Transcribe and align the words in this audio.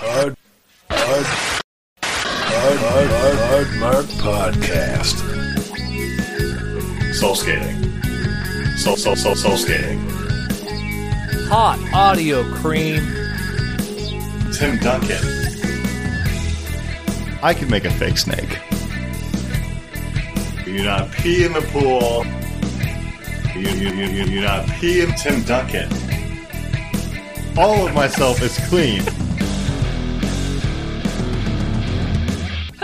Hard, 0.00 0.36
hard, 0.90 1.26
hard, 1.26 2.78
hard, 2.78 3.08
hard, 3.10 3.36
hard 3.36 3.80
Mark 3.80 4.06
Podcast. 4.22 5.16
Soul 7.14 7.34
skating. 7.34 8.00
Soul, 8.76 8.96
soul, 8.96 9.16
soul, 9.16 9.34
soul 9.34 9.56
skating. 9.56 9.98
Hot 11.48 11.80
audio 11.92 12.44
cream. 12.54 13.00
Tim 14.52 14.78
Duncan. 14.78 15.18
I 17.42 17.52
can 17.52 17.68
make 17.68 17.84
a 17.84 17.90
fake 17.90 18.18
snake. 18.18 18.56
You 20.64 20.84
not 20.84 21.10
pee 21.10 21.44
in 21.44 21.54
the 21.54 21.62
pool. 21.72 22.24
You, 23.60 23.68
you, 23.70 23.88
you, 23.96 24.06
you, 24.06 24.24
you 24.26 24.40
not 24.42 24.64
pee 24.68 25.00
in 25.00 25.10
Tim 25.16 25.42
Duncan. 25.42 25.90
All 27.58 27.84
of 27.84 27.92
myself 27.94 28.40
is 28.40 28.56
clean. 28.68 29.02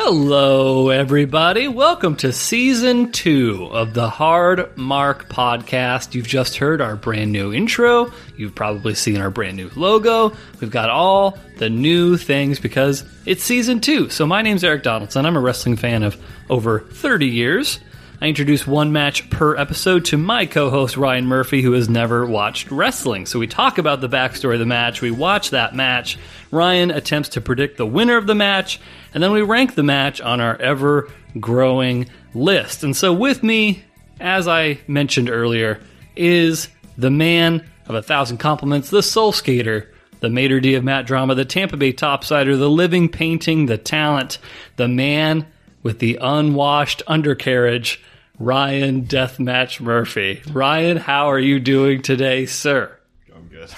Hello, 0.06 0.90
everybody. 0.90 1.66
Welcome 1.66 2.16
to 2.16 2.30
season 2.30 3.10
two 3.10 3.70
of 3.72 3.94
the 3.94 4.10
Hard 4.10 4.76
Mark 4.76 5.30
podcast. 5.30 6.14
You've 6.14 6.26
just 6.26 6.58
heard 6.58 6.82
our 6.82 6.94
brand 6.94 7.32
new 7.32 7.54
intro. 7.54 8.12
You've 8.36 8.54
probably 8.54 8.94
seen 8.96 9.16
our 9.16 9.30
brand 9.30 9.56
new 9.56 9.70
logo. 9.76 10.36
We've 10.60 10.70
got 10.70 10.90
all 10.90 11.38
the 11.56 11.70
new 11.70 12.18
things 12.18 12.60
because 12.60 13.02
it's 13.24 13.42
season 13.42 13.80
two. 13.80 14.10
So, 14.10 14.26
my 14.26 14.42
name's 14.42 14.62
Eric 14.62 14.82
Donaldson. 14.82 15.24
I'm 15.24 15.38
a 15.38 15.40
wrestling 15.40 15.76
fan 15.76 16.02
of 16.02 16.22
over 16.50 16.80
30 16.80 17.26
years. 17.26 17.80
I 18.20 18.28
introduce 18.28 18.64
one 18.64 18.92
match 18.92 19.28
per 19.28 19.56
episode 19.56 20.04
to 20.06 20.16
my 20.16 20.46
co 20.46 20.70
host 20.70 20.96
Ryan 20.96 21.26
Murphy, 21.26 21.62
who 21.62 21.72
has 21.72 21.88
never 21.88 22.24
watched 22.24 22.70
wrestling. 22.70 23.26
So 23.26 23.40
we 23.40 23.48
talk 23.48 23.76
about 23.76 24.00
the 24.00 24.08
backstory 24.08 24.54
of 24.54 24.60
the 24.60 24.66
match, 24.66 25.02
we 25.02 25.10
watch 25.10 25.50
that 25.50 25.74
match. 25.74 26.16
Ryan 26.52 26.92
attempts 26.92 27.30
to 27.30 27.40
predict 27.40 27.76
the 27.76 27.86
winner 27.86 28.16
of 28.16 28.28
the 28.28 28.34
match, 28.34 28.80
and 29.12 29.22
then 29.22 29.32
we 29.32 29.42
rank 29.42 29.74
the 29.74 29.82
match 29.82 30.20
on 30.20 30.40
our 30.40 30.56
ever 30.56 31.10
growing 31.40 32.08
list. 32.34 32.84
And 32.84 32.96
so 32.96 33.12
with 33.12 33.42
me, 33.42 33.84
as 34.20 34.46
I 34.46 34.78
mentioned 34.86 35.28
earlier, 35.28 35.80
is 36.14 36.68
the 36.96 37.10
man 37.10 37.68
of 37.86 37.96
a 37.96 38.02
thousand 38.02 38.38
compliments, 38.38 38.90
the 38.90 39.02
soul 39.02 39.32
skater, 39.32 39.92
the 40.20 40.30
maitre 40.30 40.60
d' 40.60 40.74
of 40.74 40.84
Matt 40.84 41.06
Drama, 41.06 41.34
the 41.34 41.44
Tampa 41.44 41.76
Bay 41.76 41.92
topsider, 41.92 42.56
the 42.56 42.70
living 42.70 43.08
painting, 43.08 43.66
the 43.66 43.76
talent, 43.76 44.38
the 44.76 44.88
man 44.88 45.46
with 45.82 45.98
the 45.98 46.18
unwashed 46.20 47.02
undercarriage, 47.06 48.02
Ryan 48.38 49.04
Deathmatch 49.04 49.80
Murphy. 49.80 50.42
Ryan, 50.50 50.96
how 50.96 51.30
are 51.30 51.38
you 51.38 51.60
doing 51.60 52.02
today, 52.02 52.46
sir? 52.46 52.98
I'm 53.34 53.48
good. 53.48 53.70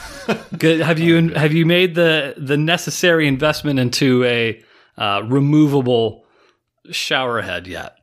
Good. 0.59 0.81
Have 0.81 0.99
you 0.99 1.31
have 1.31 1.53
you 1.53 1.67
made 1.67 1.95
the 1.95 2.35
the 2.37 2.57
necessary 2.57 3.29
investment 3.29 3.79
into 3.79 4.25
a 4.25 4.63
uh, 4.97 5.23
removable 5.25 6.25
shower 6.91 7.43
head 7.43 7.67
yet? 7.67 7.97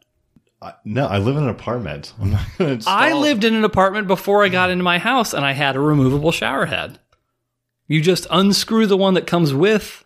I, 0.62 0.74
no, 0.86 1.06
I 1.06 1.18
live 1.18 1.36
in 1.36 1.44
an 1.44 1.50
apartment. 1.50 2.14
I'm 2.22 2.32
not 2.32 2.46
going 2.58 2.80
to. 2.80 2.90
I 2.90 3.14
lived 3.14 3.44
in 3.44 3.56
an 3.56 3.66
apartment 3.66 4.08
before 4.08 4.44
I 4.44 4.50
got 4.50 4.70
into 4.70 4.84
my 4.84 5.00
house, 5.00 5.34
and 5.34 5.46
I 5.46 5.52
had 5.52 5.76
a 5.76 5.80
removable 5.80 6.32
shower 6.32 6.66
head. 6.66 7.00
You 7.88 8.02
just 8.02 8.28
unscrew 8.32 8.88
the 8.88 8.98
one 8.98 9.16
that 9.16 9.28
comes 9.28 9.54
with, 9.54 10.06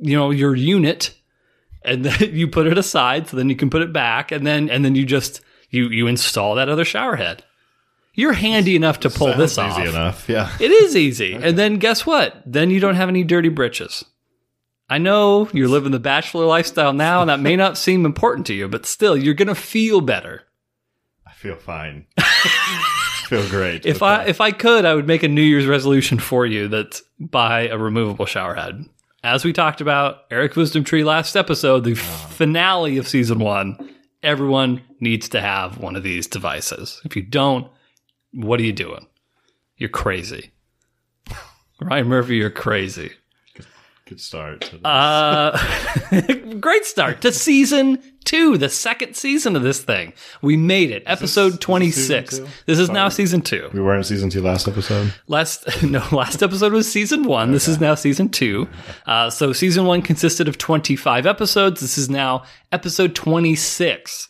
you 0.00 0.16
know, 0.16 0.30
your 0.30 0.56
unit, 0.56 1.14
and 1.82 2.04
then 2.06 2.34
you 2.34 2.48
put 2.48 2.66
it 2.66 2.78
aside. 2.78 3.28
So 3.28 3.36
then 3.36 3.48
you 3.48 3.56
can 3.56 3.70
put 3.70 3.82
it 3.82 3.92
back, 3.92 4.32
and 4.32 4.46
then 4.46 4.68
and 4.68 4.84
then 4.84 4.94
you 4.94 5.04
just 5.04 5.40
you 5.70 5.88
you 5.88 6.06
install 6.06 6.54
that 6.54 6.68
other 6.68 6.84
shower 6.84 7.16
head. 7.16 7.44
You're 8.14 8.32
handy 8.32 8.76
enough 8.76 9.00
to 9.00 9.10
pull 9.10 9.28
Sounds 9.28 9.38
this 9.38 9.52
easy 9.52 9.60
off. 9.60 9.88
enough. 9.88 10.28
Yeah. 10.28 10.56
It 10.58 10.70
is 10.70 10.96
easy. 10.96 11.34
And 11.34 11.58
then 11.58 11.76
guess 11.76 12.06
what? 12.06 12.42
Then 12.46 12.70
you 12.70 12.80
don't 12.80 12.94
have 12.94 13.10
any 13.10 13.24
dirty 13.24 13.50
britches. 13.50 14.06
I 14.88 14.98
know 14.98 15.50
you're 15.52 15.68
living 15.68 15.92
the 15.92 15.98
bachelor 15.98 16.46
lifestyle 16.46 16.92
now, 16.92 17.20
and 17.20 17.28
that 17.28 17.40
may 17.40 17.56
not 17.56 17.76
seem 17.76 18.06
important 18.06 18.46
to 18.46 18.54
you, 18.54 18.68
but 18.68 18.86
still, 18.86 19.16
you're 19.16 19.34
going 19.34 19.48
to 19.48 19.54
feel 19.54 20.00
better. 20.00 20.44
I 21.26 21.32
feel 21.32 21.56
fine. 21.56 22.06
Feel 23.26 23.48
great. 23.48 23.84
If 23.84 24.04
I 24.04 24.18
that. 24.18 24.28
if 24.28 24.40
I 24.40 24.52
could, 24.52 24.84
I 24.84 24.94
would 24.94 25.08
make 25.08 25.24
a 25.24 25.28
New 25.28 25.42
Year's 25.42 25.66
resolution 25.66 26.20
for 26.20 26.46
you 26.46 26.68
that's 26.68 27.02
buy 27.18 27.66
a 27.66 27.76
removable 27.76 28.24
shower 28.24 28.54
head. 28.54 28.84
As 29.24 29.44
we 29.44 29.52
talked 29.52 29.80
about 29.80 30.18
Eric 30.30 30.54
Wisdom 30.54 30.84
Tree 30.84 31.02
last 31.02 31.34
episode, 31.34 31.82
the 31.82 31.94
oh. 31.94 32.28
finale 32.30 32.98
of 32.98 33.08
season 33.08 33.40
one, 33.40 33.95
everyone 34.26 34.82
needs 34.98 35.28
to 35.28 35.40
have 35.40 35.78
one 35.78 35.94
of 35.94 36.02
these 36.02 36.26
devices. 36.26 37.00
If 37.04 37.14
you 37.14 37.22
don't, 37.22 37.70
what 38.32 38.58
are 38.58 38.64
you 38.64 38.72
doing? 38.72 39.06
You're 39.76 39.88
crazy. 39.88 40.50
Ryan 41.80 42.08
Murphy, 42.08 42.36
you're 42.36 42.50
crazy. 42.50 43.12
Good 44.06 44.20
start. 44.20 44.60
to 44.62 44.76
this. 44.76 44.84
Uh, 44.84 45.58
great 46.60 46.84
start 46.84 47.20
to 47.22 47.32
season 47.32 48.02
two, 48.24 48.56
the 48.56 48.68
second 48.68 49.14
season 49.14 49.56
of 49.56 49.62
this 49.62 49.82
thing. 49.82 50.12
We 50.42 50.56
made 50.56 50.90
it, 50.90 51.02
episode 51.06 51.60
twenty 51.60 51.90
six. 51.90 52.40
This 52.66 52.78
is 52.78 52.90
now 52.90 53.08
season 53.08 53.42
two. 53.42 53.68
we 53.72 53.80
were 53.80 53.94
in 53.96 54.04
season 54.04 54.30
two 54.30 54.40
last 54.40 54.66
episode. 54.68 55.12
Last 55.28 55.82
no, 55.82 56.04
last 56.12 56.42
episode 56.42 56.72
was 56.72 56.90
season 56.90 57.24
one. 57.24 57.52
This 57.52 57.68
is 57.68 57.80
now 57.80 57.94
season 57.94 58.28
two. 58.28 58.68
Uh, 59.06 59.30
so 59.30 59.52
season 59.52 59.84
one 59.86 60.02
consisted 60.02 60.48
of 60.48 60.58
twenty 60.58 60.96
five 60.96 61.26
episodes. 61.26 61.80
This 61.80 61.98
is 61.98 62.08
now 62.08 62.44
episode 62.72 63.14
twenty 63.14 63.54
six. 63.54 64.28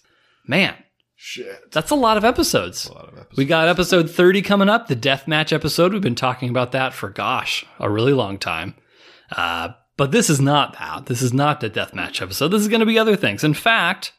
Man, 0.49 0.75
Shit. 1.17 1.73
that's 1.73 1.91
a 1.91 1.97
lot 1.97 2.17
of 2.17 2.25
episodes. 2.25 2.87
A 2.87 2.93
lot 2.93 3.09
of 3.09 3.15
episodes. 3.15 3.37
We 3.37 3.47
got 3.47 3.67
episode 3.67 4.09
30 4.09 4.43
coming 4.43 4.69
up, 4.69 4.87
the 4.87 4.95
death 4.95 5.27
match 5.27 5.53
episode. 5.53 5.93
We've 5.93 6.01
been 6.01 6.15
talking 6.15 6.51
about 6.51 6.71
that 6.71 6.95
for, 6.95 7.09
gosh, 7.09 7.67
a 7.81 7.91
really 7.91 8.13
long 8.13 8.39
time. 8.39 8.77
Uh, 9.31 9.71
but 9.97 10.13
this 10.13 10.29
is 10.29 10.41
not 10.41 10.79
that. 10.79 11.07
This 11.07 11.23
is 11.23 11.33
not 11.33 11.61
the 11.61 11.71
deathmatch 11.71 12.21
episode. 12.21 12.49
This 12.49 12.63
is 12.63 12.69
going 12.69 12.81
to 12.81 12.87
be 12.87 12.99
other 12.99 13.17
things. 13.17 13.45
In 13.45 13.55
fact, 13.55 14.13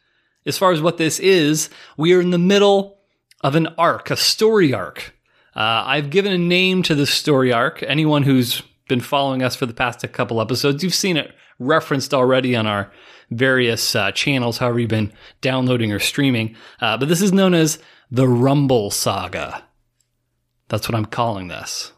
as 0.46 0.58
far 0.58 0.72
as 0.72 0.82
what 0.82 0.98
this 0.98 1.20
is, 1.20 1.70
we 1.98 2.14
are 2.14 2.22
in 2.22 2.32
the 2.32 2.38
middle 2.38 2.98
of 3.42 3.56
an 3.56 3.68
arc, 3.78 4.10
a 4.10 4.18
story 4.18 4.74
arc. 4.74 5.14
Uh, 5.56 5.84
I've 5.86 6.10
given 6.10 6.32
a 6.32 6.38
name 6.38 6.84
to 6.84 6.96
this 6.96 7.12
story 7.12 7.52
arc. 7.52 7.84
Anyone 7.84 8.24
who's 8.24 8.62
been 8.88 9.02
following 9.02 9.44
us 9.44 9.56
for 9.56 9.66
the 9.66 9.74
past 9.74 10.10
couple 10.14 10.42
episodes, 10.42 10.84
you've 10.84 10.96
seen 10.96 11.18
it 11.18 11.34
referenced 11.60 12.14
already 12.14 12.56
on 12.56 12.66
our 12.66 12.92
various 13.32 13.96
uh, 13.96 14.12
channels, 14.12 14.60
however 14.60 14.80
you've 14.80 14.90
been 14.90 15.12
downloading 15.42 15.92
or 15.92 16.00
streaming. 16.00 16.56
Uh, 16.80 16.98
but 16.98 17.10
this 17.10 17.22
is 17.22 17.34
known 17.34 17.54
as 17.54 17.80
the 18.10 18.28
Rumble 18.28 18.90
Saga. 18.90 19.64
That's 20.70 20.88
what 20.88 20.96
I'm 20.96 21.06
calling 21.06 21.48
this. 21.48 21.92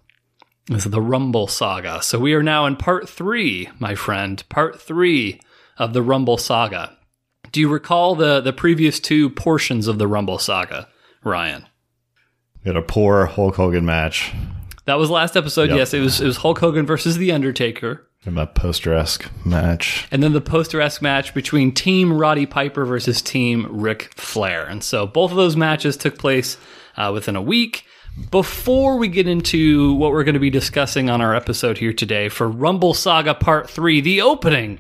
Is 0.69 0.83
the 0.83 1.01
Rumble 1.01 1.47
Saga. 1.47 2.01
So 2.03 2.19
we 2.19 2.33
are 2.35 2.43
now 2.43 2.65
in 2.67 2.75
part 2.75 3.09
three, 3.09 3.69
my 3.79 3.95
friend, 3.95 4.43
part 4.49 4.79
three 4.79 5.41
of 5.77 5.93
the 5.93 6.01
Rumble 6.03 6.37
Saga. 6.37 6.95
Do 7.51 7.59
you 7.59 7.67
recall 7.69 8.13
the 8.15 8.39
the 8.39 8.53
previous 8.53 8.99
two 8.99 9.29
portions 9.31 9.87
of 9.87 9.97
the 9.97 10.07
Rumble 10.07 10.37
Saga, 10.37 10.87
Ryan? 11.23 11.65
We 12.63 12.69
had 12.69 12.75
a 12.75 12.81
poor 12.83 13.25
Hulk 13.25 13.55
Hogan 13.55 13.85
match 13.85 14.31
That 14.85 14.99
was 14.99 15.09
last 15.09 15.35
episode. 15.35 15.69
Yep. 15.69 15.77
Yes, 15.77 15.93
it 15.93 16.01
was 16.01 16.21
it 16.21 16.25
was 16.25 16.37
Hulk 16.37 16.59
Hogan 16.59 16.85
versus 16.85 17.17
The 17.17 17.31
Undertaker. 17.31 18.05
and 18.25 18.37
a 18.37 18.45
poster 18.45 18.93
esque 18.93 19.27
match. 19.45 20.07
And 20.11 20.21
then 20.21 20.33
the 20.33 20.41
poster 20.41 20.81
esque 20.81 21.01
match 21.01 21.33
between 21.33 21.73
Team 21.73 22.13
Roddy 22.13 22.45
Piper 22.45 22.85
versus 22.85 23.21
Team 23.23 23.65
Ric 23.69 24.13
Flair. 24.15 24.65
And 24.65 24.83
so 24.83 25.07
both 25.07 25.31
of 25.31 25.37
those 25.37 25.55
matches 25.55 25.97
took 25.97 26.19
place 26.19 26.57
uh, 26.95 27.09
within 27.13 27.35
a 27.35 27.41
week. 27.41 27.85
Before 28.31 28.97
we 28.97 29.07
get 29.07 29.27
into 29.27 29.93
what 29.95 30.11
we're 30.11 30.23
going 30.23 30.35
to 30.35 30.39
be 30.39 30.51
discussing 30.51 31.09
on 31.09 31.19
our 31.19 31.33
episode 31.33 31.79
here 31.79 31.93
today 31.93 32.29
for 32.29 32.47
Rumble 32.47 32.93
Saga 32.93 33.33
Part 33.33 33.67
3, 33.69 34.01
the 34.01 34.21
opening 34.21 34.79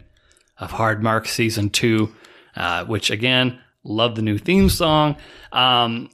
of 0.59 0.69
Hard 0.69 1.01
Mark 1.01 1.27
Season 1.27 1.71
2, 1.71 2.13
uh, 2.55 2.85
which 2.85 3.09
again, 3.09 3.59
love 3.83 4.15
the 4.15 4.21
new 4.21 4.37
theme 4.37 4.69
song. 4.69 5.15
Um, 5.51 6.11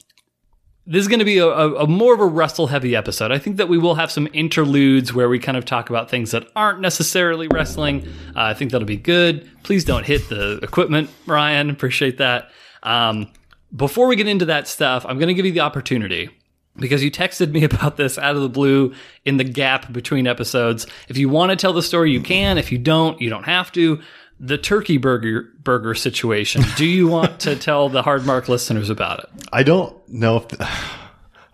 this 0.86 1.02
is 1.02 1.10
going 1.10 1.20
to 1.20 1.26
be 1.26 1.40
a, 1.40 1.48
a, 1.48 1.84
a 1.84 1.88
more 1.88 2.14
of 2.14 2.22
a 2.22 2.26
wrestle 2.26 2.68
heavy 2.68 2.96
episode. 2.96 3.34
I 3.34 3.38
think 3.38 3.58
that 3.58 3.68
we 3.68 3.78
will 3.78 3.96
have 3.96 4.12
some 4.12 4.30
interludes 4.32 5.14
where 5.14 5.28
we 5.28 5.38
kind 5.38 5.58
of 5.58 5.66
talk 5.66 5.90
about 5.90 6.10
things 6.10 6.32
that 6.32 6.48
aren't 6.56 6.80
necessarily 6.80 7.48
wrestling. 7.48 8.08
Uh, 8.30 8.44
I 8.44 8.54
think 8.54 8.72
that'll 8.72 8.88
be 8.88 8.96
good. 8.96 9.50
Please 9.64 9.84
don't 9.84 10.06
hit 10.06 10.30
the 10.30 10.60
equipment, 10.64 11.10
Ryan. 11.26 11.70
Appreciate 11.70 12.20
that. 12.20 12.52
Um, 12.84 13.32
before 13.76 14.08
we 14.08 14.16
get 14.16 14.28
into 14.28 14.46
that 14.46 14.70
stuff, 14.70 15.06
I'm 15.06 15.18
going 15.18 15.28
to 15.28 15.34
give 15.34 15.46
you 15.46 15.52
the 15.52 15.62
opportunity 15.62 16.30
because 16.78 17.04
you 17.04 17.12
texted 17.12 17.52
me 17.52 17.64
about 17.72 17.98
this 17.98 18.18
out 18.18 18.36
of 18.36 18.42
the 18.42 18.50
blue 18.50 18.94
in 19.24 19.38
the 19.38 19.44
gap 19.44 19.92
between 19.92 20.28
episodes. 20.28 20.88
If 21.08 21.18
you 21.18 21.30
want 21.30 21.52
to 21.52 21.56
tell 21.56 21.74
the 21.74 21.84
story, 21.84 22.12
you 22.12 22.22
can. 22.22 22.58
If 22.58 22.72
you 22.72 22.78
don't, 22.78 23.20
you 23.22 23.30
don't 23.30 23.46
have 23.46 23.72
to. 23.74 24.02
The 24.40 24.58
turkey 24.58 24.98
burger 24.98 25.50
burger 25.64 25.96
situation. 25.96 26.64
Do 26.76 26.86
you 26.86 27.08
want 27.08 27.40
to 27.42 27.56
tell 27.56 27.88
the 27.88 28.02
hard 28.02 28.26
mark 28.26 28.50
listeners 28.50 28.90
about 28.90 29.20
it? 29.20 29.30
I 29.54 29.64
don't 29.64 29.96
know 30.10 30.38
if 30.38 30.46
I 30.62 30.66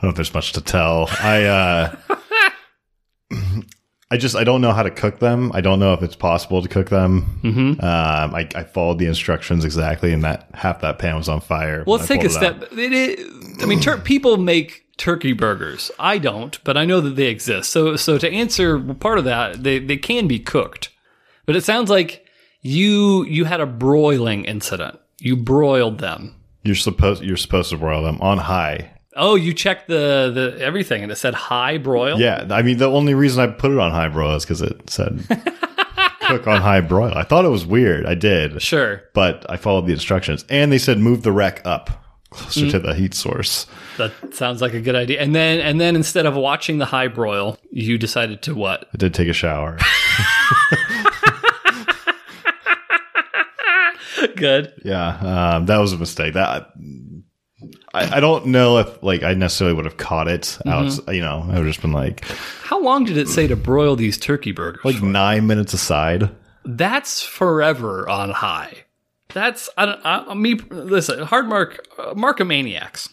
don't 0.01 0.03
know 0.03 0.09
if 0.09 0.15
there's 0.15 0.33
much 0.33 0.53
to 0.53 0.62
tell. 0.62 1.07
I 1.19 1.44
uh 1.44 1.95
I 4.12 4.17
just 4.17 4.35
I 4.35 4.44
don't 4.44 4.59
know 4.59 4.74
how 4.74 4.83
to 4.83 4.91
cook 4.91 5.19
them. 5.19 5.51
I 5.53 5.62
don't 5.62 5.79
know 5.79 5.94
if 5.94 6.03
it's 6.03 6.17
possible 6.17 6.62
to 6.62 6.67
cook 6.67 6.89
them. 6.89 7.39
Mm-hmm. 7.44 7.85
Um, 7.85 8.35
I, 8.35 8.47
I 8.56 8.63
followed 8.65 9.00
the 9.00 9.06
instructions 9.06 9.63
exactly, 9.63 10.12
and 10.12 10.24
that 10.25 10.50
half 10.53 10.81
that 10.81 11.00
pan 11.00 11.15
was 11.15 11.29
on 11.29 11.39
fire. 11.39 11.85
Well, 11.88 11.95
let's 11.95 12.09
take 12.09 12.24
a 12.24 12.27
pulled 12.27 12.44
it 12.44 12.45
out. 12.45 12.63
step. 12.63 12.77
It, 12.77 12.91
it, 12.91 13.63
I 13.63 13.65
mean, 13.65 13.79
tur- 13.79 14.00
people 14.00 14.35
make 14.35 14.85
turkey 15.01 15.33
burgers. 15.33 15.89
I 16.00 16.18
don't, 16.19 16.63
but 16.63 16.77
I 16.77 16.86
know 16.86 17.01
that 17.01 17.15
they 17.15 17.25
exist. 17.27 17.71
So, 17.71 17.95
so 17.95 18.18
to 18.19 18.31
answer 18.31 18.80
part 18.80 19.18
of 19.18 19.25
that, 19.25 19.63
they 19.63 19.80
they 19.80 19.98
can 19.98 20.27
be 20.27 20.39
cooked. 20.39 20.89
But 21.45 21.56
it 21.56 21.63
sounds 21.63 21.89
like 21.89 22.25
you 22.62 23.25
you 23.25 23.45
had 23.45 23.59
a 23.62 23.65
broiling 23.65 24.45
incident. 24.45 25.00
You 25.19 25.36
broiled 25.36 25.98
them. 26.00 26.36
You're 26.63 26.75
supposed 26.75 27.24
you're 27.24 27.38
supposed 27.38 27.71
to 27.71 27.77
broil 27.77 28.03
them 28.03 28.21
on 28.21 28.38
high. 28.38 28.92
Oh, 29.15 29.36
you 29.36 29.53
checked 29.53 29.88
the 29.88 30.31
the 30.33 30.63
everything 30.63 31.01
and 31.03 31.12
it 31.12 31.15
said 31.18 31.33
high 31.33 31.77
broil. 31.80 32.19
Yeah, 32.19 32.45
I 32.51 32.62
mean 32.62 32.77
the 32.77 32.89
only 32.89 33.13
reason 33.15 33.42
I 33.44 33.48
put 33.48 33.71
it 33.71 33.80
on 33.80 33.92
high 33.92 34.07
broil 34.07 34.36
is 34.36 34.45
because 34.45 34.62
it 34.62 34.89
said 34.89 35.25
cook 36.21 36.48
on 36.48 36.62
high 36.62 36.81
broil. 36.81 37.13
I 37.15 37.24
thought 37.24 37.44
it 37.45 37.50
was 37.50 37.65
weird. 37.65 38.06
I 38.06 38.13
did, 38.15 38.62
Sure. 38.62 39.01
but 39.13 39.45
I 39.50 39.57
followed 39.57 39.88
the 39.88 39.94
instructions, 39.94 40.45
and 40.50 40.71
they 40.71 40.77
said 40.77 41.00
move 41.00 41.24
the 41.24 41.31
rack 41.31 41.62
up 41.65 41.89
closer 42.31 42.69
to 42.72 42.80
the 42.80 42.95
heat 42.95 43.13
source. 43.13 43.68
That 43.98 44.12
sounds 44.33 44.62
like 44.62 44.74
a 44.74 44.81
good 44.81 44.95
idea. 44.95 45.22
And 45.22 45.36
then 45.36 45.60
and 45.60 45.80
then 45.80 45.95
instead 45.95 46.25
of 46.25 46.36
watching 46.36 46.80
the 46.80 46.86
high 46.86 47.07
broil, 47.07 47.57
you 47.72 47.98
decided 47.98 48.42
to 48.44 48.56
what? 48.56 48.88
I 48.94 48.98
did 48.98 49.13
take 49.13 49.28
a 49.28 49.33
shower. 49.33 49.78
Good. 54.36 54.74
yeah, 54.83 55.56
um, 55.56 55.66
that 55.68 55.78
was 55.78 55.94
a 55.94 55.98
mistake. 55.98 56.33
That 56.33 56.72
I, 57.94 58.18
I 58.18 58.19
don't 58.19 58.48
know 58.48 58.77
if 58.80 59.01
like 59.04 59.24
I 59.24 59.34
necessarily 59.34 59.75
would 59.75 59.86
have 59.86 59.98
caught 59.98 60.27
it 60.27 60.57
out. 60.66 60.98
You 61.13 61.22
know, 61.22 61.42
I 61.44 61.48
would 61.48 61.57
have 61.57 61.66
just 61.68 61.81
been 61.81 61.92
like 61.92 62.25
How 62.63 62.80
long 62.81 63.06
did 63.06 63.18
it 63.18 63.27
say 63.27 63.48
to 63.48 63.56
broil 63.56 63.95
these 63.95 64.18
turkey 64.18 64.51
burgers? 64.51 64.84
like 64.84 65.01
nine 65.01 65.48
minutes 65.48 65.74
aside. 65.74 66.30
That's 66.66 67.22
forever 67.24 68.07
on 68.10 68.30
high. 68.31 68.86
That's 69.33 69.69
I 69.78 69.86
don't 69.86 70.00
I, 70.06 70.33
me. 70.33 70.56
Listen, 70.69 71.19
hard 71.24 71.48
mark 71.48 71.86
uh, 71.98 72.13
markomaniacs. 72.13 73.10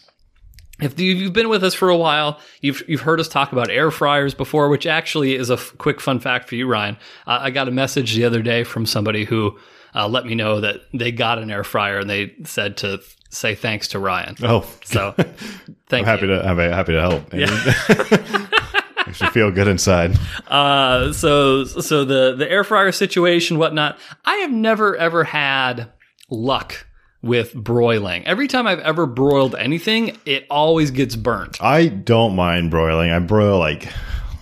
If 0.81 0.97
you- 0.97 1.13
you've 1.13 1.33
been 1.33 1.49
with 1.49 1.63
us 1.63 1.73
for 1.73 1.89
a 1.89 1.97
while, 1.97 2.39
you've 2.61 2.83
you've 2.87 3.01
heard 3.01 3.19
us 3.19 3.27
talk 3.27 3.51
about 3.51 3.69
air 3.69 3.91
fryers 3.91 4.33
before, 4.33 4.69
which 4.69 4.85
actually 4.87 5.35
is 5.35 5.49
a 5.49 5.53
f- 5.55 5.73
quick 5.77 5.99
fun 5.99 6.19
fact 6.19 6.47
for 6.47 6.55
you, 6.55 6.67
Ryan. 6.67 6.95
Uh, 7.27 7.39
I 7.41 7.49
got 7.49 7.67
a 7.67 7.71
message 7.71 8.15
the 8.15 8.23
other 8.25 8.41
day 8.41 8.63
from 8.63 8.85
somebody 8.85 9.25
who 9.25 9.57
uh, 9.93 10.07
let 10.07 10.25
me 10.25 10.35
know 10.35 10.61
that 10.61 10.81
they 10.93 11.11
got 11.11 11.37
an 11.39 11.51
air 11.51 11.63
fryer 11.65 11.97
and 11.99 12.09
they 12.09 12.33
said 12.45 12.77
to 12.77 13.01
say 13.29 13.55
thanks 13.55 13.89
to 13.89 13.99
Ryan. 13.99 14.35
Oh, 14.41 14.65
So 14.85 15.13
I'm 15.91 16.05
happy 16.05 16.21
you. 16.21 16.27
to 16.27 16.47
I'm 16.47 16.57
happy 16.57 16.93
to 16.93 17.01
help. 17.01 17.33
Makes 17.33 19.21
me 19.21 19.27
feel 19.29 19.51
good 19.51 19.67
inside. 19.67 20.17
Uh, 20.47 21.11
so 21.11 21.63
so 21.65 22.05
the 22.05 22.35
the 22.35 22.49
air 22.49 22.63
fryer 22.63 22.91
situation, 22.91 23.57
whatnot. 23.57 23.97
I 24.25 24.35
have 24.37 24.51
never 24.51 24.95
ever 24.95 25.23
had 25.25 25.91
luck 26.29 26.85
with 27.21 27.53
broiling. 27.53 28.25
Every 28.25 28.47
time 28.47 28.65
I've 28.67 28.79
ever 28.79 29.05
broiled 29.05 29.55
anything, 29.55 30.17
it 30.25 30.45
always 30.49 30.91
gets 30.91 31.15
burnt. 31.15 31.61
I 31.61 31.87
don't 31.87 32.35
mind 32.35 32.71
broiling. 32.71 33.11
I 33.11 33.19
broil 33.19 33.59
like 33.59 33.87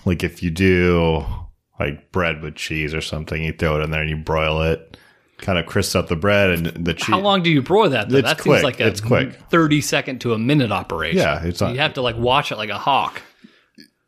like 0.04 0.22
if 0.22 0.42
you 0.42 0.50
do 0.50 1.24
like 1.80 2.12
bread 2.12 2.42
with 2.42 2.54
cheese 2.56 2.94
or 2.94 3.00
something, 3.00 3.42
you 3.42 3.52
throw 3.52 3.80
it 3.80 3.84
in 3.84 3.90
there 3.90 4.00
and 4.02 4.10
you 4.10 4.16
broil 4.16 4.62
it. 4.62 4.96
Kind 5.38 5.56
of 5.58 5.66
crisps 5.66 5.94
up 5.94 6.08
the 6.08 6.16
bread 6.16 6.50
and 6.50 6.66
the 6.84 6.94
cheese. 6.94 7.06
How 7.06 7.20
long 7.20 7.42
do 7.44 7.50
you 7.50 7.62
broil 7.62 7.90
that? 7.90 8.08
Though? 8.08 8.18
It's 8.18 8.28
that 8.28 8.38
quick. 8.40 8.54
seems 8.56 8.64
like 8.64 8.80
a 8.80 8.86
It's 8.88 9.00
quick. 9.00 9.38
thirty 9.50 9.80
second 9.80 10.20
to 10.22 10.32
a 10.34 10.38
minute 10.38 10.72
operation. 10.72 11.18
Yeah, 11.18 11.44
it's 11.44 11.60
not. 11.60 11.72
you 11.74 11.78
have 11.78 11.94
to 11.94 12.02
like 12.02 12.16
watch 12.16 12.50
it 12.50 12.56
like 12.56 12.70
a 12.70 12.78
hawk. 12.78 13.22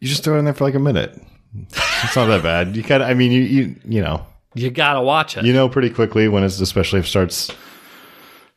You 0.00 0.08
just 0.08 0.24
throw 0.24 0.34
it 0.34 0.38
in 0.40 0.44
there 0.44 0.54
for 0.54 0.64
like 0.64 0.74
a 0.74 0.80
minute. 0.80 1.16
It's 1.68 2.16
not 2.16 2.26
that 2.26 2.42
bad. 2.42 2.76
You 2.76 2.82
kind 2.82 3.02
of. 3.02 3.08
I 3.08 3.14
mean, 3.14 3.30
you 3.32 3.42
you 3.42 3.76
you 3.84 4.00
know 4.02 4.26
You 4.54 4.70
gotta 4.70 5.00
watch 5.00 5.36
it. 5.36 5.44
you 5.44 5.52
know 5.52 5.68
pretty 5.68 5.90
quickly 5.90 6.26
when 6.28 6.42
it's 6.42 6.58
especially 6.60 6.98
if 7.00 7.04
it 7.06 7.08
starts 7.08 7.50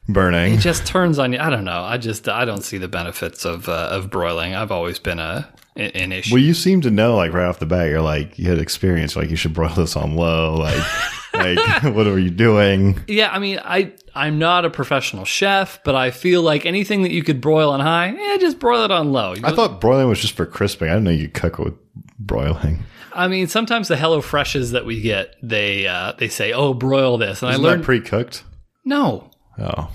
burning. 0.09 0.53
it 0.55 0.59
just 0.59 0.85
turns 0.85 1.19
on 1.19 1.33
you. 1.33 1.39
I 1.39 1.49
don't 1.49 1.65
know. 1.65 1.81
I 1.81 1.97
just 1.97 2.27
I 2.29 2.45
don't 2.45 2.61
see 2.63 2.77
the 2.77 2.87
benefits 2.87 3.45
of 3.45 3.67
uh, 3.69 3.89
of 3.91 4.09
broiling. 4.09 4.55
I've 4.55 4.71
always 4.71 4.99
been 4.99 5.19
a 5.19 5.49
an 5.75 6.11
issue. 6.11 6.33
Well, 6.35 6.43
you 6.43 6.53
seem 6.53 6.81
to 6.81 6.91
know 6.91 7.15
like 7.15 7.33
right 7.33 7.45
off 7.47 7.59
the 7.59 7.65
bat. 7.65 7.89
You're 7.89 8.01
like 8.01 8.37
you 8.37 8.49
had 8.49 8.59
experience. 8.59 9.15
Like 9.15 9.29
you 9.29 9.35
should 9.35 9.53
broil 9.53 9.73
this 9.73 9.95
on 9.95 10.15
low. 10.15 10.55
Like 10.55 10.83
like 11.33 11.83
what 11.95 12.07
are 12.07 12.19
you 12.19 12.29
doing? 12.29 12.99
Yeah, 13.07 13.31
I 13.31 13.39
mean, 13.39 13.59
I 13.63 13.93
I'm 14.15 14.37
not 14.37 14.65
a 14.65 14.69
professional 14.69 15.25
chef, 15.25 15.79
but 15.83 15.95
I 15.95 16.11
feel 16.11 16.41
like 16.41 16.65
anything 16.65 17.01
that 17.03 17.11
you 17.11 17.23
could 17.23 17.41
broil 17.41 17.71
on 17.71 17.79
high, 17.79 18.13
yeah, 18.15 18.37
just 18.37 18.59
broil 18.59 18.83
it 18.83 18.91
on 18.91 19.11
low. 19.11 19.33
I 19.43 19.51
thought 19.55 19.81
broiling 19.81 20.09
was 20.09 20.19
just 20.19 20.35
for 20.35 20.45
crisping. 20.45 20.89
I 20.89 20.93
didn't 20.93 21.05
know 21.05 21.11
you 21.11 21.29
cook 21.29 21.57
with 21.57 21.73
broiling. 22.19 22.83
I 23.15 23.27
mean, 23.27 23.47
sometimes 23.47 23.87
the 23.87 23.97
Hello 23.97 24.21
Freshes 24.21 24.71
that 24.71 24.85
we 24.85 24.99
get, 25.01 25.35
they 25.41 25.87
uh, 25.87 26.13
they 26.17 26.27
say, 26.29 26.51
"Oh, 26.53 26.73
broil 26.73 27.17
this," 27.17 27.41
and 27.41 27.51
Isn't 27.51 27.63
I 27.63 27.67
learned 27.67 27.81
that 27.81 27.85
pre-cooked? 27.85 28.43
no, 28.85 29.29
Oh, 29.59 29.89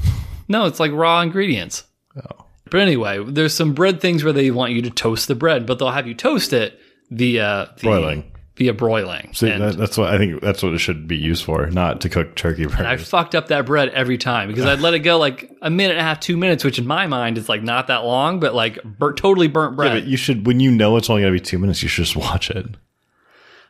no, 0.49 0.67
it's 0.67 0.81
like 0.81 0.93
raw 0.93 1.21
ingredients. 1.21 1.85
oh. 2.17 2.45
But 2.71 2.81
anyway, 2.81 3.25
there's 3.25 3.55
some 3.55 3.73
bread 3.73 4.01
things 4.01 4.23
where 4.23 4.33
they 4.35 4.51
want 4.51 4.73
you 4.73 4.83
to 4.83 4.91
toast 4.91 5.27
the 5.27 5.35
bread, 5.35 5.65
but 5.67 5.79
they'll 5.79 5.91
have 5.91 6.07
you 6.07 6.15
toast 6.15 6.53
it 6.53 6.79
via 7.11 7.73
the, 7.79 7.83
Broiling. 7.83 8.31
via 8.57 8.75
broiling. 8.75 9.33
See, 9.33 9.49
that, 9.49 9.79
that's 9.79 9.97
what 9.97 10.13
I 10.13 10.19
think. 10.19 10.43
That's 10.43 10.63
what 10.63 10.75
it 10.75 10.79
should 10.79 11.09
be 11.09 11.17
used 11.17 11.45
for, 11.45 11.67
not 11.71 12.03
to 12.03 12.11
cook 12.11 12.35
turkey 12.35 12.67
I 12.67 12.99
fucked 12.99 13.35
up 13.35 13.49
that 13.49 13.65
bread 13.65 13.89
every 13.91 14.19
time 14.19 14.49
because 14.49 14.67
I'd 14.67 14.81
let 14.81 14.93
it 14.93 14.99
go 14.99 15.17
like 15.19 15.51
a 15.63 15.71
minute 15.71 15.93
and 15.93 16.01
a 16.01 16.03
half, 16.03 16.21
two 16.21 16.37
minutes, 16.37 16.63
which 16.63 16.79
in 16.79 16.87
my 16.87 17.07
mind 17.07 17.39
is 17.39 17.49
like 17.49 17.63
not 17.63 17.87
that 17.87 18.05
long, 18.05 18.39
but 18.39 18.55
like 18.55 18.79
bur- 18.85 19.15
totally 19.15 19.49
burnt 19.49 19.75
bread. 19.77 19.95
Yeah, 19.95 20.01
but 20.01 20.07
you 20.09 20.19
should, 20.19 20.47
when 20.47 20.61
you 20.61 20.71
know 20.71 20.99
it's 20.99 21.09
only 21.09 21.23
going 21.23 21.33
to 21.33 21.41
be 21.41 21.45
two 21.45 21.59
minutes, 21.59 21.83
you 21.83 21.89
should 21.89 22.05
just 22.05 22.17
watch 22.17 22.51
it. 22.51 22.67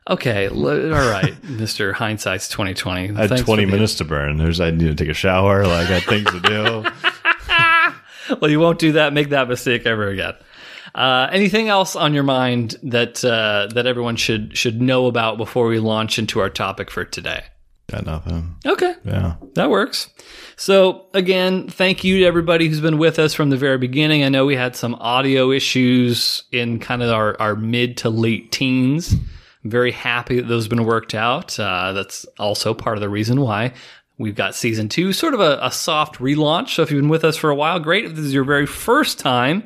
Okay, 0.08 0.49
all 0.49 0.56
right, 1.10 1.34
Mister 1.49 1.93
Hindsight's 1.93 2.49
twenty 2.49 2.75
twenty. 2.75 3.14
I 3.14 3.26
had 3.26 3.44
20 3.44 3.66
minutes 3.66 3.94
to 3.96 4.05
burn. 4.05 4.38
There's, 4.38 4.60
I 4.60 4.70
need 4.70 4.87
to 4.87 4.94
take 4.94 5.10
a 5.10 5.14
shower. 5.14 5.66
Like, 5.66 5.88
I 5.90 5.99
had 5.99 6.02
things 6.05 6.31
to 6.32 6.40
do. 6.40 6.84
Well, 8.43 8.50
you 8.50 8.60
won't 8.60 8.78
do 8.78 8.93
that. 8.93 9.14
Make 9.14 9.31
that 9.31 9.49
mistake 9.49 9.87
ever 9.87 10.08
again. 10.08 10.34
Uh, 10.94 11.28
anything 11.32 11.69
else 11.70 11.96
on 11.96 12.12
your 12.12 12.25
mind 12.25 12.76
that 12.82 13.25
uh, 13.25 13.69
that 13.75 13.87
everyone 13.87 14.16
should 14.16 14.55
should 14.55 14.82
know 14.82 15.06
about 15.06 15.38
before 15.38 15.66
we 15.66 15.78
launch 15.78 16.19
into 16.19 16.38
our 16.40 16.50
topic 16.50 16.90
for 16.90 17.06
today? 17.06 17.44
Got 17.90 18.05
nothing. 18.05 18.55
Okay, 18.66 18.94
Yeah. 19.02 19.37
that 19.55 19.70
works. 19.70 20.10
So 20.56 21.06
again, 21.14 21.69
thank 21.69 22.05
you 22.05 22.19
to 22.19 22.25
everybody 22.26 22.69
who's 22.69 22.82
been 22.82 22.99
with 22.99 23.19
us 23.19 23.32
from 23.32 23.49
the 23.49 23.56
very 23.56 23.78
beginning. 23.78 24.25
I 24.25 24.28
know 24.28 24.44
we 24.44 24.56
had 24.56 24.76
some 24.76 24.94
audio 24.96 25.50
issues 25.50 26.43
in 26.52 26.81
kind 26.81 27.02
of 27.02 27.10
our, 27.10 27.34
our 27.40 27.56
mid 27.56 27.96
to 27.99 28.10
late 28.10 28.52
teens. 28.52 29.14
I'm 29.64 29.70
very 29.70 29.93
happy 29.93 30.37
that 30.37 30.49
those 30.49 30.64
have 30.64 30.70
been 30.70 30.84
worked 30.84 31.14
out. 31.14 31.58
Uh, 31.58 31.93
that's 31.93 32.26
also 32.38 32.75
part 32.75 32.96
of 32.96 33.00
the 33.00 33.08
reason 33.08 33.40
why 33.40 33.72
we've 34.19 34.34
got 34.34 34.55
season 34.55 34.88
two, 34.88 35.12
sort 35.12 35.34
of 35.34 35.40
a, 35.40 35.58
a 35.62 35.70
soft 35.70 36.16
relaunch. 36.19 36.75
So 36.75 36.82
if 36.82 36.90
you've 36.90 37.00
been 37.00 37.08
with 37.08 37.25
us 37.25 37.37
for 37.37 37.50
a 37.50 37.55
while, 37.55 37.78
great. 37.78 38.05
If 38.05 38.14
this 38.14 38.25
is 38.25 38.34
your 38.34 38.44
very 38.44 38.66
first 38.66 39.19
time 39.19 39.64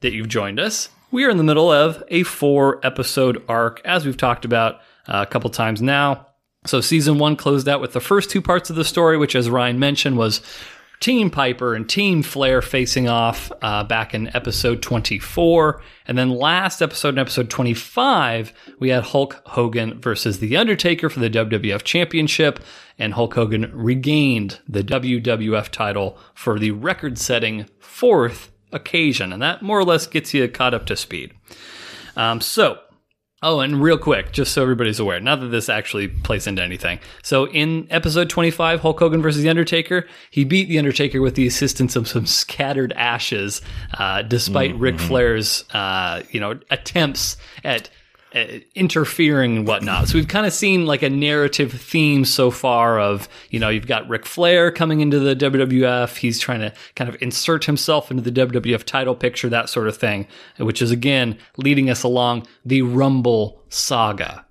that 0.00 0.12
you've 0.12 0.28
joined 0.28 0.58
us, 0.58 0.88
we 1.10 1.24
are 1.24 1.30
in 1.30 1.36
the 1.36 1.44
middle 1.44 1.70
of 1.70 2.02
a 2.08 2.22
four 2.22 2.80
episode 2.84 3.42
arc, 3.48 3.80
as 3.84 4.06
we've 4.06 4.16
talked 4.16 4.44
about 4.44 4.76
uh, 5.06 5.24
a 5.26 5.30
couple 5.30 5.50
times 5.50 5.82
now. 5.82 6.26
So 6.66 6.80
season 6.80 7.18
one 7.18 7.36
closed 7.36 7.68
out 7.68 7.80
with 7.80 7.92
the 7.94 8.00
first 8.00 8.30
two 8.30 8.42
parts 8.42 8.70
of 8.70 8.76
the 8.76 8.84
story, 8.84 9.16
which, 9.16 9.34
as 9.34 9.48
Ryan 9.48 9.78
mentioned, 9.78 10.16
was 10.18 10.42
Team 11.00 11.30
Piper 11.30 11.74
and 11.74 11.88
Team 11.88 12.22
Flair 12.22 12.60
facing 12.60 13.08
off 13.08 13.50
uh, 13.62 13.82
back 13.84 14.12
in 14.12 14.34
episode 14.36 14.82
24. 14.82 15.80
And 16.06 16.18
then 16.18 16.28
last 16.28 16.82
episode, 16.82 17.14
in 17.14 17.18
episode 17.18 17.48
25, 17.48 18.52
we 18.78 18.90
had 18.90 19.04
Hulk 19.04 19.40
Hogan 19.46 19.98
versus 19.98 20.40
The 20.40 20.58
Undertaker 20.58 21.08
for 21.08 21.20
the 21.20 21.30
WWF 21.30 21.84
Championship. 21.84 22.60
And 22.98 23.14
Hulk 23.14 23.32
Hogan 23.32 23.70
regained 23.72 24.60
the 24.68 24.84
WWF 24.84 25.70
title 25.70 26.18
for 26.34 26.58
the 26.58 26.72
record 26.72 27.16
setting 27.16 27.66
fourth 27.78 28.52
occasion. 28.70 29.32
And 29.32 29.40
that 29.40 29.62
more 29.62 29.78
or 29.78 29.84
less 29.84 30.06
gets 30.06 30.34
you 30.34 30.46
caught 30.48 30.74
up 30.74 30.84
to 30.86 30.96
speed. 30.96 31.32
Um, 32.14 32.42
so, 32.42 32.78
Oh, 33.42 33.60
and 33.60 33.82
real 33.82 33.96
quick, 33.96 34.32
just 34.32 34.52
so 34.52 34.60
everybody's 34.60 35.00
aware, 35.00 35.18
not 35.18 35.40
that 35.40 35.46
this 35.46 35.70
actually 35.70 36.08
plays 36.08 36.46
into 36.46 36.62
anything. 36.62 36.98
So 37.22 37.46
in 37.48 37.86
episode 37.88 38.28
25, 38.28 38.80
Hulk 38.80 38.98
Hogan 38.98 39.22
versus 39.22 39.42
The 39.42 39.48
Undertaker, 39.48 40.06
he 40.30 40.44
beat 40.44 40.68
The 40.68 40.78
Undertaker 40.78 41.22
with 41.22 41.36
the 41.36 41.46
assistance 41.46 41.96
of 41.96 42.06
some 42.06 42.26
scattered 42.26 42.92
ashes, 42.92 43.62
uh, 43.98 44.20
despite 44.22 44.74
Ric 44.76 44.98
Flair's, 45.00 45.64
uh, 45.72 46.22
you 46.30 46.38
know, 46.38 46.60
attempts 46.70 47.38
at 47.64 47.88
interfering 48.74 49.56
and 49.58 49.66
whatnot. 49.66 50.08
So 50.08 50.14
we've 50.18 50.28
kind 50.28 50.46
of 50.46 50.52
seen 50.52 50.86
like 50.86 51.02
a 51.02 51.10
narrative 51.10 51.72
theme 51.72 52.24
so 52.24 52.50
far 52.50 52.98
of, 53.00 53.28
you 53.50 53.58
know, 53.58 53.68
you've 53.68 53.86
got 53.86 54.08
Ric 54.08 54.26
Flair 54.26 54.70
coming 54.70 55.00
into 55.00 55.18
the 55.18 55.34
WWF. 55.34 56.16
He's 56.16 56.38
trying 56.38 56.60
to 56.60 56.72
kind 56.94 57.08
of 57.08 57.20
insert 57.20 57.64
himself 57.64 58.10
into 58.10 58.22
the 58.22 58.32
WWF 58.32 58.84
title 58.84 59.14
picture, 59.14 59.48
that 59.48 59.68
sort 59.68 59.88
of 59.88 59.96
thing, 59.96 60.26
which 60.58 60.80
is 60.80 60.90
again 60.90 61.38
leading 61.56 61.90
us 61.90 62.02
along 62.02 62.46
the 62.64 62.82
Rumble 62.82 63.62
saga. 63.68 64.46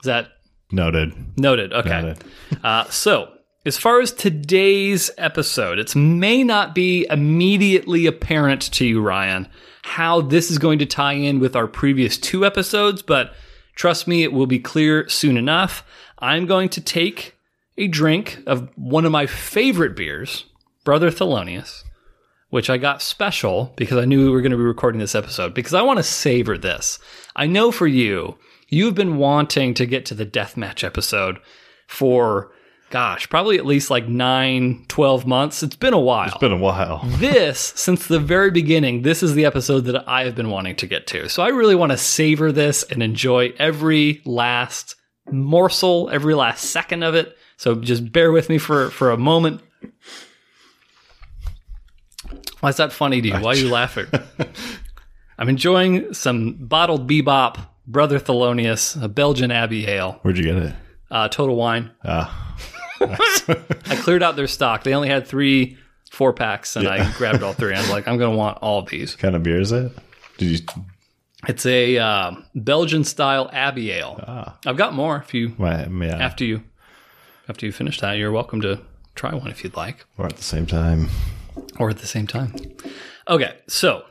Is 0.00 0.06
that 0.06 0.28
Noted. 0.72 1.12
noted? 1.38 1.72
Okay. 1.72 2.02
Noted. 2.02 2.24
Uh, 2.64 2.84
so, 2.90 3.32
as 3.64 3.76
far 3.76 4.00
as 4.00 4.10
today's 4.10 5.08
episode, 5.18 5.78
it 5.78 5.94
may 5.94 6.42
not 6.42 6.74
be 6.74 7.06
immediately 7.08 8.06
apparent 8.06 8.62
to 8.72 8.84
you, 8.84 9.00
Ryan, 9.00 9.46
how 9.90 10.20
this 10.20 10.52
is 10.52 10.58
going 10.58 10.78
to 10.78 10.86
tie 10.86 11.14
in 11.14 11.40
with 11.40 11.56
our 11.56 11.66
previous 11.66 12.16
two 12.16 12.46
episodes, 12.46 13.02
but 13.02 13.34
trust 13.74 14.06
me, 14.06 14.22
it 14.22 14.32
will 14.32 14.46
be 14.46 14.60
clear 14.60 15.08
soon 15.08 15.36
enough. 15.36 15.84
I'm 16.20 16.46
going 16.46 16.68
to 16.70 16.80
take 16.80 17.36
a 17.76 17.88
drink 17.88 18.38
of 18.46 18.70
one 18.76 19.04
of 19.04 19.10
my 19.10 19.26
favorite 19.26 19.96
beers, 19.96 20.44
Brother 20.84 21.10
Thelonious, 21.10 21.82
which 22.50 22.70
I 22.70 22.78
got 22.78 23.02
special 23.02 23.72
because 23.74 23.98
I 23.98 24.04
knew 24.04 24.26
we 24.26 24.30
were 24.30 24.42
going 24.42 24.52
to 24.52 24.56
be 24.56 24.62
recording 24.62 25.00
this 25.00 25.16
episode 25.16 25.54
because 25.54 25.74
I 25.74 25.82
want 25.82 25.98
to 25.98 26.04
savor 26.04 26.56
this. 26.56 27.00
I 27.34 27.48
know 27.48 27.72
for 27.72 27.88
you, 27.88 28.38
you've 28.68 28.94
been 28.94 29.16
wanting 29.16 29.74
to 29.74 29.86
get 29.86 30.06
to 30.06 30.14
the 30.14 30.24
deathmatch 30.24 30.84
episode 30.84 31.40
for, 31.88 32.52
gosh, 32.90 33.28
probably 33.30 33.56
at 33.56 33.64
least 33.64 33.90
like 33.90 34.08
nine, 34.08 34.84
12 34.88 35.26
months. 35.26 35.62
It's 35.62 35.76
been 35.76 35.94
a 35.94 35.98
while. 36.00 36.28
It's 36.28 36.38
been 36.38 36.52
a 36.52 36.56
while. 36.56 37.00
this, 37.04 37.72
since 37.76 38.06
the 38.06 38.18
very 38.18 38.50
beginning, 38.50 39.02
this 39.02 39.22
is 39.22 39.34
the 39.34 39.44
episode 39.44 39.80
that 39.82 40.08
I 40.08 40.24
have 40.24 40.34
been 40.34 40.50
wanting 40.50 40.76
to 40.76 40.86
get 40.86 41.06
to. 41.08 41.28
So 41.28 41.42
I 41.42 41.48
really 41.48 41.74
want 41.74 41.92
to 41.92 41.98
savor 41.98 42.52
this 42.52 42.82
and 42.82 43.02
enjoy 43.02 43.52
every 43.58 44.20
last 44.24 44.96
morsel, 45.30 46.10
every 46.10 46.34
last 46.34 46.64
second 46.70 47.02
of 47.02 47.14
it. 47.14 47.36
So 47.56 47.76
just 47.76 48.10
bear 48.12 48.32
with 48.32 48.48
me 48.48 48.58
for, 48.58 48.90
for 48.90 49.10
a 49.10 49.16
moment. 49.16 49.60
Why 52.60 52.68
is 52.68 52.76
that 52.76 52.92
funny 52.92 53.20
to 53.22 53.28
you? 53.28 53.34
Why 53.34 53.52
are 53.52 53.56
you 53.56 53.70
laughing? 53.70 54.06
I'm 55.38 55.48
enjoying 55.48 56.12
some 56.12 56.56
bottled 56.58 57.08
bebop, 57.08 57.56
Brother 57.86 58.20
Thelonious, 58.20 59.02
a 59.02 59.08
Belgian 59.08 59.50
Abbey 59.50 59.86
Ale, 59.88 60.18
Where'd 60.22 60.36
you 60.36 60.44
get 60.44 60.56
it? 60.56 60.74
uh, 61.10 61.28
Total 61.28 61.56
Wine. 61.56 61.90
Ah, 62.04 62.56
I 63.00 63.96
cleared 64.02 64.22
out 64.22 64.36
their 64.36 64.46
stock. 64.46 64.84
They 64.84 64.94
only 64.94 65.08
had 65.08 65.26
three 65.26 65.78
four 66.10 66.32
packs, 66.32 66.76
and 66.76 66.88
I 66.88 67.10
grabbed 67.12 67.42
all 67.42 67.52
three. 67.52 67.74
I 67.74 67.78
was 67.78 67.90
like, 67.90 68.06
I'm 68.08 68.18
going 68.18 68.32
to 68.32 68.36
want 68.36 68.58
all 68.58 68.82
these. 68.82 69.14
kind 69.16 69.34
of 69.34 69.42
beer 69.42 69.60
is 69.60 69.72
it? 69.72 69.92
Did 70.38 70.60
you? 70.60 70.66
It's 71.48 71.64
a 71.64 71.96
uh, 71.98 72.32
Belgian 72.54 73.04
style 73.04 73.48
Abbey 73.52 73.92
Ale. 73.92 74.54
I've 74.66 74.76
got 74.76 74.92
more. 74.94 75.16
If 75.18 75.32
you 75.32 75.54
yeah, 75.58 75.88
after 76.18 76.44
you 76.44 76.62
after 77.48 77.64
you 77.66 77.72
finish 77.72 78.00
that, 78.00 78.14
you're 78.14 78.32
welcome 78.32 78.60
to 78.60 78.80
try 79.14 79.34
one 79.34 79.48
if 79.50 79.64
you'd 79.64 79.76
like, 79.76 80.04
or 80.18 80.26
at 80.26 80.36
the 80.36 80.42
same 80.42 80.66
time. 80.66 81.08
or 81.78 81.90
at 81.90 81.98
the 81.98 82.06
same 82.06 82.26
time. 82.26 82.54
Okay, 83.28 83.56
so 83.68 84.04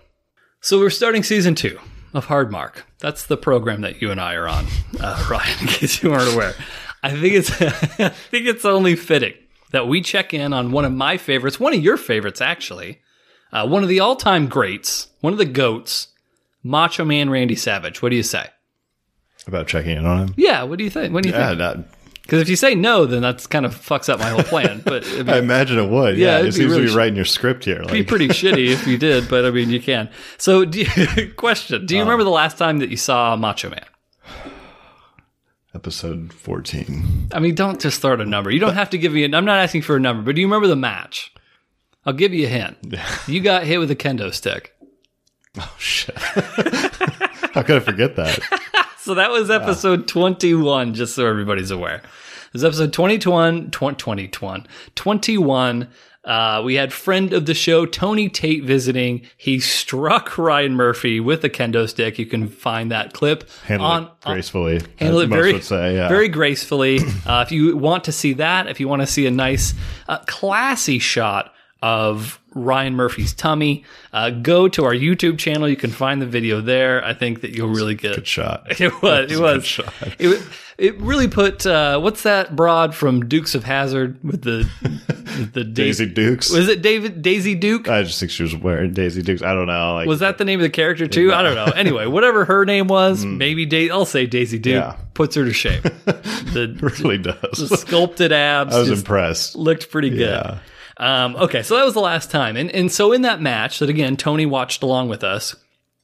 so 0.62 0.80
we're 0.80 0.90
starting 0.90 1.22
season 1.24 1.54
two 1.56 1.78
of 2.14 2.26
Hard 2.26 2.52
Mark. 2.52 2.86
That's 3.00 3.26
the 3.28 3.38
program 3.38 3.82
that 3.82 4.02
you 4.02 4.10
and 4.12 4.20
I 4.20 4.34
are 4.34 4.48
on, 4.48 4.66
uh, 5.00 5.28
Ryan. 5.30 5.60
In 5.62 5.68
case 5.68 6.02
you 6.02 6.10
weren't 6.10 6.34
aware, 6.34 6.56
I 7.04 7.12
think 7.12 7.34
it's 7.34 7.50
I 7.62 8.10
think 8.10 8.46
it's 8.48 8.66
only 8.66 8.96
fitting 8.96 9.34
that 9.72 9.88
we 9.88 10.02
check 10.02 10.34
in 10.34 10.52
on 10.54 10.72
one 10.72 10.86
of 10.86 10.92
my 10.92 11.18
favorites, 11.18 11.60
one 11.60 11.74
of 11.74 11.82
your 11.84 11.98
favorites 11.98 12.42
actually, 12.42 13.00
uh, 13.52 13.68
one 13.68 13.84
of 13.84 13.90
the 13.90 14.00
all-time 14.00 14.48
greats, 14.48 15.08
one 15.22 15.32
of 15.34 15.40
the 15.40 15.46
goats, 15.46 16.08
Macho 16.64 17.06
Man 17.06 17.30
Randy 17.30 17.56
Savage. 17.56 18.02
What 18.02 18.10
do 18.10 18.16
you 18.16 18.24
say? 18.24 18.48
About 19.48 19.68
checking 19.68 19.98
in 19.98 20.06
on 20.06 20.28
him. 20.28 20.34
Yeah, 20.38 20.64
what 20.64 20.78
do 20.78 20.84
you 20.84 20.90
think? 20.90 21.14
What 21.14 21.24
do 21.24 21.30
you 21.30 21.36
Yeah, 21.36 21.48
think? 21.50 21.60
not, 21.60 21.78
Because 22.24 22.42
if 22.42 22.50
you 22.50 22.56
say 22.56 22.76
no, 22.76 23.06
then 23.06 23.22
that's 23.22 23.48
kind 23.48 23.66
of 23.66 23.74
fucks 23.74 24.10
up 24.10 24.20
my 24.20 24.30
whole 24.30 24.44
plan. 24.44 24.82
But 24.86 25.04
be, 25.04 25.32
I 25.32 25.38
imagine 25.38 25.80
it 25.80 25.90
would. 25.90 26.18
Yeah, 26.18 26.40
Yeah, 26.40 26.48
it 26.48 26.52
seems 26.54 26.72
really 26.74 26.88
to 26.88 26.92
be 26.92 26.98
right 26.98 27.08
in 27.08 27.16
your 27.16 27.26
script 27.26 27.64
here. 27.66 27.78
It'd 27.78 27.92
be 27.92 28.04
pretty 28.04 28.28
shitty 28.28 28.68
if 28.70 28.86
you 28.86 28.98
did. 28.98 29.30
But 29.30 29.46
I 29.46 29.52
mean, 29.52 29.70
you 29.70 29.80
can. 29.82 30.10
So, 30.38 30.66
do 30.66 30.82
you, 30.82 31.32
question: 31.38 31.86
Do 31.86 31.96
you 31.96 32.02
remember 32.02 32.24
the 32.24 32.30
last 32.30 32.58
time 32.58 32.80
that 32.80 32.90
you 32.90 32.98
saw 32.98 33.36
Macho 33.38 33.70
Man? 33.70 33.86
Episode 35.76 36.34
fourteen. 36.34 37.30
I 37.34 37.40
mean, 37.40 37.56
don't 37.56 37.80
just 37.80 38.02
throw 38.02 38.14
out 38.14 38.22
a 38.22 38.26
number. 38.26 38.50
You 38.52 38.60
don't 38.60 38.74
have 38.76 38.90
to 38.92 38.98
give 38.98 39.14
me. 39.14 39.24
A, 39.24 39.36
I'm 39.36 39.46
not 39.46 39.60
asking 39.60 39.84
for 39.84 39.96
a 39.96 40.00
number, 40.00 40.24
but 40.24 40.36
do 40.36 40.42
you 40.42 40.48
remember 40.48 40.68
the 40.68 40.76
match? 40.76 41.34
I'll 42.06 42.14
give 42.14 42.34
you 42.34 42.46
a 42.48 42.50
hint. 42.50 42.78
You 43.28 43.42
got 43.42 43.64
hit 43.64 43.78
with 43.80 43.92
a 43.92 43.96
kendo 43.96 44.34
stick. 44.34 44.76
Oh 45.58 45.76
shit! 45.80 46.16
How 46.18 47.64
could 47.64 47.78
I 47.78 47.80
forget 47.80 48.16
that? 48.18 48.40
So 49.00 49.16
that 49.16 49.32
was 49.32 49.50
episode 49.50 50.08
21, 50.08 50.94
just 50.94 51.16
so 51.16 51.26
everybody's 51.26 51.72
aware. 51.72 51.96
It 51.96 52.54
was 52.54 52.64
episode 52.64 52.94
21, 52.94 53.72
2021, 53.72 54.68
21. 54.94 55.88
Uh, 56.30 56.62
we 56.64 56.76
had 56.76 56.94
friend 56.94 57.34
of 57.34 57.48
the 57.48 57.56
show, 57.56 57.88
Tony 57.88 58.30
Tate, 58.30 58.64
visiting. 58.64 59.24
He 59.36 59.60
struck 59.60 60.38
Ryan 60.38 60.76
Murphy 60.76 61.20
with 61.20 61.44
a 61.44 61.50
kendo 61.50 61.90
stick. 61.90 62.20
You 62.20 62.28
can 62.28 62.48
find 62.48 62.92
that 62.92 63.14
clip 63.14 63.50
Handle 63.66 63.88
on, 63.88 64.12
gracefully. 64.24 64.80
handle 64.98 65.22
as 65.22 65.24
it 65.24 65.30
very, 65.30 65.60
say, 65.62 65.96
yeah. 65.96 66.08
very 66.08 66.28
gracefully. 66.30 67.00
Uh, 67.26 67.44
if 67.46 67.52
you 67.52 67.76
want 67.76 68.04
to 68.04 68.12
see 68.12 68.34
that, 68.34 68.68
if 68.68 68.80
you 68.80 68.88
want 68.88 69.02
to 69.02 69.08
see 69.08 69.26
a 69.26 69.32
nice, 69.32 69.74
uh, 70.08 70.20
classy 70.28 71.00
shot 71.00 71.52
of 71.82 72.39
Ryan 72.56 72.96
Murphy's 72.96 73.34
tummy, 73.34 73.84
uh, 74.14 74.30
go 74.32 74.68
to 74.70 74.86
our 74.86 74.94
YouTube 74.94 75.38
channel. 75.38 75.68
You 75.70 75.76
can 75.76 75.92
find 75.92 76.22
the 76.22 76.26
video 76.26 76.62
there. 76.62 77.04
I 77.06 77.14
think 77.14 77.42
that 77.42 77.52
you'll 77.52 77.70
really 77.70 77.96
get 77.96 78.16
good 78.16 78.28
shot. 78.28 78.68
It 78.82 79.02
was. 79.02 79.32
It 79.32 79.40
was. 79.40 79.54
good 79.58 79.66
shot. 79.66 79.94
It, 80.20 80.42
it 80.78 81.00
really 81.00 81.28
put. 81.28 81.66
Uh, 81.66 82.00
what's 82.00 82.24
that 82.24 82.56
broad 82.56 82.96
from 82.96 83.28
Dukes 83.28 83.54
of 83.56 83.64
Hazzard 83.66 84.18
with 84.24 84.42
the 84.42 84.70
the 85.54 85.64
Daisy 85.64 86.06
Dukes. 86.06 86.50
Was 86.52 86.68
it 86.70 86.82
David 86.82 87.22
Daisy 87.22 87.56
Duke? 87.56 87.88
I 87.90 88.04
just 88.04 88.20
think 88.20 88.32
she 88.32 88.44
was 88.44 88.56
wearing 88.56 88.94
Daisy 88.94 89.22
Dukes. 89.22 89.42
I 89.42 89.54
don't 89.54 89.68
know. 89.68 89.94
Like, 89.96 90.08
was 90.08 90.20
that 90.20 90.38
the 90.38 90.46
name 90.46 90.60
of 90.60 90.64
the 90.64 90.70
character 90.70 91.08
too? 91.08 91.34
I 91.34 91.44
don't 91.44 91.56
know. 91.56 91.72
Anyway, 91.76 92.08
whatever 92.08 92.46
her 92.46 92.66
name 92.66 92.88
was, 92.88 93.26
maybe 93.26 93.66
da- 93.66 93.92
I'll 93.92 94.06
say 94.06 94.26
Daisy 94.26 94.58
Duke. 94.60 94.74
Yeah. 94.84 94.96
puts 95.14 95.36
her 95.36 95.46
to 95.46 95.54
shame. 95.54 95.82
The, 96.50 96.68
really 97.04 97.20
does. 97.20 97.70
the 97.70 97.78
sculpted 97.78 98.32
abs 98.32 98.74
I 98.76 98.80
was 98.80 98.90
impressed. 98.90 99.56
looked 99.56 99.92
pretty 99.92 100.10
good. 100.10 100.20
Yeah. 100.22 100.58
Um, 101.00 101.36
okay, 101.38 101.64
so 101.64 101.78
that 101.78 101.86
was 101.86 101.94
the 101.94 102.02
last 102.02 102.30
time, 102.30 102.58
and 102.58 102.70
and 102.72 102.92
so 102.92 103.12
in 103.14 103.22
that 103.24 103.42
match 103.42 103.80
that 103.80 103.90
again 103.90 104.18
Tony 104.18 104.46
watched 104.46 104.84
along 104.84 105.08
with 105.10 105.24
us, 105.24 105.56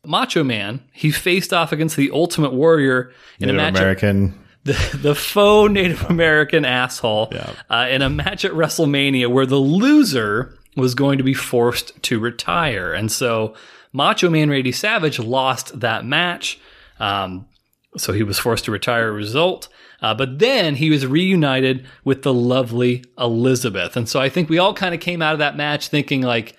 Macho 0.05 0.43
Man 0.43 0.81
he 0.93 1.11
faced 1.11 1.51
off 1.53 1.71
against 1.73 1.97
the 1.97 2.09
Ultimate 2.11 2.53
Warrior 2.53 3.11
in 3.39 3.47
Native 3.49 3.55
a 3.55 3.57
match. 3.57 3.77
American. 3.77 4.39
the, 4.65 4.97
the 5.01 5.13
faux 5.13 5.71
Native 5.71 6.01
American 6.09 6.65
asshole 6.65 7.29
Yeah. 7.31 7.51
uh, 7.69 7.87
in 7.89 8.01
a 8.01 8.09
match 8.09 8.45
at 8.45 8.51
WrestleMania 8.53 9.27
where 9.29 9.45
the 9.45 9.57
loser 9.57 10.57
was 10.75 10.95
going 10.95 11.19
to 11.19 11.23
be 11.23 11.35
forced 11.35 12.01
to 12.03 12.19
retire. 12.19 12.91
And 12.91 13.11
so 13.11 13.53
Macho 13.93 14.29
Man 14.29 14.49
Randy 14.49 14.71
Savage 14.71 15.19
lost 15.19 15.79
that 15.81 16.03
match. 16.03 16.59
Um, 16.99 17.47
so 17.97 18.11
he 18.11 18.23
was 18.23 18.39
forced 18.39 18.65
to 18.65 18.71
retire 18.71 19.11
result. 19.11 19.67
Uh, 20.01 20.13
but 20.13 20.39
then 20.39 20.75
he 20.75 20.89
was 20.89 21.05
reunited 21.07 21.85
with 22.03 22.21
the 22.23 22.33
lovely 22.33 23.03
Elizabeth. 23.17 23.95
And 23.95 24.07
so 24.09 24.19
I 24.19 24.29
think 24.29 24.49
we 24.49 24.57
all 24.59 24.73
kind 24.73 24.93
of 24.93 25.01
came 25.01 25.21
out 25.21 25.33
of 25.33 25.39
that 25.39 25.55
match 25.57 25.87
thinking 25.87 26.21
like, 26.21 26.55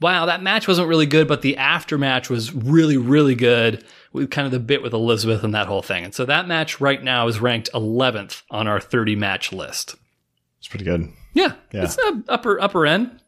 wow, 0.00 0.26
that 0.26 0.42
match 0.42 0.68
wasn't 0.68 0.88
really 0.88 1.06
good, 1.06 1.26
but 1.28 1.42
the 1.42 1.56
aftermatch 1.58 2.28
was 2.30 2.54
really, 2.54 2.96
really 2.96 3.34
good. 3.34 3.84
With 4.12 4.30
kind 4.30 4.46
of 4.46 4.52
the 4.52 4.58
bit 4.58 4.82
with 4.82 4.94
Elizabeth 4.94 5.44
and 5.44 5.54
that 5.54 5.66
whole 5.66 5.82
thing. 5.82 6.02
And 6.02 6.14
so 6.14 6.24
that 6.24 6.48
match 6.48 6.80
right 6.80 7.02
now 7.02 7.28
is 7.28 7.40
ranked 7.40 7.68
11th 7.74 8.42
on 8.50 8.66
our 8.66 8.80
30 8.80 9.16
match 9.16 9.52
list. 9.52 9.96
It's 10.58 10.66
pretty 10.66 10.86
good. 10.86 11.10
Yeah, 11.34 11.52
Yeah. 11.72 11.84
it's 11.84 11.98
upper 12.26 12.58
upper 12.58 12.86
end. 12.86 13.20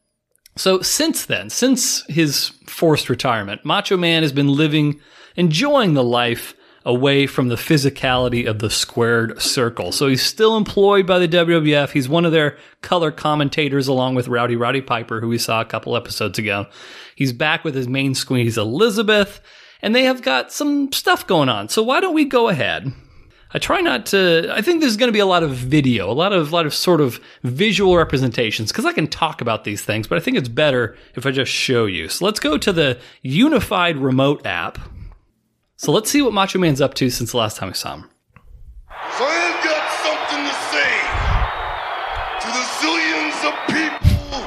So 0.57 0.81
since 0.81 1.26
then, 1.26 1.50
since 1.50 2.02
his 2.07 2.49
forced 2.67 3.11
retirement, 3.11 3.62
Macho 3.64 3.99
Man 3.99 4.23
has 4.23 4.33
been 4.33 4.49
living, 4.49 5.00
enjoying 5.37 5.93
the 5.95 6.02
life 6.02 6.55
away 6.84 7.26
from 7.26 7.49
the 7.49 7.56
physicality 7.56 8.49
of 8.49 8.58
the 8.58 8.70
squared 8.70 9.40
circle. 9.40 9.92
So 9.92 10.08
he's 10.08 10.22
still 10.22 10.56
employed 10.56 11.06
by 11.06 11.18
the 11.18 11.28
WWF. 11.28 11.90
He's 11.90 12.08
one 12.08 12.25
of 12.25 12.32
their 12.32 12.56
color 12.80 13.10
commentators 13.10 13.87
along 13.87 14.14
with 14.14 14.28
Rowdy 14.28 14.56
Roddy 14.56 14.80
Piper, 14.80 15.20
who 15.20 15.28
we 15.28 15.38
saw 15.38 15.60
a 15.60 15.66
couple 15.66 15.96
episodes 15.96 16.38
ago. 16.38 16.66
He's 17.14 17.32
back 17.32 17.64
with 17.64 17.75
his 17.75 17.87
main 17.87 18.14
squeeze, 18.14 18.56
Elizabeth, 18.56 19.40
and 19.82 19.94
they 19.94 20.04
have 20.04 20.22
got 20.22 20.52
some 20.52 20.90
stuff 20.92 21.26
going 21.26 21.49
on. 21.49 21.68
So 21.68 21.82
why 21.82 22.00
don't 22.00 22.14
we 22.14 22.25
go 22.25 22.49
ahead? 22.49 22.92
I 23.52 23.58
try 23.58 23.80
not 23.80 24.06
to. 24.06 24.49
I 24.54 24.62
think 24.62 24.80
there's 24.80 24.96
going 24.96 25.08
to 25.08 25.12
be 25.12 25.18
a 25.18 25.26
lot 25.26 25.42
of 25.42 25.50
video, 25.50 26.10
a 26.10 26.14
lot 26.14 26.32
of, 26.32 26.52
lot 26.52 26.66
of 26.66 26.75
sort 26.75 27.00
of 27.00 27.20
visual 27.42 27.96
representations 27.96 28.70
because 28.70 28.87
I 28.87 28.92
can 28.92 29.08
talk 29.08 29.40
about 29.40 29.64
these 29.64 29.82
things, 29.82 30.06
but 30.06 30.16
I 30.16 30.20
think 30.20 30.37
it's 30.37 30.49
better 30.49 30.96
if 31.16 31.26
I 31.26 31.32
just 31.32 31.50
show 31.50 31.87
you. 31.87 32.08
So 32.08 32.25
let's 32.25 32.38
go 32.38 32.56
to 32.56 32.72
the 32.72 32.99
unified 33.22 33.96
remote 33.96 34.46
app. 34.46 34.78
So 35.80 35.92
let's 35.92 36.10
see 36.10 36.20
what 36.20 36.34
Macho 36.34 36.58
Man's 36.58 36.82
up 36.82 36.92
to 37.00 37.08
since 37.08 37.32
the 37.32 37.38
last 37.38 37.56
time 37.56 37.68
we 37.68 37.75
saw 37.75 37.96
him. 37.96 38.04
So 39.16 39.25
I've 39.25 39.64
got 39.64 39.80
something 40.04 40.44
to 40.44 40.52
say 40.68 40.92
to 42.37 42.49
the 42.52 42.64
zillions 42.84 43.40
of 43.49 43.56
people 43.72 44.44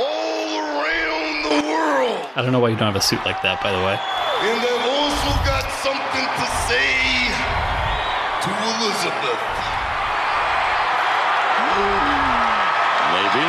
all 0.00 0.48
around 0.64 1.44
the 1.44 1.60
world. 1.68 2.24
I 2.32 2.40
don't 2.40 2.56
know 2.56 2.60
why 2.60 2.70
you 2.72 2.76
don't 2.80 2.88
have 2.88 2.96
a 2.96 3.04
suit 3.04 3.20
like 3.28 3.44
that, 3.44 3.60
by 3.60 3.68
the 3.68 3.84
way. 3.84 4.00
And 4.00 4.64
I've 4.64 4.88
also 4.96 5.36
got 5.44 5.68
something 5.84 6.24
to 6.40 6.46
say 6.64 6.88
to 8.40 8.48
Elizabeth. 8.72 9.44
Maybe. 13.12 13.44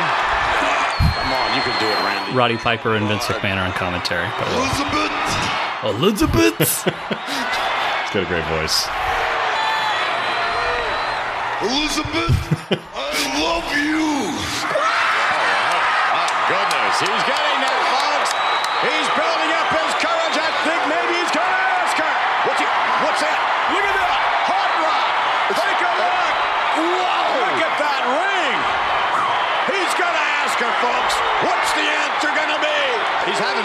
Come 1.08 1.32
on, 1.32 1.48
you 1.56 1.64
can 1.64 1.72
do 1.80 1.88
it, 1.88 1.98
Randy. 2.04 2.36
Roddy 2.36 2.58
Piper 2.60 3.00
and 3.00 3.08
Vince 3.08 3.24
McMahon 3.32 3.56
are 3.56 3.64
on 3.64 3.72
commentary. 3.72 4.28
By 4.36 4.44
the 4.44 4.60
way. 4.60 4.68
Elizabeth, 4.68 5.16
Elizabeth. 5.84 6.88
It's 8.04 8.12
got 8.12 8.22
a 8.22 8.30
great 8.30 8.46
voice. 8.60 8.86
Elizabeth, 11.66 12.36
I 12.94 13.10
love 13.42 13.66
you. 13.74 14.04
Oh 16.14 16.46
Goodness, 16.46 17.00
he's 17.00 17.24
getting 17.24 17.60
there, 17.63 17.63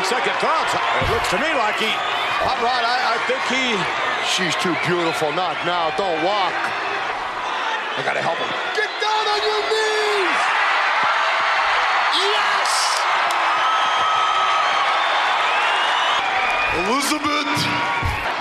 second 0.10 0.34
thoughts. 0.42 0.74
It 0.74 1.06
looks 1.14 1.30
to 1.30 1.38
me 1.38 1.54
like 1.54 1.78
he, 1.78 1.94
Hot 2.42 2.58
Rod, 2.66 2.82
I, 2.82 3.14
I 3.14 3.22
think 3.30 3.46
he, 3.46 3.78
she's 4.26 4.58
too 4.58 4.74
beautiful. 4.82 5.30
Not 5.38 5.54
now, 5.70 5.94
don't 6.02 6.18
walk. 6.26 6.58
I 7.94 8.02
gotta 8.02 8.18
help 8.18 8.42
him. 8.42 8.50
Get 8.74 8.90
down 8.90 9.24
on 9.30 9.40
your 9.46 9.62
knees! 9.70 10.40
Yes! 12.26 12.74
Elizabeth, 16.90 17.54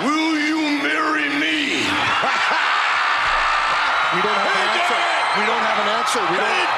will 0.09 0.41
you 0.41 0.81
marry 0.81 1.29
me? 1.37 1.85
we 4.17 4.25
don't 4.25 4.41
have 4.41 4.57
an 4.57 4.73
answer. 4.73 5.01
We 5.37 5.45
don't 5.45 5.67
have 5.69 5.85
an 5.85 5.89
answer. 6.01 6.25
We 6.33 6.41
don't. 6.41 6.69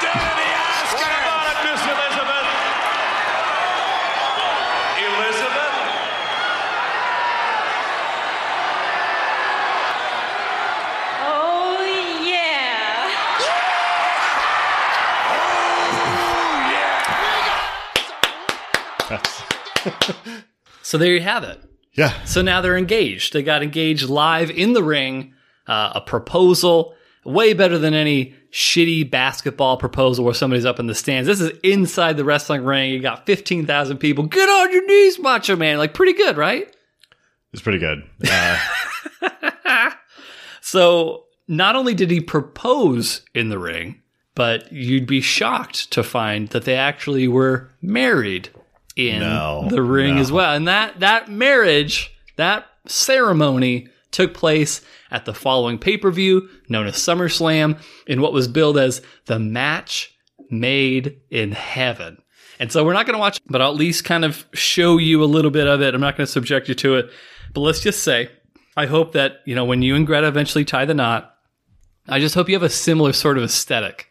So 20.91 20.97
there 20.97 21.13
you 21.13 21.21
have 21.21 21.45
it. 21.45 21.57
Yeah. 21.93 22.21
So 22.25 22.41
now 22.41 22.59
they're 22.59 22.75
engaged. 22.75 23.31
They 23.31 23.43
got 23.43 23.63
engaged 23.63 24.09
live 24.09 24.51
in 24.51 24.73
the 24.73 24.83
ring. 24.83 25.33
Uh, 25.65 25.93
a 25.95 26.01
proposal, 26.01 26.95
way 27.23 27.53
better 27.53 27.77
than 27.77 27.93
any 27.93 28.35
shitty 28.51 29.09
basketball 29.09 29.77
proposal 29.77 30.25
where 30.25 30.33
somebody's 30.33 30.65
up 30.65 30.81
in 30.81 30.87
the 30.87 30.93
stands. 30.93 31.27
This 31.27 31.39
is 31.39 31.57
inside 31.63 32.17
the 32.17 32.25
wrestling 32.25 32.65
ring. 32.65 32.91
You 32.91 32.99
got 32.99 33.25
15,000 33.25 33.99
people. 33.99 34.25
Get 34.25 34.49
on 34.49 34.73
your 34.73 34.85
knees, 34.85 35.17
Macho 35.17 35.55
Man. 35.55 35.77
Like, 35.77 35.93
pretty 35.93 36.11
good, 36.11 36.35
right? 36.35 36.75
It's 37.53 37.61
pretty 37.61 37.79
good. 37.79 38.03
Uh, 38.29 38.59
So 40.59 41.23
not 41.47 41.77
only 41.77 41.93
did 41.93 42.11
he 42.11 42.19
propose 42.19 43.21
in 43.33 43.47
the 43.47 43.59
ring, 43.59 44.01
but 44.35 44.69
you'd 44.73 45.07
be 45.07 45.21
shocked 45.21 45.89
to 45.91 46.03
find 46.03 46.49
that 46.49 46.65
they 46.65 46.75
actually 46.75 47.29
were 47.29 47.69
married 47.81 48.49
in 48.95 49.19
No, 49.19 49.67
the 49.69 49.81
ring 49.81 50.15
no. 50.15 50.21
as 50.21 50.31
well. 50.31 50.53
And 50.55 50.67
that 50.67 50.99
that 50.99 51.29
marriage, 51.29 52.11
that 52.37 52.65
ceremony 52.87 53.87
took 54.11 54.33
place 54.33 54.81
at 55.09 55.25
the 55.25 55.33
following 55.33 55.77
pay-per-view 55.77 56.49
known 56.69 56.87
as 56.87 56.95
SummerSlam 56.95 57.79
in 58.07 58.21
what 58.21 58.33
was 58.33 58.47
billed 58.47 58.77
as 58.77 59.01
the 59.25 59.39
match 59.39 60.13
made 60.49 61.17
in 61.29 61.51
heaven. 61.51 62.17
And 62.59 62.71
so 62.71 62.83
we're 62.83 62.93
not 62.93 63.05
going 63.05 63.15
to 63.15 63.19
watch, 63.19 63.39
but 63.47 63.61
I'll 63.61 63.71
at 63.71 63.77
least 63.77 64.03
kind 64.03 64.23
of 64.25 64.45
show 64.53 64.97
you 64.97 65.23
a 65.23 65.25
little 65.25 65.51
bit 65.51 65.65
of 65.67 65.81
it. 65.81 65.95
I'm 65.95 66.01
not 66.01 66.17
going 66.17 66.25
to 66.25 66.31
subject 66.31 66.67
you 66.67 66.75
to 66.75 66.95
it, 66.95 67.09
but 67.53 67.61
let's 67.61 67.79
just 67.79 68.03
say, 68.03 68.29
I 68.77 68.85
hope 68.85 69.13
that, 69.13 69.37
you 69.45 69.55
know, 69.55 69.65
when 69.65 69.81
you 69.81 69.95
and 69.95 70.05
Greta 70.05 70.27
eventually 70.27 70.63
tie 70.65 70.85
the 70.85 70.93
knot, 70.93 71.33
I 72.07 72.19
just 72.19 72.35
hope 72.35 72.49
you 72.49 72.55
have 72.55 72.63
a 72.63 72.69
similar 72.69 73.13
sort 73.13 73.37
of 73.37 73.43
aesthetic 73.43 74.09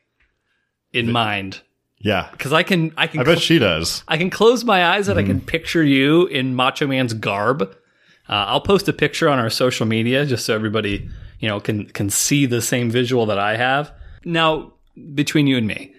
in 0.92 1.12
mind. 1.12 1.62
Yeah. 2.00 2.30
Cause 2.38 2.52
I 2.52 2.62
can, 2.62 2.92
I 2.96 3.06
can, 3.06 3.20
I 3.20 3.24
bet 3.24 3.40
she 3.40 3.58
does. 3.58 4.02
I 4.08 4.16
can 4.16 4.30
close 4.30 4.64
my 4.64 4.84
eyes 4.86 5.08
and 5.08 5.18
I 5.18 5.22
can 5.22 5.40
picture 5.40 5.82
you 5.82 6.26
in 6.26 6.54
Macho 6.54 6.86
Man's 6.86 7.12
garb. 7.14 7.62
Uh, 7.62 8.46
I'll 8.48 8.60
post 8.60 8.88
a 8.88 8.92
picture 8.92 9.28
on 9.28 9.38
our 9.38 9.50
social 9.50 9.86
media 9.86 10.24
just 10.24 10.46
so 10.46 10.54
everybody, 10.54 11.08
you 11.40 11.48
know, 11.48 11.60
can 11.60 11.86
can 11.86 12.10
see 12.10 12.46
the 12.46 12.62
same 12.62 12.90
visual 12.90 13.26
that 13.26 13.38
I 13.38 13.56
have. 13.56 13.92
Now, 14.24 14.74
between 15.14 15.46
you 15.46 15.56
and 15.56 15.66
me, 15.66 15.94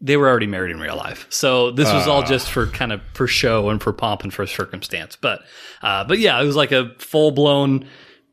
they 0.00 0.16
were 0.16 0.28
already 0.28 0.46
married 0.46 0.70
in 0.70 0.80
real 0.80 0.96
life, 0.96 1.26
so 1.30 1.70
this 1.70 1.92
was 1.92 2.06
all 2.06 2.22
just 2.22 2.50
for 2.50 2.66
kind 2.66 2.92
of 2.92 3.00
for 3.14 3.26
show 3.26 3.68
and 3.70 3.82
for 3.82 3.92
pomp 3.92 4.22
and 4.22 4.32
for 4.32 4.46
circumstance. 4.46 5.16
But, 5.16 5.40
uh, 5.82 6.04
but 6.04 6.18
yeah, 6.18 6.40
it 6.40 6.44
was 6.44 6.56
like 6.56 6.72
a 6.72 6.94
full 6.98 7.30
blown 7.30 7.86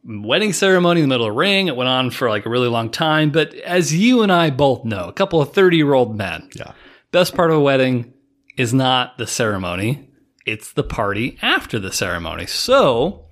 wedding 0.05 0.53
ceremony 0.53 1.01
in 1.01 1.09
the 1.09 1.13
middle 1.13 1.25
of 1.25 1.33
the 1.33 1.37
ring. 1.37 1.67
It 1.67 1.75
went 1.75 1.89
on 1.89 2.11
for 2.11 2.29
like 2.29 2.45
a 2.45 2.49
really 2.49 2.67
long 2.67 2.89
time. 2.89 3.29
But 3.31 3.53
as 3.55 3.93
you 3.95 4.21
and 4.21 4.31
I 4.31 4.49
both 4.49 4.83
know, 4.85 5.05
a 5.07 5.13
couple 5.13 5.41
of 5.41 5.53
thirty 5.53 5.77
year 5.77 5.93
old 5.93 6.15
men, 6.17 6.49
Yeah. 6.55 6.73
Best 7.13 7.35
part 7.35 7.51
of 7.51 7.57
a 7.57 7.61
wedding 7.61 8.11
is 8.57 8.73
not 8.73 9.17
the 9.17 9.27
ceremony, 9.27 10.09
it's 10.45 10.73
the 10.73 10.83
party 10.83 11.37
after 11.41 11.79
the 11.79 11.93
ceremony. 11.93 12.45
So, 12.47 13.27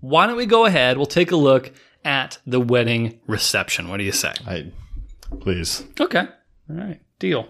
why 0.00 0.26
don't 0.26 0.36
we 0.36 0.46
go 0.46 0.64
ahead? 0.64 0.96
We'll 0.96 1.06
take 1.06 1.30
a 1.30 1.36
look 1.36 1.72
at 2.04 2.38
the 2.46 2.58
wedding 2.58 3.20
reception. 3.26 3.88
What 3.88 3.98
do 3.98 4.04
you 4.04 4.12
say? 4.12 4.32
I 4.46 4.72
please. 5.40 5.84
Okay. 6.00 6.26
All 6.70 6.76
right. 6.76 7.00
Deal. 7.18 7.48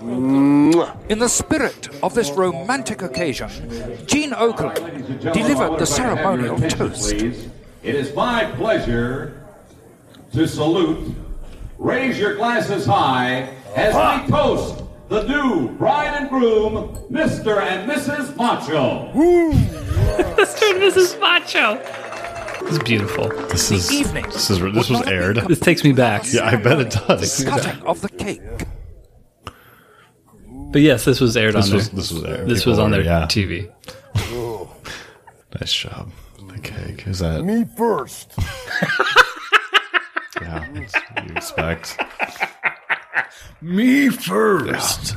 In 0.00 1.18
the 1.18 1.28
spirit 1.28 1.88
of 2.02 2.14
this 2.14 2.30
romantic 2.30 3.00
occasion, 3.02 3.50
Gene 4.06 4.32
Okerlund 4.32 5.32
delivered 5.32 5.78
the 5.78 5.86
ceremonial 5.86 6.58
toast. 6.58 7.12
It 7.12 7.94
is 7.94 8.14
my 8.14 8.44
pleasure 8.52 9.46
to 10.32 10.48
salute, 10.48 11.14
raise 11.78 12.18
your 12.18 12.34
glasses 12.34 12.86
high 12.86 13.54
as 13.74 13.94
we 13.94 14.30
toast 14.30 14.82
the 15.08 15.22
new 15.24 15.68
bride 15.76 16.14
and 16.20 16.28
groom, 16.28 16.94
Mr. 17.10 17.60
and 17.62 17.90
Mrs. 17.90 18.36
Macho. 18.36 19.10
Mr. 19.14 20.70
and 20.70 20.82
Mrs. 20.82 21.20
Macho. 21.20 21.80
It's 22.66 22.78
beautiful. 22.82 23.28
This 23.48 23.70
is 23.70 23.92
evening 23.92 24.24
this 24.26 24.48
is 24.48 24.58
this 24.58 24.74
was 24.74 24.90
not 24.90 24.98
have 25.00 25.04
been 25.06 25.14
aired. 25.14 25.36
This 25.48 25.60
takes 25.60 25.84
me 25.84 25.92
back. 25.92 26.24
Yeah, 26.32 26.46
I 26.46 26.56
bet 26.56 26.80
it 26.80 26.90
does. 26.90 27.44
Cutting 27.44 27.82
of 27.82 28.00
the 28.00 28.08
cake. 28.08 28.40
But 30.72 30.80
yes, 30.80 31.04
this 31.04 31.20
was 31.20 31.36
aired 31.36 31.54
This 31.54 31.68
on 31.68 31.76
was 31.76 31.88
there. 31.90 31.96
this 31.96 32.10
was 32.12 32.24
aired. 32.24 32.48
This 32.48 32.60
People 32.60 32.72
was 32.72 32.78
on 32.78 32.90
their 32.90 33.02
yeah. 33.02 33.26
TV. 33.26 33.70
Nice 35.60 35.72
job. 35.72 36.10
The 36.48 36.58
cake 36.60 37.06
is 37.06 37.18
that? 37.20 37.44
Me 37.44 37.64
first. 37.76 38.32
Yeah, 40.42 40.66
it's 40.74 40.92
what 40.94 41.28
you 41.28 41.36
expect. 41.36 41.96
Me 43.60 44.08
first. 44.08 45.16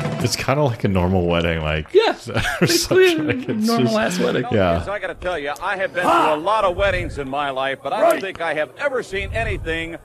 It's 0.00 0.36
kind 0.36 0.58
of 0.60 0.70
like 0.70 0.84
a 0.84 0.88
normal 0.88 1.26
wedding, 1.26 1.60
like 1.60 1.86
Yeah. 1.92 2.12
reception. 2.60 3.26
Like, 3.26 3.48
it's 3.48 3.66
Normal 3.66 3.86
just- 3.86 3.98
ass 3.98 4.18
wedding. 4.18 4.44
Yeah, 4.52 4.84
I 4.88 4.98
got 4.98 5.08
to 5.08 5.14
tell 5.14 5.38
you, 5.38 5.52
I 5.62 5.76
have 5.76 5.92
been 5.94 6.04
to 6.04 6.34
a 6.34 6.36
lot 6.36 6.64
of 6.64 6.76
weddings 6.76 7.18
in 7.18 7.28
my 7.28 7.50
life, 7.50 7.78
but 7.82 7.92
I 7.92 8.00
don't 8.00 8.20
think 8.20 8.40
I 8.40 8.54
have 8.54 8.70
ever 8.78 9.02
seen 9.02 9.32
anything 9.32 9.96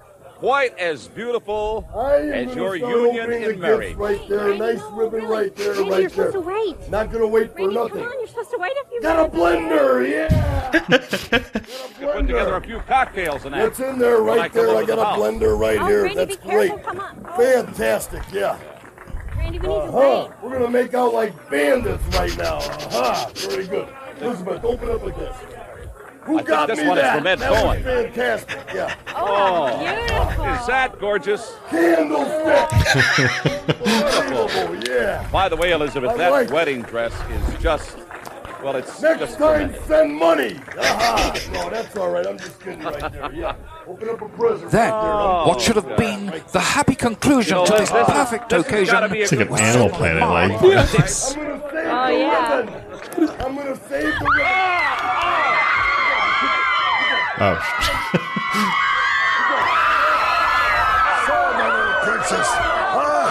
quite 0.44 0.78
as 0.78 1.08
beautiful 1.08 1.88
I 1.96 2.16
am 2.18 2.34
as 2.34 2.48
gonna 2.48 2.62
your 2.62 2.78
start 2.78 2.96
union 2.98 3.32
in 3.32 3.42
the 3.44 3.56
marriage. 3.56 3.88
gifts 3.92 3.98
right 3.98 4.28
there. 4.28 4.56
Nice 4.56 4.82
ribbon 4.92 5.24
right 5.24 5.56
there, 5.56 5.72
Randy, 5.72 5.90
right 5.90 6.02
you're 6.02 6.10
supposed 6.10 6.34
to 6.34 6.42
there. 6.42 6.54
wait. 6.54 6.90
Not 6.90 7.12
gonna 7.14 7.28
wait 7.28 7.54
for 7.54 7.72
nothing. 7.72 8.04
come 8.04 8.08
on, 8.12 8.20
you're 8.20 8.28
supposed 8.28 8.52
to 8.52 8.58
wait 8.58 8.74
if 8.76 8.92
you 8.92 9.02
Got 9.02 9.26
a 9.26 9.32
blender, 9.32 10.10
yeah. 10.10 10.70
Put 12.14 12.28
together 12.28 12.56
a 12.58 12.62
few 12.62 12.80
cocktails 12.80 13.46
and 13.46 13.54
that. 13.54 13.68
It's 13.68 13.80
in 13.80 13.98
there 13.98 14.18
right 14.18 14.52
come 14.52 14.66
there. 14.66 14.76
I 14.76 14.84
got 14.86 15.00
a 15.00 15.06
house. 15.06 15.18
blender 15.18 15.58
right 15.58 15.80
Oh, 15.80 15.88
here. 15.88 16.04
Randy, 16.04 16.16
That's 16.16 16.36
be 16.36 16.50
great. 16.50 16.84
Come 16.84 17.00
on. 17.00 17.26
Oh, 17.26 17.38
Fantastic, 17.38 18.24
yeah. 18.34 18.60
Randy, 19.38 19.60
we 19.60 19.68
need 19.68 19.68
to 19.68 19.72
Uh-huh. 19.72 20.28
wait. 20.30 20.44
We're 20.44 20.60
gonna 20.60 20.70
make 20.72 20.94
out 20.94 21.14
like 21.14 21.50
bandits 21.50 22.04
right 22.18 22.38
now. 22.38 22.58
Uh-huh. 22.58 23.30
Very 23.34 23.66
good. 23.66 23.88
Elizabeth, 24.20 24.64
open 24.66 24.90
up 24.90 25.04
like 25.06 25.18
this. 25.18 25.36
Who 26.26 26.36
think 26.38 26.48
got 26.48 26.68
this 26.68 26.80
me 26.80 26.88
one 26.88 26.98
is 26.98 27.04
that? 27.04 27.18
from 27.18 27.28
Ed 27.28 27.40
that 27.40 27.52
was 27.52 27.60
Cohen. 27.62 27.84
fantastic. 27.84 28.60
Yeah. 28.74 28.96
Oh, 29.16 29.24
oh. 29.26 29.78
beautiful. 29.80 30.46
Is 30.46 30.68
that 30.68 31.00
gorgeous? 31.00 31.56
Candlestick. 31.70 32.70
Unbelievable, 33.86 34.90
yeah. 34.90 35.28
By 35.32 35.50
the 35.50 35.56
way, 35.58 35.72
Elizabeth, 35.72 36.12
I 36.12 36.18
that 36.18 36.32
like 36.32 36.48
it. 36.48 36.54
wedding 36.54 36.82
dress 36.84 37.14
is 37.30 37.62
just, 37.62 37.98
well, 38.64 38.76
it's 38.78 39.02
Next 39.02 39.20
just 39.20 39.38
time, 39.38 39.70
tremendous. 39.74 39.86
send 39.86 40.14
money. 40.16 40.60
Aha. 40.80 41.34
No, 41.52 41.70
that's 41.70 41.96
all 41.98 42.10
right. 42.10 42.26
I'm 42.26 42.38
just 42.38 42.60
kidding 42.62 42.82
right 42.82 43.12
there. 43.12 43.32
Yeah. 43.34 43.56
Open 43.86 44.10
up 44.10 44.22
a 44.22 44.30
present. 44.30 44.72
Then, 44.72 44.92
right 44.92 45.44
what 45.46 45.60
should 45.60 45.76
have 45.76 45.98
been 45.98 46.28
the 46.54 46.60
happy 46.60 46.96
conclusion 46.96 47.58
to 47.66 47.72
this 47.74 47.90
this- 47.90 48.10
perfect 48.10 48.48
this 48.50 48.66
occasion 48.66 48.94
gotta 48.94 49.10
be 49.10 49.20
a 49.20 49.24
it's 49.24 49.32
like 49.34 49.50
an 49.50 49.58
Animal 49.60 49.90
Planet. 49.90 50.22
Like 50.22 50.62
by 50.62 50.68
this. 50.86 51.36
I'm 51.36 51.44
gonna 51.44 51.60
save 51.70 51.86
Oh, 51.86 52.08
the 52.08 52.18
yeah. 52.18 52.58
ribbon. 52.58 53.42
I'm 53.42 53.56
gonna 53.56 53.76
save 53.76 54.04
the 54.20 54.30
ribbon. 54.38 55.43
Oh, 57.40 57.58
So, 61.26 61.34
little 61.58 61.94
princess. 62.06 62.48
Huh? 62.94 63.26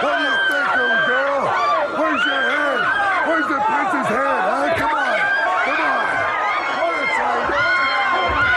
What 0.00 0.12
do 0.16 0.24
you 0.24 0.36
think, 0.48 0.68
little 0.72 1.02
girl? 1.06 1.42
Where's 2.00 2.24
your 2.24 2.42
hand? 2.48 2.82
Where's 3.28 3.48
the 3.52 3.60
prince's 3.60 4.08
hand? 4.08 4.40
Huh? 4.48 4.72
Come 4.80 4.94
on. 4.96 5.18
Come 5.68 5.80
on. 5.84 6.04
What 6.80 6.94
a 6.96 7.06
time. 7.12 8.52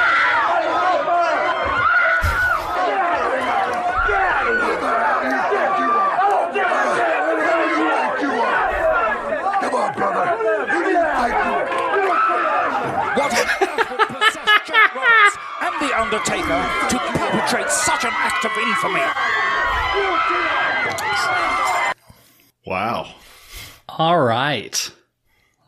Come 8.35 9.75
on, 9.75 9.93
brother. 9.95 10.25
Who 10.71 10.83
do 10.83 10.89
you 10.91 10.99
think 10.99 11.33
you 11.33 11.51
are? 11.51 11.65
What 13.15 13.31
on 13.31 13.39
earth 13.39 13.89
would 13.89 14.07
possess 14.07 14.35
Jake 14.67 14.93
Roberts 14.93 15.37
and 15.61 15.73
The 15.81 15.91
Undertaker 16.15 16.87
to 16.89 16.97
perpetrate 16.97 17.69
such 17.69 18.05
an 18.05 18.11
act 18.13 18.45
of 18.45 18.51
infamy? 18.57 19.01
wow. 22.65 23.13
All 23.89 24.21
right. 24.21 24.91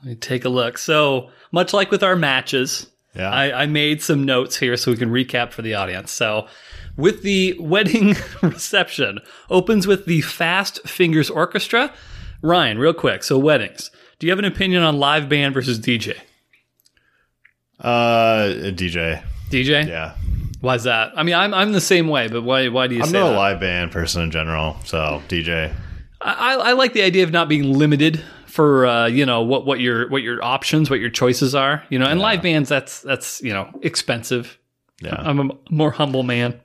Let 0.01 0.09
me 0.09 0.15
take 0.15 0.45
a 0.45 0.49
look. 0.49 0.77
So, 0.77 1.31
much 1.51 1.73
like 1.73 1.91
with 1.91 2.01
our 2.01 2.15
matches, 2.15 2.87
Yeah. 3.13 3.29
I, 3.29 3.63
I 3.63 3.65
made 3.65 4.01
some 4.01 4.23
notes 4.23 4.55
here 4.57 4.77
so 4.77 4.91
we 4.91 4.97
can 4.97 5.09
recap 5.09 5.51
for 5.51 5.63
the 5.63 5.73
audience. 5.73 6.11
So, 6.11 6.47
with 6.95 7.23
the 7.23 7.57
wedding 7.59 8.15
reception, 8.41 9.19
opens 9.49 9.85
with 9.85 10.05
the 10.05 10.21
Fast 10.21 10.79
Fingers 10.87 11.29
Orchestra. 11.29 11.93
Ryan, 12.41 12.77
real 12.77 12.93
quick. 12.93 13.23
So, 13.23 13.37
weddings. 13.37 13.91
Do 14.19 14.27
you 14.27 14.31
have 14.31 14.39
an 14.39 14.45
opinion 14.45 14.81
on 14.83 14.97
live 14.97 15.27
band 15.27 15.53
versus 15.53 15.77
DJ? 15.77 16.15
Uh, 17.81 18.71
DJ. 18.71 19.21
DJ? 19.49 19.87
Yeah. 19.87 20.15
Why 20.61 20.75
is 20.75 20.83
that? 20.83 21.13
I 21.15 21.23
mean, 21.23 21.35
I'm 21.35 21.53
I'm 21.53 21.71
the 21.71 21.81
same 21.81 22.07
way, 22.07 22.27
but 22.27 22.43
why 22.43 22.67
why 22.69 22.87
do 22.87 22.95
you 22.95 23.01
I'm 23.01 23.09
say 23.09 23.19
not 23.19 23.33
a 23.33 23.35
live 23.35 23.59
band 23.59 23.91
person 23.91 24.23
in 24.23 24.31
general, 24.31 24.77
so 24.85 25.21
DJ. 25.27 25.73
I, 26.19 26.55
I 26.55 26.71
like 26.73 26.93
the 26.93 27.03
idea 27.03 27.23
of 27.23 27.31
not 27.31 27.47
being 27.47 27.73
limited 27.73 28.23
for 28.47 28.87
uh, 28.87 29.05
you 29.05 29.25
know 29.25 29.43
what 29.43 29.65
what 29.65 29.79
your 29.79 30.09
what 30.09 30.23
your 30.23 30.43
options, 30.43 30.89
what 30.89 30.99
your 30.99 31.11
choices 31.11 31.53
are. 31.53 31.83
You 31.89 31.99
know, 31.99 32.07
and 32.07 32.19
live 32.19 32.41
bands 32.41 32.69
that's 32.69 33.01
that's 33.01 33.41
you 33.43 33.53
know 33.53 33.69
expensive. 33.83 34.57
Yeah. 35.01 35.15
I'm 35.15 35.39
a 35.39 35.49
more 35.69 35.91
humble 35.91 36.23
man. 36.23 36.59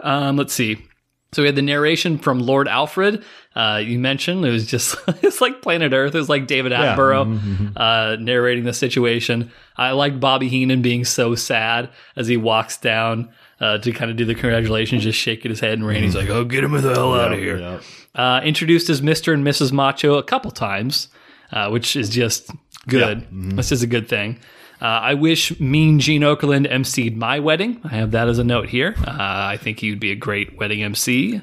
Um, 0.00 0.36
let's 0.36 0.54
see. 0.54 0.85
So 1.32 1.42
we 1.42 1.46
had 1.46 1.56
the 1.56 1.62
narration 1.62 2.18
from 2.18 2.38
Lord 2.38 2.68
Alfred. 2.68 3.24
Uh, 3.54 3.82
you 3.84 3.98
mentioned 3.98 4.44
it 4.44 4.50
was 4.50 4.66
just 4.66 4.96
it's 5.22 5.40
like 5.40 5.60
Planet 5.60 5.92
Earth. 5.92 6.14
It 6.14 6.18
was 6.18 6.28
like 6.28 6.46
David 6.46 6.72
Attenborough 6.72 7.72
uh, 7.76 8.16
narrating 8.16 8.64
the 8.64 8.72
situation. 8.72 9.50
I 9.76 9.90
like 9.90 10.20
Bobby 10.20 10.48
Heenan 10.48 10.82
being 10.82 11.04
so 11.04 11.34
sad 11.34 11.90
as 12.16 12.28
he 12.28 12.36
walks 12.36 12.78
down 12.78 13.30
uh, 13.60 13.78
to 13.78 13.92
kind 13.92 14.10
of 14.10 14.16
do 14.16 14.24
the 14.24 14.34
congratulations, 14.34 15.02
just 15.02 15.18
shaking 15.18 15.50
his 15.50 15.60
head, 15.60 15.74
and 15.78 15.86
Randy's 15.86 16.14
like, 16.14 16.28
"Oh, 16.28 16.44
get 16.44 16.62
him 16.64 16.72
the 16.72 16.80
hell 16.94 17.14
out 17.14 17.32
of 17.32 17.38
here." 17.38 17.58
Yep. 17.58 17.82
Uh, 18.14 18.40
introduced 18.44 18.88
as 18.88 19.02
Mister 19.02 19.32
and 19.32 19.44
Mrs. 19.44 19.72
Macho 19.72 20.14
a 20.14 20.22
couple 20.22 20.50
times, 20.50 21.08
uh, 21.52 21.68
which 21.70 21.96
is 21.96 22.08
just 22.08 22.50
good. 22.88 23.26
This 23.56 23.72
is 23.72 23.82
a 23.82 23.86
good 23.86 24.08
thing. 24.08 24.38
Uh, 24.80 24.84
I 24.84 25.14
wish 25.14 25.58
Mean 25.58 26.00
Gene 26.00 26.22
Okerlund 26.22 26.70
emceed 26.70 27.16
my 27.16 27.40
wedding. 27.40 27.80
I 27.84 27.88
have 27.96 28.10
that 28.10 28.28
as 28.28 28.38
a 28.38 28.44
note 28.44 28.68
here. 28.68 28.94
Uh, 28.98 29.14
I 29.16 29.56
think 29.56 29.80
he 29.80 29.90
would 29.90 30.00
be 30.00 30.12
a 30.12 30.16
great 30.16 30.56
wedding 30.58 30.82
MC 30.82 31.40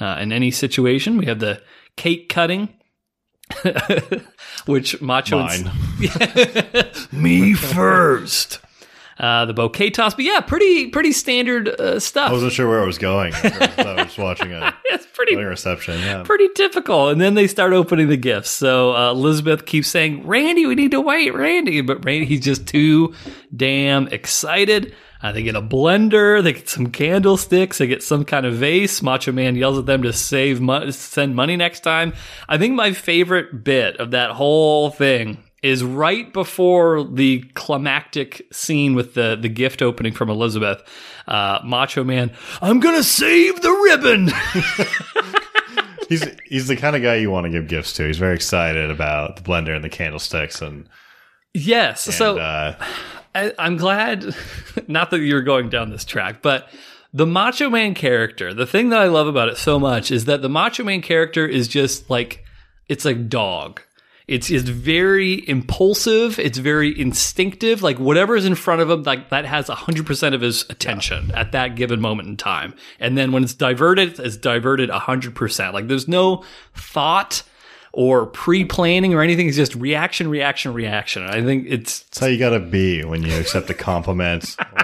uh, 0.00 0.18
in 0.20 0.32
any 0.32 0.50
situation. 0.50 1.16
We 1.16 1.26
have 1.26 1.40
the 1.40 1.62
cake 1.96 2.28
cutting, 2.28 2.68
which 4.66 5.00
Macho 5.00 5.38
Mine. 5.40 5.70
me 7.12 7.54
first. 7.54 8.58
Uh, 9.18 9.44
the 9.46 9.54
bouquet 9.54 9.90
toss, 9.90 10.12
but 10.14 10.24
yeah, 10.24 10.40
pretty 10.40 10.88
pretty 10.88 11.12
standard 11.12 11.68
uh, 11.68 12.00
stuff. 12.00 12.30
I 12.30 12.32
wasn't 12.32 12.52
sure 12.52 12.68
where 12.68 12.82
I 12.82 12.86
was 12.86 12.98
going. 12.98 13.32
I 13.34 14.02
was 14.04 14.18
watching 14.18 14.52
a 14.52 14.74
it's 14.86 15.06
pretty 15.06 15.36
reception. 15.36 16.00
Yeah. 16.00 16.24
pretty 16.24 16.48
typical. 16.56 17.08
And 17.08 17.20
then 17.20 17.34
they 17.34 17.46
start 17.46 17.72
opening 17.72 18.08
the 18.08 18.16
gifts. 18.16 18.50
So 18.50 18.94
uh, 18.96 19.12
Elizabeth 19.12 19.66
keeps 19.66 19.86
saying, 19.86 20.26
"Randy, 20.26 20.66
we 20.66 20.74
need 20.74 20.90
to 20.90 21.00
wait, 21.00 21.32
Randy," 21.32 21.80
but 21.80 22.04
Randy 22.04 22.26
he's 22.26 22.40
just 22.40 22.66
too 22.66 23.14
damn 23.54 24.08
excited. 24.08 24.94
Uh, 25.22 25.32
they 25.32 25.42
get 25.42 25.54
a 25.56 25.62
blender, 25.62 26.42
they 26.42 26.52
get 26.52 26.68
some 26.68 26.90
candlesticks, 26.90 27.78
they 27.78 27.86
get 27.86 28.02
some 28.02 28.24
kind 28.26 28.44
of 28.44 28.54
vase. 28.54 29.00
Macho 29.00 29.32
Man 29.32 29.56
yells 29.56 29.78
at 29.78 29.86
them 29.86 30.02
to 30.02 30.12
save 30.12 30.60
mo- 30.60 30.90
send 30.90 31.34
money 31.34 31.56
next 31.56 31.80
time. 31.80 32.12
I 32.46 32.58
think 32.58 32.74
my 32.74 32.92
favorite 32.92 33.64
bit 33.64 33.96
of 33.96 34.10
that 34.10 34.32
whole 34.32 34.90
thing 34.90 35.42
is 35.64 35.82
right 35.82 36.30
before 36.32 37.02
the 37.04 37.40
climactic 37.54 38.46
scene 38.52 38.94
with 38.94 39.14
the 39.14 39.36
the 39.40 39.48
gift 39.48 39.80
opening 39.80 40.12
from 40.12 40.28
Elizabeth. 40.28 40.82
Uh, 41.26 41.58
Macho 41.64 42.04
Man, 42.04 42.30
I'm 42.60 42.80
gonna 42.80 43.02
save 43.02 43.62
the 43.62 43.70
ribbon. 43.70 44.30
He's 46.08 46.22
he's 46.44 46.68
the 46.68 46.76
kind 46.76 46.94
of 46.94 47.00
guy 47.00 47.14
you 47.14 47.30
want 47.30 47.44
to 47.46 47.50
give 47.50 47.66
gifts 47.66 47.94
to. 47.94 48.06
He's 48.06 48.18
very 48.18 48.34
excited 48.34 48.90
about 48.90 49.36
the 49.36 49.42
blender 49.42 49.74
and 49.74 49.82
the 49.82 49.88
candlesticks 49.88 50.60
and, 50.60 50.86
yes, 51.54 52.06
and 52.06 52.14
so. 52.14 52.36
uh, 52.38 52.76
I, 53.34 53.52
I'm 53.58 53.78
glad, 53.78 54.36
not 54.86 55.10
that 55.10 55.20
you're 55.20 55.40
going 55.40 55.70
down 55.70 55.88
this 55.88 56.04
track, 56.04 56.42
but 56.42 56.68
the 57.14 57.24
Macho 57.24 57.70
Man 57.70 57.94
character, 57.94 58.52
the 58.52 58.66
thing 58.66 58.90
that 58.90 59.00
I 59.00 59.06
love 59.06 59.26
about 59.26 59.48
it 59.48 59.56
so 59.56 59.78
much 59.78 60.10
is 60.10 60.26
that 60.26 60.42
the 60.42 60.50
Macho 60.50 60.84
Man 60.84 61.00
character 61.00 61.46
is 61.46 61.68
just 61.68 62.10
like, 62.10 62.44
it's 62.86 63.06
like 63.06 63.30
dog. 63.30 63.80
It's, 64.26 64.50
it's 64.50 64.68
very 64.68 65.46
impulsive. 65.48 66.38
It's 66.38 66.58
very 66.58 66.98
instinctive. 66.98 67.82
Like 67.82 67.98
whatever 67.98 68.36
is 68.36 68.46
in 68.46 68.54
front 68.54 68.80
of 68.80 68.90
him, 68.90 69.02
like 69.02 69.28
that 69.30 69.44
has 69.44 69.66
100% 69.68 70.34
of 70.34 70.40
his 70.40 70.62
attention 70.70 71.30
at 71.32 71.52
that 71.52 71.76
given 71.76 72.00
moment 72.00 72.28
in 72.28 72.36
time. 72.36 72.74
And 72.98 73.18
then 73.18 73.32
when 73.32 73.44
it's 73.44 73.54
diverted, 73.54 74.18
it's 74.18 74.36
diverted 74.36 74.88
100%. 74.88 75.72
Like 75.72 75.88
there's 75.88 76.08
no 76.08 76.42
thought 76.74 77.42
or 77.92 78.26
pre-planning 78.26 79.14
or 79.14 79.22
anything. 79.22 79.46
It's 79.46 79.56
just 79.56 79.74
reaction, 79.76 80.28
reaction, 80.28 80.74
reaction. 80.74 81.22
I 81.24 81.42
think 81.42 81.66
it's 81.68 82.00
That's 82.00 82.18
how 82.18 82.26
you 82.26 82.38
gotta 82.38 82.60
be 82.60 83.04
when 83.04 83.22
you 83.22 83.36
accept 83.38 83.70
a 83.70 83.74
compliment 83.74 84.56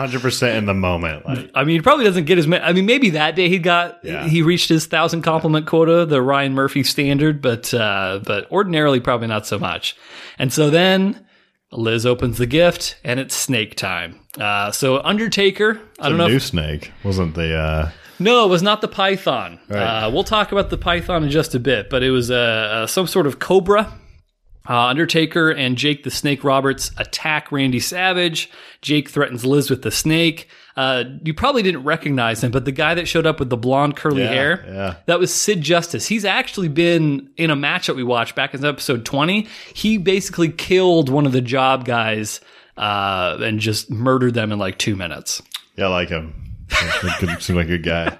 hundred 0.00 0.22
percent 0.22 0.56
in 0.58 0.66
the 0.66 0.74
moment. 0.74 1.24
Like 1.26 1.50
I 1.54 1.64
mean, 1.64 1.76
he 1.76 1.82
probably 1.82 2.04
doesn't 2.04 2.24
get 2.24 2.38
as 2.38 2.46
many. 2.46 2.62
I 2.64 2.72
mean, 2.72 2.86
maybe 2.86 3.10
that 3.10 3.36
day 3.36 3.48
he 3.48 3.58
got 3.58 3.98
Yeah. 4.02 4.26
he 4.26 4.42
reached 4.42 4.68
his 4.68 4.86
thousand 4.86 5.22
compliment 5.22 5.66
quota, 5.66 6.04
the 6.06 6.20
Ryan 6.20 6.54
Murphy 6.54 6.82
standard, 6.82 7.40
but 7.40 7.72
uh, 7.72 8.20
but 8.24 8.50
ordinarily 8.50 9.00
probably 9.00 9.28
not 9.28 9.46
so 9.46 9.58
much. 9.58 9.96
And 10.38 10.52
so 10.52 10.70
then 10.70 11.24
Liz 11.72 12.04
opens 12.04 12.38
the 12.38 12.46
gift, 12.46 12.96
and 13.04 13.20
it's 13.20 13.34
snake 13.34 13.76
time. 13.76 14.18
Uh, 14.38 14.70
so 14.72 15.00
Undertaker, 15.02 15.80
I 16.00 16.08
don't 16.08 16.18
the 16.18 16.24
know. 16.24 16.28
new 16.28 16.36
If, 16.36 16.42
snake 16.44 16.92
wasn't 17.04 17.34
the 17.34 17.54
uh, 17.56 17.90
no, 18.18 18.44
it 18.44 18.48
was 18.48 18.62
not 18.62 18.80
the 18.82 18.88
python. 18.88 19.58
Right. 19.68 19.80
Uh, 20.04 20.10
we'll 20.10 20.24
talk 20.24 20.52
about 20.52 20.68
the 20.70 20.76
python 20.76 21.24
in 21.24 21.30
just 21.30 21.54
a 21.54 21.58
bit, 21.60 21.88
but 21.88 22.02
it 22.02 22.10
was 22.10 22.30
uh, 22.30 22.86
some 22.86 23.06
sort 23.06 23.26
of 23.26 23.38
cobra. 23.38 23.92
Uh, 24.68 24.78
Undertaker 24.86 25.50
and 25.50 25.76
Jake 25.76 26.04
the 26.04 26.10
Snake 26.10 26.44
Roberts 26.44 26.90
attack 26.98 27.50
Randy 27.50 27.80
Savage. 27.80 28.50
Jake 28.82 29.08
threatens 29.08 29.44
Liz 29.44 29.70
with 29.70 29.82
the 29.82 29.90
snake. 29.90 30.48
Uh, 30.76 31.04
you 31.24 31.34
probably 31.34 31.62
didn't 31.62 31.82
recognize 31.84 32.44
him, 32.44 32.50
but 32.52 32.64
the 32.64 32.72
guy 32.72 32.94
that 32.94 33.08
showed 33.08 33.26
up 33.26 33.40
with 33.40 33.50
the 33.50 33.56
blonde 33.56 33.96
curly 33.96 34.22
Yeah, 34.22 34.28
hair, 34.28 34.64
yeah. 34.66 34.94
that 35.06 35.18
was 35.18 35.34
Sid 35.34 35.60
Justice. 35.62 36.06
He's 36.06 36.24
actually 36.24 36.68
been 36.68 37.28
in 37.36 37.50
a 37.50 37.56
match 37.56 37.86
that 37.88 37.96
we 37.96 38.04
watched 38.04 38.34
back 38.34 38.54
in 38.54 38.64
episode 38.64 39.04
20. 39.04 39.48
He 39.74 39.98
basically 39.98 40.50
killed 40.50 41.08
one 41.08 41.26
of 41.26 41.32
the 41.32 41.40
job 41.42 41.84
guys 41.84 42.40
uh, 42.76 43.38
and 43.40 43.60
just 43.60 43.90
murdered 43.90 44.34
them 44.34 44.52
in 44.52 44.58
like 44.58 44.78
two 44.78 44.94
minutes. 44.96 45.42
yeah, 45.76 45.86
I 45.86 45.88
like 45.88 46.08
him. 46.10 46.34
He 47.02 47.08
could 47.18 47.42
seem 47.42 47.56
like 47.56 47.66
a 47.66 47.78
good 47.78 47.82
guy. 47.82 48.16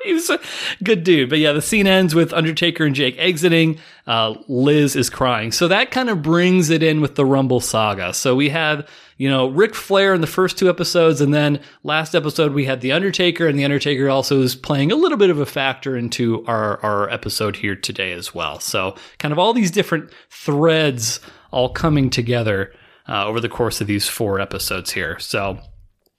He 0.04 0.14
was 0.14 0.30
a 0.30 0.40
good 0.82 1.04
dude. 1.04 1.28
But 1.28 1.38
yeah, 1.38 1.52
the 1.52 1.62
scene 1.62 1.86
ends 1.86 2.14
with 2.14 2.32
Undertaker 2.32 2.84
and 2.84 2.94
Jake 2.94 3.16
exiting. 3.18 3.78
Uh, 4.06 4.34
Liz 4.48 4.96
is 4.96 5.10
crying. 5.10 5.52
So 5.52 5.68
that 5.68 5.90
kind 5.90 6.08
of 6.08 6.22
brings 6.22 6.70
it 6.70 6.82
in 6.82 7.00
with 7.00 7.16
the 7.16 7.26
Rumble 7.26 7.60
saga. 7.60 8.14
So 8.14 8.34
we 8.34 8.48
had, 8.48 8.88
you 9.18 9.28
know, 9.28 9.48
Ric 9.48 9.74
Flair 9.74 10.14
in 10.14 10.22
the 10.22 10.26
first 10.26 10.58
two 10.58 10.70
episodes. 10.70 11.20
And 11.20 11.34
then 11.34 11.60
last 11.84 12.14
episode, 12.14 12.54
we 12.54 12.64
had 12.64 12.80
The 12.80 12.92
Undertaker. 12.92 13.46
And 13.46 13.58
The 13.58 13.64
Undertaker 13.64 14.08
also 14.08 14.40
is 14.40 14.56
playing 14.56 14.90
a 14.90 14.96
little 14.96 15.18
bit 15.18 15.30
of 15.30 15.38
a 15.38 15.46
factor 15.46 15.96
into 15.96 16.44
our, 16.46 16.78
our 16.82 17.10
episode 17.10 17.56
here 17.56 17.76
today 17.76 18.12
as 18.12 18.34
well. 18.34 18.58
So 18.58 18.96
kind 19.18 19.32
of 19.32 19.38
all 19.38 19.52
these 19.52 19.70
different 19.70 20.10
threads 20.30 21.20
all 21.50 21.68
coming 21.68 22.08
together 22.08 22.72
uh, 23.08 23.26
over 23.26 23.40
the 23.40 23.48
course 23.48 23.80
of 23.80 23.86
these 23.86 24.08
four 24.08 24.40
episodes 24.40 24.92
here. 24.92 25.18
So 25.18 25.58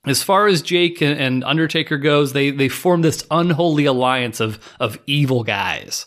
as 0.04 0.22
far 0.22 0.48
as 0.48 0.62
Jake 0.62 1.00
and, 1.00 1.44
Undertaker 1.44 1.96
goes, 1.96 2.32
they 2.32 2.50
they 2.50 2.68
form 2.68 3.02
this 3.02 3.24
unholy 3.30 3.84
alliance 3.84 4.40
of 4.40 4.58
of 4.80 4.98
evil 5.06 5.44
guys. 5.44 6.06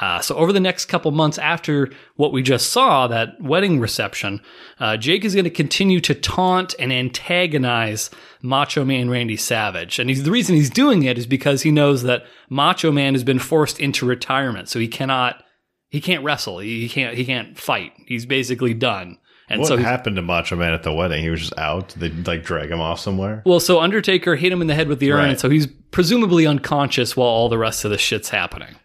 Uh, 0.00 0.20
so 0.20 0.34
over 0.36 0.52
the 0.52 0.60
next 0.60 0.86
couple 0.86 1.10
months 1.12 1.38
after 1.38 1.88
what 2.16 2.32
we 2.32 2.42
just 2.42 2.70
saw, 2.70 3.06
that 3.06 3.40
wedding 3.40 3.78
reception, 3.78 4.40
uh, 4.80 4.96
Jake 4.96 5.24
is 5.24 5.34
going 5.34 5.44
to 5.44 5.50
continue 5.50 6.00
to 6.00 6.14
taunt 6.14 6.74
and 6.80 6.92
antagonize 6.92 8.10
Macho 8.42 8.84
Man 8.84 9.08
Randy 9.08 9.36
Savage, 9.36 9.98
and 9.98 10.10
the 10.10 10.30
reason 10.30 10.56
he's 10.56 10.70
doing 10.70 11.02
it 11.04 11.18
is 11.18 11.26
because 11.26 11.62
he 11.62 11.70
knows 11.70 12.02
that 12.04 12.24
Macho 12.48 12.90
Man 12.90 13.14
has 13.14 13.24
been 13.24 13.38
forced 13.38 13.78
into 13.78 14.06
retirement, 14.06 14.68
so 14.68 14.78
he 14.78 14.88
cannot 14.88 15.44
he 15.90 16.00
can't 16.00 16.24
wrestle, 16.24 16.58
he 16.58 16.88
can't 16.88 17.16
he 17.16 17.24
can't 17.24 17.58
fight. 17.58 17.92
He's 18.06 18.26
basically 18.26 18.74
done. 18.74 19.18
And 19.48 19.60
what 19.60 19.68
so 19.68 19.76
happened 19.76 20.16
to 20.16 20.22
Macho 20.22 20.56
Man 20.56 20.72
at 20.72 20.82
the 20.84 20.92
wedding? 20.92 21.22
He 21.22 21.28
was 21.30 21.40
just 21.40 21.58
out. 21.58 21.90
They 21.90 22.08
like 22.10 22.44
drag 22.44 22.70
him 22.70 22.80
off 22.80 22.98
somewhere? 23.00 23.42
Well, 23.44 23.60
so 23.60 23.80
Undertaker 23.80 24.36
hit 24.36 24.50
him 24.52 24.60
in 24.62 24.68
the 24.68 24.74
head 24.74 24.88
with 24.88 25.00
the 25.00 25.12
urn, 25.12 25.18
Right. 25.18 25.28
and 25.30 25.40
so 25.40 25.50
he's 25.50 25.66
presumably 25.90 26.46
unconscious 26.46 27.16
while 27.16 27.28
all 27.28 27.48
the 27.48 27.58
rest 27.58 27.84
of 27.84 27.90
the 27.90 27.98
shit's 27.98 28.30
happening. 28.30 28.76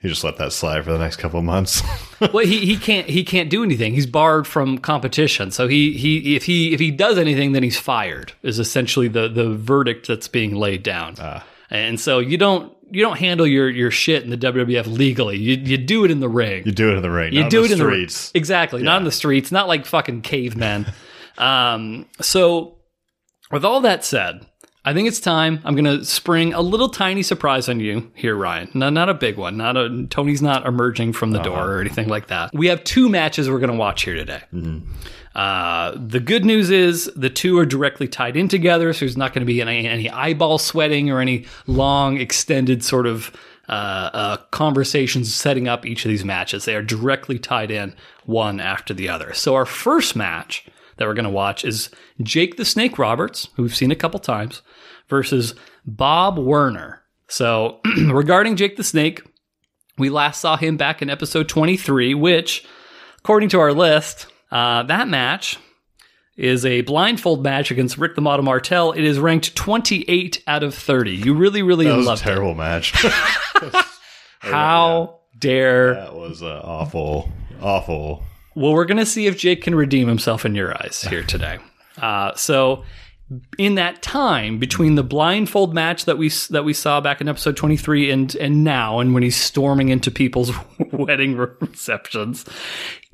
He 0.00 0.08
just 0.08 0.24
let 0.24 0.36
that 0.38 0.52
slide 0.52 0.84
for 0.84 0.92
the 0.92 0.98
next 0.98 1.16
couple 1.16 1.38
of 1.38 1.44
months. 1.44 1.80
well, 2.20 2.44
he, 2.44 2.66
he 2.66 2.76
can't 2.76 3.08
he 3.08 3.22
can't 3.22 3.48
do 3.48 3.62
anything. 3.62 3.94
He's 3.94 4.06
barred 4.06 4.48
from 4.48 4.78
competition. 4.78 5.52
So 5.52 5.68
he 5.68 5.92
he 5.96 6.34
if 6.34 6.44
he 6.44 6.72
if 6.74 6.80
he 6.80 6.90
does 6.90 7.18
anything, 7.18 7.52
then 7.52 7.62
he's 7.62 7.78
fired. 7.78 8.32
Is 8.42 8.58
essentially 8.58 9.06
the 9.06 9.28
the 9.28 9.54
verdict 9.54 10.08
that's 10.08 10.26
being 10.26 10.56
laid 10.56 10.82
down. 10.82 11.14
Ah. 11.20 11.44
And 11.72 11.98
so 11.98 12.18
you 12.18 12.36
don't 12.36 12.76
you 12.90 13.02
don't 13.02 13.18
handle 13.18 13.46
your 13.46 13.68
your 13.70 13.90
shit 13.90 14.22
in 14.22 14.28
the 14.28 14.36
WWF 14.36 14.86
legally. 14.86 15.38
You 15.38 15.56
you 15.56 15.78
do 15.78 16.04
it 16.04 16.10
in 16.10 16.20
the 16.20 16.28
ring. 16.28 16.64
you 16.66 16.72
do 16.72 16.90
it 16.90 16.96
in 16.96 17.02
the 17.02 17.10
ring. 17.10 17.32
You 17.32 17.42
not 17.42 17.50
do 17.50 17.60
in 17.60 17.64
it 17.64 17.68
the 17.68 17.72
in 17.74 17.90
streets. 17.90 18.30
the 18.30 18.38
exactly, 18.38 18.82
not 18.82 18.98
in 18.98 19.04
the 19.04 19.10
streets, 19.10 19.50
not 19.50 19.68
like 19.68 19.86
fucking 19.86 20.20
cavemen. 20.20 20.86
um, 21.38 22.06
so, 22.20 22.76
with 23.50 23.64
all 23.64 23.80
that 23.80 24.04
said, 24.04 24.46
I 24.84 24.92
think 24.92 25.06
it's 25.06 25.20
time. 25.20 25.60
I'm 25.64 25.76
going 25.76 25.84
to 25.84 26.04
spring 26.04 26.54
a 26.54 26.60
little 26.60 26.88
tiny 26.88 27.22
surprise 27.22 27.68
on 27.68 27.78
you 27.78 28.10
here, 28.14 28.34
Ryan. 28.34 28.68
No, 28.74 28.90
not 28.90 29.08
a 29.08 29.14
big 29.14 29.36
one. 29.36 29.56
Not 29.56 29.76
a 29.76 30.06
Tony's 30.10 30.42
not 30.42 30.66
emerging 30.66 31.12
from 31.12 31.30
the 31.30 31.38
door 31.38 31.74
or 31.74 31.80
anything 31.80 32.08
like 32.08 32.26
that. 32.28 32.52
We 32.52 32.66
have 32.66 32.82
two 32.82 33.08
matches 33.08 33.48
we're 33.48 33.60
going 33.60 33.70
to 33.70 33.76
watch 33.76 34.02
here 34.02 34.14
today. 34.14 34.42
Uh, 35.34 35.96
the 35.96 36.20
good 36.20 36.44
news 36.44 36.70
is 36.70 37.10
the 37.14 37.30
two 37.30 37.56
are 37.58 37.64
directly 37.64 38.08
tied 38.08 38.36
in 38.36 38.48
together, 38.48 38.92
so 38.92 39.00
there's 39.00 39.16
not 39.16 39.32
going 39.32 39.40
to 39.40 39.46
be 39.46 39.62
any, 39.62 39.86
any 39.86 40.10
eyeball 40.10 40.58
sweating 40.58 41.10
or 41.10 41.20
any 41.20 41.46
long, 41.66 42.18
extended 42.18 42.84
sort 42.84 43.06
of 43.06 43.30
uh, 43.68 44.10
uh, 44.12 44.36
conversations 44.50 45.32
setting 45.32 45.68
up 45.68 45.86
each 45.86 46.04
of 46.04 46.10
these 46.10 46.24
matches. 46.24 46.64
They 46.64 46.74
are 46.74 46.82
directly 46.82 47.38
tied 47.38 47.70
in 47.70 47.94
one 48.26 48.60
after 48.60 48.92
the 48.92 49.08
other. 49.08 49.32
So 49.32 49.54
our 49.54 49.64
first 49.64 50.16
match 50.16 50.66
that 50.96 51.06
we're 51.06 51.14
going 51.14 51.24
to 51.24 51.30
watch 51.30 51.64
is 51.64 51.88
Jake 52.22 52.56
the 52.56 52.64
Snake 52.64 52.98
Roberts, 52.98 53.48
who 53.54 53.62
we've 53.62 53.74
seen 53.74 53.90
a 53.90 53.96
couple 53.96 54.20
times, 54.20 54.60
versus 55.12 55.54
Bob 55.84 56.38
Werner. 56.38 57.02
So, 57.28 57.80
regarding 58.10 58.56
Jake 58.56 58.76
the 58.78 58.82
Snake, 58.82 59.20
we 59.98 60.08
last 60.08 60.40
saw 60.40 60.56
him 60.56 60.78
back 60.78 61.02
in 61.02 61.10
episode 61.10 61.50
23, 61.50 62.14
which, 62.14 62.64
according 63.18 63.50
to 63.50 63.60
our 63.60 63.74
list, 63.74 64.26
uh, 64.50 64.82
that 64.84 65.06
match 65.08 65.58
is 66.34 66.64
a 66.64 66.80
blindfold 66.80 67.42
match 67.42 67.70
against 67.70 67.98
Rick 67.98 68.14
the 68.14 68.22
Model 68.22 68.42
Martel. 68.44 68.92
It 68.92 69.04
is 69.04 69.18
ranked 69.18 69.54
28 69.54 70.42
out 70.46 70.62
of 70.62 70.74
30. 70.74 71.10
You 71.10 71.34
really, 71.34 71.62
really 71.62 71.84
love 71.86 71.92
That 71.92 71.98
was 71.98 72.06
a 72.06 72.08
loved 72.08 72.22
it. 72.22 72.24
terrible 72.24 72.54
match. 72.54 72.92
How 74.40 75.20
dare. 75.38 75.94
that 75.94 76.14
was 76.14 76.42
uh, 76.42 76.60
awful, 76.64 77.30
awful. 77.60 78.22
Well, 78.54 78.72
we're 78.72 78.86
going 78.86 78.96
to 78.98 79.06
see 79.06 79.26
if 79.26 79.38
Jake 79.38 79.62
can 79.62 79.74
redeem 79.74 80.08
himself 80.08 80.44
in 80.46 80.54
your 80.54 80.74
eyes 80.82 81.02
here 81.02 81.22
today. 81.22 81.58
Uh, 82.00 82.34
so, 82.34 82.84
in 83.58 83.76
that 83.76 84.02
time 84.02 84.58
between 84.58 84.94
the 84.94 85.02
blindfold 85.02 85.74
match 85.74 86.04
that 86.04 86.18
we 86.18 86.28
that 86.50 86.64
we 86.64 86.74
saw 86.74 87.00
back 87.00 87.20
in 87.20 87.28
episode 87.28 87.56
23 87.56 88.10
and 88.10 88.34
and 88.36 88.62
now 88.62 88.98
and 88.98 89.14
when 89.14 89.22
he's 89.22 89.36
storming 89.36 89.88
into 89.88 90.10
people's 90.10 90.52
wedding 90.92 91.34
receptions 91.36 92.44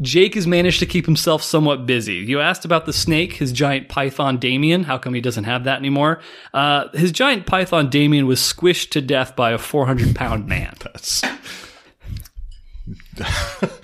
Jake 0.01 0.35
has 0.35 0.47
managed 0.47 0.79
to 0.79 0.87
keep 0.87 1.07
himself 1.07 1.42
somewhat 1.42 1.85
busy. 1.85 2.14
You 2.16 2.40
asked 2.40 2.64
about 2.64 2.87
the 2.87 2.92
snake, 2.92 3.33
his 3.33 3.51
giant 3.51 3.88
python 3.88 4.38
Damien. 4.38 4.85
How 4.85 4.97
come 4.97 5.12
he 5.12 5.21
doesn't 5.21 5.44
have 5.44 5.64
that 5.64 5.79
anymore? 5.79 6.21
Uh, 6.55 6.88
his 6.90 7.11
giant 7.11 7.47
python 7.47 7.90
Damien 7.90 8.27
was 8.27 8.38
squished 8.38 8.90
to 8.90 9.01
death 9.01 9.35
by 9.35 9.51
a 9.51 9.59
400 9.59 10.14
pound 10.14 10.47
man. 10.47 10.75
That's 10.83 11.25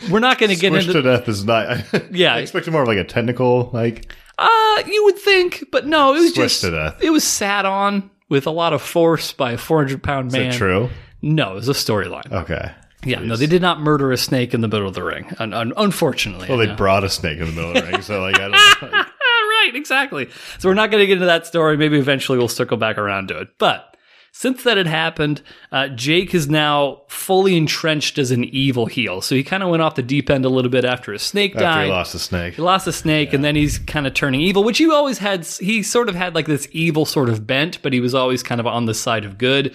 We're 0.09 0.21
not 0.21 0.39
going 0.39 0.51
to 0.51 0.57
get 0.57 0.73
into 0.73 0.91
Squished 0.91 0.93
to 0.93 1.03
death 1.03 1.29
is 1.29 1.45
not. 1.45 1.85
Yeah. 2.13 2.35
I 2.35 2.39
expected 2.39 2.71
more 2.71 2.83
of 2.83 2.89
like 2.89 2.99
a 2.99 3.05
technical, 3.05 3.71
like 3.73 4.15
Uh, 4.39 4.83
you 4.87 5.05
would 5.05 5.19
think, 5.19 5.65
but 5.71 5.87
no, 5.87 6.15
it 6.15 6.21
was 6.21 6.33
just 6.33 6.61
to 6.63 6.71
death. 6.71 6.97
it 7.03 7.11
was 7.11 7.25
sat 7.25 7.65
on 7.67 8.11
with 8.29 8.47
a 8.47 8.51
lot 8.51 8.73
of 8.73 8.83
force 8.83 9.33
by 9.33 9.53
a 9.53 9.59
400 9.59 10.03
pound 10.03 10.29
is 10.29 10.33
man. 10.33 10.47
it 10.51 10.55
true? 10.55 10.91
No, 11.23 11.53
it 11.53 11.55
was 11.55 11.69
a 11.69 11.73
storyline. 11.73 12.31
Okay. 12.33 12.71
yeah, 13.05 13.21
no, 13.21 13.37
they 13.37 13.47
did 13.47 13.63
not 13.63 13.81
murder 13.81 14.11
a 14.13 14.17
snake 14.17 14.53
in 14.55 14.61
the 14.61 14.69
middle 14.69 14.89
of 14.89 14.95
the 14.95 15.03
ring. 15.05 15.27
Un- 15.39 15.53
un- 15.55 15.73
unfortunately, 15.77 16.49
Well, 16.49 16.61
I 16.61 16.65
they 16.67 16.71
know. 16.73 16.77
brought 16.77 17.05
a 17.05 17.09
snake 17.09 17.39
in 17.39 17.47
the 17.47 17.53
middle 17.53 17.71
of 17.77 17.85
the 17.85 17.91
ring, 17.93 18.03
so 18.03 18.21
like 18.23 18.37
I 18.39 18.49
don't. 18.49 18.53
Like, 18.93 18.93
right, 18.93 19.71
exactly. 19.75 20.29
So 20.59 20.69
we're 20.69 20.75
not 20.75 20.91
going 20.91 21.01
to 21.01 21.07
get 21.07 21.15
into 21.15 21.27
that 21.27 21.47
story. 21.47 21.77
Maybe 21.77 21.99
eventually 21.99 22.39
we'll 22.39 22.49
circle 22.49 22.77
back 22.77 22.99
around 22.99 23.29
to 23.29 23.39
it. 23.41 23.49
But 23.59 23.94
since 24.37 24.65
that 24.65 24.77
had 24.77 24.89
happened, 24.89 25.43
uh, 25.71 25.87
Jake 25.87 26.35
is 26.35 26.49
now 26.49 27.03
fully 27.07 27.57
entrenched 27.57 28.19
as 28.19 28.33
an 28.33 28.43
evil 28.43 28.87
heel. 28.87 29.21
So 29.21 29.37
he 29.37 29.45
kind 29.45 29.63
of 29.63 29.69
went 29.69 29.81
off 29.81 29.95
the 29.95 30.03
deep 30.03 30.29
end 30.29 30.45
a 30.45 30.49
little 30.49 30.73
bit 30.73 30.85
after 30.85 31.13
his 31.13 31.23
snake 31.23 31.53
after 31.55 31.63
died. 31.63 31.85
he 31.85 31.91
lost 31.93 32.13
the 32.15 32.19
snake, 32.19 32.55
He 32.55 32.61
lost 32.63 32.85
the 32.85 32.93
snake, 32.93 33.33
and 33.33 33.45
then 33.45 33.55
he's 33.55 33.79
kind 33.79 34.09
of 34.09 34.15
turning 34.15 34.41
evil, 34.41 34.65
which 34.65 34.79
he 34.79 34.91
always 34.91 35.19
had. 35.19 35.47
He 35.47 35.85
sort 35.85 36.09
of 36.09 36.17
had 36.17 36.35
like 36.35 36.47
this 36.47 36.67
evil 36.73 37.05
sort 37.05 37.29
of 37.29 37.47
bent, 37.47 37.81
but 37.81 37.93
he 37.93 38.01
was 38.01 38.13
always 38.13 38.43
kind 38.43 38.61
of 38.61 38.67
on 38.67 38.87
the 38.87 38.93
side 38.95 39.25
of 39.25 39.39
good. 39.39 39.73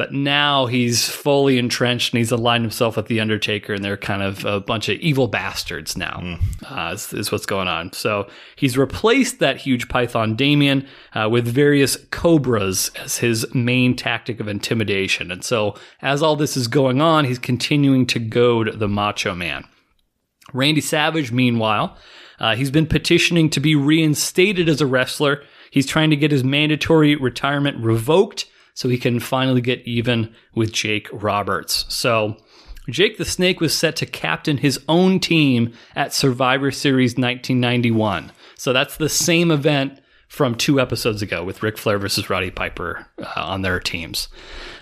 But 0.00 0.14
now 0.14 0.64
he's 0.64 1.06
fully 1.10 1.58
entrenched 1.58 2.14
and 2.14 2.18
he's 2.20 2.30
aligned 2.30 2.64
himself 2.64 2.96
with 2.96 3.08
The 3.08 3.20
Undertaker, 3.20 3.74
and 3.74 3.84
they're 3.84 3.98
kind 3.98 4.22
of 4.22 4.46
a 4.46 4.58
bunch 4.58 4.88
of 4.88 4.98
evil 5.00 5.28
bastards 5.28 5.94
now, 5.94 6.38
uh, 6.66 6.92
is, 6.94 7.12
is 7.12 7.30
what's 7.30 7.44
going 7.44 7.68
on. 7.68 7.92
So 7.92 8.26
he's 8.56 8.78
replaced 8.78 9.40
that 9.40 9.58
huge 9.58 9.90
python 9.90 10.36
Damien 10.36 10.88
uh, 11.12 11.28
with 11.30 11.46
various 11.46 11.98
cobras 12.12 12.90
as 12.96 13.18
his 13.18 13.54
main 13.54 13.94
tactic 13.94 14.40
of 14.40 14.48
intimidation. 14.48 15.30
And 15.30 15.44
so 15.44 15.74
as 16.00 16.22
all 16.22 16.34
this 16.34 16.56
is 16.56 16.66
going 16.66 17.02
on, 17.02 17.26
he's 17.26 17.38
continuing 17.38 18.06
to 18.06 18.18
goad 18.18 18.78
the 18.78 18.88
Macho 18.88 19.34
Man. 19.34 19.64
Randy 20.54 20.80
Savage, 20.80 21.30
meanwhile, 21.30 21.98
uh, 22.38 22.56
he's 22.56 22.70
been 22.70 22.86
petitioning 22.86 23.50
to 23.50 23.60
be 23.60 23.76
reinstated 23.76 24.66
as 24.66 24.80
a 24.80 24.86
wrestler. 24.86 25.42
He's 25.70 25.84
trying 25.84 26.08
to 26.08 26.16
get 26.16 26.32
his 26.32 26.42
mandatory 26.42 27.16
retirement 27.16 27.84
revoked 27.84 28.46
so 28.80 28.88
he 28.88 28.96
can 28.96 29.20
finally 29.20 29.60
get 29.60 29.86
even 29.86 30.34
with 30.54 30.72
Jake 30.72 31.06
Roberts. 31.12 31.84
So, 31.90 32.38
Jake 32.88 33.18
the 33.18 33.26
Snake 33.26 33.60
was 33.60 33.76
set 33.76 33.94
to 33.96 34.06
captain 34.06 34.56
his 34.56 34.80
own 34.88 35.20
team 35.20 35.74
at 35.94 36.14
Survivor 36.14 36.70
Series 36.70 37.10
1991. 37.10 38.32
So, 38.56 38.72
that's 38.72 38.96
the 38.96 39.10
same 39.10 39.50
event 39.50 40.00
from 40.28 40.54
two 40.54 40.80
episodes 40.80 41.20
ago 41.20 41.44
with 41.44 41.62
Ric 41.62 41.76
Flair 41.76 41.98
versus 41.98 42.30
Roddy 42.30 42.50
Piper 42.50 43.06
uh, 43.18 43.26
on 43.36 43.60
their 43.60 43.80
teams. 43.80 44.28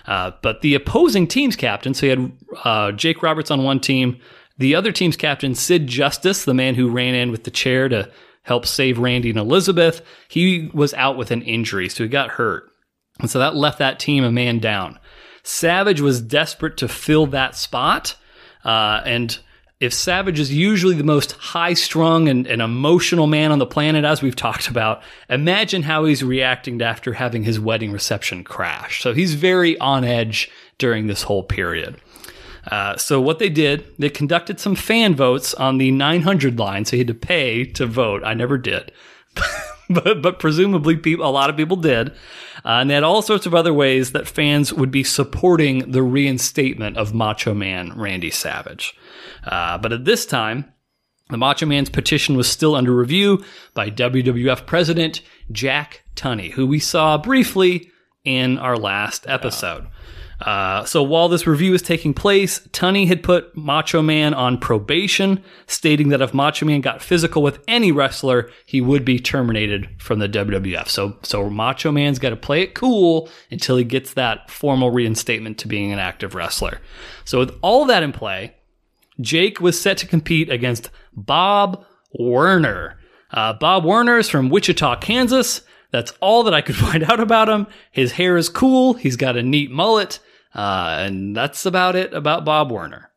Uh, 0.07 0.31
but 0.41 0.61
the 0.61 0.75
opposing 0.75 1.27
team's 1.27 1.57
captain, 1.57 1.93
so 1.93 2.05
you 2.05 2.09
had 2.11 2.31
uh, 2.63 2.91
Jake 2.93 3.21
Roberts 3.21 3.51
on 3.51 3.65
one 3.65 3.81
team, 3.81 4.17
the 4.59 4.75
other 4.75 4.93
team's 4.93 5.17
captain, 5.17 5.55
Sid 5.55 5.87
Justice, 5.87 6.45
the 6.45 6.53
man 6.53 6.75
who 6.75 6.89
ran 6.89 7.15
in 7.15 7.31
with 7.31 7.43
the 7.43 7.51
chair 7.51 7.89
to 7.89 8.09
help 8.43 8.65
save 8.65 8.97
Randy 8.97 9.29
and 9.29 9.37
Elizabeth, 9.37 10.01
he 10.29 10.71
was 10.73 10.93
out 10.93 11.17
with 11.17 11.31
an 11.31 11.41
injury, 11.41 11.89
so 11.89 12.05
he 12.05 12.09
got 12.09 12.29
hurt. 12.29 12.68
And 13.19 13.29
so 13.29 13.39
that 13.39 13.55
left 13.55 13.79
that 13.79 13.99
team 13.99 14.23
a 14.23 14.31
man 14.31 14.59
down. 14.59 14.99
Savage 15.43 16.01
was 16.01 16.21
desperate 16.21 16.77
to 16.77 16.87
fill 16.87 17.25
that 17.27 17.55
spot. 17.55 18.15
Uh, 18.63 19.01
and 19.05 19.39
if 19.79 19.93
Savage 19.93 20.39
is 20.39 20.53
usually 20.53 20.95
the 20.95 21.03
most 21.03 21.31
high 21.33 21.73
strung 21.73 22.27
and, 22.27 22.45
and 22.47 22.61
emotional 22.61 23.27
man 23.27 23.51
on 23.51 23.59
the 23.59 23.65
planet, 23.65 24.03
as 24.03 24.21
we've 24.21 24.35
talked 24.37 24.67
about, 24.67 25.01
imagine 25.29 25.83
how 25.83 26.05
he's 26.05 26.23
reacting 26.23 26.81
after 26.81 27.13
having 27.13 27.43
his 27.43 27.59
wedding 27.59 27.91
reception 27.91 28.43
crash. 28.43 29.01
So 29.01 29.13
he's 29.13 29.35
very 29.35 29.77
on 29.79 30.03
edge 30.03 30.49
during 30.77 31.07
this 31.07 31.23
whole 31.23 31.43
period. 31.43 31.99
Uh, 32.69 32.97
so 32.97 33.21
what 33.21 33.39
they 33.39 33.49
did, 33.49 33.85
they 33.97 34.09
conducted 34.09 34.59
some 34.59 34.75
fan 34.75 35.15
votes 35.15 35.53
on 35.53 35.77
the 35.77 35.91
900 35.91 36.59
line, 36.59 36.85
so 36.85 36.95
you 36.95 37.01
had 37.01 37.07
to 37.07 37.13
pay 37.13 37.65
to 37.65 37.85
vote. 37.85 38.21
I 38.23 38.33
never 38.33 38.57
did, 38.57 38.91
but 39.93 40.21
but 40.21 40.39
presumably 40.39 40.99
a 41.13 41.31
lot 41.31 41.49
of 41.49 41.57
people 41.57 41.77
did, 41.77 42.09
uh, 42.63 42.79
and 42.79 42.89
they 42.89 42.93
had 42.93 43.03
all 43.03 43.21
sorts 43.21 43.45
of 43.45 43.55
other 43.55 43.73
ways 43.73 44.11
that 44.11 44.27
fans 44.27 44.71
would 44.71 44.91
be 44.91 45.03
supporting 45.03 45.91
the 45.91 46.03
reinstatement 46.03 46.95
of 46.97 47.13
Macho 47.13 47.53
Man 47.53 47.97
Randy 47.97 48.29
Savage. 48.29 48.93
Uh, 49.43 49.77
but 49.79 49.91
at 49.91 50.05
this 50.05 50.25
time, 50.27 50.71
the 51.29 51.37
Macho 51.37 51.65
Man's 51.65 51.89
petition 51.89 52.37
was 52.37 52.47
still 52.49 52.75
under 52.75 52.95
review 52.95 53.43
by 53.73 53.89
WWF 53.89 54.65
President 54.67 55.21
Jack 55.51 56.03
Tunney, 56.15 56.51
who 56.51 56.67
we 56.67 56.79
saw 56.79 57.17
briefly 57.17 57.91
in 58.23 58.59
our 58.59 58.77
last 58.77 59.25
episode. 59.27 59.87
Uh, 60.41 60.85
so 60.85 61.03
while 61.03 61.27
this 61.27 61.45
review 61.45 61.71
was 61.71 61.81
taking 61.81 62.13
place, 62.13 62.59
Tunney 62.69 63.07
had 63.07 63.23
put 63.23 63.55
Macho 63.57 64.01
Man 64.01 64.33
on 64.33 64.57
probation, 64.57 65.43
stating 65.67 66.09
that 66.09 66.21
if 66.21 66.33
Macho 66.33 66.65
Man 66.65 66.81
got 66.81 67.01
physical 67.01 67.41
with 67.41 67.59
any 67.67 67.91
wrestler, 67.91 68.49
he 68.65 68.79
would 68.79 69.03
be 69.03 69.19
terminated 69.19 69.89
from 69.97 70.19
the 70.19 70.29
WWF. 70.29 70.87
So, 70.87 71.17
so 71.23 71.49
Macho 71.49 71.91
Man's 71.91 72.19
got 72.19 72.29
to 72.29 72.37
play 72.37 72.61
it 72.61 72.73
cool 72.73 73.29
until 73.51 73.75
he 73.75 73.83
gets 73.83 74.13
that 74.13 74.49
formal 74.49 74.91
reinstatement 74.91 75.57
to 75.59 75.67
being 75.67 75.91
an 75.91 75.99
active 75.99 76.35
wrestler. 76.35 76.79
So 77.25 77.39
with 77.39 77.57
all 77.61 77.85
that 77.85 78.03
in 78.03 78.13
play, 78.13 78.55
Jake 79.19 79.59
was 79.59 79.79
set 79.79 79.97
to 79.97 80.07
compete 80.07 80.49
against 80.49 80.89
Bob 81.13 81.85
Werner. 82.13 82.97
Uh, 83.31 83.53
Bob 83.53 83.83
Werner 83.83 84.17
is 84.17 84.29
from 84.29 84.49
Wichita, 84.49 84.99
Kansas. 85.01 85.61
That's 85.91 86.13
all 86.21 86.43
that 86.43 86.53
I 86.53 86.61
could 86.61 86.75
find 86.77 87.03
out 87.03 87.19
about 87.19 87.49
him. 87.49 87.67
His 87.91 88.13
hair 88.13 88.37
is 88.37 88.47
cool. 88.47 88.93
He's 88.93 89.17
got 89.17 89.35
a 89.35 89.43
neat 89.43 89.69
mullet. 89.69 90.19
Uh, 90.53 90.97
and 90.99 91.35
that's 91.35 91.65
about 91.65 91.95
it 91.95 92.13
about 92.13 92.45
Bob 92.45 92.71
Werner. 92.71 93.11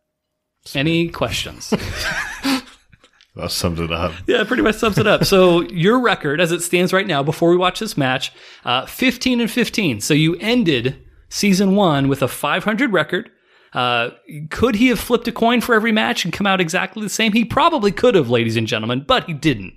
Any 0.75 1.09
questions? 1.09 1.71
that 3.35 3.51
sums 3.51 3.81
it 3.81 3.91
up. 3.91 4.13
yeah, 4.27 4.45
pretty 4.45 4.63
much 4.63 4.77
sums 4.77 4.99
it 4.99 5.07
up. 5.07 5.25
So 5.25 5.63
your 5.63 6.01
record, 6.01 6.41
as 6.41 6.53
it 6.53 6.63
stands 6.63 6.93
right 6.93 7.07
now, 7.07 7.23
before 7.23 7.51
we 7.51 7.57
watch 7.57 7.81
this 7.81 7.97
match, 7.97 8.33
uh, 8.65 8.87
fifteen 8.87 9.41
and 9.41 9.51
fifteen. 9.51 10.01
So 10.01 10.15
you 10.15 10.37
ended 10.37 11.03
season 11.29 11.75
one 11.75 12.09
with 12.09 12.23
a 12.23 12.29
five 12.29 12.65
hundred 12.65 12.93
record. 12.93 13.31
Uh, 13.73 14.11
could 14.51 14.75
he 14.75 14.89
have 14.89 15.01
flipped 15.01 15.27
a 15.27 15.33
coin 15.33 15.63
for 15.63 15.75
every 15.75 15.93
match 15.93 16.25
and 16.25 16.33
come 16.33 16.47
out 16.47 16.61
exactly 16.61 17.03
the 17.03 17.09
same? 17.09 17.33
He 17.33 17.45
probably 17.45 17.91
could 17.91 18.15
have, 18.15 18.29
ladies 18.29 18.57
and 18.57 18.67
gentlemen, 18.67 19.05
but 19.07 19.25
he 19.25 19.33
didn't. 19.33 19.73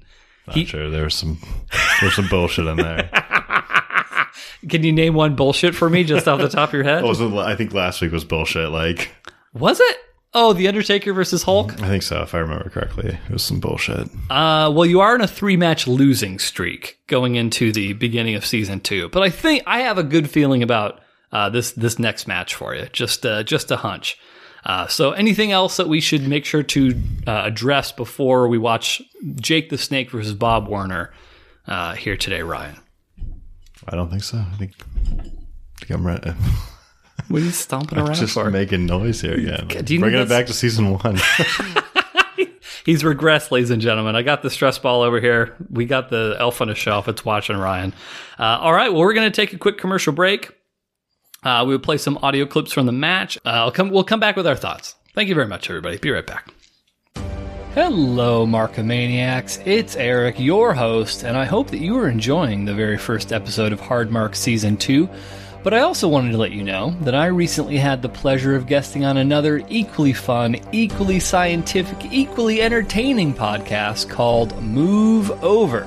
Not 0.47 0.67
sure. 0.67 0.89
There 0.89 1.05
was 1.05 1.15
some 1.15 1.39
there's 2.01 2.15
some 2.15 2.27
bullshit 2.27 2.67
in 2.67 2.77
there. 2.77 3.09
Can 4.69 4.83
you 4.83 4.91
name 4.91 5.13
one 5.13 5.35
bullshit 5.35 5.75
for 5.75 5.89
me 5.89 6.03
just 6.03 6.27
off 6.27 6.39
the 6.39 6.49
top 6.49 6.69
of 6.69 6.73
your 6.73 6.83
head? 6.83 7.03
It? 7.15 7.33
I 7.33 7.55
think 7.55 7.73
last 7.73 8.01
week 8.01 8.11
was 8.11 8.25
bullshit. 8.25 8.69
Like 8.69 9.11
Was 9.53 9.79
it? 9.79 9.97
Oh, 10.37 10.51
The 10.51 10.67
Undertaker 10.67 11.13
versus 11.13 11.43
Hulk? 11.43 11.71
I 11.81 11.87
think 11.87 12.03
so, 12.03 12.21
if 12.21 12.35
I 12.35 12.39
remember 12.39 12.69
correctly. 12.69 13.17
It 13.29 13.31
was 13.31 13.41
some 13.41 13.61
bullshit. 13.61 14.09
Uh, 14.29 14.69
well, 14.75 14.85
you 14.85 14.99
are 14.99 15.15
in 15.15 15.21
a 15.21 15.27
three 15.27 15.55
match 15.55 15.87
losing 15.87 16.39
streak 16.39 16.99
going 17.07 17.35
into 17.35 17.71
the 17.71 17.93
beginning 17.93 18.35
of 18.35 18.45
season 18.45 18.81
two. 18.81 19.07
But 19.09 19.23
I 19.23 19.29
think 19.29 19.63
I 19.65 19.79
have 19.81 19.97
a 19.97 20.03
good 20.03 20.29
feeling 20.29 20.61
about 20.61 20.99
uh, 21.31 21.49
this 21.49 21.71
this 21.71 21.99
next 21.99 22.27
match 22.27 22.53
for 22.53 22.75
you. 22.75 22.87
Just 22.91 23.25
uh, 23.25 23.43
just 23.43 23.71
a 23.71 23.77
hunch. 23.77 24.17
Uh, 24.65 24.87
so, 24.87 25.11
anything 25.11 25.51
else 25.51 25.77
that 25.77 25.87
we 25.87 26.01
should 26.01 26.27
make 26.27 26.43
sure 26.43 26.63
to 26.63 26.99
uh, 27.27 27.43
address 27.45 27.91
before 27.91 28.47
we 28.47 28.57
watch 28.57 29.01
Jake 29.35 29.69
the 29.69 29.77
Snake 29.77 30.11
versus 30.11 30.33
Bob 30.33 30.67
Werner 30.67 31.13
uh, 31.67 31.93
here 31.93 32.17
today, 32.17 32.41
Ryan? 32.41 32.75
I 33.87 33.95
don't 33.95 34.09
think 34.09 34.23
so. 34.23 34.37
I 34.37 34.55
think, 34.57 34.73
I 35.89 35.93
ready. 35.95 36.33
What 37.27 37.41
are 37.41 37.45
you 37.45 37.51
stomping 37.51 37.97
around 37.97 38.15
just 38.15 38.33
for? 38.33 38.51
making 38.51 38.85
noise 38.85 39.21
here 39.21 39.33
again. 39.33 39.67
Do 39.85 39.93
you 39.93 39.99
Bringing 39.99 40.19
it 40.19 40.29
back 40.29 40.45
to 40.47 40.53
season 40.53 40.97
one. 40.99 41.17
He's 42.85 43.01
regressed, 43.01 43.49
ladies 43.49 43.71
and 43.71 43.81
gentlemen. 43.81 44.15
I 44.15 44.21
got 44.21 44.43
the 44.43 44.51
stress 44.51 44.77
ball 44.77 45.01
over 45.01 45.19
here. 45.19 45.55
We 45.71 45.85
got 45.85 46.09
the 46.09 46.35
elf 46.39 46.61
on 46.61 46.69
a 46.69 46.75
shelf. 46.75 47.07
It's 47.07 47.25
watching 47.25 47.57
Ryan. 47.57 47.93
Uh, 48.37 48.59
all 48.61 48.73
right. 48.73 48.91
Well, 48.93 49.01
we're 49.01 49.13
going 49.13 49.31
to 49.31 49.35
take 49.35 49.53
a 49.53 49.57
quick 49.57 49.79
commercial 49.79 50.13
break. 50.13 50.51
Uh, 51.41 51.63
we 51.65 51.73
will 51.73 51.79
play 51.79 51.97
some 51.97 52.19
audio 52.21 52.45
clips 52.45 52.71
from 52.71 52.85
the 52.85 52.91
match. 52.91 53.37
Uh, 53.37 53.49
I'll 53.49 53.71
come, 53.71 53.89
we'll 53.89 54.03
come 54.03 54.19
back 54.19 54.35
with 54.35 54.45
our 54.45 54.55
thoughts. 54.55 54.95
Thank 55.15 55.29
you 55.29 55.35
very 55.35 55.47
much, 55.47 55.67
everybody. 55.69 55.97
Be 55.97 56.11
right 56.11 56.27
back. 56.27 56.53
Hello, 57.75 58.47
Markomaniacs. 58.47 59.61
It's 59.67 59.97
Eric, 59.97 60.39
your 60.39 60.73
host, 60.73 61.25
and 61.25 61.35
I 61.35 61.43
hope 61.43 61.71
that 61.71 61.81
you 61.81 61.97
are 61.97 62.07
enjoying 62.07 62.63
the 62.63 62.73
very 62.73 62.97
first 62.97 63.33
episode 63.33 63.73
of 63.73 63.81
Hard 63.81 64.09
Mark 64.09 64.33
Season 64.33 64.77
2. 64.77 65.09
But 65.61 65.73
I 65.73 65.79
also 65.79 66.07
wanted 66.07 66.31
to 66.31 66.37
let 66.37 66.53
you 66.53 66.63
know 66.63 66.91
that 67.01 67.15
I 67.15 67.25
recently 67.25 67.75
had 67.75 68.01
the 68.01 68.07
pleasure 68.07 68.55
of 68.55 68.65
guesting 68.65 69.03
on 69.03 69.17
another 69.17 69.61
equally 69.67 70.13
fun, 70.13 70.55
equally 70.71 71.19
scientific, 71.19 72.13
equally 72.13 72.61
entertaining 72.61 73.33
podcast 73.33 74.09
called 74.09 74.57
Move 74.63 75.31
Over. 75.43 75.85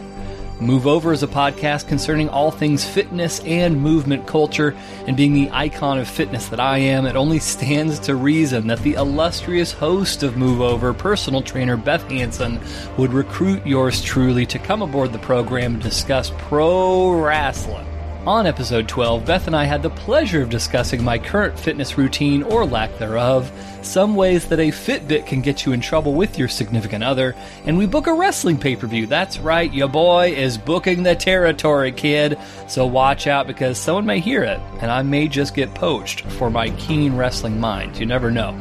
Move 0.60 0.88
Over 0.88 1.12
is 1.12 1.22
a 1.22 1.28
podcast 1.28 1.86
concerning 1.86 2.28
all 2.28 2.50
things 2.50 2.84
fitness 2.84 3.38
and 3.40 3.80
movement 3.80 4.26
culture, 4.26 4.76
and 5.06 5.16
being 5.16 5.32
the 5.32 5.48
icon 5.52 5.98
of 5.98 6.08
fitness 6.08 6.48
that 6.48 6.58
I 6.58 6.78
am, 6.78 7.06
it 7.06 7.14
only 7.14 7.38
stands 7.38 8.00
to 8.00 8.16
reason 8.16 8.66
that 8.66 8.80
the 8.80 8.94
illustrious 8.94 9.70
host 9.70 10.24
of 10.24 10.36
Move 10.36 10.60
Over, 10.60 10.92
personal 10.92 11.42
trainer 11.42 11.76
Beth 11.76 12.02
Hanson, 12.10 12.60
would 12.96 13.12
recruit 13.12 13.64
yours 13.64 14.02
truly 14.02 14.46
to 14.46 14.58
come 14.58 14.82
aboard 14.82 15.12
the 15.12 15.18
program 15.20 15.74
and 15.74 15.82
discuss 15.82 16.32
pro 16.38 17.12
wrestling. 17.12 17.87
On 18.28 18.46
episode 18.46 18.86
12, 18.86 19.24
Beth 19.24 19.46
and 19.46 19.56
I 19.56 19.64
had 19.64 19.82
the 19.82 19.88
pleasure 19.88 20.42
of 20.42 20.50
discussing 20.50 21.02
my 21.02 21.18
current 21.18 21.58
fitness 21.58 21.96
routine 21.96 22.42
or 22.42 22.66
lack 22.66 22.94
thereof, 22.98 23.50
some 23.80 24.16
ways 24.16 24.44
that 24.48 24.60
a 24.60 24.68
Fitbit 24.68 25.24
can 25.24 25.40
get 25.40 25.64
you 25.64 25.72
in 25.72 25.80
trouble 25.80 26.12
with 26.12 26.38
your 26.38 26.46
significant 26.46 27.02
other, 27.02 27.34
and 27.64 27.78
we 27.78 27.86
book 27.86 28.06
a 28.06 28.12
wrestling 28.12 28.58
pay 28.58 28.76
per 28.76 28.86
view. 28.86 29.06
That's 29.06 29.38
right, 29.38 29.72
your 29.72 29.88
boy 29.88 30.34
is 30.34 30.58
booking 30.58 31.04
the 31.04 31.16
territory, 31.16 31.90
kid. 31.90 32.38
So 32.66 32.84
watch 32.84 33.26
out 33.26 33.46
because 33.46 33.78
someone 33.78 34.04
may 34.04 34.20
hear 34.20 34.44
it, 34.44 34.60
and 34.82 34.90
I 34.90 35.00
may 35.00 35.26
just 35.26 35.54
get 35.54 35.72
poached 35.72 36.20
for 36.20 36.50
my 36.50 36.68
keen 36.72 37.16
wrestling 37.16 37.58
mind. 37.58 37.98
You 37.98 38.04
never 38.04 38.30
know. 38.30 38.54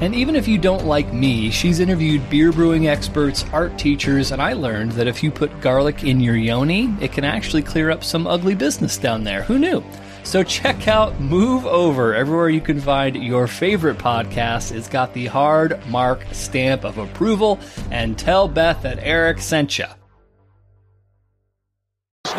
And 0.00 0.14
even 0.14 0.34
if 0.34 0.48
you 0.48 0.56
don't 0.56 0.86
like 0.86 1.12
me, 1.12 1.50
she's 1.50 1.78
interviewed 1.78 2.28
beer 2.30 2.52
brewing 2.52 2.88
experts, 2.88 3.44
art 3.52 3.78
teachers, 3.78 4.32
and 4.32 4.40
I 4.40 4.54
learned 4.54 4.92
that 4.92 5.06
if 5.06 5.22
you 5.22 5.30
put 5.30 5.60
garlic 5.60 6.04
in 6.04 6.20
your 6.20 6.36
yoni, 6.36 6.94
it 7.02 7.12
can 7.12 7.24
actually 7.24 7.62
clear 7.62 7.90
up 7.90 8.02
some 8.02 8.26
ugly 8.26 8.54
business 8.54 8.96
down 8.96 9.24
there. 9.24 9.42
Who 9.42 9.58
knew? 9.58 9.84
So 10.22 10.42
check 10.42 10.88
out 10.88 11.20
Move 11.20 11.66
Over 11.66 12.14
everywhere 12.14 12.48
you 12.48 12.62
can 12.62 12.80
find 12.80 13.14
your 13.14 13.46
favorite 13.46 13.98
podcast. 13.98 14.74
It's 14.74 14.88
got 14.88 15.12
the 15.12 15.26
hard 15.26 15.86
mark 15.88 16.24
stamp 16.32 16.84
of 16.84 16.96
approval, 16.96 17.60
and 17.90 18.18
tell 18.18 18.48
Beth 18.48 18.80
that 18.82 19.00
Eric 19.02 19.38
sent 19.40 19.78
you. 19.78 19.86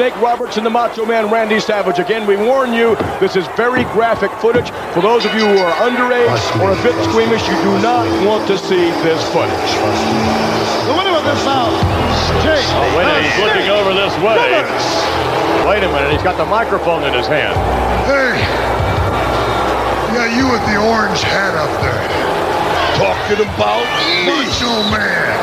Snake 0.02 0.15
Roberts 0.24 0.56
and 0.56 0.65
the 0.65 0.70
Macho 0.70 1.06
Man 1.06 1.30
Randy 1.30 1.60
Savage. 1.60 2.00
Again, 2.00 2.26
we 2.26 2.38
warn 2.39 2.72
you, 2.72 2.96
this 3.20 3.36
is 3.36 3.46
very 3.60 3.84
graphic 3.91 4.32
footage. 4.39 4.72
For 4.96 5.02
those 5.02 5.26
of 5.26 5.34
you 5.36 5.44
who 5.44 5.60
are 5.60 5.74
underage 5.84 6.32
or 6.63 6.72
a 6.72 6.80
bit 6.80 6.96
squeamish, 7.12 7.44
you 7.44 7.60
do 7.60 7.76
not 7.84 8.08
want 8.24 8.48
to 8.48 8.58
see 8.58 8.88
this 9.04 9.20
footage. 9.36 9.72
The 10.88 10.96
winner 10.96 11.12
of 11.12 11.28
this 11.28 11.44
bout, 11.44 11.76
Jake. 12.39 12.63
Oh, 12.72 12.88
wait 12.96 13.04
a 13.04 13.13
minute, 13.13 13.30
he's 13.30 13.44
looking 13.44 13.67
over 13.67 13.91
this 13.91 14.15
way. 14.24 14.63
Wait 15.67 15.84
a 15.84 15.91
minute, 15.91 16.10
he's 16.15 16.24
got 16.24 16.39
the 16.39 16.48
microphone 16.48 17.04
in 17.04 17.12
his 17.12 17.28
hand. 17.28 17.54
Hey, 18.08 18.39
yeah, 20.15 20.32
you 20.34 20.48
with 20.50 20.63
the 20.72 20.80
orange 20.82 21.20
hat 21.20 21.52
up 21.60 21.74
there. 21.84 22.02
Talking 22.96 23.44
about 23.44 23.84
Macho 24.24 24.72
Man. 24.88 25.36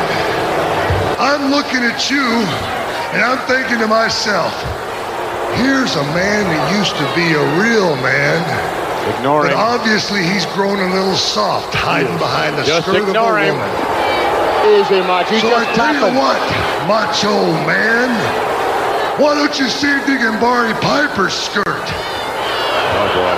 I'm 1.20 1.51
looking 1.51 1.85
at 1.85 2.09
you, 2.09 2.24
and 3.14 3.23
I'm 3.25 3.40
thinking 3.49 3.79
to 3.81 3.87
myself, 3.88 4.53
here's 5.57 5.97
a 5.97 6.05
man 6.12 6.44
that 6.44 6.62
used 6.77 6.94
to 7.01 7.07
be 7.16 7.33
a 7.33 7.44
real 7.57 7.97
man. 8.05 8.40
Ignore 9.16 9.49
But 9.49 9.53
him. 9.57 9.59
obviously 9.59 10.21
he's 10.23 10.44
grown 10.53 10.77
a 10.79 10.92
little 10.92 11.16
soft, 11.16 11.73
hiding 11.73 12.12
behind 12.21 12.59
the 12.59 12.64
Just 12.64 12.85
skirt 12.85 13.01
of 13.01 13.09
a 13.09 13.11
ignore 13.16 13.38
him. 13.40 13.57
woman. 13.57 13.73
Easy, 14.77 15.01
Macho. 15.01 15.38
So 15.40 15.49
I 15.57 15.64
tell 15.73 15.94
you 15.97 16.12
what, 16.12 16.37
macho 16.85 17.33
man, 17.64 18.12
why 19.16 19.33
don't 19.35 19.57
you 19.57 19.68
see 19.73 19.88
if 19.88 20.05
you 20.05 20.18
can 20.21 20.37
borrow 20.38 20.68
Piper's 20.85 21.33
skirt? 21.33 21.64
Oh, 21.64 23.09
boy. 23.16 23.33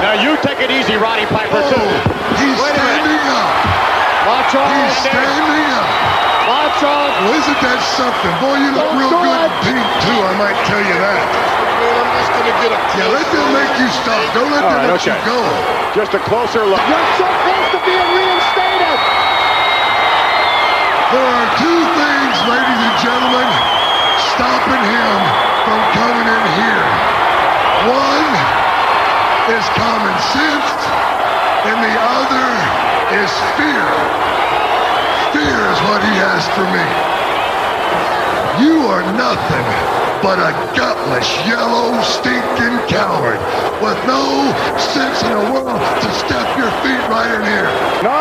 Now 0.00 0.16
you 0.16 0.40
take 0.40 0.64
it 0.64 0.70
easy, 0.72 0.96
Roddy 0.96 1.26
Piper, 1.28 1.60
oh, 1.60 1.68
too. 1.68 1.84
He's 2.40 2.56
Wait 2.56 2.72
standing 2.72 3.20
up. 3.36 3.52
Macho, 4.24 4.64
He's 4.64 4.96
standing 5.04 5.68
up. 5.76 6.09
Macho. 6.50 6.90
Well, 7.22 7.38
isn't 7.38 7.60
that 7.62 7.78
something? 7.94 8.34
Boy, 8.42 8.58
you 8.58 8.74
look 8.74 8.90
Don't 8.90 8.98
real 8.98 9.14
good 9.22 9.38
it. 9.38 9.38
in 9.38 9.54
pink, 9.70 9.86
too, 10.02 10.18
I 10.18 10.34
might 10.34 10.58
tell 10.66 10.82
you 10.82 10.98
that. 10.98 11.22
Man, 11.78 11.94
I'm 11.94 12.10
just 12.10 12.30
gonna 12.34 12.54
get 12.58 12.74
a 12.74 12.78
Yeah, 12.98 13.06
let 13.06 13.26
them 13.30 13.54
make 13.54 13.70
you 13.78 13.86
stop. 14.02 14.18
Don't 14.34 14.50
let 14.50 14.66
All 14.66 14.74
them 14.74 14.82
right, 14.82 14.98
let 14.98 15.06
you 15.06 15.14
go. 15.22 15.38
Just 15.94 16.10
a 16.18 16.20
closer 16.26 16.66
look. 16.66 16.82
You're 16.90 17.10
so 17.22 17.28
close 17.46 17.66
to 17.70 17.78
being 17.86 18.08
reinstated. 18.18 18.98
There 21.14 21.22
are 21.22 21.48
two 21.54 21.80
things, 21.94 22.34
ladies 22.50 22.80
and 22.82 22.96
gentlemen, 22.98 23.46
stopping 24.34 24.82
him 24.90 25.18
from 25.62 25.80
coming 26.02 26.26
in 26.34 26.44
here. 26.58 26.86
One 27.94 28.26
is 29.54 29.64
common 29.78 30.16
sense, 30.34 30.70
and 31.70 31.78
the 31.78 31.94
other 31.94 32.46
is 33.22 33.30
fear. 33.54 34.29
Fear 35.32 35.58
is 35.70 35.80
what 35.86 36.00
he 36.02 36.14
has 36.18 36.42
for 36.58 36.66
me. 36.74 36.84
You 38.58 38.86
are 38.90 39.04
nothing 39.16 39.66
but 40.20 40.36
a 40.42 40.52
gutless, 40.76 41.28
yellow, 41.48 41.96
stinking 42.04 42.76
coward 42.90 43.40
with 43.80 43.96
no 44.04 44.20
sense 44.76 45.22
in 45.24 45.30
the 45.32 45.46
world 45.54 45.80
to 45.80 46.08
step 46.20 46.44
your 46.60 46.68
feet 46.84 47.00
right 47.08 47.30
in 47.30 47.42
here. 47.46 47.70
No. 48.04 48.20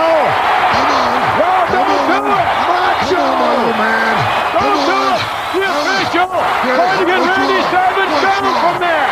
Come 0.71 0.89
on. 0.95 1.17
No, 1.41 1.51
Come 1.73 1.87
don't 1.89 1.99
on. 1.99 2.07
do 2.07 2.19
it. 2.29 2.47
Macho. 2.69 3.19
Come 3.19 3.41
on, 3.41 3.55
little 3.57 3.77
man. 3.81 4.15
Don't 4.53 4.63
Come 4.63 4.79
do 4.85 4.95
on. 4.95 5.17
it. 5.17 5.23
The 5.49 5.63
official. 5.65 6.29
Yeah, 6.29 6.77
Trying 6.77 6.99
to 6.99 7.05
get 7.09 7.19
Randy? 7.25 7.59
Savage 7.73 8.13
down 8.21 8.43
from 8.63 8.75
there. 8.79 9.07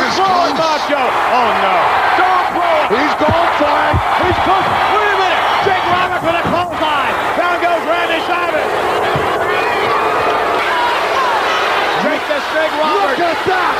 This 0.00 0.14
throw 0.14 0.46
it. 0.46 0.54
Macho. 0.56 1.02
Oh, 1.02 1.48
no. 1.58 1.74
Don't 2.16 2.46
throw 2.54 2.74
it. 2.80 2.88
He's 2.96 3.14
going 3.18 3.50
it. 3.66 3.96
He's 4.24 4.38
close. 4.46 4.66
Wait 4.94 5.10
a 5.10 5.16
minute. 5.20 5.42
Jake 5.66 5.84
Roberts 5.90 6.22
with 6.22 6.38
a 6.38 6.44
clothesline. 6.66 7.14
Down 7.38 7.56
goes 7.62 7.82
Randy 7.86 8.20
Savage. 8.26 8.72
Jake 12.02 12.24
the 12.26 12.40
Snake 12.50 12.74
Roberts. 12.82 13.18
Look 13.18 13.22
at 13.22 13.38
that. 13.46 13.74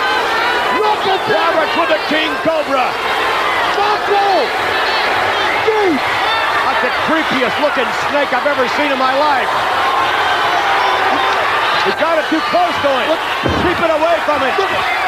Look 0.79 1.03
at 1.11 1.23
that. 1.27 1.51
Roberts 1.51 1.75
with 1.75 1.91
the 1.91 2.01
King 2.07 2.31
Cobra. 2.47 2.87
Macho. 3.75 4.27
That's 5.67 6.83
the 6.83 6.93
creepiest 7.11 7.57
looking 7.63 7.89
snake 8.11 8.31
I've 8.31 8.47
ever 8.47 8.67
seen 8.79 8.91
in 8.93 8.99
my 8.99 9.15
life. 9.19 9.51
He 11.87 11.93
got 12.03 12.19
it 12.19 12.27
too 12.31 12.43
close 12.51 12.77
to 12.83 12.91
him. 12.91 13.15
Keep 13.63 13.79
it 13.79 13.93
away 13.95 14.17
from 14.27 14.43
it. 14.43 14.55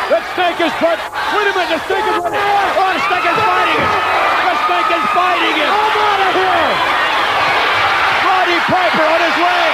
That 0.08 0.22
snake 0.34 0.58
is 0.62 0.72
put. 0.78 0.94
Wait 0.94 1.46
a 1.46 1.52
minute, 1.52 1.74
the 1.74 1.80
snake 1.90 2.06
is 2.06 2.16
running. 2.22 2.38
Oh, 2.38 2.90
the 2.94 3.02
snake 3.06 3.26
is 3.26 3.38
fighting 3.38 3.78
him. 3.82 3.90
The 4.46 4.54
snake 4.66 4.90
is 4.94 5.04
fighting 5.10 5.56
him. 5.58 5.70
I'm 5.74 5.98
out 5.98 6.20
of 6.22 6.32
here. 6.38 7.07
Piper 8.68 9.07
on 9.09 9.20
his 9.24 9.37
way 9.40 9.64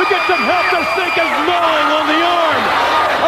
to 0.00 0.02
get 0.08 0.22
some 0.24 0.40
help. 0.40 0.66
The 0.72 0.82
snake 0.96 1.16
is 1.20 1.32
gnawing 1.44 1.88
on 1.92 2.04
the 2.08 2.20
arm 2.24 2.62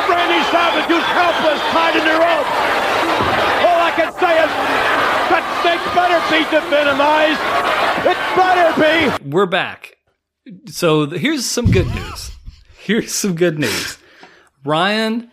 of 0.00 0.02
Randy 0.08 0.40
Savage, 0.48 0.88
who's 0.88 1.04
helpless, 1.12 1.60
tied 1.72 1.96
in 1.96 2.04
the 2.08 2.16
rope. 2.16 2.48
All 3.68 3.80
I 3.84 3.92
can 3.94 4.12
say 4.16 4.32
is 4.40 4.52
that 5.28 5.44
snake 5.60 5.84
better 5.92 6.20
be 6.32 6.40
devenomized. 6.48 7.44
It 8.08 8.18
better 8.34 9.20
be. 9.20 9.28
We're 9.28 9.46
back. 9.46 9.96
So 10.66 11.06
here's 11.06 11.44
some 11.44 11.70
good 11.70 11.88
news. 11.94 12.30
Here's 12.78 13.12
some 13.14 13.34
good 13.34 13.58
news. 13.58 13.98
Ryan 14.64 15.30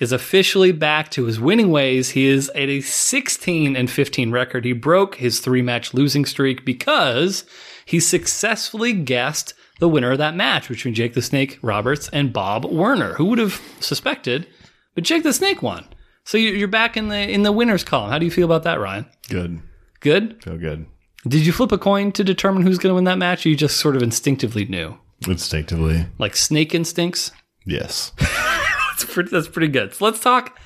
is 0.00 0.12
officially 0.12 0.72
back 0.72 1.10
to 1.12 1.26
his 1.26 1.38
winning 1.38 1.70
ways. 1.70 2.10
He 2.10 2.26
is 2.26 2.48
at 2.50 2.68
a 2.68 2.80
16 2.80 3.76
and 3.76 3.90
15 3.90 4.30
record. 4.32 4.64
He 4.64 4.72
broke 4.72 5.16
his 5.16 5.40
three 5.40 5.62
match 5.62 5.94
losing 5.94 6.24
streak 6.24 6.64
because 6.64 7.44
he 7.90 8.00
successfully 8.00 8.92
guessed 8.92 9.54
the 9.80 9.88
winner 9.88 10.12
of 10.12 10.18
that 10.18 10.36
match 10.36 10.68
between 10.68 10.94
Jake 10.94 11.14
the 11.14 11.22
Snake 11.22 11.58
Roberts 11.62 12.08
and 12.12 12.32
Bob 12.32 12.64
Werner. 12.66 13.14
Who 13.14 13.24
would 13.26 13.38
have 13.38 13.60
suspected? 13.80 14.46
But 14.94 15.04
Jake 15.04 15.22
the 15.22 15.32
Snake 15.32 15.62
won. 15.62 15.86
So 16.24 16.38
you- 16.38 16.50
you're 16.52 16.68
back 16.68 16.96
in 16.96 17.08
the 17.08 17.18
in 17.18 17.42
the 17.42 17.52
winners 17.52 17.82
column. 17.84 18.10
How 18.10 18.18
do 18.18 18.24
you 18.24 18.30
feel 18.30 18.44
about 18.44 18.62
that, 18.64 18.78
Ryan? 18.78 19.06
Good. 19.28 19.60
Good. 20.00 20.42
Feel 20.44 20.58
good. 20.58 20.86
Did 21.26 21.44
you 21.46 21.52
flip 21.52 21.72
a 21.72 21.78
coin 21.78 22.12
to 22.12 22.24
determine 22.24 22.62
who's 22.62 22.78
going 22.78 22.90
to 22.90 22.94
win 22.94 23.04
that 23.04 23.18
match? 23.18 23.44
Or 23.44 23.48
you 23.50 23.56
just 23.56 23.76
sort 23.78 23.96
of 23.96 24.02
instinctively 24.02 24.64
knew, 24.64 24.96
Instinctively. 25.26 26.06
like 26.18 26.34
snake 26.36 26.74
instincts. 26.74 27.32
Yes. 27.66 28.12
That's 28.18 29.04
pretty, 29.14 29.30
that's 29.30 29.48
pretty 29.48 29.68
good. 29.68 29.94
So 29.94 30.04
let's 30.04 30.20
talk 30.20 30.58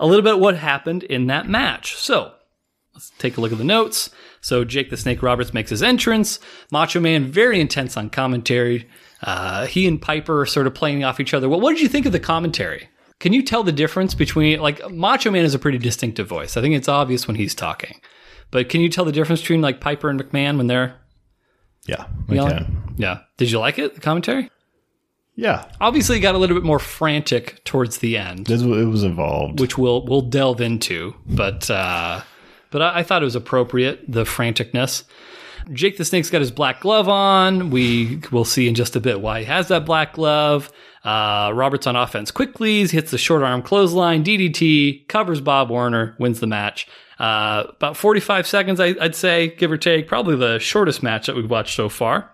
a 0.00 0.06
little 0.06 0.22
bit 0.22 0.38
what 0.38 0.56
happened 0.56 1.02
in 1.04 1.26
that 1.26 1.48
match. 1.48 1.94
So 1.96 2.32
Let's 2.94 3.10
take 3.18 3.36
a 3.36 3.40
look 3.40 3.52
at 3.52 3.58
the 3.58 3.64
notes. 3.64 4.10
So 4.40 4.64
Jake 4.64 4.88
the 4.90 4.96
Snake 4.96 5.22
Roberts 5.22 5.52
makes 5.52 5.70
his 5.70 5.82
entrance. 5.82 6.38
Macho 6.70 7.00
Man 7.00 7.24
very 7.26 7.60
intense 7.60 7.96
on 7.96 8.08
commentary. 8.10 8.88
Uh, 9.22 9.66
he 9.66 9.86
and 9.86 10.00
Piper 10.00 10.42
are 10.42 10.46
sort 10.46 10.66
of 10.66 10.74
playing 10.74 11.02
off 11.04 11.18
each 11.18 11.34
other. 11.34 11.48
Well, 11.48 11.60
what 11.60 11.72
did 11.72 11.80
you 11.82 11.88
think 11.88 12.06
of 12.06 12.12
the 12.12 12.20
commentary? 12.20 12.88
Can 13.20 13.32
you 13.32 13.42
tell 13.42 13.62
the 13.62 13.72
difference 13.72 14.14
between 14.14 14.60
like 14.60 14.88
Macho 14.90 15.30
Man 15.30 15.42
has 15.42 15.54
a 15.54 15.58
pretty 15.58 15.78
distinctive 15.78 16.28
voice. 16.28 16.56
I 16.56 16.60
think 16.60 16.74
it's 16.74 16.88
obvious 16.88 17.26
when 17.26 17.36
he's 17.36 17.54
talking. 17.54 18.00
But 18.50 18.68
can 18.68 18.80
you 18.80 18.88
tell 18.88 19.04
the 19.04 19.12
difference 19.12 19.40
between 19.40 19.60
like 19.62 19.80
Piper 19.80 20.08
and 20.10 20.22
McMahon 20.22 20.56
when 20.58 20.66
they're 20.68 20.94
Yeah, 21.86 22.06
I 22.28 22.34
yelling? 22.34 22.56
can. 22.58 22.94
Yeah. 22.96 23.20
Did 23.38 23.50
you 23.50 23.58
like 23.58 23.78
it? 23.78 23.94
The 23.94 24.00
commentary? 24.00 24.50
Yeah, 25.36 25.64
Obviously, 25.80 26.18
it 26.18 26.20
got 26.20 26.36
a 26.36 26.38
little 26.38 26.54
bit 26.54 26.62
more 26.64 26.78
frantic 26.78 27.64
towards 27.64 27.98
the 27.98 28.16
end, 28.16 28.48
it 28.48 28.52
was, 28.52 28.62
it 28.62 28.84
was 28.84 29.02
involved. 29.02 29.58
which 29.58 29.76
we'll 29.76 30.04
we'll 30.06 30.20
delve 30.20 30.60
into. 30.60 31.12
But 31.26 31.68
uh, 31.68 32.20
but 32.74 32.82
I, 32.82 32.98
I 32.98 33.02
thought 33.04 33.22
it 33.22 33.24
was 33.24 33.36
appropriate 33.36 34.04
the 34.08 34.24
franticness. 34.24 35.04
Jake 35.72 35.96
the 35.96 36.04
Snake's 36.04 36.28
got 36.28 36.40
his 36.40 36.50
black 36.50 36.80
glove 36.80 37.08
on. 37.08 37.70
We 37.70 38.20
will 38.32 38.44
see 38.44 38.66
in 38.66 38.74
just 38.74 38.96
a 38.96 39.00
bit 39.00 39.20
why 39.20 39.38
he 39.38 39.44
has 39.44 39.68
that 39.68 39.86
black 39.86 40.14
glove. 40.14 40.72
Uh, 41.04 41.52
Roberts 41.54 41.86
on 41.86 41.94
offense 41.94 42.32
quickly 42.32 42.84
hits 42.88 43.12
the 43.12 43.18
short 43.18 43.42
arm 43.42 43.62
clothesline, 43.62 44.24
DDT, 44.24 45.06
covers 45.06 45.40
Bob 45.40 45.70
Warner, 45.70 46.16
wins 46.18 46.40
the 46.40 46.48
match. 46.48 46.88
Uh, 47.20 47.64
about 47.68 47.96
45 47.96 48.44
seconds, 48.44 48.80
I, 48.80 48.96
I'd 49.00 49.14
say, 49.14 49.54
give 49.54 49.70
or 49.70 49.76
take. 49.76 50.08
Probably 50.08 50.34
the 50.34 50.58
shortest 50.58 51.00
match 51.00 51.26
that 51.28 51.36
we've 51.36 51.48
watched 51.48 51.76
so 51.76 51.88
far. 51.88 52.28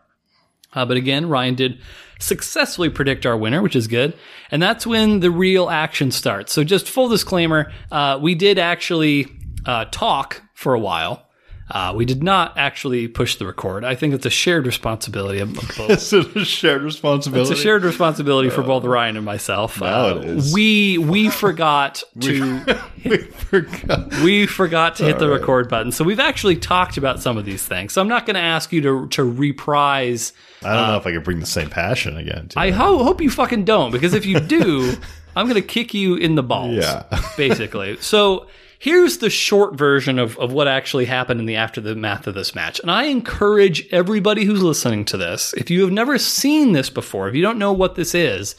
Uh, 0.72 0.86
but 0.86 0.96
again, 0.96 1.28
Ryan 1.28 1.54
did 1.54 1.80
successfully 2.18 2.88
predict 2.88 3.26
our 3.26 3.36
winner, 3.36 3.60
which 3.60 3.76
is 3.76 3.88
good. 3.88 4.16
And 4.50 4.62
that's 4.62 4.86
when 4.86 5.20
the 5.20 5.30
real 5.30 5.68
action 5.68 6.10
starts. 6.10 6.52
So 6.52 6.64
just 6.64 6.88
full 6.88 7.08
disclaimer, 7.08 7.70
uh, 7.92 8.18
we 8.22 8.34
did 8.34 8.58
actually 8.58 9.26
uh, 9.66 9.84
talk 9.86 10.42
for 10.54 10.74
a 10.74 10.80
while. 10.80 11.26
Uh, 11.72 11.92
we 11.94 12.04
did 12.04 12.20
not 12.20 12.58
actually 12.58 13.06
push 13.06 13.36
the 13.36 13.46
record. 13.46 13.84
I 13.84 13.94
think 13.94 14.12
it's 14.12 14.26
a 14.26 14.30
shared 14.30 14.66
responsibility 14.66 15.38
of 15.38 15.54
both. 15.54 15.78
Is 15.90 16.12
it 16.12 16.34
a 16.34 16.44
shared 16.44 16.82
responsibility? 16.82 17.48
It's 17.48 17.60
a 17.60 17.62
shared 17.62 17.84
responsibility 17.84 18.50
for 18.50 18.64
both 18.64 18.82
Ryan 18.82 19.16
and 19.16 19.24
myself. 19.24 19.80
Now 19.80 20.06
Uh, 20.08 20.14
it 20.16 20.24
is. 20.24 20.52
We 20.52 20.98
we 20.98 21.28
forgot 21.44 22.02
to 22.22 22.64
we 23.04 23.18
forgot. 23.18 24.12
we 24.24 24.46
forgot 24.46 24.96
to 24.96 25.04
hit 25.04 25.20
the 25.20 25.26
All 25.26 25.30
right. 25.30 25.38
record 25.40 25.68
button. 25.68 25.92
So 25.92 26.02
we've 26.02 26.18
actually 26.18 26.56
talked 26.56 26.96
about 26.96 27.22
some 27.22 27.38
of 27.38 27.44
these 27.44 27.64
things. 27.64 27.92
So 27.92 28.00
I'm 28.00 28.08
not 28.08 28.26
going 28.26 28.34
to 28.34 28.40
ask 28.40 28.72
you 28.72 28.80
to 28.80 29.06
to 29.10 29.22
reprise. 29.22 30.32
I 30.64 30.74
don't 30.74 30.88
know 30.88 30.96
if 30.96 31.06
I 31.06 31.12
could 31.12 31.22
bring 31.22 31.38
the 31.38 31.46
same 31.46 31.70
passion 31.70 32.16
again. 32.16 32.48
To 32.48 32.58
I 32.58 32.70
ho- 32.72 33.04
hope 33.04 33.20
you 33.20 33.30
fucking 33.30 33.64
don't, 33.64 33.92
because 33.92 34.12
if 34.12 34.26
you 34.26 34.40
do, 34.40 34.92
I'm 35.36 35.46
going 35.48 35.54
to 35.60 35.66
kick 35.66 35.94
you 35.94 36.16
in 36.16 36.34
the 36.34 36.42
balls. 36.42 36.74
Yeah. 36.84 37.04
basically. 37.36 37.96
So 37.98 38.48
here's 38.80 39.18
the 39.18 39.30
short 39.30 39.74
version 39.74 40.18
of, 40.18 40.36
of 40.38 40.52
what 40.52 40.66
actually 40.66 41.04
happened 41.04 41.38
in 41.38 41.44
the 41.44 41.54
aftermath 41.54 42.26
of 42.26 42.34
this 42.34 42.54
match. 42.54 42.80
And 42.80 42.90
I 42.90 43.04
encourage 43.04 43.86
everybody 43.92 44.44
who's 44.44 44.62
listening 44.62 45.04
to 45.04 45.18
this, 45.18 45.52
if 45.52 45.70
you 45.70 45.82
have 45.82 45.92
never 45.92 46.18
seen 46.18 46.72
this 46.72 46.88
before, 46.88 47.28
if 47.28 47.34
you 47.34 47.42
don't 47.42 47.58
know 47.58 47.74
what 47.74 47.94
this 47.94 48.14
is, 48.14 48.56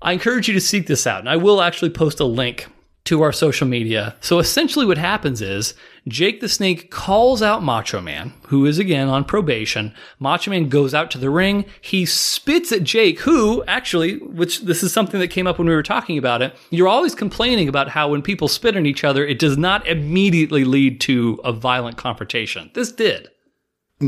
I 0.00 0.12
encourage 0.12 0.48
you 0.48 0.54
to 0.54 0.60
seek 0.60 0.86
this 0.86 1.06
out. 1.06 1.20
And 1.20 1.28
I 1.28 1.36
will 1.36 1.60
actually 1.60 1.90
post 1.90 2.20
a 2.20 2.24
link 2.24 2.66
to 3.04 3.20
our 3.20 3.32
social 3.32 3.68
media. 3.68 4.16
So 4.22 4.38
essentially, 4.38 4.86
what 4.86 4.98
happens 4.98 5.42
is 5.42 5.74
Jake 6.08 6.40
the 6.40 6.48
Snake 6.48 6.90
calls 6.90 7.42
out 7.42 7.62
Macho 7.62 8.00
Man, 8.00 8.32
who 8.48 8.66
is 8.66 8.78
again 8.78 9.08
on 9.08 9.24
probation. 9.24 9.94
Macho 10.18 10.50
Man 10.50 10.68
goes 10.68 10.94
out 10.94 11.10
to 11.12 11.18
the 11.18 11.30
ring. 11.30 11.64
He 11.80 12.06
spits 12.06 12.72
at 12.72 12.82
Jake, 12.82 13.20
who 13.20 13.62
actually, 13.64 14.18
which 14.18 14.62
this 14.62 14.82
is 14.82 14.92
something 14.92 15.20
that 15.20 15.28
came 15.28 15.46
up 15.46 15.58
when 15.58 15.68
we 15.68 15.74
were 15.74 15.82
talking 15.82 16.18
about 16.18 16.42
it. 16.42 16.56
You're 16.70 16.88
always 16.88 17.14
complaining 17.14 17.68
about 17.68 17.88
how 17.88 18.08
when 18.08 18.22
people 18.22 18.48
spit 18.48 18.76
on 18.76 18.84
each 18.84 19.04
other, 19.04 19.24
it 19.24 19.38
does 19.38 19.56
not 19.56 19.86
immediately 19.86 20.64
lead 20.64 21.00
to 21.02 21.40
a 21.44 21.52
violent 21.52 21.96
confrontation. 21.96 22.70
This 22.74 22.90
did. 22.90 23.28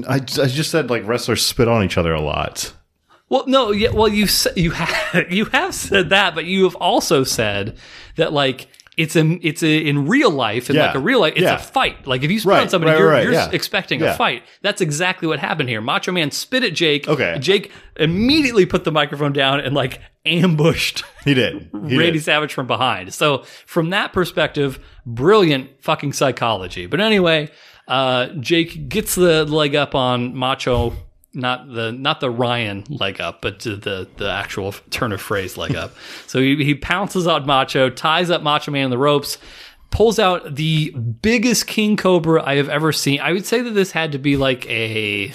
I, 0.09 0.17
I 0.17 0.19
just 0.19 0.71
said 0.71 0.91
like 0.91 1.07
wrestlers 1.07 1.47
spit 1.47 1.69
on 1.69 1.85
each 1.85 1.97
other 1.97 2.13
a 2.13 2.21
lot. 2.21 2.73
Well, 3.29 3.45
no, 3.47 3.71
yeah, 3.71 3.91
well, 3.91 4.09
you 4.09 4.27
you 4.57 4.73
have 4.73 5.27
you 5.31 5.47
have 5.47 5.75
said 5.75 6.11
that, 6.11 6.35
but 6.35 6.45
you 6.45 6.65
have 6.65 6.77
also 6.77 7.25
said 7.25 7.77
that 8.17 8.33
like 8.33 8.67
it's 8.97 9.17
a 9.17 9.39
it's 9.47 9.63
a 9.63 9.79
in 9.79 10.07
real 10.07 10.31
life 10.31 10.71
in 10.71 10.77
Yeah. 10.77 10.87
like 10.87 10.95
a 10.95 11.01
real 11.01 11.21
life 11.21 11.33
it's 11.37 11.43
Yeah. 11.43 11.57
a 11.57 11.59
fight. 11.59 12.07
Like 12.07 12.23
if 12.23 12.31
you 12.31 12.39
spit 12.41 12.53
on 12.53 12.59
Right, 12.61 12.71
somebody, 12.71 12.93
right, 12.93 12.99
you're, 12.99 13.11
right, 13.11 13.23
you're 13.25 13.33
yeah. 13.33 13.49
expecting 13.53 14.03
a 14.03 14.15
fight. 14.15 14.43
That's 14.63 14.81
exactly 14.81 15.27
what 15.29 15.39
happened 15.41 15.69
here. 15.69 15.81
Macho 15.81 16.13
Man 16.13 16.31
spit 16.31 16.63
at 16.65 16.75
Jake. 16.75 17.09
Okay. 17.09 17.37
Jake 17.41 17.73
immediately 17.97 18.67
put 18.67 18.85
the 18.85 18.93
microphone 18.93 19.33
down 19.33 19.61
and 19.61 19.75
like 19.75 20.01
ambushed 20.27 21.05
He 21.25 21.35
did. 21.35 21.69
He 21.73 21.79
Randy 21.99 22.13
did. 22.13 22.23
Savage 22.25 22.53
from 22.55 22.67
behind. 22.67 23.13
So 23.15 23.45
from 23.67 23.91
that 23.91 24.13
perspective, 24.13 24.79
brilliant 25.05 25.71
fucking 25.83 26.13
psychology. 26.13 26.87
But 26.87 27.01
anyway, 27.01 27.51
uh, 27.89 28.29
Jake 28.41 28.89
gets 28.89 29.15
the 29.15 29.45
leg 29.45 29.75
up 29.77 29.95
on 29.95 30.35
Macho, 30.35 30.95
not 31.35 31.73
the 31.73 31.93
not 31.93 32.21
the 32.21 32.31
Ryan 32.31 32.85
leg 32.89 33.21
up, 33.21 33.43
but 33.43 33.61
the 33.61 34.09
the 34.17 34.31
actual 34.31 34.73
turn 34.91 35.13
of 35.13 35.21
phrase 35.21 35.57
leg 35.57 35.75
up. 35.75 35.95
so 36.27 36.41
he, 36.41 36.63
he 36.65 36.75
pounces 36.75 37.27
on 37.27 37.47
Macho, 37.47 37.91
ties 37.91 38.31
up 38.31 38.43
Macho 38.43 38.71
Man 38.71 38.85
in 38.85 38.91
the 38.91 38.99
ropes. 38.99 39.39
Pulls 39.91 40.19
out 40.19 40.57
the 40.57 40.91
biggest 40.91 41.69
king 41.69 41.97
cobra 41.97 42.43
I 42.45 42.57
have 42.57 42.69
ever 42.69 42.91
seen. 42.91 43.21
I 43.21 43.33
would 43.33 43.47
say 43.47 43.61
that 43.63 43.71
this 43.71 43.93
had 43.93 44.13
to 44.13 44.19
be 44.19 44.37
like 44.37 44.69
a 44.69 45.33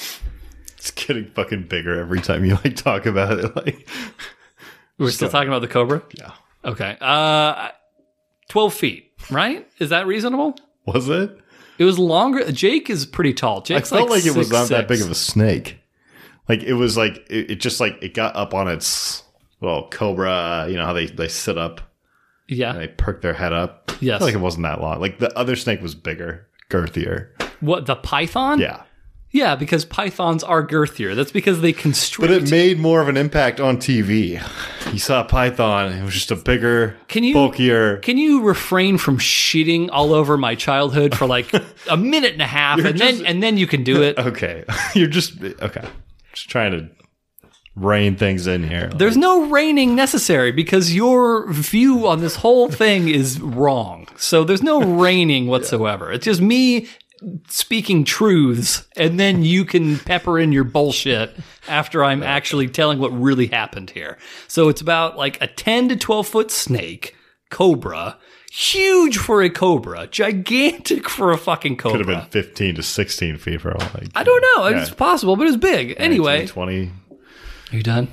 It's 0.77 0.91
getting 0.91 1.31
fucking 1.31 1.67
bigger 1.67 1.97
every 1.99 2.19
time 2.19 2.43
you 2.43 2.55
like 2.55 2.75
talk 2.75 3.05
about 3.05 3.39
it. 3.39 3.55
Like 3.55 3.87
We're 4.97 5.11
still 5.11 5.29
talking 5.29 5.47
about 5.47 5.61
the 5.61 5.69
cobra. 5.69 6.03
Yeah. 6.13 6.31
Okay. 6.65 6.97
Uh, 6.99 7.69
twelve 8.49 8.73
feet. 8.73 9.13
Right? 9.29 9.67
Is 9.79 9.89
that 9.89 10.07
reasonable? 10.07 10.55
was 10.85 11.07
it? 11.07 11.37
It 11.77 11.85
was 11.85 11.97
longer. 11.97 12.51
Jake 12.51 12.89
is 12.89 13.05
pretty 13.05 13.33
tall. 13.33 13.61
Jake's 13.61 13.91
I 13.93 13.97
felt 13.97 14.09
like, 14.09 14.25
it 14.25 14.35
was 14.35 14.47
six, 14.47 14.51
not 14.51 14.69
that 14.69 14.87
big 14.87 15.01
of 15.01 15.09
a 15.09 15.15
snake. 15.15 15.79
Like 16.49 16.63
it 16.63 16.73
was 16.73 16.97
like 16.97 17.25
it, 17.29 17.51
it 17.51 17.55
just 17.61 17.79
like 17.79 17.97
it 18.01 18.13
got 18.13 18.35
up 18.35 18.53
on 18.53 18.67
its 18.67 19.23
well 19.61 19.87
cobra. 19.89 20.65
You 20.67 20.75
know 20.77 20.85
how 20.85 20.93
they 20.93 21.05
they 21.05 21.27
sit 21.27 21.57
up 21.57 21.79
Yeah. 22.47 22.71
and 22.71 22.81
they 22.81 22.87
perk 22.87 23.21
their 23.21 23.33
head 23.33 23.53
up. 23.53 23.91
Yes. 24.01 24.21
Like 24.21 24.33
it 24.33 24.39
wasn't 24.39 24.63
that 24.63 24.81
long. 24.81 24.99
Like 24.99 25.19
the 25.19 25.37
other 25.37 25.55
snake 25.55 25.81
was 25.81 25.93
bigger, 25.95 26.47
girthier. 26.69 27.29
What 27.59 27.85
the 27.85 27.95
python? 27.97 28.59
Yeah, 28.59 28.83
Yeah, 29.31 29.55
because 29.55 29.83
pythons 29.83 30.43
are 30.43 30.65
girthier. 30.65 31.13
That's 31.15 31.31
because 31.33 31.59
they 31.61 31.73
constrict. 31.73 32.21
but 32.21 32.31
it 32.31 32.49
made 32.49 32.79
more 32.79 33.01
of 33.01 33.09
an 33.09 33.17
impact 33.17 33.59
on 33.59 33.75
TV. 33.77 34.41
You 34.93 34.97
saw 34.99 35.21
a 35.21 35.25
python; 35.25 35.91
it 35.91 36.03
was 36.03 36.13
just 36.13 36.31
a 36.31 36.35
bigger, 36.37 36.95
Can 37.09 37.23
you- 37.25 37.33
bulkier. 37.33 37.97
Can 37.97 38.17
you 38.17 38.41
refrain 38.41 38.97
from 38.97 39.17
shitting 39.19 39.89
all 39.91 40.13
over 40.13 40.37
my 40.37 40.55
childhood 40.55 41.15
for 41.15 41.27
like 41.27 41.51
a 41.91 41.97
minute 41.97 42.31
and 42.33 42.41
a 42.41 42.47
half, 42.47 42.77
You're 42.79 42.87
and 42.87 42.97
just- 42.97 43.17
then 43.17 43.25
and 43.27 43.43
then 43.43 43.57
you 43.57 43.67
can 43.67 43.83
do 43.83 44.01
it? 44.01 44.17
Okay, 44.29 44.63
you're 44.95 45.07
just 45.07 45.43
okay. 45.43 45.85
Just 46.33 46.49
trying 46.49 46.71
to 46.71 46.89
rein 47.75 48.15
things 48.15 48.47
in 48.47 48.67
here. 48.67 48.89
There's 48.89 49.17
no 49.17 49.49
reining 49.49 49.95
necessary 49.95 50.51
because 50.51 50.93
your 50.93 51.51
view 51.51 52.07
on 52.07 52.19
this 52.19 52.35
whole 52.35 52.69
thing 52.69 53.07
is 53.07 53.39
wrong. 53.39 54.07
So 54.17 54.43
there's 54.43 54.63
no 54.63 54.81
reining 54.99 55.47
whatsoever. 55.47 56.11
It's 56.11 56.25
just 56.25 56.41
me 56.41 56.87
speaking 57.47 58.05
truths, 58.05 58.87
and 58.95 59.19
then 59.19 59.43
you 59.43 59.65
can 59.65 59.99
pepper 59.99 60.39
in 60.39 60.51
your 60.51 60.63
bullshit 60.63 61.35
after 61.67 62.03
I'm 62.03 62.23
actually 62.23 62.67
telling 62.67 62.99
what 62.99 63.11
really 63.11 63.47
happened 63.47 63.89
here. 63.89 64.17
So 64.47 64.69
it's 64.69 64.81
about 64.81 65.17
like 65.17 65.41
a 65.41 65.47
10 65.47 65.89
to 65.89 65.95
12 65.95 66.27
foot 66.27 66.51
snake, 66.51 67.15
cobra, 67.49 68.17
huge 68.51 69.17
for 69.17 69.41
a 69.41 69.49
cobra, 69.49 70.07
gigantic 70.07 71.09
for 71.09 71.31
a 71.31 71.37
fucking 71.37 71.77
cobra. 71.77 71.99
Could 71.99 72.07
have 72.07 72.31
been 72.31 72.43
15 72.43 72.75
to 72.75 72.83
16 72.83 73.37
feet 73.37 73.61
for 73.61 73.73
all 73.73 73.87
like. 73.93 74.09
I 74.15 74.23
don't 74.23 74.41
know. 74.55 74.65
It's 74.65 74.89
possible, 74.91 75.35
but 75.35 75.47
it's 75.47 75.57
big. 75.57 75.95
Anyway, 75.97 76.47
20. 76.47 76.91
are 77.71 77.75
you 77.75 77.83
done? 77.83 78.07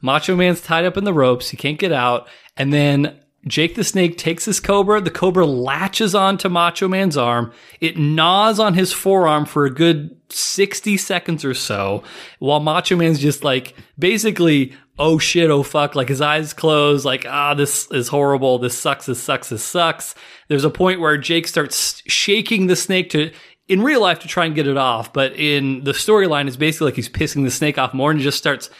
Macho 0.00 0.34
Man's 0.34 0.60
tied 0.60 0.84
up 0.84 0.96
in 0.96 1.04
the 1.04 1.14
ropes. 1.14 1.50
He 1.50 1.56
can't 1.56 1.78
get 1.78 1.92
out. 1.92 2.28
And 2.56 2.72
then 2.72 3.18
Jake 3.46 3.76
the 3.76 3.84
Snake 3.84 4.18
takes 4.18 4.44
his 4.44 4.60
cobra. 4.60 5.00
The 5.00 5.10
cobra 5.10 5.46
latches 5.46 6.14
onto 6.14 6.48
Macho 6.48 6.88
Man's 6.88 7.16
arm. 7.16 7.52
It 7.80 7.96
gnaws 7.96 8.58
on 8.58 8.74
his 8.74 8.92
forearm 8.92 9.46
for 9.46 9.64
a 9.64 9.70
good 9.70 10.16
60 10.30 10.96
seconds 10.96 11.44
or 11.44 11.54
so 11.54 12.02
while 12.38 12.60
Macho 12.60 12.96
Man's 12.96 13.20
just 13.20 13.44
like 13.44 13.74
basically, 13.98 14.74
oh 15.02 15.18
shit, 15.18 15.50
oh 15.50 15.64
fuck, 15.64 15.96
like 15.96 16.08
his 16.08 16.20
eyes 16.20 16.52
closed, 16.52 17.04
like, 17.04 17.26
ah, 17.28 17.54
this 17.54 17.90
is 17.90 18.06
horrible. 18.06 18.60
This 18.60 18.78
sucks, 18.78 19.06
this 19.06 19.20
sucks, 19.20 19.48
this 19.48 19.64
sucks. 19.64 20.14
There's 20.46 20.64
a 20.64 20.70
point 20.70 21.00
where 21.00 21.18
Jake 21.18 21.48
starts 21.48 22.04
shaking 22.06 22.68
the 22.68 22.76
snake 22.76 23.10
to, 23.10 23.32
in 23.66 23.82
real 23.82 24.00
life 24.00 24.20
to 24.20 24.28
try 24.28 24.44
and 24.44 24.54
get 24.54 24.68
it 24.68 24.76
off, 24.76 25.12
but 25.12 25.34
in 25.34 25.82
the 25.82 25.90
storyline, 25.90 26.46
it's 26.46 26.56
basically 26.56 26.84
like 26.86 26.94
he's 26.94 27.08
pissing 27.08 27.42
the 27.42 27.50
snake 27.50 27.78
off 27.78 27.92
more 27.92 28.12
and 28.12 28.20
just 28.20 28.38
starts 28.38 28.70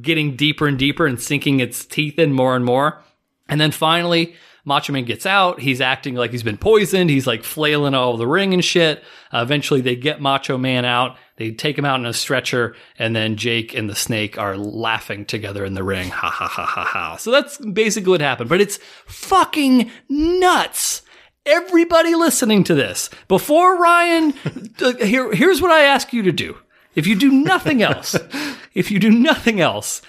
getting 0.00 0.34
deeper 0.34 0.66
and 0.66 0.80
deeper 0.80 1.06
and 1.06 1.20
sinking 1.20 1.60
its 1.60 1.84
teeth 1.84 2.18
in 2.18 2.32
more 2.32 2.56
and 2.56 2.64
more. 2.64 3.00
And 3.48 3.60
then 3.60 3.70
finally, 3.70 4.34
Macho 4.64 4.92
Man 4.92 5.04
gets 5.04 5.26
out. 5.26 5.60
He's 5.60 5.80
acting 5.80 6.14
like 6.14 6.30
he's 6.30 6.44
been 6.44 6.56
poisoned. 6.56 7.10
He's 7.10 7.26
like 7.26 7.42
flailing 7.42 7.94
all 7.94 8.16
the 8.16 8.28
ring 8.28 8.54
and 8.54 8.64
shit. 8.64 9.02
Uh, 9.32 9.40
eventually, 9.42 9.80
they 9.80 9.96
get 9.96 10.20
Macho 10.20 10.56
Man 10.56 10.84
out. 10.84 11.16
They 11.36 11.50
take 11.50 11.76
him 11.76 11.84
out 11.84 11.98
in 11.98 12.06
a 12.06 12.12
stretcher, 12.12 12.76
and 12.98 13.16
then 13.16 13.36
Jake 13.36 13.74
and 13.74 13.90
the 13.90 13.96
Snake 13.96 14.38
are 14.38 14.56
laughing 14.56 15.24
together 15.24 15.64
in 15.64 15.74
the 15.74 15.82
ring. 15.82 16.10
Ha 16.10 16.30
ha 16.30 16.46
ha 16.46 16.64
ha 16.64 16.84
ha. 16.84 17.16
So 17.16 17.32
that's 17.32 17.58
basically 17.58 18.10
what 18.10 18.20
happened. 18.20 18.48
But 18.48 18.60
it's 18.60 18.78
fucking 19.06 19.90
nuts. 20.08 21.02
everybody 21.44 22.14
listening 22.14 22.62
to 22.62 22.74
this, 22.74 23.10
before 23.26 23.76
Ryan, 23.76 24.32
uh, 24.80 24.94
here, 25.04 25.32
here's 25.32 25.60
what 25.60 25.72
I 25.72 25.82
ask 25.82 26.12
you 26.12 26.22
to 26.22 26.30
do. 26.30 26.56
If 26.94 27.08
you 27.08 27.16
do 27.16 27.32
nothing 27.32 27.82
else, 27.82 28.16
if 28.74 28.92
you 28.92 29.00
do 29.00 29.10
nothing 29.10 29.60
else, 29.60 30.02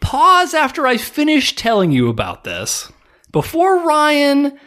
pause 0.00 0.52
after 0.52 0.86
I 0.86 0.98
finish 0.98 1.54
telling 1.54 1.92
you 1.92 2.10
about 2.10 2.44
this 2.44 2.92
before 3.36 3.86
Ryan 3.86 4.58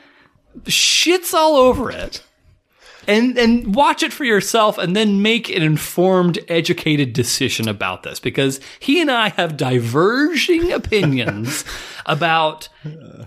shits 0.66 1.34
all 1.34 1.56
over 1.56 1.90
it 1.90 2.24
and 3.10 3.38
and 3.38 3.76
watch 3.76 4.04
it 4.04 4.14
for 4.14 4.24
yourself 4.24 4.78
and 4.78 4.96
then 4.96 5.22
make 5.22 5.50
an 5.50 5.64
informed 5.64 6.38
educated 6.48 7.12
decision 7.12 7.68
about 7.68 8.04
this 8.04 8.20
because 8.20 8.60
he 8.80 9.02
and 9.02 9.10
I 9.10 9.30
have 9.30 9.58
diverging 9.58 10.72
opinions 10.80 11.66
about 12.06 12.70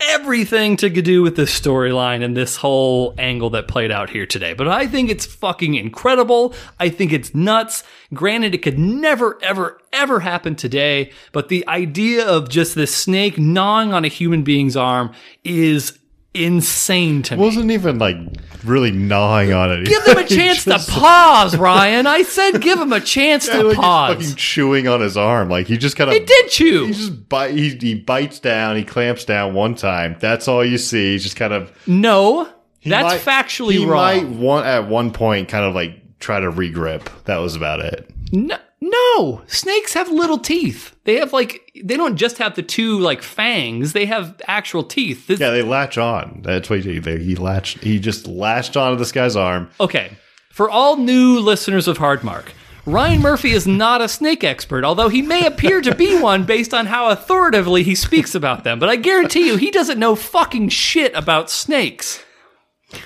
everything 0.01 0.76
to 0.76 0.89
do 0.89 1.22
with 1.22 1.37
this 1.37 1.59
storyline 1.59 2.24
and 2.24 2.37
this 2.37 2.57
whole 2.57 3.14
angle 3.18 3.51
that 3.51 3.68
played 3.68 3.91
out 3.91 4.09
here 4.09 4.24
today. 4.24 4.55
But 4.55 4.68
I 4.68 4.87
think 4.87 5.11
it's 5.11 5.26
fucking 5.26 5.74
incredible. 5.74 6.55
I 6.78 6.89
think 6.89 7.12
it's 7.12 7.35
nuts. 7.35 7.83
Granted 8.14 8.55
it 8.55 8.62
could 8.62 8.78
never 8.78 9.39
ever 9.43 9.78
ever 9.93 10.20
happen 10.20 10.55
today 10.57 11.11
but 11.33 11.49
the 11.49 11.66
idea 11.68 12.26
of 12.26 12.49
just 12.49 12.74
this 12.74 12.95
snake 12.95 13.39
gnawing 13.39 13.93
on 13.93 14.07
a 14.07 14.09
human 14.09 14.43
being's 14.43 14.74
arm 14.74 15.12
is 15.45 15.99
insane 16.35 17.22
to 17.24 17.37
me 17.37 17.43
wasn't 17.43 17.70
even 17.70 17.99
like 17.99 18.16
really 18.64 18.91
gnawing 18.91 19.53
on 19.53 19.70
it. 19.72 19.87
Give 19.87 20.05
them 20.05 20.18
a 20.18 20.24
chance 20.26 20.64
just- 20.64 20.89
to 20.89 20.93
pause, 21.01 21.57
Ryan. 21.57 22.07
I 22.07 22.22
said 22.22 22.61
give 22.61 22.78
him 22.78 22.93
a 22.93 23.01
chance 23.01 23.47
Yeah, 23.49 23.55
to 23.59 23.62
like 23.64 23.76
he's 23.76 23.76
pause. 23.85 24.14
fucking 24.16 24.37
chewing 24.37 24.89
on 24.89 25.01
his 25.01 25.16
arm. 25.16 25.49
Like 25.49 25.66
he 25.66 25.76
just 25.76 25.97
kind 25.97 26.11
of 26.11 26.16
It 26.16 26.26
did 26.26 26.49
chew. 26.49 26.87
He 26.87 26.93
just 26.93 27.28
bite. 27.28 27.55
He, 27.55 27.70
he 27.76 27.95
bites 27.95 28.39
down. 28.39 28.76
He 28.76 28.85
clamps 28.85 29.24
down 29.24 29.55
one 29.55 29.74
time. 29.74 30.16
That's 30.20 30.49
all 30.49 30.64
you 30.64 30.78
see. 30.78 31.12
He's 31.12 31.22
just 31.22 31.37
kind 31.37 31.53
of. 31.53 31.70
No, 31.87 32.49
he 32.78 32.91
that's 32.91 33.22
factually 33.24 33.72
he 33.78 33.85
wrong. 33.85 33.91
might 33.91 34.26
one 34.28 34.64
at 34.64 34.89
one 34.89 35.12
point 35.12 35.49
kind 35.49 35.64
of 35.64 35.74
like 35.74 36.18
try 36.18 36.41
to 36.41 36.51
regrip. 36.51 37.09
That 37.24 37.39
was 37.39 37.57
about 37.57 37.80
it. 37.80 38.09
No, 38.33 38.57
no, 38.85 39.43
snakes 39.47 39.95
have 39.95 40.11
little 40.11 40.39
teeth. 40.39 40.97
They 41.05 41.16
have 41.16 41.33
like 41.33 41.70
they 41.85 41.97
don't 41.97 42.16
just 42.16 42.39
have 42.39 42.57
the 42.57 42.62
two 42.64 42.99
like 42.99 43.22
fangs. 43.22 43.93
They 43.93 44.07
have 44.07 44.41
actual 44.49 44.83
teeth. 44.83 45.28
This- 45.28 45.39
Yeah, 45.39 45.51
they 45.51 45.62
latch 45.62 45.99
on. 45.99 46.41
That's 46.43 46.68
what 46.68 46.80
he, 46.80 46.99
they, 46.99 47.18
he 47.22 47.37
latched. 47.37 47.78
He 47.85 48.01
just 48.01 48.26
latched 48.26 48.76
onto 48.76 48.99
this 48.99 49.12
guy's 49.12 49.37
arm. 49.37 49.70
Okay, 49.80 50.16
for 50.51 50.68
all 50.68 50.97
new 50.97 51.39
listeners 51.39 51.87
of 51.87 51.99
Hardmark, 51.99 52.47
Ryan 52.85 53.20
Murphy 53.20 53.53
is 53.53 53.68
not 53.68 54.01
a 54.03 54.09
snake 54.09 54.43
expert, 54.43 54.85
although 54.85 55.09
he 55.09 55.22
may 55.22 55.47
appear 55.47 55.80
to 55.80 55.95
be 55.95 56.18
one 56.20 56.45
based 56.45 56.74
on 56.74 56.87
how 56.87 57.09
authoritatively 57.11 57.85
he 57.85 57.95
speaks 57.95 58.35
about 58.35 58.64
them. 58.64 58.80
But 58.80 58.89
I 58.89 58.97
guarantee 58.97 59.47
you, 59.47 59.57
he 59.57 59.70
doesn't 59.70 60.01
know 60.01 60.16
fucking 60.16 60.70
shit 60.70 61.14
about 61.14 61.51
snakes. 61.51 62.20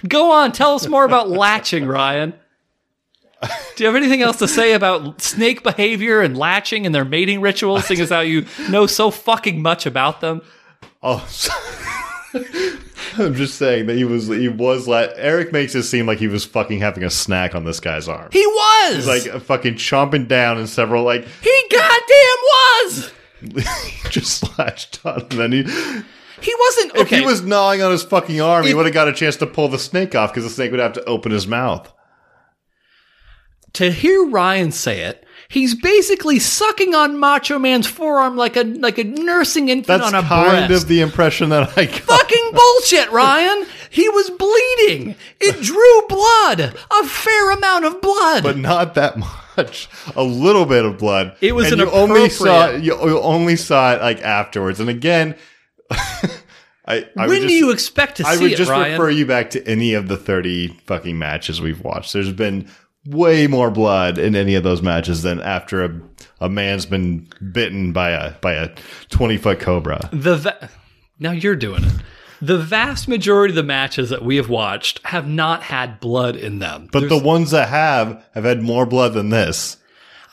Go 0.09 0.33
on, 0.33 0.53
tell 0.53 0.75
us 0.75 0.89
more 0.89 1.05
about 1.05 1.29
latching, 1.29 1.85
Ryan. 1.87 2.33
Do 3.43 3.85
you 3.85 3.87
have 3.87 3.97
anything 3.97 4.23
else 4.23 4.39
to 4.39 4.49
say 4.49 4.73
about 4.73 5.21
snake 5.21 5.63
behavior 5.63 6.23
and 6.23 6.37
latching 6.37 6.87
and 6.87 6.95
their 6.95 7.05
mating 7.05 7.41
rituals, 7.41 7.85
seeing 7.85 8.01
as 8.01 8.09
how 8.09 8.21
you 8.21 8.47
know 8.71 8.87
so 8.87 9.11
fucking 9.11 9.61
much 9.61 9.85
about 9.85 10.21
them? 10.21 10.41
Oh, 11.03 11.27
I'm 13.19 13.35
just 13.35 13.57
saying 13.57 13.87
that 13.87 13.97
he 13.97 14.05
was. 14.05 14.29
He 14.29 14.49
was. 14.49 14.89
La- 14.89 15.09
Eric 15.17 15.53
makes 15.53 15.75
it 15.75 15.85
seem 15.85 16.07
like 16.07 16.19
he 16.19 16.29
was 16.29 16.45
fucking 16.45 16.81
having 16.81 17.05
a 17.05 17.11
snack 17.11 17.55
on 17.55 17.65
this 17.65 17.81
guy's 17.81 18.09
arm. 18.09 18.31
He 18.33 18.45
was! 18.47 19.07
He's 19.07 19.07
like 19.07 19.43
fucking 19.43 19.75
chomping 19.75 20.29
down 20.29 20.59
in 20.59 20.67
several 20.67 21.05
like 21.05 21.27
He 21.43 21.63
goddamn 21.71 22.37
was! 22.43 23.13
just 24.11 24.59
latched 24.59 25.05
on, 25.05 25.21
and 25.21 25.31
then 25.31 25.53
he. 25.53 25.63
He 26.43 26.55
wasn't. 26.59 26.97
If 26.97 27.09
he 27.09 27.23
was 27.23 27.43
gnawing 27.43 27.81
on 27.83 27.91
his 27.93 28.03
fucking 28.03 28.41
arm, 28.41 28.67
he 28.67 28.75
would 28.75 28.85
have 28.87 28.95
got 28.95 29.09
a 29.09 29.13
chance 29.13 29.37
to 29.37 29.47
pull 29.47 29.69
the 29.69 29.79
snake 29.79 30.15
off 30.15 30.33
because 30.33 30.45
the 30.45 30.51
snake 30.51 30.71
would 30.71 30.81
have 30.81 30.93
to 30.95 31.05
open 31.05 31.33
his 31.33 31.47
mouth. 31.47 31.91
To 33.77 33.91
hear 33.91 34.25
Ryan 34.27 34.73
say 34.73 35.01
it, 35.03 35.25
he's 35.49 35.75
basically 35.75 36.39
sucking 36.39 36.95
on 36.95 37.19
Macho 37.19 37.59
Man's 37.59 37.87
forearm 37.87 38.37
like 38.37 38.57
a 38.57 38.65
like 38.65 38.99
a 38.99 39.05
nursing 39.05 39.69
infant 39.69 39.87
That's 40.01 40.13
on 40.13 40.25
a 40.25 40.27
kind 40.27 40.67
breast. 40.69 40.83
of 40.83 40.89
the 40.89 41.01
impression 41.01 41.51
that 41.51 41.77
I 41.77 41.85
got. 41.87 42.01
Fucking 42.01 42.51
bullshit, 42.53 43.11
Ryan. 43.13 43.67
He 43.91 44.09
was 44.09 44.31
bleeding. 44.31 45.15
It 45.41 45.63
drew 45.63 46.07
blood, 46.09 46.61
a 46.91 47.07
fair 47.07 47.51
amount 47.53 47.85
of 47.87 48.01
blood. 48.01 48.43
but 48.43 48.59
not 48.59 48.95
that 48.95 49.17
much. 49.19 49.89
A 50.15 50.23
little 50.23 50.67
bit 50.67 50.85
of 50.85 50.99
blood. 50.99 51.35
It 51.41 51.55
was 51.55 51.73
and 51.73 51.81
an 51.81 51.89
you 51.89 51.95
only 51.95 52.29
saw 52.29 52.69
it, 52.71 52.83
you, 52.83 52.95
only 52.95 53.57
saw 53.57 53.95
it 53.95 54.03
like 54.03 54.21
afterwards. 54.21 54.81
And 54.81 54.91
again, 54.91 55.35
I, 55.91 57.07
I 57.17 57.27
when 57.27 57.41
just, 57.43 57.49
do 57.49 57.55
you 57.55 57.71
expect 57.71 58.19
to 58.19 58.25
see 58.25 58.31
it? 58.31 58.39
I 58.39 58.43
would 58.43 58.53
it, 58.53 58.57
just 58.57 58.71
Ryan? 58.71 58.93
refer 58.93 59.11
you 59.11 59.27
back 59.27 59.51
to 59.51 59.67
any 59.67 59.95
of 59.95 60.09
the 60.09 60.17
thirty 60.17 60.69
fucking 60.87 61.19
matches 61.19 61.61
we've 61.61 61.83
watched. 61.83 62.13
There's 62.13 62.33
been 62.33 62.69
way 63.07 63.47
more 63.47 63.71
blood 63.71 64.19
in 64.19 64.35
any 64.37 64.55
of 64.55 64.63
those 64.63 64.83
matches 64.83 65.23
than 65.23 65.41
after 65.41 65.85
a 65.85 66.01
a 66.41 66.49
man's 66.49 66.85
been 66.87 67.27
bitten 67.53 67.93
by 67.93 68.11
a 68.11 68.33
by 68.41 68.53
a 68.55 68.71
twenty 69.09 69.37
foot 69.37 69.61
cobra. 69.61 70.09
the 70.13 70.37
va- 70.37 70.71
now 71.19 71.31
you're 71.31 71.57
doing 71.57 71.85
it. 71.85 71.93
The 72.43 72.59
vast 72.59 73.09
majority 73.09 73.53
of 73.53 73.57
the 73.57 73.63
matches 73.63 74.11
that 74.11 74.23
we 74.23 74.37
have 74.37 74.51
watched 74.51 75.01
have 75.07 75.27
not 75.27 75.63
had 75.63 76.01
blood 76.01 76.37
in 76.37 76.59
them. 76.59 76.89
But 76.93 77.09
the 77.09 77.19
ones 77.19 77.53
that 77.53 77.69
have 77.69 78.23
have 78.35 78.45
had 78.45 78.63
more 78.63 78.85
blood 78.85 79.15
than 79.15 79.31
this. 79.31 79.79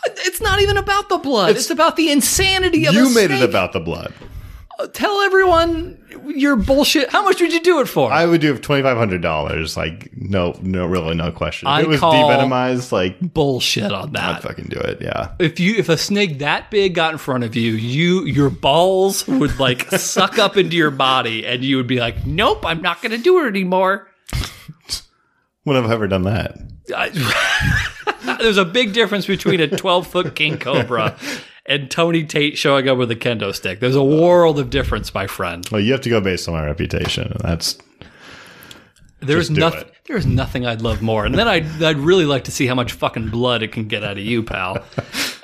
It's 0.05 0.41
not 0.41 0.61
even 0.61 0.75
about 0.75 1.07
the 1.07 1.17
blood. 1.17 1.55
It's, 1.55 1.69
about 1.69 1.95
the 1.95 2.11
insanity 2.11 2.85
of 2.87 2.93
You 2.93 3.13
made 3.15 3.31
it 3.31 3.41
about 3.41 3.71
the 3.71 3.79
blood. 3.79 4.13
Tell 4.87 5.21
everyone 5.21 6.03
your 6.27 6.55
bullshit. 6.55 7.09
How 7.09 7.23
much 7.23 7.39
would 7.41 7.53
you 7.53 7.61
do 7.61 7.79
it 7.79 7.85
for? 7.87 8.11
I 8.11 8.25
would 8.25 8.41
do 8.41 8.53
it 8.53 8.61
twenty 8.63 8.83
five 8.83 8.97
hundred 8.97 9.21
dollars. 9.21 9.77
Like 9.77 10.15
no, 10.15 10.57
no, 10.61 10.85
really, 10.85 11.15
no 11.15 11.31
question. 11.31 11.67
If 11.67 11.71
I 11.73 11.81
it 11.81 11.87
was 11.87 11.99
devenomized, 12.01 12.91
like 12.91 13.19
bullshit 13.19 13.91
on 13.91 14.13
that. 14.13 14.37
I'd 14.37 14.41
fucking 14.43 14.65
do 14.69 14.77
it. 14.79 15.01
Yeah. 15.01 15.31
if 15.39 15.59
you 15.59 15.75
if 15.75 15.89
a 15.89 15.97
snake 15.97 16.39
that 16.39 16.69
big 16.71 16.95
got 16.95 17.13
in 17.13 17.17
front 17.17 17.43
of 17.43 17.55
you, 17.55 17.73
you 17.73 18.25
your 18.25 18.49
balls 18.49 19.27
would 19.27 19.59
like 19.59 19.89
suck 19.91 20.37
up 20.39 20.57
into 20.57 20.75
your 20.75 20.91
body, 20.91 21.45
and 21.45 21.63
you 21.63 21.77
would 21.77 21.87
be 21.87 21.99
like, 21.99 22.25
"Nope, 22.25 22.65
I'm 22.65 22.81
not 22.81 23.01
going 23.01 23.11
to 23.11 23.17
do 23.17 23.39
it 23.43 23.47
anymore." 23.47 24.07
When 25.65 25.77
have 25.77 25.89
I 25.89 25.93
ever 25.93 26.07
done 26.09 26.23
that? 26.23 26.57
I- 26.93 28.37
There's 28.41 28.57
a 28.57 28.65
big 28.65 28.91
difference 28.93 29.25
between 29.25 29.61
a 29.61 29.67
12 29.67 30.07
foot 30.07 30.35
king 30.35 30.57
cobra 30.57 31.17
and 31.65 31.89
Tony 31.89 32.23
Tate 32.23 32.57
showing 32.57 32.87
up 32.89 32.97
with 32.97 33.09
a 33.11 33.15
kendo 33.15 33.53
stick. 33.55 33.79
There's 33.79 33.95
a 33.95 34.03
world 34.03 34.59
of 34.59 34.69
difference, 34.69 35.13
my 35.13 35.27
friend. 35.27 35.67
Well, 35.71 35.81
you 35.81 35.91
have 35.91 36.01
to 36.01 36.09
go 36.09 36.19
based 36.21 36.47
on 36.47 36.53
my 36.53 36.65
reputation, 36.65 37.35
that's 37.39 37.77
There's 39.21 39.49
nothing. 39.49 39.89
There's 40.05 40.25
nothing 40.25 40.65
I'd 40.65 40.81
love 40.81 41.01
more, 41.01 41.25
and 41.25 41.33
then 41.33 41.47
I'd 41.47 41.81
I'd 41.81 41.97
really 41.97 42.25
like 42.25 42.43
to 42.45 42.51
see 42.51 42.67
how 42.67 42.75
much 42.75 42.91
fucking 42.91 43.29
blood 43.29 43.63
it 43.63 43.71
can 43.71 43.87
get 43.87 44.03
out 44.03 44.17
of 44.17 44.23
you, 44.23 44.43
pal. 44.43 44.83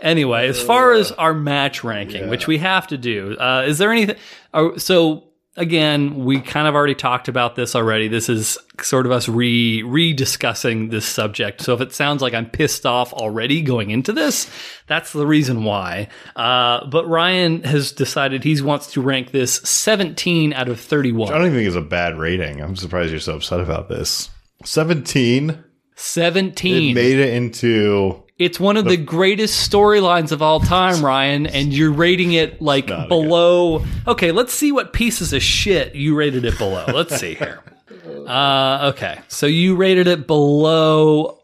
anyway, 0.01 0.49
as 0.49 0.61
far 0.61 0.91
as 0.91 1.13
our 1.13 1.33
match 1.33 1.81
ranking, 1.81 2.27
which 2.29 2.45
we 2.45 2.57
have 2.57 2.87
to 2.87 2.97
do, 2.97 3.37
uh, 3.37 3.63
is 3.65 3.77
there 3.77 3.89
anything? 3.89 4.17
Oh, 4.53 4.75
so 4.75 5.28
again, 5.59 6.23
we 6.23 6.39
kind 6.39 6.67
of 6.67 6.73
already 6.73 6.95
talked 6.95 7.27
about 7.27 7.55
this 7.55 7.75
already. 7.75 8.07
This 8.07 8.29
is 8.29 8.57
sort 8.81 9.05
of 9.05 9.11
us 9.11 9.27
re 9.29 9.83
rediscussing 9.83 10.89
this 10.89 11.05
subject. 11.05 11.61
So 11.61 11.73
if 11.73 11.81
it 11.81 11.93
sounds 11.93 12.21
like 12.21 12.33
I'm 12.33 12.49
pissed 12.49 12.85
off 12.85 13.13
already 13.13 13.61
going 13.61 13.91
into 13.91 14.13
this, 14.13 14.49
that's 14.87 15.13
the 15.13 15.27
reason 15.27 15.63
why. 15.63 16.07
Uh, 16.35 16.87
but 16.87 17.07
Ryan 17.07 17.63
has 17.63 17.91
decided 17.91 18.43
he 18.43 18.59
wants 18.61 18.87
to 18.93 19.01
rank 19.01 19.31
this 19.31 19.55
17 19.55 20.53
out 20.53 20.69
of 20.69 20.79
31. 20.79 21.29
I 21.29 21.37
don't 21.37 21.47
even 21.47 21.57
think 21.57 21.67
it's 21.67 21.75
a 21.75 21.81
bad 21.81 22.17
rating. 22.17 22.61
I'm 22.61 22.75
surprised 22.75 23.11
you're 23.11 23.19
so 23.19 23.35
upset 23.35 23.59
about 23.59 23.89
this. 23.89 24.29
Seventeen. 24.65 25.63
17. 25.95 26.91
It 26.91 26.93
made 26.93 27.19
it 27.19 27.33
into 27.33 28.23
It's 28.39 28.57
one 28.57 28.77
of 28.77 28.85
the 28.85 28.95
greatest 28.95 29.69
storylines 29.69 30.31
of 30.31 30.41
all 30.41 30.61
time, 30.61 31.03
Ryan, 31.03 31.45
and 31.45 31.73
you're 31.73 31.91
rating 31.91 32.31
it 32.31 32.61
like 32.61 32.87
below. 32.87 33.85
Okay, 34.07 34.31
let's 34.31 34.53
see 34.53 34.71
what 34.71 34.93
pieces 34.93 35.33
of 35.33 35.43
shit 35.43 35.93
you 35.93 36.15
rated 36.15 36.45
it 36.45 36.57
below. 36.57 36.85
Let's 36.87 37.15
see 37.17 37.35
here. 37.35 37.61
Uh, 38.25 38.91
okay, 38.93 39.19
so 39.27 39.47
you 39.47 39.75
rated 39.75 40.05
it 40.05 40.27
below 40.27 41.39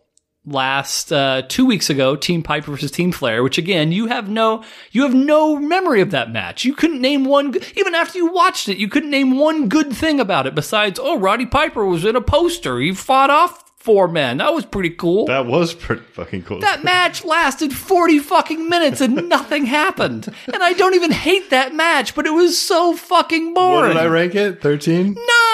last 0.46 1.12
uh, 1.12 1.42
two 1.48 1.66
weeks 1.66 1.90
ago, 1.90 2.16
Team 2.16 2.44
Piper 2.44 2.72
versus 2.72 2.92
Team 2.92 3.12
Flair, 3.12 3.42
which 3.42 3.58
again 3.58 3.92
you 3.92 4.06
have 4.06 4.30
no 4.30 4.64
you 4.92 5.02
have 5.04 5.14
no 5.14 5.58
memory 5.58 6.02
of 6.02 6.12
that 6.12 6.32
match. 6.32 6.64
You 6.64 6.76
couldn't 6.76 7.02
name 7.02 7.26
one 7.26 7.54
g- 7.54 7.60
even 7.76 7.96
after 7.96 8.20
you 8.20 8.32
watched 8.32 8.70
it. 8.70 8.78
You 8.78 8.88
couldn't 8.88 9.10
name 9.10 9.38
one 9.38 9.68
good 9.68 9.94
thing 9.94 10.20
about 10.20 10.46
it 10.46 10.54
besides 10.56 11.00
oh 11.02 11.18
Roddy 11.20 11.48
Piper 11.48 11.86
was 11.86 12.06
in 12.06 12.16
a 12.16 12.22
poster. 12.22 12.80
He 12.80 12.94
fought 12.94 13.32
off 13.32 13.65
four 13.86 14.08
men. 14.08 14.38
That 14.38 14.52
was 14.54 14.66
pretty 14.66 14.90
cool. 14.90 15.28
that 15.28 15.46
was 15.46 15.74
pretty 15.76 16.02
fucking 16.02 16.42
cool. 16.44 16.60
That 16.60 16.84
match 16.92 17.24
lasted 17.24 17.72
40 17.72 18.18
fucking 18.20 18.68
minutes 18.68 19.00
and 19.00 19.30
nothing 19.30 19.66
happened. 19.66 20.28
And 20.52 20.64
I 20.64 20.74
don't 20.74 20.96
even 20.96 21.12
hate 21.12 21.52
that 21.52 21.74
match, 21.76 22.16
but 22.16 22.26
it 22.26 22.32
was 22.32 22.58
so 22.60 22.96
fucking 22.96 23.54
boring. 23.54 23.90
what 23.90 23.94
did 23.94 23.98
I 23.98 24.08
rank 24.08 24.34
it? 24.36 24.60
Thirteen. 24.62 25.14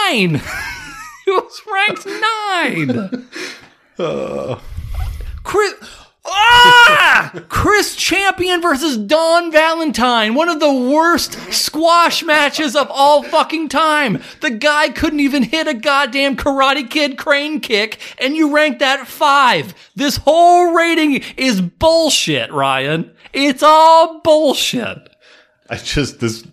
Nine! 0.09 0.35
it 1.27 1.27
was 1.27 1.61
ranked 1.71 2.05
nine! 2.05 3.27
Uh, 3.99 4.59
Chris. 5.43 5.73
Ah! 6.87 7.31
Chris 7.49 7.95
Champion 7.95 8.61
versus 8.61 8.97
Don 8.97 9.51
Valentine, 9.51 10.33
one 10.33 10.49
of 10.49 10.59
the 10.59 10.73
worst 10.73 11.33
squash 11.53 12.23
matches 12.23 12.75
of 12.75 12.87
all 12.89 13.23
fucking 13.23 13.69
time. 13.69 14.21
The 14.41 14.51
guy 14.51 14.89
couldn't 14.89 15.19
even 15.19 15.43
hit 15.43 15.67
a 15.67 15.73
goddamn 15.73 16.35
Karate 16.35 16.89
Kid 16.89 17.17
crane 17.17 17.59
kick, 17.59 17.99
and 18.19 18.35
you 18.35 18.53
rank 18.53 18.79
that 18.79 19.07
five. 19.07 19.73
This 19.95 20.17
whole 20.17 20.73
rating 20.73 21.21
is 21.37 21.61
bullshit, 21.61 22.51
Ryan. 22.51 23.11
It's 23.33 23.63
all 23.63 24.19
bullshit. 24.21 25.09
I 25.69 25.77
just 25.77 26.19
this 26.19 26.45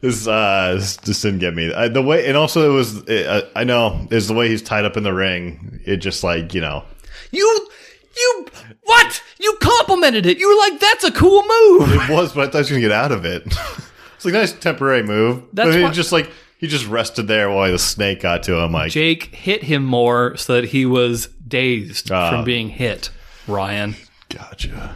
this 0.00 0.26
uh 0.26 0.74
this 0.76 0.96
just 0.98 1.22
didn't 1.22 1.40
get 1.40 1.54
me. 1.54 1.72
I, 1.72 1.88
the 1.88 2.02
way 2.02 2.26
and 2.28 2.36
also 2.36 2.70
it 2.70 2.74
was 2.74 3.08
uh, 3.08 3.48
I 3.56 3.64
know 3.64 4.06
is 4.10 4.28
the 4.28 4.34
way 4.34 4.48
he's 4.48 4.62
tied 4.62 4.84
up 4.84 4.96
in 4.96 5.02
the 5.02 5.12
ring. 5.12 5.80
It 5.84 5.96
just 5.96 6.22
like 6.22 6.54
you 6.54 6.60
know 6.60 6.84
You, 7.32 7.68
you, 8.16 8.46
what? 8.84 9.22
You 9.40 9.56
complimented 9.60 10.26
it. 10.26 10.38
You 10.38 10.48
were 10.48 10.56
like, 10.70 10.80
that's 10.80 11.04
a 11.04 11.12
cool 11.12 11.42
move. 11.42 11.92
it 11.92 12.10
was, 12.10 12.32
but 12.32 12.42
I 12.42 12.44
thought 12.46 12.52
he 12.52 12.58
was 12.58 12.68
gonna 12.70 12.80
get 12.80 12.92
out 12.92 13.12
of 13.12 13.24
it. 13.24 13.42
it's 14.16 14.24
like 14.24 14.34
a 14.34 14.38
nice 14.38 14.52
temporary 14.52 15.02
move. 15.02 15.42
That's 15.52 15.70
but 15.70 15.78
it 15.78 15.82
why- 15.82 15.90
just 15.90 16.12
like 16.12 16.30
he 16.58 16.66
just 16.68 16.86
rested 16.86 17.26
there 17.26 17.50
while 17.50 17.70
the 17.72 17.78
snake 17.78 18.20
got 18.22 18.42
to 18.44 18.56
him. 18.56 18.72
Like 18.72 18.92
Jake 18.92 19.34
hit 19.34 19.64
him 19.64 19.84
more 19.84 20.36
so 20.36 20.54
that 20.60 20.64
he 20.68 20.86
was 20.86 21.26
dazed 21.48 22.10
Ah. 22.12 22.30
from 22.30 22.44
being 22.44 22.68
hit, 22.68 23.10
Ryan. 23.48 23.96
gotcha. 24.28 24.94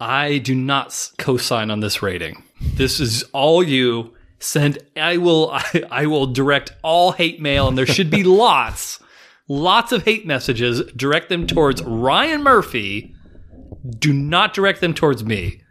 I 0.00 0.38
do 0.38 0.54
not 0.54 0.88
s- 0.88 1.12
co-sign 1.18 1.70
on 1.70 1.80
this 1.80 2.02
rating. 2.02 2.44
This 2.60 3.00
is 3.00 3.24
all 3.32 3.62
you. 3.62 4.14
Send. 4.40 4.78
I 4.96 5.16
will. 5.16 5.50
I, 5.52 5.82
I 5.90 6.06
will 6.06 6.26
direct 6.26 6.72
all 6.82 7.10
hate 7.12 7.40
mail, 7.40 7.66
and 7.66 7.76
there 7.76 7.86
should 7.86 8.10
be 8.10 8.22
lots, 8.44 9.00
lots 9.48 9.92
of 9.92 10.04
hate 10.04 10.26
messages. 10.26 10.82
Direct 10.92 11.28
them 11.28 11.46
towards 11.46 11.82
Ryan 11.82 12.42
Murphy. 12.42 13.14
Do 13.98 14.12
not 14.12 14.54
direct 14.54 14.80
them 14.80 14.94
towards 14.94 15.24
me, 15.24 15.62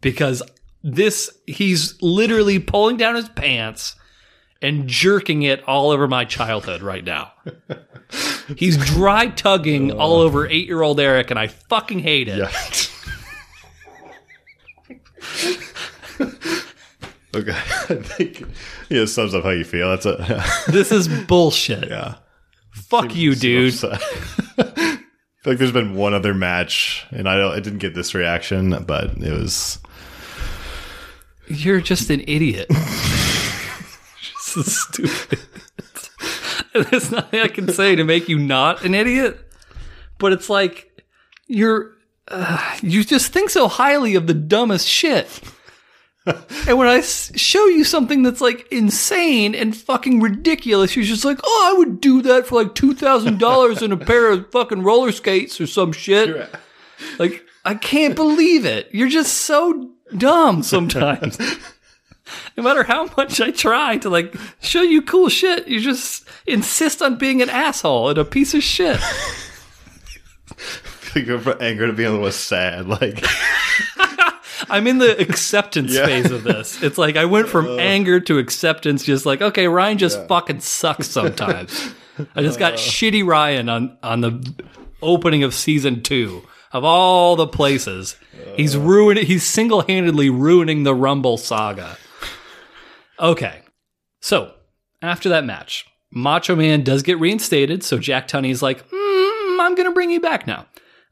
because 0.00 0.42
this 0.82 1.30
he's 1.46 2.00
literally 2.02 2.58
pulling 2.58 2.96
down 2.96 3.14
his 3.16 3.28
pants 3.30 3.96
and 4.64 4.88
jerking 4.88 5.42
it 5.42 5.62
all 5.68 5.90
over 5.90 6.08
my 6.08 6.24
childhood 6.24 6.80
right 6.82 7.04
now. 7.04 7.32
He's 8.56 8.76
dry 8.76 9.28
tugging 9.28 9.92
oh. 9.92 9.98
all 9.98 10.20
over 10.20 10.46
eight 10.46 10.66
year 10.66 10.80
old 10.82 11.00
Eric, 11.00 11.30
and 11.30 11.38
I 11.38 11.48
fucking 11.48 11.98
hate 11.98 12.28
it. 12.28 12.38
Yeah. 12.38 12.50
okay, 17.34 17.50
I 17.54 17.94
think 18.02 18.44
yeah, 18.88 19.04
sums 19.04 19.34
up 19.34 19.44
how 19.44 19.50
you 19.50 19.64
feel. 19.64 19.90
That's 19.90 20.06
a 20.06 20.44
This 20.68 20.92
is 20.92 21.08
bullshit. 21.08 21.88
yeah. 21.88 22.16
Fuck 22.88 23.14
you, 23.14 23.34
dude. 23.34 23.74
upset. 23.74 24.00
I 24.58 24.64
feel 25.42 25.52
like 25.52 25.58
there's 25.58 25.72
been 25.72 25.94
one 25.94 26.14
other 26.14 26.34
match, 26.34 27.06
and 27.10 27.28
I 27.28 27.36
don't. 27.36 27.52
I 27.52 27.60
didn't 27.60 27.80
get 27.80 27.94
this 27.94 28.14
reaction, 28.14 28.84
but 28.86 29.16
it 29.18 29.32
was. 29.32 29.78
You're 31.46 31.80
just 31.80 32.08
an 32.10 32.22
idiot. 32.26 32.68
just 32.70 34.68
stupid. 34.68 35.38
There's 36.90 37.10
nothing 37.12 37.40
I 37.40 37.48
can 37.48 37.68
say 37.68 37.94
to 37.94 38.04
make 38.04 38.28
you 38.28 38.38
not 38.38 38.84
an 38.84 38.94
idiot. 38.94 39.38
But 40.18 40.32
it's 40.32 40.48
like 40.48 41.02
you're 41.46 41.92
uh, 42.28 42.78
you 42.82 43.04
just 43.04 43.32
think 43.32 43.50
so 43.50 43.68
highly 43.68 44.14
of 44.14 44.26
the 44.26 44.34
dumbest 44.34 44.88
shit. 44.88 45.40
and 46.68 46.78
when 46.78 46.88
I 46.88 47.00
show 47.00 47.66
you 47.66 47.84
something 47.84 48.22
that's 48.22 48.40
like 48.40 48.66
insane 48.72 49.54
and 49.54 49.76
fucking 49.76 50.20
ridiculous, 50.20 50.96
you're 50.96 51.04
just 51.04 51.24
like, 51.24 51.38
"Oh, 51.44 51.72
I 51.74 51.78
would 51.78 52.00
do 52.00 52.22
that 52.22 52.46
for 52.46 52.62
like 52.62 52.74
two 52.74 52.94
thousand 52.94 53.38
dollars 53.38 53.82
in 53.82 53.92
a 53.92 53.96
pair 54.06 54.30
of 54.30 54.50
fucking 54.50 54.82
roller 54.82 55.12
skates 55.12 55.60
or 55.60 55.66
some 55.66 55.92
shit." 55.92 56.48
Like, 57.18 57.44
I 57.64 57.74
can't 57.74 58.14
believe 58.14 58.64
it. 58.64 58.88
You're 58.92 59.08
just 59.08 59.34
so 59.34 59.90
dumb 60.16 60.62
sometimes. 60.62 61.38
no 62.56 62.62
matter 62.62 62.84
how 62.84 63.10
much 63.16 63.40
I 63.40 63.50
try 63.50 63.98
to 63.98 64.08
like 64.08 64.34
show 64.60 64.82
you 64.82 65.02
cool 65.02 65.28
shit, 65.28 65.68
you 65.68 65.80
just 65.80 66.26
insist 66.46 67.02
on 67.02 67.16
being 67.16 67.42
an 67.42 67.50
asshole 67.50 68.08
and 68.10 68.18
a 68.18 68.24
piece 68.24 68.54
of 68.54 68.62
shit. 68.62 68.98
I 71.14 71.20
go 71.20 71.38
from 71.38 71.58
anger 71.60 71.86
to 71.86 71.92
being 71.92 72.08
a 72.08 72.12
little 72.12 72.32
sad. 72.32 72.86
Like 72.88 73.24
I'm 74.68 74.86
in 74.86 74.98
the 74.98 75.20
acceptance 75.20 75.92
Yeah. 75.92 76.06
phase 76.06 76.30
of 76.30 76.42
this. 76.44 76.82
It's 76.82 76.98
like 76.98 77.16
I 77.16 77.24
went 77.24 77.48
from 77.48 77.66
uh. 77.66 77.76
anger 77.76 78.20
to 78.20 78.38
acceptance, 78.38 79.04
just 79.04 79.26
like, 79.26 79.42
okay, 79.42 79.68
Ryan 79.68 79.98
just 79.98 80.26
fucking 80.28 80.60
sucks 80.60 81.08
sometimes. 81.08 81.92
I 82.34 82.42
just 82.42 82.58
got 82.58 82.74
uh. 82.74 82.76
shitty 82.76 83.26
Ryan 83.26 83.68
on 83.68 83.98
on 84.02 84.20
the 84.20 84.54
opening 85.02 85.42
of 85.42 85.54
season 85.54 86.02
two 86.02 86.42
of 86.72 86.84
all 86.84 87.36
the 87.36 87.46
places. 87.46 88.16
He's 88.56 88.76
uh. 88.76 88.80
ruining. 88.80 89.26
He's 89.26 89.44
single 89.44 89.82
handedly 89.82 90.30
ruining 90.30 90.82
the 90.82 90.94
Rumble 90.94 91.36
saga. 91.36 91.96
Okay, 93.20 93.60
so 94.20 94.52
after 95.02 95.28
that 95.28 95.44
match, 95.44 95.86
Macho 96.10 96.56
Man 96.56 96.82
does 96.82 97.02
get 97.02 97.18
reinstated. 97.20 97.82
So 97.84 97.98
Jack 97.98 98.26
Tunney's 98.28 98.62
like, 98.62 98.88
mm, 98.88 99.60
I'm 99.60 99.74
going 99.74 99.88
to 99.88 99.92
bring 99.94 100.10
you 100.10 100.20
back 100.20 100.46
now. 100.46 100.66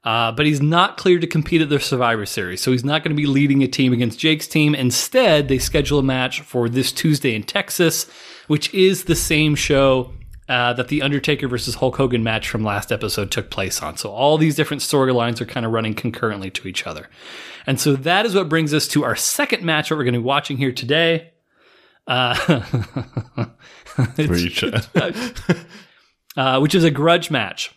Uh, 0.05 0.33
but 0.33 0.47
he's 0.47 0.61
not 0.61 0.97
cleared 0.97 1.21
to 1.21 1.29
compete 1.29 1.63
at 1.63 1.69
the 1.69 1.79
Survivor 1.79 2.27
Series, 2.27 2.61
so 2.61 2.73
he's 2.73 2.85
not 2.85 3.05
going 3.05 3.15
to 3.15 3.21
be 3.21 3.27
leading 3.27 3.63
a 3.63 3.69
team 3.69 3.93
against 3.93 4.19
Jake's 4.19 4.49
team. 4.49 4.75
Instead, 4.75 5.47
they 5.47 5.59
schedule 5.59 6.01
a 6.01 6.03
match 6.03 6.41
for 6.41 6.69
this 6.69 6.91
Tuesday 6.91 7.37
in 7.37 7.45
Texas, 7.45 8.11
which 8.49 8.73
is 8.75 9.05
the 9.05 9.15
same 9.15 9.55
show 9.55 10.13
uh, 10.49 10.73
that 10.73 10.89
the 10.89 11.03
Undertaker 11.03 11.47
versus 11.47 11.77
Hulk 11.77 11.97
Hogan 11.97 12.25
match 12.25 12.49
from 12.49 12.65
last 12.65 12.91
episode 12.91 13.31
took 13.31 13.49
place 13.49 13.81
on. 13.81 13.97
So 13.97 14.11
all 14.11 14.39
these 14.39 14.57
different 14.57 14.83
storylines 14.83 15.41
are 15.41 15.47
kind 15.47 15.65
of 15.65 15.71
running 15.71 15.95
concurrently 15.95 16.51
to 16.51 16.67
each 16.67 16.85
other. 16.85 17.09
And 17.65 17.81
so 17.81 17.95
that 17.95 18.27
is 18.27 18.35
what 18.35 18.49
brings 18.49 18.75
us 18.75 18.89
to 18.89 19.05
our 19.05 19.15
second 19.15 19.63
match 19.63 19.89
that 19.89 19.97
we're 19.97 20.03
going 20.03 20.15
to 20.15 20.21
be 20.21 20.25
watching 20.25 20.57
here 20.57 20.73
today. 20.73 21.31
Uh, 22.09 22.35
uh, 26.37 26.59
which 26.59 26.75
is 26.75 26.83
a 26.83 26.91
grudge 26.91 27.31
match 27.31 27.73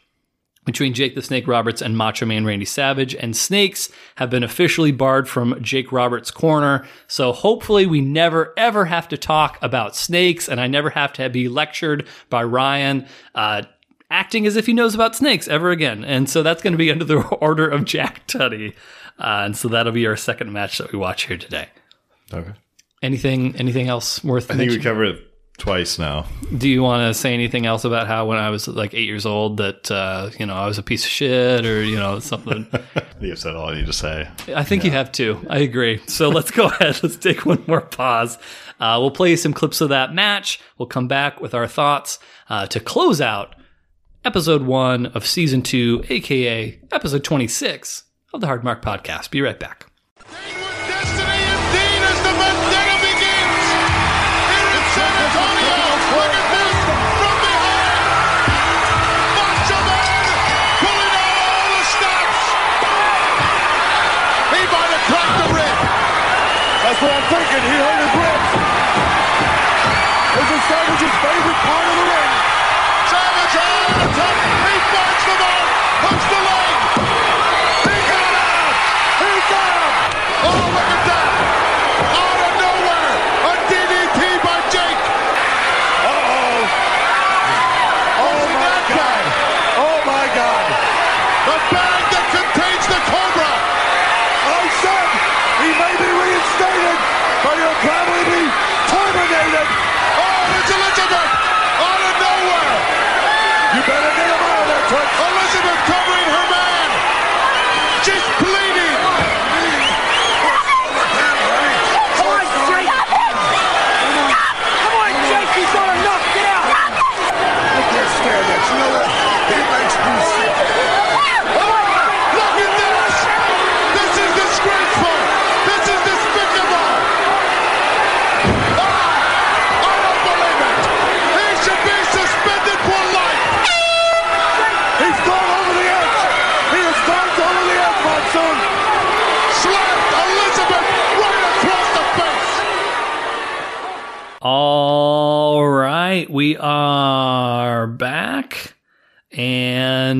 between 0.65 0.93
Jake 0.93 1.15
the 1.15 1.21
Snake 1.21 1.47
Roberts 1.47 1.81
and 1.81 1.95
Macho 1.95 2.25
Man 2.25 2.45
Randy 2.45 2.65
Savage. 2.65 3.15
And 3.15 3.35
snakes 3.37 3.89
have 4.15 4.29
been 4.29 4.43
officially 4.43 4.91
barred 4.91 5.29
from 5.29 5.61
Jake 5.61 5.91
Roberts' 5.91 6.31
corner. 6.31 6.85
So 7.07 7.31
hopefully 7.31 7.85
we 7.85 8.01
never 8.01 8.53
ever 8.57 8.85
have 8.85 9.07
to 9.09 9.17
talk 9.17 9.57
about 9.61 9.95
snakes 9.95 10.49
and 10.49 10.59
I 10.59 10.67
never 10.67 10.89
have 10.89 11.13
to 11.13 11.29
be 11.29 11.47
lectured 11.47 12.07
by 12.29 12.43
Ryan. 12.43 13.05
Uh, 13.33 13.63
Acting 14.11 14.45
as 14.45 14.55
if 14.55 14.67
he 14.67 14.73
knows 14.73 14.93
about 14.93 15.15
snakes 15.15 15.47
ever 15.47 15.71
again. 15.71 16.05
And 16.05 16.29
so 16.29 16.43
that's 16.43 16.61
going 16.61 16.73
to 16.73 16.77
be 16.77 16.91
under 16.91 17.03
the 17.03 17.17
order 17.41 17.67
of 17.67 17.85
Jack 17.85 18.27
Tunney. 18.27 18.73
Uh, 19.17 19.41
and 19.45 19.57
so 19.57 19.67
that'll 19.67 19.91
be 19.91 20.05
our 20.05 20.15
second 20.15 20.53
match 20.53 20.77
that 20.77 20.91
we 20.91 20.99
watch 20.99 21.25
here 21.25 21.37
today. 21.37 21.69
okay. 22.31 22.51
Anything 23.01 23.55
anything 23.57 23.87
else 23.87 24.23
worth 24.23 24.45
I 24.45 24.55
think 24.55 24.59
we 24.59 24.65
mentioning? 24.77 24.83
covered 24.83 25.07
it 25.15 25.31
twice 25.57 25.97
now. 25.97 26.25
Do 26.57 26.67
you 26.69 26.81
want 26.83 27.07
to 27.09 27.13
say 27.19 27.33
anything 27.33 27.65
else 27.65 27.85
about 27.85 28.07
how 28.07 28.25
when 28.25 28.37
I 28.37 28.49
was 28.49 28.67
like 28.67 28.93
eight 28.93 29.07
years 29.07 29.25
old 29.25 29.57
that 29.57 29.89
uh, 29.89 30.29
you 30.37 30.45
know 30.45 30.53
I 30.55 30.67
was 30.67 30.77
a 30.77 30.83
piece 30.83 31.03
of 31.03 31.09
shit 31.09 31.65
or 31.65 31.83
you 31.83 31.95
know 31.95 32.19
something? 32.19 32.67
I've 33.21 33.39
said 33.39 33.55
all 33.55 33.69
I 33.69 33.75
need 33.75 33.85
to 33.87 33.93
say. 33.93 34.27
I 34.55 34.63
think 34.63 34.83
you 34.83 34.91
have 34.91 35.11
too. 35.11 35.45
I 35.49 35.59
agree. 35.59 36.01
So 36.07 36.29
let's 36.29 36.51
go 36.51 36.65
ahead. 36.67 37.01
Let's 37.01 37.15
take 37.15 37.45
one 37.45 37.63
more 37.67 37.81
pause. 37.81 38.37
Uh, 38.79 38.97
we'll 38.99 39.11
play 39.11 39.35
some 39.35 39.53
clips 39.53 39.81
of 39.81 39.89
that 39.89 40.13
match. 40.13 40.59
We'll 40.77 40.87
come 40.87 41.07
back 41.07 41.39
with 41.41 41.53
our 41.53 41.67
thoughts 41.67 42.19
uh, 42.49 42.67
to 42.67 42.79
close 42.79 43.21
out 43.21 43.55
episode 44.23 44.63
one 44.63 45.05
of 45.07 45.25
season 45.25 45.61
two, 45.61 46.03
aka 46.09 46.79
episode 46.91 47.23
twenty 47.23 47.47
six 47.47 48.03
of 48.33 48.41
the 48.41 48.47
Hard 48.47 48.63
Mark 48.63 48.83
Podcast. 48.83 49.31
Be 49.31 49.41
right 49.41 49.59
back. 49.59 49.87
On 74.17 74.54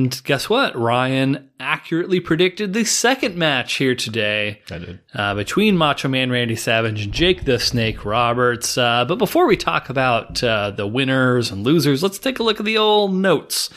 And 0.06 0.22
guess 0.22 0.48
what? 0.48 0.76
Ryan 0.78 1.50
accurately 1.58 2.20
predicted 2.20 2.72
the 2.72 2.84
second 2.84 3.34
match 3.34 3.74
here 3.74 3.96
today. 3.96 4.62
I 4.70 4.78
did. 4.78 5.00
Uh, 5.12 5.34
between 5.34 5.76
Macho 5.76 6.06
Man 6.06 6.30
Randy 6.30 6.54
Savage 6.54 7.02
and 7.02 7.12
Jake 7.12 7.44
the 7.44 7.58
Snake 7.58 8.04
Roberts. 8.04 8.78
Uh, 8.78 9.04
but 9.04 9.16
before 9.16 9.48
we 9.48 9.56
talk 9.56 9.90
about 9.90 10.44
uh, 10.44 10.70
the 10.70 10.86
winners 10.86 11.50
and 11.50 11.64
losers, 11.64 12.04
let's 12.04 12.20
take 12.20 12.38
a 12.38 12.44
look 12.44 12.60
at 12.60 12.66
the 12.66 12.78
old 12.78 13.14
notes. 13.14 13.68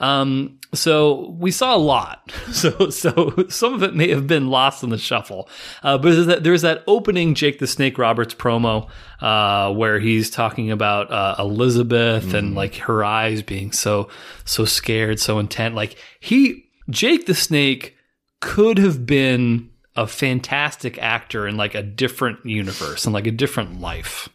Um, 0.00 0.59
so 0.72 1.30
we 1.38 1.50
saw 1.50 1.74
a 1.74 1.78
lot. 1.78 2.32
So 2.50 2.90
so 2.90 3.46
some 3.48 3.74
of 3.74 3.82
it 3.82 3.94
may 3.94 4.10
have 4.10 4.26
been 4.26 4.48
lost 4.48 4.82
in 4.82 4.90
the 4.90 4.98
shuffle. 4.98 5.48
Uh, 5.82 5.96
but 5.96 6.10
there's 6.10 6.26
that, 6.26 6.44
there's 6.44 6.62
that 6.62 6.82
opening 6.86 7.34
Jake 7.34 7.58
the 7.58 7.66
Snake 7.66 7.96
Roberts 7.96 8.34
promo 8.34 8.90
uh, 9.20 9.72
where 9.72 9.98
he's 9.98 10.30
talking 10.30 10.70
about 10.70 11.10
uh, 11.10 11.36
Elizabeth 11.38 12.34
and 12.34 12.54
like 12.54 12.74
her 12.76 13.04
eyes 13.04 13.40
being 13.40 13.72
so 13.72 14.08
so 14.44 14.64
scared, 14.64 15.20
so 15.20 15.38
intent. 15.38 15.74
Like 15.74 15.96
he 16.18 16.64
Jake 16.90 17.26
the 17.26 17.34
Snake 17.34 17.96
could 18.40 18.78
have 18.78 19.06
been 19.06 19.70
a 19.96 20.06
fantastic 20.06 20.98
actor 20.98 21.46
in 21.46 21.56
like 21.56 21.74
a 21.74 21.82
different 21.82 22.44
universe 22.44 23.04
and 23.04 23.14
like 23.14 23.26
a 23.26 23.32
different 23.32 23.80
life, 23.80 24.28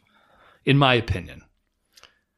in 0.65 0.77
my 0.77 0.93
opinion. 0.93 1.41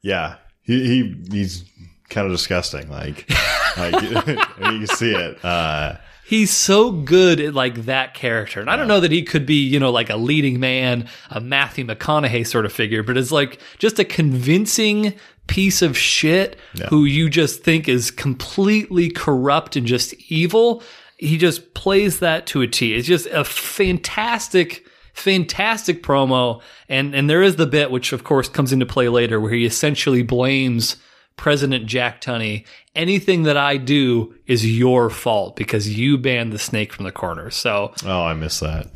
Yeah, 0.01 0.35
he, 0.61 0.85
he 0.85 1.23
he's 1.31 1.65
kind 2.09 2.25
of 2.25 2.31
disgusting. 2.31 2.89
Like, 2.89 3.29
like 3.77 4.01
you 4.01 4.15
can 4.15 4.87
see 4.87 5.13
it. 5.13 5.43
Uh, 5.43 5.97
He's 6.27 6.51
so 6.51 6.91
good 6.91 7.39
at 7.39 7.53
like 7.53 7.85
that 7.85 8.13
character. 8.13 8.59
And 8.59 8.69
I 8.69 8.75
don't 8.75 8.89
know 8.89 8.99
that 8.99 9.13
he 9.13 9.23
could 9.23 9.45
be, 9.45 9.63
you 9.63 9.79
know, 9.79 9.91
like 9.91 10.09
a 10.09 10.17
leading 10.17 10.59
man, 10.59 11.07
a 11.29 11.39
Matthew 11.39 11.85
McConaughey 11.85 12.45
sort 12.45 12.65
of 12.65 12.73
figure, 12.73 13.01
but 13.01 13.15
it's 13.15 13.31
like 13.31 13.61
just 13.77 13.97
a 13.97 14.03
convincing 14.03 15.13
piece 15.47 15.81
of 15.81 15.97
shit 15.97 16.57
who 16.89 17.05
you 17.05 17.29
just 17.29 17.63
think 17.63 17.87
is 17.87 18.11
completely 18.11 19.09
corrupt 19.09 19.77
and 19.77 19.87
just 19.87 20.13
evil. 20.29 20.83
He 21.17 21.37
just 21.37 21.73
plays 21.73 22.19
that 22.19 22.45
to 22.47 22.61
a 22.61 22.67
T. 22.67 22.93
It's 22.93 23.07
just 23.07 23.27
a 23.27 23.45
fantastic 23.45 24.85
fantastic 25.13 26.03
promo 26.03 26.61
and 26.87 27.15
and 27.15 27.27
there 27.27 27.41
is 27.41 27.55
the 27.55 27.65
bit 27.65 27.89
which 27.89 28.13
of 28.13 28.23
course 28.23 28.47
comes 28.47 28.71
into 28.71 28.85
play 28.85 29.09
later 29.09 29.39
where 29.39 29.51
he 29.51 29.65
essentially 29.65 30.21
blames 30.21 30.95
President 31.37 31.85
Jack 31.85 32.19
Tunney, 32.19 32.65
anything 32.95 33.43
that 33.43 33.57
I 33.57 33.77
do 33.77 34.35
is 34.47 34.77
your 34.77 35.09
fault 35.09 35.55
because 35.55 35.97
you 35.97 36.17
banned 36.17 36.51
the 36.51 36.59
snake 36.59 36.91
from 36.91 37.05
the 37.05 37.11
corner. 37.11 37.49
So, 37.51 37.93
oh, 38.05 38.23
I 38.23 38.33
miss 38.33 38.59
that. 38.59 38.87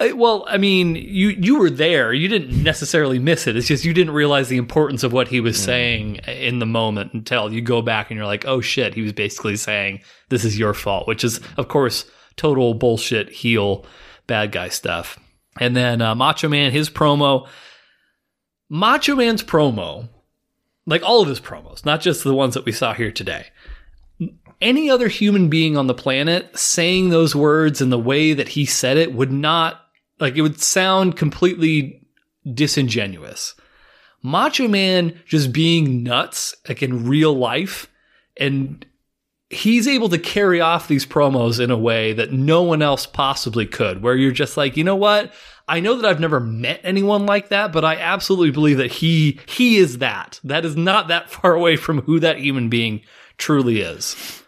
uh, 0.00 0.16
well, 0.16 0.46
I 0.48 0.56
mean, 0.56 0.94
you 0.94 1.30
you 1.30 1.58
were 1.58 1.68
there. 1.68 2.12
You 2.12 2.28
didn't 2.28 2.62
necessarily 2.62 3.18
miss 3.18 3.46
it. 3.46 3.56
It's 3.56 3.66
just 3.66 3.84
you 3.84 3.92
didn't 3.92 4.14
realize 4.14 4.48
the 4.48 4.56
importance 4.56 5.02
of 5.02 5.12
what 5.12 5.28
he 5.28 5.40
was 5.40 5.60
saying 5.60 6.16
in 6.26 6.60
the 6.60 6.66
moment 6.66 7.12
until 7.12 7.52
you 7.52 7.60
go 7.60 7.82
back 7.82 8.10
and 8.10 8.16
you're 8.16 8.26
like, 8.26 8.46
"Oh 8.46 8.60
shit, 8.60 8.94
he 8.94 9.02
was 9.02 9.12
basically 9.12 9.56
saying 9.56 10.00
this 10.28 10.44
is 10.44 10.58
your 10.58 10.74
fault," 10.74 11.08
which 11.08 11.24
is 11.24 11.40
of 11.56 11.68
course 11.68 12.06
total 12.36 12.72
bullshit 12.74 13.28
heel 13.30 13.84
bad 14.28 14.52
guy 14.52 14.68
stuff. 14.68 15.18
And 15.58 15.76
then 15.76 16.00
uh, 16.00 16.14
Macho 16.14 16.48
Man 16.48 16.70
his 16.70 16.88
promo 16.88 17.48
Macho 18.70 19.16
Man's 19.16 19.42
promo 19.42 20.08
like 20.90 21.02
all 21.02 21.22
of 21.22 21.28
his 21.28 21.40
promos, 21.40 21.84
not 21.84 22.00
just 22.00 22.24
the 22.24 22.34
ones 22.34 22.54
that 22.54 22.64
we 22.64 22.72
saw 22.72 22.92
here 22.92 23.12
today. 23.12 23.46
Any 24.60 24.90
other 24.90 25.08
human 25.08 25.48
being 25.48 25.76
on 25.76 25.86
the 25.86 25.94
planet 25.94 26.58
saying 26.58 27.08
those 27.08 27.34
words 27.34 27.80
in 27.80 27.88
the 27.88 27.98
way 27.98 28.34
that 28.34 28.48
he 28.48 28.66
said 28.66 28.98
it 28.98 29.14
would 29.14 29.32
not, 29.32 29.80
like, 30.18 30.36
it 30.36 30.42
would 30.42 30.60
sound 30.60 31.16
completely 31.16 32.06
disingenuous. 32.52 33.54
Macho 34.22 34.68
Man 34.68 35.18
just 35.26 35.52
being 35.52 36.02
nuts, 36.02 36.54
like 36.68 36.82
in 36.82 37.06
real 37.06 37.32
life, 37.32 37.90
and 38.36 38.84
he's 39.48 39.88
able 39.88 40.08
to 40.10 40.18
carry 40.18 40.60
off 40.60 40.88
these 40.88 41.06
promos 41.06 41.58
in 41.58 41.70
a 41.70 41.78
way 41.78 42.12
that 42.12 42.32
no 42.32 42.62
one 42.62 42.82
else 42.82 43.06
possibly 43.06 43.66
could, 43.66 44.02
where 44.02 44.14
you're 44.14 44.30
just 44.30 44.56
like, 44.56 44.76
you 44.76 44.84
know 44.84 44.96
what? 44.96 45.32
I 45.70 45.78
know 45.78 45.94
that 45.94 46.04
I've 46.04 46.18
never 46.18 46.40
met 46.40 46.80
anyone 46.82 47.26
like 47.26 47.50
that, 47.50 47.72
but 47.72 47.84
I 47.84 47.94
absolutely 47.94 48.50
believe 48.50 48.78
that 48.78 48.90
he 48.90 49.38
he 49.46 49.76
is 49.76 49.98
that. 49.98 50.40
That 50.42 50.64
is 50.64 50.76
not 50.76 51.08
that 51.08 51.30
far 51.30 51.54
away 51.54 51.76
from 51.76 52.02
who 52.02 52.18
that 52.20 52.38
human 52.40 52.68
being 52.68 53.02
truly 53.38 53.80
is. 53.80 54.42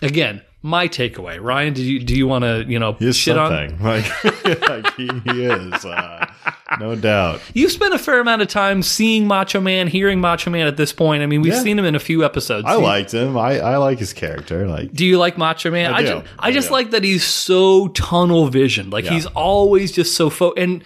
Again, 0.00 0.40
my 0.62 0.88
takeaway. 0.88 1.38
Ryan, 1.38 1.74
do 1.74 1.82
you 1.82 2.00
do 2.02 2.16
you 2.16 2.26
want 2.26 2.44
to 2.44 2.64
you 2.66 2.78
know 2.78 2.94
He 2.94 3.08
is 3.08 3.16
shit 3.16 3.36
something. 3.36 3.74
on? 3.74 3.82
Like, 3.82 4.44
like 4.68 4.94
he, 4.94 5.08
he 5.26 5.44
is. 5.44 5.84
Uh, 5.84 6.26
no 6.80 6.96
doubt. 6.96 7.40
You've 7.52 7.72
spent 7.72 7.92
a 7.94 7.98
fair 7.98 8.20
amount 8.20 8.42
of 8.42 8.48
time 8.48 8.82
seeing 8.82 9.26
Macho 9.26 9.60
Man, 9.60 9.86
hearing 9.86 10.20
Macho 10.20 10.50
Man 10.50 10.66
at 10.66 10.76
this 10.76 10.92
point. 10.92 11.22
I 11.22 11.26
mean, 11.26 11.42
we've 11.42 11.52
Yeah. 11.52 11.62
seen 11.62 11.78
him 11.78 11.84
in 11.84 11.94
a 11.94 11.98
few 12.00 12.24
episodes. 12.24 12.64
I 12.66 12.74
liked 12.76 13.12
him. 13.12 13.36
I, 13.36 13.60
I 13.60 13.76
like 13.76 13.98
his 13.98 14.12
character. 14.12 14.66
Like, 14.66 14.92
Do 14.92 15.04
you 15.04 15.18
like 15.18 15.36
Macho 15.36 15.70
Man? 15.70 15.92
I 15.92 16.00
do. 16.00 16.06
just, 16.06 16.26
I 16.38 16.48
I 16.48 16.52
just 16.52 16.70
like 16.70 16.90
that 16.92 17.04
he's 17.04 17.24
so 17.24 17.88
tunnel 17.88 18.48
vision. 18.48 18.90
Like 18.90 19.04
Yeah. 19.04 19.12
he's 19.12 19.26
always 19.26 19.92
just 19.92 20.14
so 20.16 20.30
fo- 20.30 20.54
and 20.54 20.82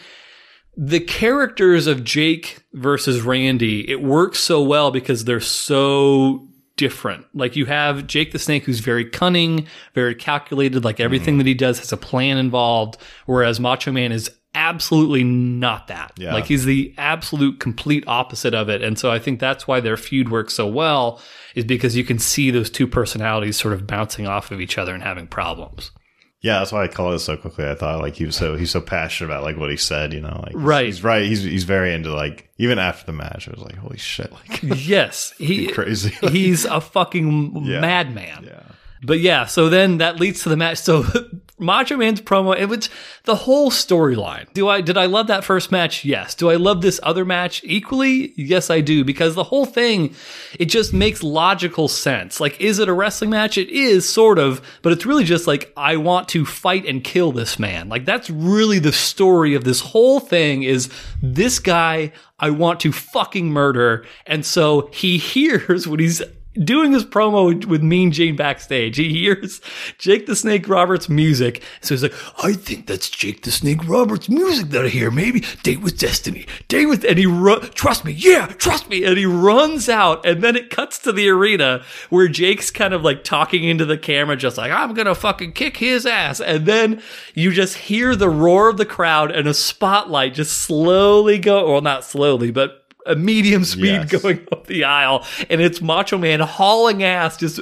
the 0.77 1.01
characters 1.01 1.87
of 1.89 2.05
Jake 2.05 2.59
versus 2.73 3.23
Randy, 3.23 3.89
it 3.91 4.01
works 4.03 4.39
so 4.39 4.63
well 4.63 4.91
because 4.93 5.25
they're 5.25 5.41
so 5.41 6.47
different. 6.77 7.27
Like 7.35 7.57
you 7.57 7.67
have 7.67 8.07
Jake 8.07 8.31
the 8.31 8.39
Snake 8.39 8.65
who's 8.65 8.79
very 8.79 9.05
cunning, 9.05 9.67
very 9.95 10.15
calculated, 10.15 10.85
like 10.85 11.01
everything 11.01 11.35
Mm-hmm. 11.35 11.39
that 11.39 11.47
he 11.47 11.55
does 11.55 11.81
has 11.81 11.93
a 11.93 11.97
plan 11.97 12.39
involved, 12.39 12.97
whereas 13.27 13.59
Macho 13.59 13.91
Man 13.91 14.13
is 14.13 14.31
absolutely 14.59 15.25
not 15.25 15.87
that. 15.89 16.13
Yeah. 16.17 16.35
Like 16.35 16.47
he's 16.47 16.65
the 16.65 16.93
absolute 16.99 17.61
complete 17.61 18.05
opposite 18.07 18.55
of 18.55 18.69
it. 18.69 18.83
And 18.83 18.99
so 18.99 19.11
I 19.11 19.19
think 19.19 19.39
that's 19.41 19.67
why 19.69 19.81
their 19.81 19.97
feud 19.97 20.31
works 20.31 20.55
so 20.55 20.67
well 20.67 21.21
is 21.55 21.65
because 21.65 21.97
you 21.97 22.05
can 22.05 22.19
see 22.19 22.51
those 22.51 22.69
two 22.71 22.87
personalities 22.87 23.57
sort 23.57 23.73
of 23.75 23.87
bouncing 23.87 24.27
off 24.27 24.51
of 24.51 24.61
each 24.61 24.77
other 24.79 24.93
and 24.95 25.03
having 25.03 25.27
problems. 25.27 25.91
yeah, 26.41 26.59
that's 26.61 26.71
why 26.73 26.85
I 26.85 26.89
called 26.89 27.15
it 27.15 27.19
so 27.21 27.37
quickly. 27.37 27.67
I 27.69 27.75
thought 27.75 28.01
like 28.01 28.15
he 28.15 28.25
was 28.27 28.37
so 28.37 28.57
he's 28.57 28.71
so 28.71 28.81
passionate 28.81 29.31
about 29.31 29.43
like 29.43 29.57
what 29.57 29.71
he 29.71 29.77
said. 29.77 30.13
You 30.13 30.21
know, 30.21 30.41
like 30.45 30.53
he's- 30.53 30.63
Right. 30.65 30.87
He's 30.87 31.03
right. 31.05 31.23
He's 31.25 31.43
he's 31.43 31.65
very 31.65 31.93
into 31.95 32.13
like 32.15 32.49
even 32.59 32.79
after 32.79 33.07
the 33.07 33.13
match. 33.13 33.49
I 33.49 33.53
was 33.53 33.61
like, 33.63 33.77
holy 33.77 33.99
shit, 33.99 34.31
like 34.33 34.61
Yes, 34.63 35.33
he 35.39 35.67
crazy. 35.69 36.11
he's 36.29 36.65
a 36.65 36.81
fucking 36.81 37.63
Yeah. 37.65 37.81
madman. 37.81 38.45
yeah. 38.45 38.63
But 39.03 39.21
yeah, 39.21 39.47
so 39.47 39.69
then 39.69 39.99
that 39.99 40.21
leads 40.21 40.43
to 40.43 40.49
the 40.49 40.57
match. 40.57 40.79
So 40.89 41.05
Macho 41.59 41.97
Man's 41.97 42.21
promo, 42.21 42.57
it 42.57 42.67
was 42.67 42.89
the 43.25 43.35
whole 43.35 43.71
storyline. 43.71 44.53
Do 44.53 44.69
I 44.69 44.81
did 44.81 44.97
I 44.97 45.07
love 45.07 45.27
that 45.27 45.45
first 45.45 45.73
match? 45.73 46.05
Yes. 46.05 46.35
Do 46.35 46.51
I 46.51 46.55
love 46.55 46.83
this 46.83 47.01
other 47.03 47.25
match 47.25 47.63
equally? 47.65 48.33
Yes, 48.37 48.71
I 48.71 48.81
do 48.81 49.05
because 49.05 49.35
the 49.35 49.45
whole 49.45 49.67
thing 49.67 50.15
it 50.59 50.67
just 50.67 50.93
makes 50.93 51.23
logical 51.23 51.89
sense. 51.89 52.41
Like 52.41 52.61
is 52.61 52.79
it 52.79 52.89
a 52.89 52.93
wrestling 52.93 53.31
match? 53.31 53.59
It 53.59 53.69
is 53.71 54.09
sort 54.09 54.39
of, 54.39 54.63
but 54.83 54.93
it's 54.93 55.05
really 55.05 55.25
just 55.25 55.47
like 55.47 55.73
I 55.77 55.97
want 55.97 56.29
to 56.31 56.47
fight 56.47 56.87
and 56.87 57.03
kill 57.03 57.33
this 57.33 57.59
man. 57.59 57.89
Like 57.89 58.05
that's 58.05 58.31
really 58.31 58.79
the 58.79 58.93
story 58.93 59.55
of 59.55 59.65
this 59.65 59.81
whole 59.81 60.21
thing 60.21 60.63
is 60.63 60.89
this 61.23 61.59
guy 61.59 62.13
I 62.39 62.51
want 62.51 62.81
to 62.81 62.93
fucking 62.93 63.51
murder. 63.51 64.07
And 64.27 64.47
so 64.47 64.91
he 64.93 65.19
hears 65.19 65.89
what 65.89 66.01
he's 66.01 66.23
doing 66.65 66.93
his 66.93 67.05
promo 67.05 67.65
with- 67.67 67.83
Mean 67.83 68.11
Gene 68.13 68.37
backstage. 68.37 68.97
He 68.97 69.13
hears 69.13 69.61
Jake 69.99 70.27
the 70.27 70.37
Snake 70.37 70.69
Roberts 70.69 71.09
music. 71.09 71.63
So 71.81 71.95
he's 71.95 72.03
like, 72.03 72.15
I 72.45 72.53
think 72.53 72.87
that's 72.87 73.09
Jake 73.09 73.43
the 73.43 73.51
Snake 73.51 73.87
Roberts 73.89 74.29
music 74.29 74.69
that 74.71 74.85
I 74.85 74.89
hear. 74.89 75.11
Maybe 75.11 75.45
Date 75.63 75.81
with 75.81 75.99
Destiny. 75.99 76.47
Date 76.69 76.87
with, 76.87 77.05
and 77.05 77.19
he 77.19 77.27
run, 77.27 77.61
trust 77.71 78.05
me. 78.05 78.13
Yeah, 78.13 78.47
trust 78.47 78.89
me. 78.91 79.05
And 79.05 79.17
he 79.17 79.27
runs 79.27 79.89
out 79.89 80.27
and 80.27 80.43
then 80.43 80.57
it 80.57 80.71
cuts 80.71 80.99
to 81.01 81.13
the 81.13 81.29
arena 81.29 81.83
where 82.11 82.29
Jake's 82.29 82.71
kind 82.71 82.93
of 82.93 83.03
like 83.03 83.25
talking 83.25 83.65
into 83.65 83.85
the 83.85 83.97
camera, 83.99 84.37
just 84.37 84.59
like, 84.59 84.73
I'm 84.73 84.95
going 84.95 85.07
to 85.07 85.15
fucking 85.15 85.53
kick 85.53 85.77
his 85.79 86.05
ass. 86.05 86.41
And 86.41 86.67
then 86.67 87.03
you 87.35 87.53
just 87.53 87.77
hear 87.77 88.15
the 88.17 88.29
roar 88.29 88.69
of 88.69 88.77
the 88.77 88.85
crowd 88.87 89.31
and 89.31 89.47
a 89.49 89.55
spotlight 89.55 90.35
just 90.35 90.53
slowly 90.61 91.39
go, 91.39 91.73
well, 91.73 91.81
not 91.81 92.05
slowly, 92.05 92.51
but 92.51 92.85
a 93.09 93.17
medium 93.17 93.65
speed 93.65 94.07
Yes. 94.11 94.23
going 94.23 94.47
up 94.53 94.67
the 94.69 94.85
aisle, 94.85 95.25
and 95.51 95.61
it's 95.61 95.81
Macho 95.81 96.17
Man 96.19 96.41
hauling 96.41 97.03
ass, 97.03 97.37
just 97.37 97.59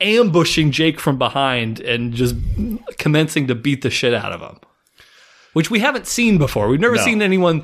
ambushing 0.00 0.70
Jake 0.70 0.98
from 1.00 1.18
behind 1.18 1.80
and 1.80 2.12
just 2.14 2.34
commencing 2.98 3.46
to 3.48 3.54
beat 3.54 3.82
the 3.82 3.90
shit 3.90 4.14
out 4.14 4.32
of 4.32 4.40
him, 4.40 4.58
which 5.52 5.70
we 5.70 5.78
haven't 5.80 6.06
seen 6.06 6.38
before. 6.38 6.68
We've 6.68 6.80
never 6.80 6.96
No. 6.96 7.02
seen 7.02 7.22
anyone 7.22 7.62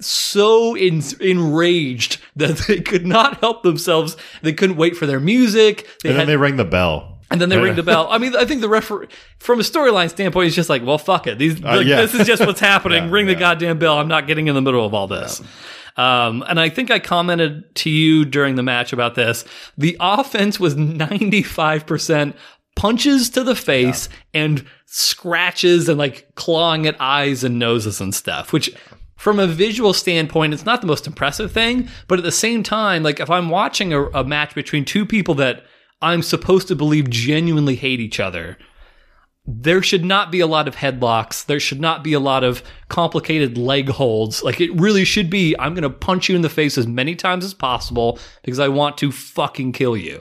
so 0.00 0.74
in, 0.74 1.02
enraged 1.20 2.18
that 2.36 2.56
they 2.68 2.80
could 2.80 3.06
not 3.06 3.40
help 3.40 3.62
themselves. 3.62 4.16
They 4.42 4.52
couldn't 4.52 4.76
wait 4.76 4.96
for 4.96 5.06
their 5.06 5.20
music. 5.20 5.86
They 6.02 6.10
And 6.10 6.18
had, 6.18 6.22
then 6.26 6.32
they 6.32 6.36
ring 6.38 6.56
the 6.56 6.64
bell. 6.64 7.18
and 7.30 7.40
then 7.40 7.48
they 7.50 7.58
ring 7.58 7.74
the 7.76 7.82
bell. 7.92 8.08
I 8.10 8.18
mean, 8.18 8.34
I 8.34 8.44
think 8.46 8.60
the 8.62 8.68
referee, 8.68 9.08
from 9.38 9.60
a 9.60 9.62
storyline 9.62 10.08
standpoint, 10.10 10.46
is 10.48 10.54
just 10.54 10.70
like, 10.70 10.84
well, 10.84 10.96
fuck 10.98 11.26
it. 11.26 11.38
These, 11.38 11.62
uh, 11.62 11.76
like, 11.76 11.86
yeah. 11.86 11.96
this 11.96 12.14
is 12.14 12.26
just 12.26 12.44
what's 12.46 12.60
happening. 12.72 13.04
Yeah, 13.04 13.10
ring 13.10 13.26
the 13.26 13.34
goddamn 13.34 13.78
bell. 13.78 13.98
I'm 13.98 14.08
not 14.08 14.26
getting 14.26 14.48
in 14.48 14.54
the 14.54 14.62
middle 14.62 14.84
of 14.86 14.94
all 14.94 15.06
this. 15.06 15.42
Um, 16.00 16.42
and 16.48 16.58
I 16.58 16.70
think 16.70 16.90
I 16.90 16.98
commented 16.98 17.74
to 17.74 17.90
you 17.90 18.24
during 18.24 18.54
the 18.54 18.62
match 18.62 18.94
about 18.94 19.16
this. 19.16 19.44
The 19.76 19.98
offense 20.00 20.58
was 20.58 20.74
95% 20.74 22.34
punches 22.74 23.28
to 23.28 23.44
the 23.44 23.54
face 23.54 24.08
and 24.32 24.64
scratches 24.86 25.90
and 25.90 25.98
like 25.98 26.34
clawing 26.36 26.86
at 26.86 26.98
eyes 27.00 27.44
and 27.44 27.58
noses 27.58 28.00
and 28.00 28.14
stuff, 28.14 28.50
which 28.50 28.74
from 29.18 29.38
a 29.38 29.46
visual 29.46 29.92
standpoint, 29.92 30.54
it's 30.54 30.64
not 30.64 30.80
the 30.80 30.86
most 30.86 31.06
impressive 31.06 31.52
thing. 31.52 31.90
But 32.08 32.18
at 32.18 32.24
the 32.24 32.32
same 32.32 32.62
time, 32.62 33.02
like 33.02 33.20
if 33.20 33.28
I'm 33.28 33.50
watching 33.50 33.92
a, 33.92 34.06
a 34.06 34.24
match 34.24 34.54
between 34.54 34.86
two 34.86 35.04
people 35.04 35.34
that 35.34 35.66
I'm 36.00 36.22
supposed 36.22 36.68
to 36.68 36.74
believe 36.74 37.10
genuinely 37.10 37.74
hate 37.76 38.00
each 38.00 38.20
other, 38.20 38.56
there 39.46 39.82
should 39.82 40.04
not 40.04 40.30
be 40.30 40.40
a 40.40 40.46
lot 40.46 40.68
of 40.68 40.76
headlocks. 40.76 41.44
There 41.44 41.60
should 41.60 41.80
not 41.80 42.04
be 42.04 42.12
a 42.12 42.20
lot 42.20 42.44
of 42.44 42.62
complicated 42.88 43.56
leg 43.56 43.88
holds. 43.88 44.42
Like 44.42 44.60
it 44.60 44.72
really 44.78 45.04
should 45.04 45.30
be, 45.30 45.56
I'm 45.58 45.74
going 45.74 45.82
to 45.82 45.90
punch 45.90 46.28
you 46.28 46.36
in 46.36 46.42
the 46.42 46.48
face 46.48 46.76
as 46.76 46.86
many 46.86 47.16
times 47.16 47.44
as 47.44 47.54
possible 47.54 48.18
because 48.42 48.58
I 48.58 48.68
want 48.68 48.98
to 48.98 49.10
fucking 49.10 49.72
kill 49.72 49.96
you. 49.96 50.20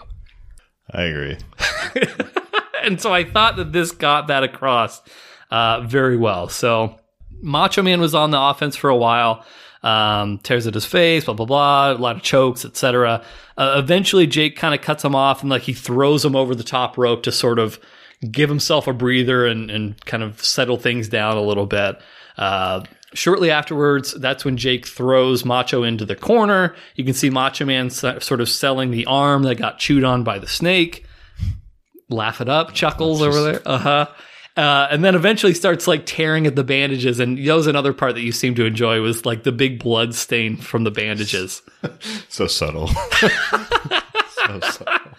I 0.91 1.03
agree. 1.03 1.37
and 2.83 2.99
so 2.99 3.13
I 3.13 3.23
thought 3.23 3.57
that 3.57 3.73
this 3.73 3.91
got 3.91 4.27
that 4.27 4.43
across 4.43 5.01
uh, 5.51 5.81
very 5.81 6.17
well. 6.17 6.49
So 6.49 6.97
Macho 7.41 7.81
Man 7.81 8.01
was 8.01 8.15
on 8.15 8.31
the 8.31 8.39
offense 8.39 8.75
for 8.75 8.89
a 8.89 8.95
while. 8.95 9.45
Um, 9.81 10.39
tears 10.39 10.67
at 10.67 10.73
his 10.73 10.85
face, 10.85 11.23
blah 11.23 11.33
blah 11.33 11.45
blah, 11.45 11.93
a 11.93 11.93
lot 11.93 12.17
of 12.17 12.21
chokes, 12.21 12.65
etc. 12.65 13.23
Uh, 13.57 13.75
eventually, 13.77 14.27
Jake 14.27 14.57
kind 14.57 14.75
of 14.75 14.81
cuts 14.81 15.05
him 15.05 15.15
off 15.15 15.41
and 15.41 15.49
like 15.49 15.61
he 15.61 15.73
throws 15.73 16.25
him 16.25 16.35
over 16.35 16.53
the 16.53 16.65
top 16.65 16.97
rope 16.97 17.23
to 17.23 17.31
sort 17.31 17.59
of 17.59 17.79
give 18.29 18.49
himself 18.49 18.87
a 18.87 18.93
breather 18.93 19.45
and, 19.45 19.71
and 19.71 20.03
kind 20.05 20.23
of 20.23 20.43
settle 20.43 20.77
things 20.77 21.07
down 21.09 21.37
a 21.37 21.41
little 21.41 21.65
bit. 21.65 21.99
Uh, 22.37 22.83
shortly 23.13 23.51
afterwards, 23.51 24.13
that's 24.13 24.43
when 24.43 24.57
Jake 24.57 24.85
throws 24.85 25.45
Macho 25.45 25.83
into 25.83 26.05
the 26.05 26.15
corner. 26.15 26.75
You 26.95 27.05
can 27.05 27.13
see 27.13 27.29
Macho 27.29 27.65
Man 27.65 27.89
sort 27.89 28.41
of 28.41 28.49
selling 28.49 28.91
the 28.91 29.05
arm 29.05 29.43
that 29.43 29.55
got 29.55 29.79
chewed 29.79 30.03
on 30.03 30.23
by 30.23 30.39
the 30.39 30.47
snake. 30.47 31.05
Laugh 32.09 32.41
it 32.41 32.49
up, 32.49 32.73
chuckles 32.73 33.21
over 33.21 33.41
there. 33.41 33.61
Uh-huh. 33.65 34.07
Uh, 34.57 34.87
and 34.91 35.05
then 35.05 35.15
eventually 35.15 35.53
starts 35.53 35.87
like 35.87 36.05
tearing 36.05 36.45
at 36.45 36.55
the 36.55 36.63
bandages. 36.63 37.19
And 37.21 37.37
that 37.37 37.53
was 37.53 37.67
another 37.67 37.93
part 37.93 38.15
that 38.15 38.21
you 38.21 38.33
seemed 38.33 38.57
to 38.57 38.65
enjoy 38.65 38.99
was 38.99 39.25
like 39.25 39.43
the 39.43 39.53
big 39.53 39.79
blood 39.79 40.13
stain 40.13 40.57
from 40.57 40.83
the 40.83 40.91
bandages. 40.91 41.61
So 42.27 42.45
subtle. 42.47 42.87
so 44.47 44.59
subtle. 44.59 45.11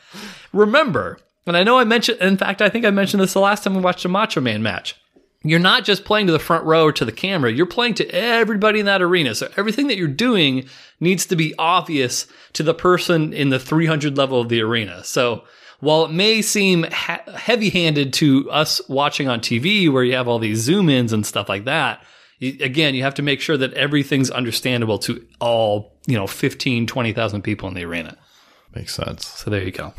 Remember, 0.52 1.18
and 1.46 1.56
I 1.56 1.64
know 1.64 1.78
I 1.78 1.84
mentioned, 1.84 2.20
in 2.20 2.36
fact, 2.36 2.62
I 2.62 2.68
think 2.68 2.84
I 2.84 2.90
mentioned 2.90 3.22
this 3.22 3.32
the 3.32 3.40
last 3.40 3.64
time 3.64 3.74
we 3.74 3.80
watched 3.80 4.04
a 4.04 4.08
Macho 4.08 4.40
Man 4.40 4.62
match. 4.62 4.96
You're 5.42 5.58
not 5.58 5.84
just 5.84 6.04
playing 6.04 6.26
to 6.26 6.34
the 6.34 6.38
front 6.38 6.64
row 6.64 6.84
or 6.84 6.92
to 6.92 7.04
the 7.04 7.12
camera, 7.12 7.50
you're 7.50 7.64
playing 7.64 7.94
to 7.94 8.08
everybody 8.14 8.80
in 8.80 8.86
that 8.86 9.00
arena. 9.00 9.34
So 9.34 9.50
everything 9.56 9.86
that 9.86 9.96
you're 9.96 10.06
doing 10.06 10.68
needs 11.00 11.24
to 11.26 11.36
be 11.36 11.54
obvious 11.58 12.26
to 12.52 12.62
the 12.62 12.74
person 12.74 13.32
in 13.32 13.48
the 13.48 13.58
300 13.58 14.18
level 14.18 14.40
of 14.40 14.50
the 14.50 14.60
arena. 14.60 15.02
So 15.02 15.44
while 15.80 16.04
it 16.04 16.12
may 16.12 16.42
seem 16.42 16.84
ha- 16.92 17.22
heavy 17.34 17.70
handed 17.70 18.12
to 18.14 18.50
us 18.50 18.86
watching 18.88 19.28
on 19.28 19.40
TV 19.40 19.90
where 19.90 20.04
you 20.04 20.14
have 20.14 20.28
all 20.28 20.38
these 20.38 20.58
zoom 20.58 20.90
ins 20.90 21.12
and 21.12 21.24
stuff 21.24 21.48
like 21.48 21.64
that, 21.64 22.04
you, 22.38 22.58
again, 22.60 22.94
you 22.94 23.02
have 23.02 23.14
to 23.14 23.22
make 23.22 23.40
sure 23.40 23.56
that 23.56 23.72
everything's 23.72 24.30
understandable 24.30 24.98
to 24.98 25.26
all, 25.40 25.96
you 26.06 26.16
know, 26.16 26.26
15, 26.26 26.86
20,000 26.86 27.42
people 27.42 27.66
in 27.68 27.74
the 27.74 27.84
arena. 27.84 28.16
Makes 28.74 28.94
sense. 28.94 29.26
So 29.26 29.50
there 29.50 29.62
you 29.62 29.72
go. 29.72 29.94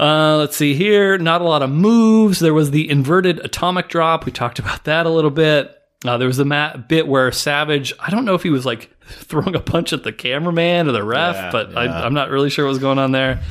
Uh, 0.00 0.38
let's 0.38 0.56
see 0.56 0.74
here. 0.74 1.18
Not 1.18 1.42
a 1.42 1.44
lot 1.44 1.62
of 1.62 1.68
moves. 1.70 2.38
There 2.40 2.54
was 2.54 2.70
the 2.70 2.88
inverted 2.88 3.38
atomic 3.40 3.88
drop. 3.88 4.24
We 4.24 4.32
talked 4.32 4.58
about 4.58 4.84
that 4.84 5.04
a 5.04 5.10
little 5.10 5.30
bit. 5.30 5.76
Uh, 6.06 6.16
there 6.16 6.26
was 6.26 6.38
a 6.38 6.44
ma- 6.46 6.76
bit 6.78 7.06
where 7.06 7.30
Savage, 7.30 7.92
I 8.00 8.08
don't 8.08 8.24
know 8.24 8.34
if 8.34 8.42
he 8.42 8.48
was 8.48 8.64
like 8.64 8.90
throwing 9.06 9.54
a 9.54 9.60
punch 9.60 9.92
at 9.92 10.02
the 10.02 10.12
cameraman 10.12 10.88
or 10.88 10.92
the 10.92 11.04
ref, 11.04 11.34
Yeah, 11.36 11.50
but 11.52 11.72
yeah. 11.72 11.78
I, 11.78 12.06
I'm 12.06 12.14
not 12.14 12.30
really 12.30 12.48
sure 12.48 12.64
what 12.64 12.70
was 12.70 12.78
going 12.78 12.98
on 12.98 13.12
there. 13.12 13.42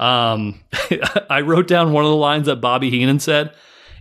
Um, 0.00 0.60
I 1.30 1.42
wrote 1.42 1.68
down 1.68 1.92
one 1.92 2.04
of 2.04 2.10
the 2.10 2.16
lines 2.16 2.46
that 2.46 2.56
Bobby 2.56 2.90
Heenan 2.90 3.20
said. 3.20 3.54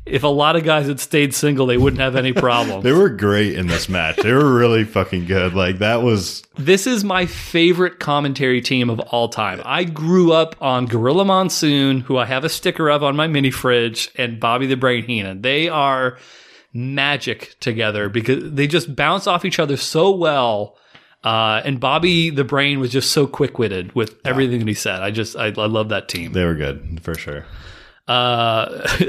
If 0.05 0.23
a 0.23 0.27
lot 0.27 0.55
of 0.55 0.63
guys 0.63 0.87
had 0.87 0.99
stayed 0.99 1.33
single, 1.33 1.67
they 1.67 1.77
wouldn't 1.77 2.01
have 2.01 2.15
any 2.15 2.33
problems. 2.33 2.83
They 2.91 2.91
were 2.91 3.09
great 3.09 3.53
in 3.53 3.67
this 3.67 3.87
match. 3.87 4.17
They 4.17 4.33
were 4.33 4.51
really 4.53 4.83
fucking 4.83 5.25
good. 5.25 5.53
Like 5.53 5.77
that 5.77 6.01
was 6.01 6.43
This 6.57 6.87
is 6.87 7.03
my 7.03 7.27
favorite 7.27 7.99
commentary 7.99 8.61
team 8.61 8.89
of 8.89 8.99
all 8.99 9.29
time. 9.29 9.61
I 9.63 9.83
grew 9.83 10.31
up 10.31 10.55
on 10.59 10.87
Gorilla 10.87 11.23
Monsoon, 11.25 12.01
who 12.01 12.17
I 12.17 12.25
have 12.25 12.43
a 12.43 12.49
sticker 12.49 12.89
of 12.89 13.03
on 13.03 13.15
my 13.15 13.27
mini 13.27 13.51
fridge, 13.51 14.09
and 14.15 14.39
Bobby 14.39 14.65
the 14.65 14.75
Brain 14.75 15.03
Heenan. 15.03 15.43
They 15.43 15.69
are 15.69 16.17
magic 16.73 17.55
together 17.59 18.09
because 18.09 18.51
they 18.53 18.65
just 18.65 18.95
bounce 18.95 19.27
off 19.27 19.45
each 19.45 19.59
other 19.59 19.77
so 19.77 20.09
well. 20.11 20.77
Uh, 21.23 21.61
and 21.63 21.79
Bobby 21.79 22.31
the 22.31 22.43
Brain 22.43 22.79
was 22.79 22.91
just 22.91 23.11
so 23.11 23.27
quick 23.27 23.59
witted 23.59 23.93
with 23.93 24.19
everything 24.25 24.59
that 24.59 24.67
he 24.67 24.73
said. 24.73 25.03
I 25.03 25.11
just, 25.11 25.35
I, 25.35 25.47
I 25.47 25.67
love 25.67 25.89
that 25.89 26.09
team. 26.09 26.31
they 26.33 26.43
were 26.43 26.55
good 26.55 26.99
for 27.03 27.13
sure. 27.13 27.45
Uh, 28.11 28.87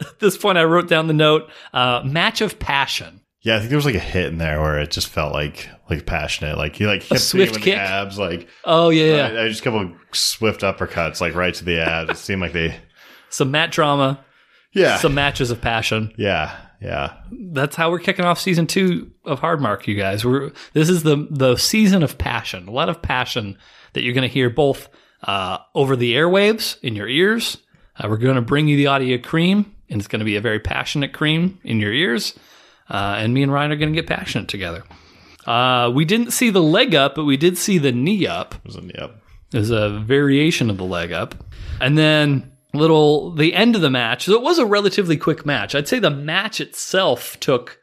at 0.00 0.18
this 0.18 0.36
point, 0.36 0.58
I 0.58 0.64
wrote 0.64 0.88
down 0.88 1.06
the 1.06 1.12
note 1.12 1.48
uh, 1.72 2.02
match 2.04 2.40
of 2.40 2.58
passion. 2.58 3.20
Yeah, 3.42 3.56
I 3.56 3.58
think 3.60 3.70
there 3.70 3.78
was 3.78 3.86
like 3.86 3.94
a 3.94 4.00
hit 4.00 4.26
in 4.26 4.38
there 4.38 4.60
where 4.60 4.80
it 4.80 4.90
just 4.90 5.08
felt 5.08 5.32
like 5.32 5.68
like 5.88 6.06
passionate. 6.06 6.58
Like 6.58 6.74
he 6.74 6.86
like 6.86 7.04
hit 7.04 7.20
swift 7.20 7.54
kick? 7.54 7.76
the 7.76 7.76
abs. 7.76 8.18
Like 8.18 8.48
Oh, 8.64 8.90
yeah. 8.90 9.28
I, 9.28 9.44
I 9.44 9.48
just 9.48 9.60
a 9.60 9.64
couple 9.64 9.80
of 9.82 9.92
swift 10.12 10.62
uppercuts 10.62 11.20
like 11.20 11.34
right 11.34 11.54
to 11.54 11.64
the 11.64 11.78
abs. 11.78 12.10
It 12.10 12.16
seemed 12.16 12.42
like 12.42 12.52
they 12.52 12.76
Some 13.30 13.52
mat 13.52 13.70
drama, 13.70 14.24
yeah 14.74 14.96
some 14.96 15.14
matches 15.14 15.50
of 15.50 15.60
passion. 15.60 16.12
yeah 16.18 16.56
yeah 16.80 17.14
that's 17.50 17.74
how 17.74 17.90
we're 17.90 17.98
kicking 17.98 18.24
off 18.24 18.38
season 18.38 18.66
two 18.66 19.10
of 19.24 19.38
Hard 19.38 19.60
Mark, 19.60 19.86
you 19.86 19.94
guys. 19.94 20.24
We're 20.24 20.50
this 20.72 20.88
is 20.88 21.04
the 21.04 21.28
the 21.30 21.56
season 21.56 22.02
of 22.02 22.18
passion. 22.18 22.66
A 22.66 22.72
lot 22.72 22.88
of 22.88 23.00
passion 23.02 23.56
that 23.92 24.02
you're 24.02 24.14
going 24.14 24.28
to 24.28 24.34
hear 24.34 24.50
both 24.50 24.88
uh, 25.22 25.58
over 25.74 25.96
the 25.96 26.14
airwaves 26.14 26.78
in 26.82 26.96
your 26.96 27.08
ears. 27.08 27.58
Uh, 27.98 28.08
we're 28.08 28.16
going 28.16 28.36
to 28.36 28.42
bring 28.42 28.68
you 28.68 28.76
the 28.76 28.86
audio 28.86 29.18
cream, 29.18 29.74
and 29.88 30.00
it's 30.00 30.08
going 30.08 30.20
to 30.20 30.24
be 30.24 30.36
a 30.36 30.40
very 30.40 30.60
passionate 30.60 31.12
cream 31.12 31.58
in 31.64 31.80
your 31.80 31.92
ears. 31.92 32.38
Uh, 32.88 33.16
and 33.18 33.34
me 33.34 33.42
and 33.42 33.52
Ryan 33.52 33.72
are 33.72 33.76
going 33.76 33.92
to 33.92 34.00
get 34.00 34.06
passionate 34.06 34.48
together. 34.48 34.84
Uh, 35.46 35.90
we 35.94 36.04
didn't 36.04 36.30
see 36.30 36.50
the 36.50 36.62
leg 36.62 36.94
up, 36.94 37.14
but 37.14 37.24
we 37.24 37.36
did 37.36 37.58
see 37.58 37.78
the 37.78 37.92
knee 37.92 38.26
up. 38.26 38.54
It 38.54 38.64
was 38.64 38.76
a, 38.76 38.82
yep. 38.82 39.22
There's 39.50 39.70
a 39.70 39.90
variation 39.90 40.70
of 40.70 40.76
the 40.76 40.84
leg 40.84 41.12
up. 41.12 41.34
And 41.80 41.96
then 41.96 42.52
little 42.74 43.32
the 43.32 43.54
end 43.54 43.74
of 43.74 43.80
the 43.80 43.90
match. 43.90 44.26
So 44.26 44.32
it 44.32 44.42
was 44.42 44.58
a 44.58 44.66
relatively 44.66 45.16
quick 45.16 45.46
match. 45.46 45.74
I'd 45.74 45.88
say 45.88 45.98
the 45.98 46.10
match 46.10 46.60
itself 46.60 47.38
took 47.40 47.78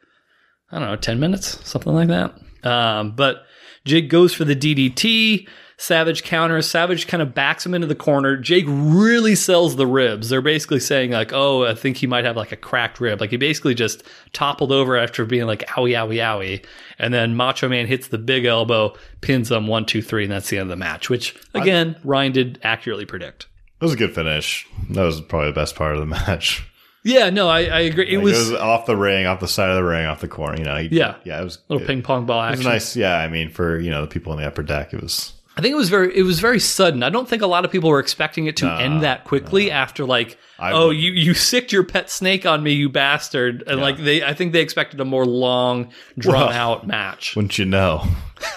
I 0.70 0.78
don't 0.78 0.88
know, 0.88 0.96
10 0.96 1.20
minutes, 1.20 1.58
something 1.68 1.94
like 1.94 2.08
that. 2.08 2.34
Um, 2.68 3.12
but 3.12 3.44
Jake 3.84 4.08
goes 4.08 4.34
for 4.34 4.44
the 4.44 4.56
DDT. 4.56 5.48
Savage 5.78 6.22
counters. 6.24 6.68
Savage 6.68 7.06
kind 7.06 7.22
of 7.22 7.34
backs 7.34 7.66
him 7.66 7.74
into 7.74 7.86
the 7.86 7.94
corner. 7.94 8.36
Jake 8.38 8.64
really 8.66 9.34
sells 9.34 9.76
the 9.76 9.86
ribs. 9.86 10.30
They're 10.30 10.40
basically 10.40 10.80
saying 10.80 11.10
like, 11.10 11.32
"Oh, 11.34 11.64
I 11.64 11.74
think 11.74 11.98
he 11.98 12.06
might 12.06 12.24
have 12.24 12.34
like 12.36 12.50
a 12.50 12.56
cracked 12.56 12.98
rib." 12.98 13.20
Like 13.20 13.28
he 13.30 13.36
basically 13.36 13.74
just 13.74 14.02
toppled 14.32 14.72
over 14.72 14.96
after 14.96 15.26
being 15.26 15.46
like, 15.46 15.66
"Owie, 15.68 15.92
owie, 15.92 16.16
owie," 16.16 16.64
and 16.98 17.12
then 17.12 17.36
Macho 17.36 17.68
Man 17.68 17.86
hits 17.86 18.08
the 18.08 18.16
big 18.16 18.46
elbow, 18.46 18.94
pins 19.20 19.50
him 19.50 19.66
one, 19.66 19.84
two, 19.84 20.00
three, 20.00 20.22
and 20.24 20.32
that's 20.32 20.48
the 20.48 20.56
end 20.56 20.62
of 20.62 20.68
the 20.70 20.76
match. 20.76 21.10
Which 21.10 21.36
again, 21.52 21.96
Ryan 22.04 22.32
did 22.32 22.58
accurately 22.62 23.04
predict. 23.04 23.46
It 23.78 23.84
was 23.84 23.92
a 23.92 23.96
good 23.96 24.14
finish. 24.14 24.66
That 24.90 25.02
was 25.04 25.20
probably 25.20 25.48
the 25.50 25.54
best 25.54 25.76
part 25.76 25.92
of 25.94 26.00
the 26.00 26.06
match. 26.26 26.66
Yeah, 27.04 27.28
no, 27.28 27.48
I, 27.48 27.64
I 27.64 27.80
agree. 27.80 28.10
It 28.10 28.16
Like, 28.16 28.24
was, 28.24 28.52
off 28.54 28.86
the 28.86 28.96
ring, 28.96 29.26
off 29.26 29.38
the 29.40 29.46
side 29.46 29.68
of 29.68 29.76
the 29.76 29.84
ring, 29.84 30.06
off 30.06 30.22
the 30.22 30.26
corner. 30.26 30.56
You 30.58 30.64
know, 30.64 30.76
he- 30.78 30.88
Yeah. 30.90 31.16
yeah. 31.24 31.40
It 31.40 31.44
was 31.44 31.56
a 31.68 31.74
little 31.74 31.84
it, 31.84 31.86
ping 31.86 32.02
pong 32.02 32.24
ball 32.26 32.42
It 32.48 32.52
was 32.52 32.64
nice. 32.64 32.96
Yeah, 32.96 33.14
I 33.16 33.28
mean, 33.28 33.50
for 33.50 33.78
you 33.78 33.90
know 33.90 34.00
the 34.00 34.08
people 34.08 34.32
in 34.32 34.40
the 34.40 34.46
upper 34.46 34.62
deck, 34.64 34.92
it 34.94 35.02
was 35.02 35.34
I 35.58 35.62
think 35.62 35.72
it 35.72 35.76
was 35.76 35.88
very 35.88 36.14
it 36.16 36.22
was 36.22 36.38
very 36.40 36.60
sudden. 36.60 37.02
I 37.02 37.08
don't 37.08 37.26
think 37.28 37.40
a 37.42 37.46
lot 37.46 37.64
of 37.64 37.70
people 37.72 37.88
were 37.88 37.98
expecting 38.00 38.46
it 38.46 38.56
to 38.58 38.66
Nah, 38.66 38.78
end 38.78 39.02
that 39.02 39.24
quickly 39.24 39.70
after 39.70 40.04
like 40.04 40.36
I 40.58 40.72
oh 40.72 40.88
would- 40.88 40.96
you 40.98 41.12
you 41.12 41.32
sicked 41.32 41.72
your 41.72 41.82
pet 41.82 42.10
snake 42.10 42.44
on 42.44 42.62
me 42.62 42.72
you 42.72 42.88
bastard 42.90 43.62
and 43.66 43.80
like 43.80 43.96
they 43.96 44.22
I 44.22 44.34
think 44.34 44.52
they 44.52 44.60
expected 44.60 45.00
a 45.00 45.04
more 45.06 45.24
long 45.24 45.92
drawn 46.18 46.48
Well, 46.48 46.50
out 46.50 46.86
match. 46.86 47.34
wouldn't 47.36 47.56
you 47.58 47.64
know 47.64 48.06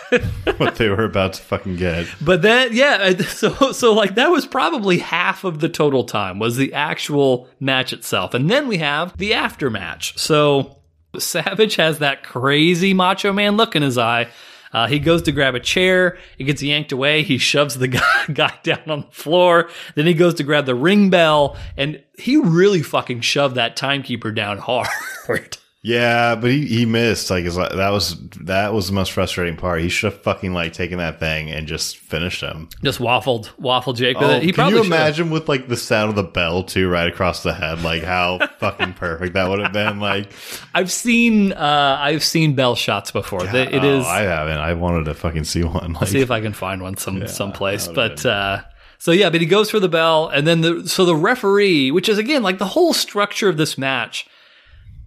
what 0.57 0.75
they 0.75 0.89
were 0.89 1.05
about 1.05 1.33
to 1.33 1.41
fucking 1.41 1.77
get. 1.77 2.05
But 2.19 2.41
then 2.41 2.73
yeah 2.73 3.17
so 3.21 3.71
so 3.71 3.93
like 3.93 4.15
that 4.15 4.27
was 4.29 4.45
probably 4.45 4.97
half 4.97 5.43
of 5.45 5.59
the 5.59 5.69
total 5.69 6.03
time 6.03 6.37
was 6.37 6.57
the 6.57 6.73
actual 6.73 7.47
match 7.61 7.93
itself. 7.93 8.33
And 8.33 8.49
then 8.49 8.67
we 8.67 8.77
have 8.79 9.15
the 9.17 9.33
after 9.33 9.69
match. 9.69 10.17
So 10.17 10.75
Savage 11.17 11.75
has 11.77 11.99
that 11.99 12.23
crazy 12.23 12.93
macho 12.93 13.31
man 13.33 13.55
look 13.57 13.75
in 13.75 13.81
his 13.83 13.97
eye. 13.97 14.27
Uh, 14.71 14.87
he 14.87 14.99
goes 14.99 15.21
to 15.23 15.31
grab 15.31 15.55
a 15.55 15.59
chair. 15.59 16.17
It 16.37 16.45
gets 16.45 16.61
yanked 16.61 16.91
away. 16.91 17.23
He 17.23 17.37
shoves 17.37 17.75
the 17.75 17.87
guy, 17.87 18.25
guy 18.31 18.53
down 18.63 18.89
on 18.89 19.01
the 19.01 19.11
floor. 19.11 19.69
Then 19.95 20.05
he 20.05 20.13
goes 20.13 20.35
to 20.35 20.43
grab 20.43 20.65
the 20.65 20.75
ring 20.75 21.09
bell, 21.09 21.57
and 21.77 22.03
he 22.17 22.37
really 22.37 22.81
fucking 22.81 23.21
shoved 23.21 23.55
that 23.55 23.75
timekeeper 23.75 24.31
down 24.31 24.59
hard. 24.59 24.87
Yeah, 25.81 26.35
but 26.35 26.51
he, 26.51 26.65
he 26.65 26.85
missed. 26.85 27.29
Like, 27.29 27.45
like- 27.45 27.71
that 27.71 27.91
was 27.91 28.17
that 28.41 28.73
was 28.73 28.87
the 28.87 28.93
most 28.93 29.13
frustrating 29.13 29.55
part. 29.55 29.79
He 29.81 29.87
should 29.87 30.11
have 30.11 30.21
fucking 30.23 30.53
like 30.53 30.73
taken 30.73 30.97
that 30.97 31.21
thing 31.21 31.49
and 31.49 31.67
just 31.67 31.95
finished 31.95 32.41
him. 32.41 32.67
Just 32.83 32.99
waffled, 32.99 33.49
waffle 33.57 33.93
Jake 33.93 34.19
with 34.19 34.29
Oh, 34.29 34.33
it. 34.33 34.43
He 34.43 34.51
can 34.51 34.65
you 34.67 34.75
should've. 34.75 34.87
imagine 34.87 35.29
with 35.29 35.47
like 35.47 35.69
the 35.69 35.77
sound 35.77 36.09
of 36.09 36.15
the 36.17 36.23
bell 36.23 36.63
too, 36.63 36.89
right 36.89 37.07
across 37.07 37.43
the 37.43 37.53
head? 37.53 37.81
Like 37.81 38.03
how 38.03 38.39
fucking 38.59 38.95
perfect 38.95 39.35
that 39.35 39.47
would 39.47 39.59
have 39.59 39.71
been. 39.71 40.01
Like 40.01 40.33
I've 40.73 40.91
seen 40.91 41.53
uh, 41.53 41.97
I've 41.97 42.25
seen 42.25 42.55
bell 42.55 42.75
shots 42.75 43.11
before. 43.11 43.43
They- 43.43 43.67
it 43.67 43.81
oh. 43.81 44.01
I 44.01 44.21
haven't. 44.23 44.57
I 44.57 44.73
wanted 44.73 45.05
to 45.05 45.13
fucking 45.13 45.45
see 45.45 45.63
one. 45.63 45.93
Like, 45.93 46.01
I'll 46.01 46.07
see 46.09 46.19
if 46.19 46.31
I 46.31 46.41
can 46.41 46.51
find 46.51 46.81
one 46.81 46.97
some 46.97 47.25
someplace. 47.29 47.85
that 47.87 47.95
But 47.95 48.25
uh, 48.25 48.61
so 48.97 49.13
yeah, 49.13 49.29
but 49.29 49.39
he 49.39 49.47
goes 49.47 49.71
for 49.71 49.79
the 49.79 49.87
bell, 49.87 50.27
and 50.27 50.45
then 50.45 50.59
the 50.59 50.89
so 50.89 51.05
the 51.05 51.15
referee, 51.15 51.91
which 51.91 52.09
is 52.09 52.17
again 52.17 52.43
like 52.43 52.57
the 52.57 52.65
whole 52.65 52.93
structure 52.93 53.47
of 53.47 53.55
this 53.55 53.77
match, 53.77 54.27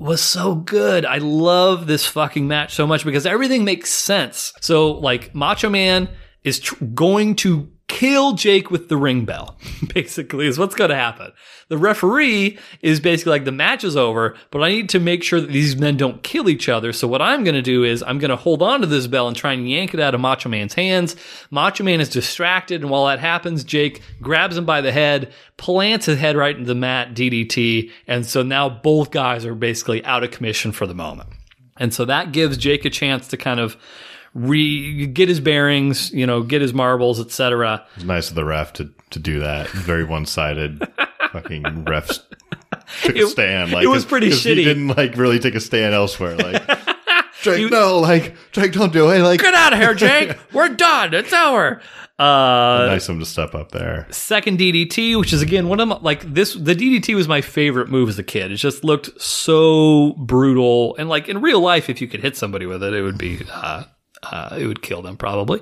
was 0.02 0.20
so 0.20 0.54
good. 0.54 1.06
I 1.06 1.18
love 1.18 1.86
this 1.86 2.04
fucking 2.06 2.46
match 2.46 2.74
so 2.74 2.86
much 2.86 3.04
because 3.04 3.26
everything 3.26 3.64
makes 3.64 3.90
sense. 3.90 4.52
So, 4.60 4.92
like, 4.92 5.34
Macho 5.34 5.70
Man 5.70 6.08
is 6.44 6.58
tr- 6.58 6.84
going 6.84 7.36
to 7.36 7.70
kill 7.92 8.32
Jake 8.32 8.70
with 8.70 8.88
the 8.88 8.96
ring 8.96 9.26
bell, 9.26 9.54
basically, 9.94 10.46
is 10.46 10.58
what's 10.58 10.74
going 10.74 10.88
to 10.88 10.96
happen. 10.96 11.30
The 11.68 11.76
referee 11.76 12.58
is 12.80 13.00
basically 13.00 13.32
like, 13.32 13.44
the 13.44 13.52
match 13.52 13.84
is 13.84 13.96
over, 13.96 14.34
but 14.50 14.62
I 14.62 14.70
need 14.70 14.88
to 14.90 14.98
make 14.98 15.22
sure 15.22 15.42
that 15.42 15.50
these 15.50 15.76
men 15.76 15.98
don't 15.98 16.22
kill 16.22 16.48
each 16.48 16.70
other. 16.70 16.94
So, 16.94 17.06
what 17.06 17.20
I'm 17.20 17.44
going 17.44 17.54
to 17.54 17.62
do 17.62 17.84
is 17.84 18.02
I'm 18.02 18.18
going 18.18 18.30
to 18.30 18.36
hold 18.36 18.62
on 18.62 18.80
to 18.80 18.86
this 18.86 19.06
bell 19.06 19.28
and 19.28 19.36
try 19.36 19.52
and 19.52 19.68
yank 19.68 19.92
it 19.92 20.00
out 20.00 20.14
of 20.14 20.22
Macho 20.22 20.48
Man's 20.48 20.72
hands. 20.72 21.16
Macho 21.50 21.84
Man 21.84 22.00
is 22.00 22.08
distracted, 22.08 22.80
and 22.80 22.90
while 22.90 23.06
that 23.06 23.20
happens, 23.20 23.62
Jake 23.62 24.00
grabs 24.22 24.56
him 24.56 24.64
by 24.64 24.80
the 24.80 24.92
head, 24.92 25.30
plants 25.58 26.06
his 26.06 26.18
head 26.18 26.34
right 26.34 26.56
into 26.56 26.68
the 26.68 26.74
mat, 26.74 27.12
DDT, 27.14 27.90
and 28.06 28.24
so 28.24 28.42
now 28.42 28.70
both 28.70 29.10
guys 29.10 29.44
are 29.44 29.54
basically 29.54 30.02
out 30.06 30.24
of 30.24 30.30
commission 30.30 30.72
for 30.72 30.86
the 30.86 30.94
moment. 30.94 31.28
And 31.76 31.92
so 31.92 32.06
that 32.06 32.32
gives 32.32 32.56
Jake 32.56 32.86
a 32.86 32.90
chance 32.90 33.28
to 33.28 33.36
kind 33.36 33.60
of 33.60 33.76
re 34.34 35.06
get 35.06 35.28
his 35.28 35.40
bearings, 35.40 36.10
you 36.12 36.26
know, 36.26 36.42
get 36.42 36.62
his 36.62 36.72
marbles, 36.72 37.20
etc. 37.20 37.86
It's 37.96 38.04
nice 38.04 38.28
of 38.28 38.34
the 38.34 38.44
ref 38.44 38.72
to, 38.74 38.90
to 39.10 39.18
do 39.18 39.40
that. 39.40 39.68
Very 39.68 40.04
one 40.04 40.26
sided. 40.26 40.86
fucking 41.32 41.62
refs 41.62 42.20
took 43.02 43.16
a 43.16 43.26
stand. 43.26 43.72
Like 43.72 43.84
it 43.84 43.88
was 43.88 44.04
pretty 44.04 44.28
shitty. 44.28 44.58
He 44.58 44.64
didn't 44.64 44.88
like 44.88 45.16
really 45.16 45.38
take 45.38 45.54
a 45.54 45.60
stand 45.60 45.94
elsewhere. 45.94 46.36
Like 46.36 46.66
Drake, 47.42 47.70
no, 47.70 47.98
like 47.98 48.36
Jake, 48.52 48.72
don't 48.72 48.92
do 48.92 49.10
it. 49.10 49.20
Like 49.20 49.40
Get 49.40 49.54
out 49.54 49.72
of 49.72 49.78
here, 49.78 49.94
Jake. 49.94 50.36
We're 50.52 50.68
done. 50.68 51.14
It's 51.14 51.32
over. 51.32 51.80
Uh, 52.18 52.86
nice 52.86 53.08
of 53.08 53.14
him 53.14 53.20
to 53.20 53.26
step 53.26 53.54
up 53.54 53.72
there. 53.72 54.06
second 54.10 54.58
DDT, 54.58 55.18
which 55.18 55.32
is 55.32 55.42
again 55.42 55.68
one 55.68 55.80
of 55.80 55.88
my, 55.88 55.98
like 56.00 56.22
this. 56.32 56.54
The 56.54 56.74
DDT 56.74 57.16
was 57.16 57.26
my 57.26 57.40
favorite 57.40 57.88
move 57.88 58.08
as 58.08 58.18
a 58.18 58.22
kid. 58.22 58.52
It 58.52 58.56
just 58.56 58.84
looked 58.84 59.20
so 59.20 60.12
brutal, 60.18 60.94
and 60.96 61.08
like 61.08 61.28
in 61.28 61.40
real 61.40 61.60
life, 61.60 61.88
if 61.88 62.00
you 62.00 62.06
could 62.06 62.20
hit 62.20 62.36
somebody 62.36 62.66
with 62.66 62.82
it, 62.84 62.94
it 62.94 63.02
would 63.02 63.18
be 63.18 63.40
uh, 63.50 63.84
uh, 64.22 64.56
it 64.58 64.66
would 64.66 64.82
kill 64.82 65.02
them 65.02 65.16
probably. 65.16 65.60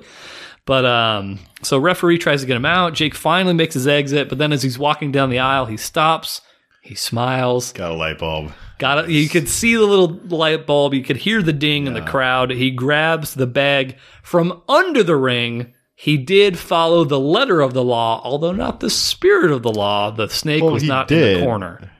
But 0.65 0.85
um, 0.85 1.39
so 1.63 1.77
referee 1.77 2.19
tries 2.19 2.41
to 2.41 2.47
get 2.47 2.55
him 2.55 2.65
out. 2.65 2.93
Jake 2.93 3.15
finally 3.15 3.53
makes 3.53 3.73
his 3.73 3.87
exit, 3.87 4.29
but 4.29 4.37
then 4.37 4.53
as 4.53 4.61
he's 4.61 4.77
walking 4.77 5.11
down 5.11 5.29
the 5.29 5.39
aisle, 5.39 5.65
he 5.65 5.77
stops. 5.77 6.41
He 6.83 6.95
smiles. 6.95 7.73
Got 7.73 7.91
a 7.91 7.95
light 7.95 8.19
bulb. 8.19 8.51
Got 8.79 9.05
it. 9.05 9.09
You 9.11 9.29
could 9.29 9.47
see 9.47 9.75
the 9.75 9.85
little 9.85 10.19
light 10.35 10.65
bulb. 10.65 10.93
You 10.93 11.03
could 11.03 11.17
hear 11.17 11.41
the 11.43 11.53
ding 11.53 11.85
in 11.85 11.93
the 11.93 12.01
crowd. 12.01 12.49
He 12.49 12.71
grabs 12.71 13.35
the 13.35 13.45
bag 13.45 13.97
from 14.23 14.61
under 14.67 15.03
the 15.03 15.15
ring. 15.15 15.73
He 15.93 16.17
did 16.17 16.57
follow 16.57 17.03
the 17.03 17.19
letter 17.19 17.61
of 17.61 17.75
the 17.75 17.83
law, 17.83 18.21
although 18.23 18.53
not 18.53 18.79
the 18.79 18.89
spirit 18.89 19.51
of 19.51 19.61
the 19.61 19.71
law. 19.71 20.09
The 20.09 20.29
snake 20.29 20.63
Well, 20.63 20.73
was 20.73 20.83
not 20.83 21.11
in 21.11 21.39
the 21.39 21.45
corner. 21.45 21.91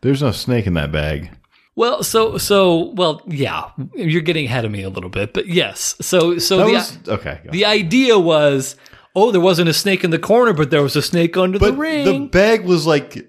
There's 0.00 0.22
no 0.22 0.32
snake 0.32 0.66
in 0.66 0.72
that 0.74 0.90
bag. 0.90 1.30
Well, 1.76 2.02
so 2.02 2.38
so 2.38 2.92
well, 2.94 3.20
yeah. 3.26 3.70
You're 3.94 4.22
getting 4.22 4.46
ahead 4.46 4.64
of 4.64 4.70
me 4.70 4.82
a 4.82 4.88
little 4.90 5.10
bit, 5.10 5.32
but 5.34 5.48
yes. 5.48 5.96
So 6.00 6.38
so 6.38 6.58
That 6.58 6.66
the 6.66 6.72
was 6.72 6.98
okay. 7.08 7.40
the 7.50 7.64
idea 7.64 8.18
was, 8.18 8.76
oh, 9.16 9.32
there 9.32 9.40
wasn't 9.40 9.68
a 9.68 9.74
snake 9.74 10.04
in 10.04 10.10
the 10.10 10.18
corner, 10.18 10.52
but 10.52 10.70
there 10.70 10.82
was 10.82 10.94
a 10.96 11.02
snake 11.02 11.36
under 11.36 11.58
the 11.58 11.72
ring. 11.72 12.04
the 12.04 12.28
bag 12.28 12.64
was 12.64 12.86
like 12.86 13.26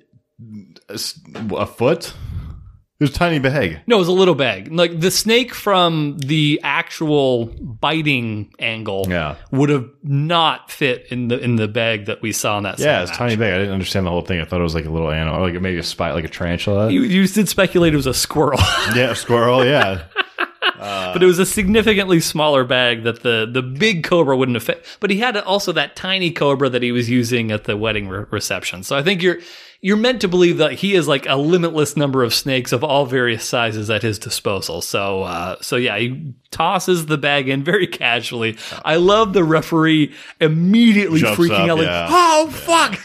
a 0.89 1.65
foot. 1.65 2.13
It 2.97 3.03
was 3.03 3.09
a 3.09 3.13
tiny 3.13 3.39
bag. 3.39 3.81
No, 3.87 3.97
it 3.97 3.99
was 3.99 4.07
a 4.07 4.13
little 4.13 4.35
bag. 4.35 4.71
Like 4.71 5.01
the 5.01 5.11
snake 5.11 5.53
from 5.53 6.17
the 6.19 6.61
actual 6.63 7.47
biting 7.47 8.53
angle 8.57 9.05
Yeah. 9.09 9.35
would 9.51 9.67
have 9.67 9.89
not 10.01 10.71
fit 10.71 11.07
in 11.09 11.27
the 11.27 11.37
in 11.37 11.57
the 11.57 11.67
bag 11.67 12.05
that 12.05 12.21
we 12.21 12.31
saw 12.31 12.57
in 12.57 12.63
that. 12.63 12.79
Yeah, 12.79 13.01
it's 13.01 13.11
a 13.11 13.15
tiny 13.15 13.35
bag. 13.35 13.53
I 13.53 13.57
didn't 13.57 13.73
understand 13.73 14.05
the 14.05 14.11
whole 14.11 14.21
thing. 14.21 14.39
I 14.39 14.45
thought 14.45 14.61
it 14.61 14.63
was 14.63 14.75
like 14.75 14.85
a 14.85 14.89
little 14.89 15.11
animal, 15.11 15.41
like 15.41 15.59
maybe 15.61 15.77
a 15.77 15.83
spot, 15.83 16.13
like 16.13 16.23
a 16.23 16.29
tarantula. 16.29 16.89
You, 16.89 17.03
you 17.03 17.27
did 17.27 17.49
speculate 17.49 17.91
it 17.93 17.97
was 17.97 18.07
a 18.07 18.13
squirrel, 18.13 18.59
yeah, 18.95 19.11
a 19.11 19.15
squirrel. 19.15 19.65
Yeah, 19.65 20.05
but 20.79 21.21
it 21.21 21.25
was 21.25 21.37
a 21.39 21.45
significantly 21.45 22.21
smaller 22.21 22.63
bag 22.63 23.03
that 23.03 23.23
the 23.23 23.45
the 23.51 23.61
big 23.61 24.05
cobra 24.05 24.37
wouldn't 24.37 24.55
have 24.55 24.63
fit. 24.63 24.85
But 25.01 25.09
he 25.09 25.17
had 25.17 25.35
also 25.35 25.73
that 25.73 25.97
tiny 25.97 26.31
cobra 26.31 26.69
that 26.69 26.81
he 26.81 26.93
was 26.93 27.09
using 27.09 27.51
at 27.51 27.65
the 27.65 27.75
wedding 27.75 28.07
re- 28.07 28.25
reception. 28.31 28.83
So 28.83 28.95
I 28.95 29.03
think 29.03 29.21
you're 29.21 29.39
you're 29.85 29.97
meant 29.97 30.21
to 30.21 30.27
believe 30.27 30.57
that 30.57 30.71
he 30.71 30.93
has 30.93 31.07
like 31.07 31.27
a 31.27 31.35
limitless 31.35 31.95
number 31.95 32.23
of 32.23 32.33
snakes 32.33 32.71
of 32.71 32.83
all 32.83 33.05
various 33.05 33.43
sizes 33.43 33.91
at 33.91 34.01
his 34.01 34.17
disposal. 34.17 34.81
So 34.81 35.21
uh, 35.21 35.57
so 35.61 35.75
yeah, 35.75 35.95
he 35.99 36.33
tosses 36.49 37.05
the 37.05 37.19
bag 37.19 37.49
in 37.49 37.63
very 37.63 37.85
casually. 37.85 38.57
I 38.83 38.95
love 38.95 39.33
the 39.33 39.43
referee 39.43 40.11
immediately 40.41 41.19
Jumps 41.19 41.39
freaking 41.39 41.65
up, 41.65 41.69
out 41.69 41.77
like, 41.77 41.85
yeah. 41.85 42.07
"Oh 42.09 42.49
fuck!" 42.49 42.99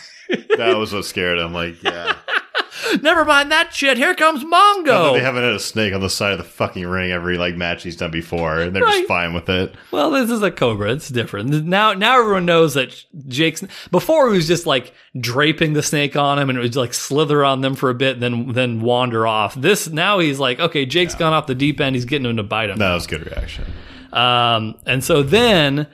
That 0.56 0.76
was 0.76 0.92
what 0.92 1.04
scared 1.04 1.38
him. 1.38 1.52
Like, 1.52 1.82
yeah, 1.82 2.14
Never 3.02 3.24
mind 3.24 3.52
that 3.52 3.72
shit. 3.74 3.98
Here 3.98 4.14
comes 4.14 4.42
Mongo. 4.42 5.12
they 5.14 5.20
haven't 5.20 5.42
had 5.42 5.52
a 5.52 5.60
snake 5.60 5.92
on 5.94 6.00
the 6.00 6.08
side 6.10 6.32
of 6.32 6.38
the 6.38 6.44
fucking 6.44 6.86
ring 6.86 7.12
every 7.12 7.36
like 7.36 7.54
match 7.56 7.82
he's 7.82 7.96
done 7.96 8.10
before, 8.10 8.58
and 8.60 8.74
they're 8.74 8.82
Right. 8.82 8.98
just 8.98 9.08
fine 9.08 9.32
with 9.34 9.48
it. 9.48 9.74
Well, 9.90 10.10
this 10.10 10.30
is 10.30 10.42
a 10.42 10.50
cobra. 10.50 10.92
It's 10.92 11.08
different. 11.08 11.50
Now, 11.66 11.92
now 11.92 12.18
everyone 12.20 12.46
knows 12.46 12.74
that 12.74 13.04
Jake's. 13.28 13.62
Before 13.90 14.28
he 14.30 14.36
was 14.36 14.46
just 14.48 14.66
like 14.66 14.92
draping 15.18 15.74
the 15.74 15.82
snake 15.82 16.16
on 16.16 16.38
him, 16.38 16.48
and 16.48 16.58
it 16.58 16.62
would 16.62 16.76
like 16.76 16.94
slither 16.94 17.44
on 17.44 17.60
them 17.60 17.74
for 17.74 17.90
a 17.90 17.94
bit, 17.94 18.14
and 18.14 18.22
then 18.22 18.52
then 18.52 18.80
wander 18.80 19.26
off. 19.26 19.54
This 19.54 19.88
now 19.88 20.18
he's 20.18 20.38
like, 20.38 20.58
okay, 20.58 20.86
Jake's 20.86 21.14
gone 21.14 21.32
off 21.32 21.46
the 21.46 21.54
deep 21.54 21.80
end. 21.80 21.96
He's 21.96 22.06
getting 22.06 22.28
him 22.28 22.36
to 22.38 22.42
bite 22.42 22.70
him. 22.70 22.78
That 22.78 22.94
was 22.94 23.06
a 23.06 23.08
good 23.08 23.26
reaction. 23.26 23.66
Um, 24.12 24.74
and 24.86 25.04
so 25.04 25.22
then, 25.22 25.86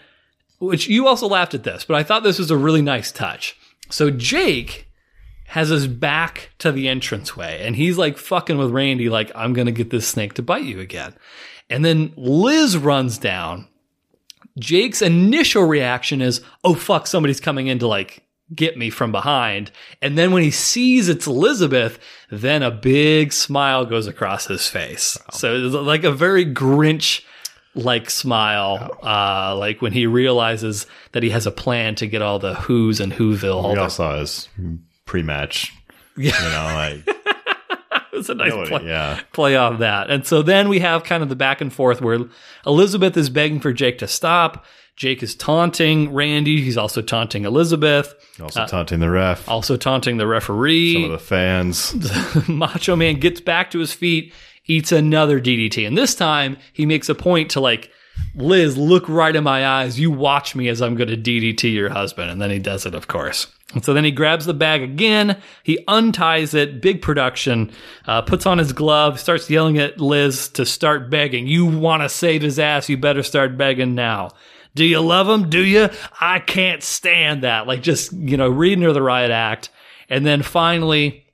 which 0.58 0.88
you 0.88 1.06
also 1.06 1.26
laughed 1.26 1.52
at 1.54 1.64
this, 1.64 1.84
but 1.84 1.96
I 1.96 2.02
thought 2.02 2.22
this 2.22 2.38
was 2.38 2.50
a 2.50 2.56
really 2.56 2.82
nice 2.82 3.12
touch. 3.12 3.56
So 3.88 4.10
Jake 4.10 4.88
has 5.48 5.68
his 5.68 5.86
back 5.86 6.50
to 6.58 6.72
the 6.72 6.88
entranceway 6.88 7.64
and 7.64 7.76
he's 7.76 7.96
like 7.96 8.18
fucking 8.18 8.58
with 8.58 8.70
Randy, 8.70 9.08
like, 9.08 9.30
I'm 9.34 9.52
going 9.52 9.66
to 9.66 9.72
get 9.72 9.90
this 9.90 10.08
snake 10.08 10.34
to 10.34 10.42
bite 10.42 10.64
you 10.64 10.80
again. 10.80 11.14
And 11.70 11.84
then 11.84 12.12
Liz 12.16 12.76
runs 12.76 13.18
down. 13.18 13.68
Jake's 14.58 15.02
initial 15.02 15.64
reaction 15.64 16.22
is, 16.22 16.40
oh 16.64 16.74
fuck, 16.74 17.06
somebody's 17.06 17.40
coming 17.40 17.66
in 17.66 17.78
to 17.80 17.86
like 17.86 18.22
get 18.54 18.76
me 18.76 18.90
from 18.90 19.12
behind. 19.12 19.70
And 20.00 20.16
then 20.16 20.32
when 20.32 20.42
he 20.42 20.50
sees 20.50 21.08
it's 21.08 21.26
Elizabeth, 21.26 21.98
then 22.30 22.62
a 22.62 22.70
big 22.70 23.32
smile 23.32 23.84
goes 23.84 24.06
across 24.06 24.46
his 24.46 24.68
face. 24.68 25.18
So 25.32 25.56
it's 25.56 25.74
like 25.74 26.04
a 26.04 26.12
very 26.12 26.46
Grinch 26.46 27.22
like 27.76 28.10
smile, 28.10 28.98
uh, 29.02 29.54
like 29.56 29.80
when 29.82 29.92
he 29.92 30.06
realizes 30.06 30.86
that 31.12 31.22
he 31.22 31.30
has 31.30 31.46
a 31.46 31.50
plan 31.52 31.94
to 31.96 32.06
get 32.06 32.22
all 32.22 32.38
the 32.38 32.54
Who's 32.54 32.98
and 33.00 33.12
Whoville. 33.12 33.62
All 33.62 33.72
We 33.74 33.78
all 33.78 33.90
saw 33.90 34.18
his 34.18 34.48
pre-match. 35.04 35.72
Yeah. 36.18 36.32
you 36.42 36.48
know, 36.48 36.74
like 36.74 37.16
it's 38.14 38.30
a 38.30 38.34
nice 38.34 38.48
Nobody- 38.48 38.70
play, 38.70 38.86
yeah. 38.86 39.20
play 39.34 39.54
off 39.56 39.80
that. 39.80 40.10
And 40.10 40.26
so 40.26 40.40
then 40.40 40.70
we 40.70 40.78
have 40.78 41.04
kind 41.04 41.22
of 41.22 41.28
the 41.28 41.36
back 41.36 41.60
and 41.60 41.70
forth 41.70 42.00
where 42.00 42.20
Elizabeth 42.66 43.18
is 43.18 43.28
begging 43.28 43.60
for 43.60 43.70
Jake 43.74 43.98
to 43.98 44.08
stop. 44.08 44.64
Jake 44.96 45.22
is 45.22 45.34
taunting 45.34 46.14
Randy. 46.14 46.62
He's 46.62 46.78
also 46.78 47.02
taunting 47.02 47.44
Elizabeth. 47.44 48.14
also 48.40 48.62
Uh, 48.62 48.66
taunting 48.66 49.00
the 49.00 49.10
ref, 49.10 49.46
Also 49.46 49.76
taunting 49.76 50.16
the 50.16 50.26
referee. 50.26 50.94
some 50.94 51.04
of 51.04 51.10
the 51.10 51.18
fans. 51.18 51.94
Macho 52.48 52.96
Man 52.96 53.20
gets 53.20 53.42
back 53.42 53.70
to 53.72 53.78
his 53.78 53.92
feet, 53.92 54.32
eats 54.66 54.92
another 54.92 55.40
DDT. 55.40 55.86
And 55.86 55.96
this 55.96 56.14
time 56.14 56.56
he 56.72 56.86
makes 56.86 57.08
a 57.08 57.14
point 57.14 57.50
to 57.52 57.60
like, 57.60 57.90
Liz, 58.34 58.76
look 58.76 59.08
right 59.08 59.34
in 59.34 59.44
my 59.44 59.66
eyes. 59.66 60.00
You 60.00 60.10
watch 60.10 60.54
me 60.54 60.68
as 60.68 60.80
I'm 60.80 60.94
going 60.94 61.08
to 61.08 61.16
DDT 61.16 61.72
your 61.72 61.90
husband. 61.90 62.30
And 62.30 62.40
then 62.40 62.50
he 62.50 62.58
does 62.58 62.86
it, 62.86 62.94
of 62.94 63.08
course. 63.08 63.46
And 63.74 63.84
so 63.84 63.92
then 63.92 64.04
he 64.04 64.10
grabs 64.10 64.46
the 64.46 64.54
bag 64.54 64.82
again. 64.82 65.40
He 65.62 65.84
unties 65.88 66.54
it, 66.54 66.80
big 66.80 67.02
production, 67.02 67.72
uh, 68.06 68.22
puts 68.22 68.46
on 68.46 68.58
his 68.58 68.72
glove, 68.72 69.18
starts 69.18 69.50
yelling 69.50 69.78
at 69.78 70.00
Liz 70.00 70.48
to 70.50 70.64
start 70.64 71.10
begging. 71.10 71.46
You 71.46 71.66
want 71.66 72.02
to 72.02 72.08
save 72.08 72.42
his 72.42 72.58
ass. 72.58 72.88
You 72.88 72.96
better 72.96 73.22
start 73.22 73.58
begging 73.58 73.94
now. 73.94 74.30
Do 74.74 74.84
you 74.84 75.00
love 75.00 75.28
him? 75.28 75.50
Do 75.50 75.64
you? 75.64 75.88
I 76.20 76.38
can't 76.38 76.82
stand 76.82 77.42
that. 77.42 77.66
Like 77.66 77.82
just, 77.82 78.12
you 78.12 78.36
know, 78.36 78.48
reading 78.48 78.84
her 78.84 78.92
the 78.92 79.02
riot 79.02 79.30
act. 79.30 79.70
And 80.08 80.24
then 80.24 80.42
finally, 80.42 81.24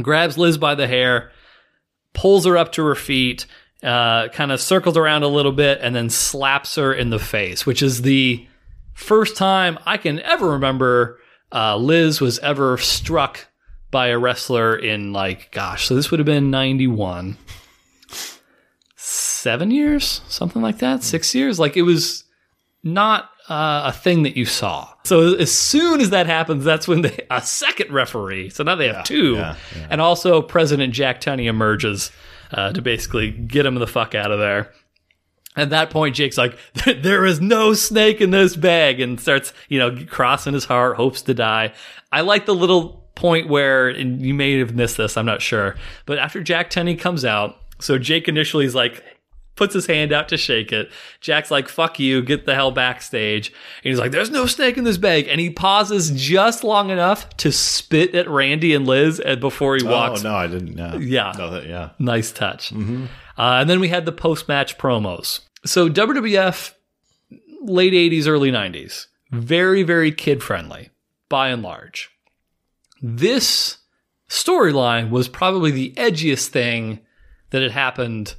grabs 0.00 0.38
Liz 0.38 0.56
by 0.56 0.76
the 0.76 0.86
hair, 0.86 1.30
pulls 2.16 2.46
her 2.46 2.56
up 2.56 2.72
to 2.72 2.84
her 2.84 2.96
feet, 2.96 3.46
uh, 3.82 4.28
kind 4.28 4.50
of 4.50 4.60
circles 4.60 4.96
around 4.96 5.22
a 5.22 5.28
little 5.28 5.52
bit, 5.52 5.78
and 5.82 5.94
then 5.94 6.10
slaps 6.10 6.74
her 6.74 6.92
in 6.92 7.10
the 7.10 7.18
face, 7.18 7.64
which 7.64 7.82
is 7.82 8.02
the 8.02 8.44
first 8.94 9.36
time 9.36 9.78
I 9.84 9.98
can 9.98 10.18
ever 10.20 10.50
remember 10.50 11.20
uh, 11.52 11.76
Liz 11.76 12.20
was 12.20 12.38
ever 12.40 12.78
struck 12.78 13.46
by 13.90 14.08
a 14.08 14.18
wrestler 14.18 14.76
in 14.76 15.12
like, 15.12 15.52
gosh, 15.52 15.86
so 15.86 15.94
this 15.94 16.10
would 16.10 16.18
have 16.18 16.26
been 16.26 16.50
91. 16.50 17.36
Seven 18.96 19.70
years, 19.70 20.22
something 20.26 20.60
like 20.62 20.78
that, 20.78 21.04
six 21.04 21.34
years. 21.34 21.60
Like 21.60 21.76
it 21.76 21.82
was 21.82 22.24
not 22.82 23.30
uh, 23.48 23.82
a 23.86 23.92
thing 23.92 24.22
that 24.24 24.36
you 24.36 24.44
saw. 24.44 24.88
So 25.04 25.34
as 25.34 25.52
soon 25.56 26.00
as 26.00 26.10
that 26.10 26.26
happens, 26.26 26.64
that's 26.64 26.88
when 26.88 27.02
they 27.02 27.26
a 27.30 27.42
second 27.42 27.92
referee. 27.92 28.50
So 28.50 28.64
now 28.64 28.74
they 28.74 28.88
have 28.88 29.04
two, 29.04 29.34
yeah, 29.34 29.56
and 29.88 30.00
also 30.00 30.42
President 30.42 30.92
Jack 30.92 31.20
Tunney 31.20 31.46
emerges 31.46 32.10
uh, 32.52 32.72
to 32.72 32.82
basically 32.82 33.30
get 33.30 33.66
him 33.66 33.74
the 33.76 33.86
fuck 33.86 34.14
out 34.14 34.30
of 34.30 34.38
there. 34.38 34.72
At 35.56 35.70
that 35.70 35.88
point, 35.90 36.16
Jake's 36.16 36.36
like, 36.36 36.58
"There 36.84 37.24
is 37.24 37.40
no 37.40 37.72
snake 37.72 38.20
in 38.20 38.30
this 38.30 38.56
bag," 38.56 39.00
and 39.00 39.18
starts, 39.20 39.52
you 39.68 39.78
know, 39.78 40.04
crossing 40.06 40.52
his 40.52 40.64
heart, 40.64 40.96
hopes 40.96 41.22
to 41.22 41.34
die. 41.34 41.72
I 42.12 42.22
like 42.22 42.46
the 42.46 42.54
little 42.54 43.06
point 43.16 43.48
where 43.48 43.88
and 43.88 44.20
you 44.24 44.34
may 44.34 44.58
have 44.60 44.74
missed 44.74 44.96
this, 44.96 45.16
I'm 45.16 45.26
not 45.26 45.42
sure. 45.42 45.74
But 46.04 46.18
after 46.18 46.42
Jack 46.42 46.70
Tunney 46.70 46.96
comes 46.98 47.24
out, 47.24 47.56
so 47.80 47.98
Jake 47.98 48.28
initially 48.28 48.64
is 48.64 48.74
like 48.74 49.02
puts 49.56 49.74
his 49.74 49.86
hand 49.86 50.12
out 50.12 50.28
to 50.28 50.36
shake 50.36 50.72
it. 50.72 50.90
Jack's 51.20 51.50
like, 51.50 51.68
fuck 51.68 51.98
you, 51.98 52.22
get 52.22 52.46
the 52.46 52.54
hell 52.54 52.70
backstage. 52.70 53.48
And 53.48 53.90
he's 53.90 53.98
like, 53.98 54.12
there's 54.12 54.30
no 54.30 54.46
snake 54.46 54.76
in 54.76 54.84
this 54.84 54.98
bag. 54.98 55.26
And 55.28 55.40
he 55.40 55.50
pauses 55.50 56.10
just 56.14 56.62
long 56.62 56.90
enough 56.90 57.28
to 57.38 57.50
spit 57.50 58.14
at 58.14 58.28
Randy 58.28 58.74
and 58.74 58.86
Liz 58.86 59.18
and 59.18 59.40
before 59.40 59.76
he 59.76 59.82
walks. 59.84 60.20
Oh 60.24 60.28
no, 60.30 60.34
I 60.36 60.46
didn't. 60.46 60.74
know. 60.74 60.98
Yeah. 61.00 61.32
No, 61.36 61.50
that, 61.50 61.66
yeah. 61.66 61.90
Nice 61.98 62.30
touch. 62.32 62.72
Uh, 62.72 62.76
and 63.38 63.68
then 63.68 63.80
we 63.80 63.88
had 63.88 64.04
the 64.04 64.12
post 64.12 64.46
match 64.48 64.78
promos. 64.78 65.40
So 65.64 65.88
WWF, 65.88 66.72
late 67.62 67.92
80s, 67.92 68.28
early 68.28 68.52
90s, 68.52 69.06
very, 69.32 69.82
very 69.82 70.12
kid 70.12 70.42
friendly 70.42 70.90
by 71.28 71.48
and 71.48 71.62
large. 71.62 72.10
This 73.02 73.78
storyline 74.28 75.10
was 75.10 75.28
probably 75.28 75.70
the 75.70 75.92
edgiest 75.96 76.48
thing 76.48 77.00
that 77.50 77.62
had 77.62 77.72
happened. 77.72 78.34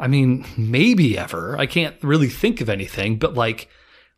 I 0.00 0.06
mean, 0.08 0.44
maybe 0.56 1.18
ever. 1.18 1.56
I 1.58 1.66
can't 1.66 1.96
really 2.02 2.28
think 2.28 2.60
of 2.60 2.68
anything, 2.68 3.18
but 3.18 3.34
like 3.34 3.68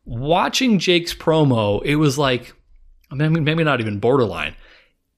watching 0.04 0.78
Jake's 0.78 1.14
promo, 1.14 1.82
it 1.84 1.96
was 1.96 2.18
like, 2.18 2.52
I 3.10 3.14
mean, 3.14 3.44
maybe 3.44 3.64
not 3.64 3.80
even 3.80 3.98
borderline. 3.98 4.54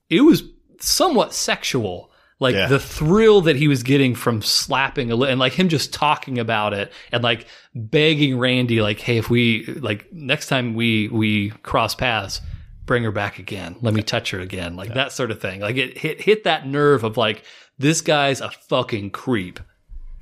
It 0.08 0.20
was 0.22 0.42
somewhat 0.80 1.34
sexual. 1.34 2.10
Like 2.40 2.54
Yeah. 2.56 2.66
the 2.66 2.80
thrill 2.80 3.42
that 3.42 3.54
he 3.54 3.68
was 3.68 3.84
getting 3.84 4.16
from 4.16 4.42
slapping 4.42 5.12
a 5.12 5.16
li- 5.16 5.30
and 5.30 5.38
like 5.38 5.52
him 5.52 5.68
just 5.68 5.92
talking 5.92 6.38
about 6.40 6.72
it 6.74 6.92
and 7.12 7.22
like 7.22 7.46
begging 7.74 8.36
Randy, 8.36 8.82
like, 8.82 8.98
hey, 8.98 9.16
if 9.18 9.30
we 9.30 9.64
like 9.80 10.12
next 10.12 10.48
time 10.48 10.74
we 10.74 11.06
we 11.08 11.50
cross 11.62 11.94
paths, 11.94 12.40
bring 12.84 13.04
her 13.04 13.12
back 13.12 13.38
again. 13.38 13.76
Let 13.80 13.94
me 13.94 14.02
touch 14.02 14.32
her 14.32 14.40
again. 14.40 14.74
Like 14.74 14.92
that 14.94 15.12
sort 15.12 15.30
of 15.30 15.40
thing. 15.40 15.60
Like 15.60 15.76
it 15.76 15.96
hit 15.96 16.20
hit 16.20 16.42
that 16.44 16.66
nerve 16.66 17.04
of 17.04 17.16
like 17.16 17.44
this 17.78 18.00
guy's 18.00 18.40
a 18.40 18.50
fucking 18.50 19.10
creep. 19.10 19.60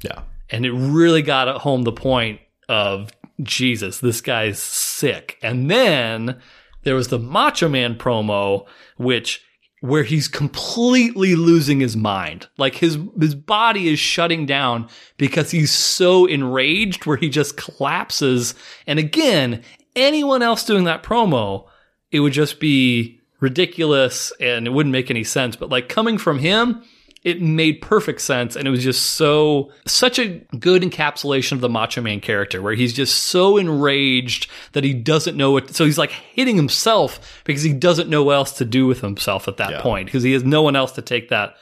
Yeah. 0.03 0.21
And 0.51 0.67
it 0.67 0.73
really 0.73 1.23
got 1.23 1.49
at 1.49 1.57
home 1.57 1.83
the 1.83 1.93
point 1.93 2.41
of 2.69 3.11
Jesus, 3.43 4.01
this 4.01 4.21
guy's 4.21 4.63
sick. 4.63 5.39
And 5.43 5.71
then 5.71 6.41
there 6.83 6.95
was 6.95 7.09
the 7.09 7.19
Macho 7.19 7.69
Man 7.69 7.97
promo, 7.97 8.67
which 8.97 9.45
where 9.81 10.03
he's 10.03 10.29
completely 10.29 11.35
losing 11.35 11.81
his 11.81 11.97
mind. 11.97 12.49
Like 12.59 12.75
his 12.75 12.99
his 13.19 13.35
body 13.35 13.89
is 13.89 13.99
shutting 13.99 14.45
down 14.47 14.89
because 15.17 15.51
he's 15.51 15.73
so 15.73 16.27
enraged 16.27 17.07
where 17.07 17.17
he 17.17 17.31
just 17.31 17.57
collapses. 17.57 18.55
And 18.87 18.99
again, 18.99 19.63
anyone 19.97 20.43
else 20.43 20.65
doing 20.65 20.85
that 20.85 21.03
promo, 21.03 21.67
it 22.11 22.21
would 22.21 22.35
just 22.35 22.61
be 22.61 23.21
ridiculous 23.41 24.33
and 24.39 24.67
it 24.67 24.71
wouldn't 24.71 24.93
make 24.93 25.11
any 25.11 25.25
sense. 25.25 25.57
But 25.57 25.71
like 25.71 25.89
coming 25.89 26.19
from 26.19 26.39
him, 26.39 26.83
it 27.23 27.43
made 27.43 27.83
perfect 27.83 28.21
sense 28.23 28.57
and 28.57 28.67
it 28.67 28.71
was 28.71 28.83
just 28.83 29.13
so 29.13 29.71
such 29.87 30.19
a 30.19 30.29
good 30.59 30.83
encapsulation 30.83 31.53
of 31.53 31.61
the 31.61 31.69
macho 31.69 32.01
man 32.01 32.19
character 32.21 32.63
where 32.63 32.73
he's 32.75 32.93
just 32.95 33.25
so 33.25 33.57
enraged 33.59 34.51
that 34.73 34.85
he 34.85 34.95
doesn't 34.95 35.37
know 35.37 35.51
what 35.51 35.75
so 35.75 35.85
he's 35.85 35.99
like 35.99 36.11
hitting 36.11 36.57
himself 36.57 37.43
because 37.45 37.63
he 37.63 37.73
doesn't 37.75 38.09
know 38.09 38.23
what 38.23 38.37
else 38.37 38.53
to 38.53 38.65
do 38.65 38.87
with 38.87 39.01
himself 39.03 39.49
at 39.49 39.59
that 39.59 39.71
Yeah. 39.71 39.81
point 39.83 40.07
because 40.07 40.23
he 40.23 40.33
has 40.33 40.45
no 40.45 40.63
one 40.63 40.77
else 40.77 40.93
to 40.93 41.03
take 41.03 41.29
that 41.29 41.57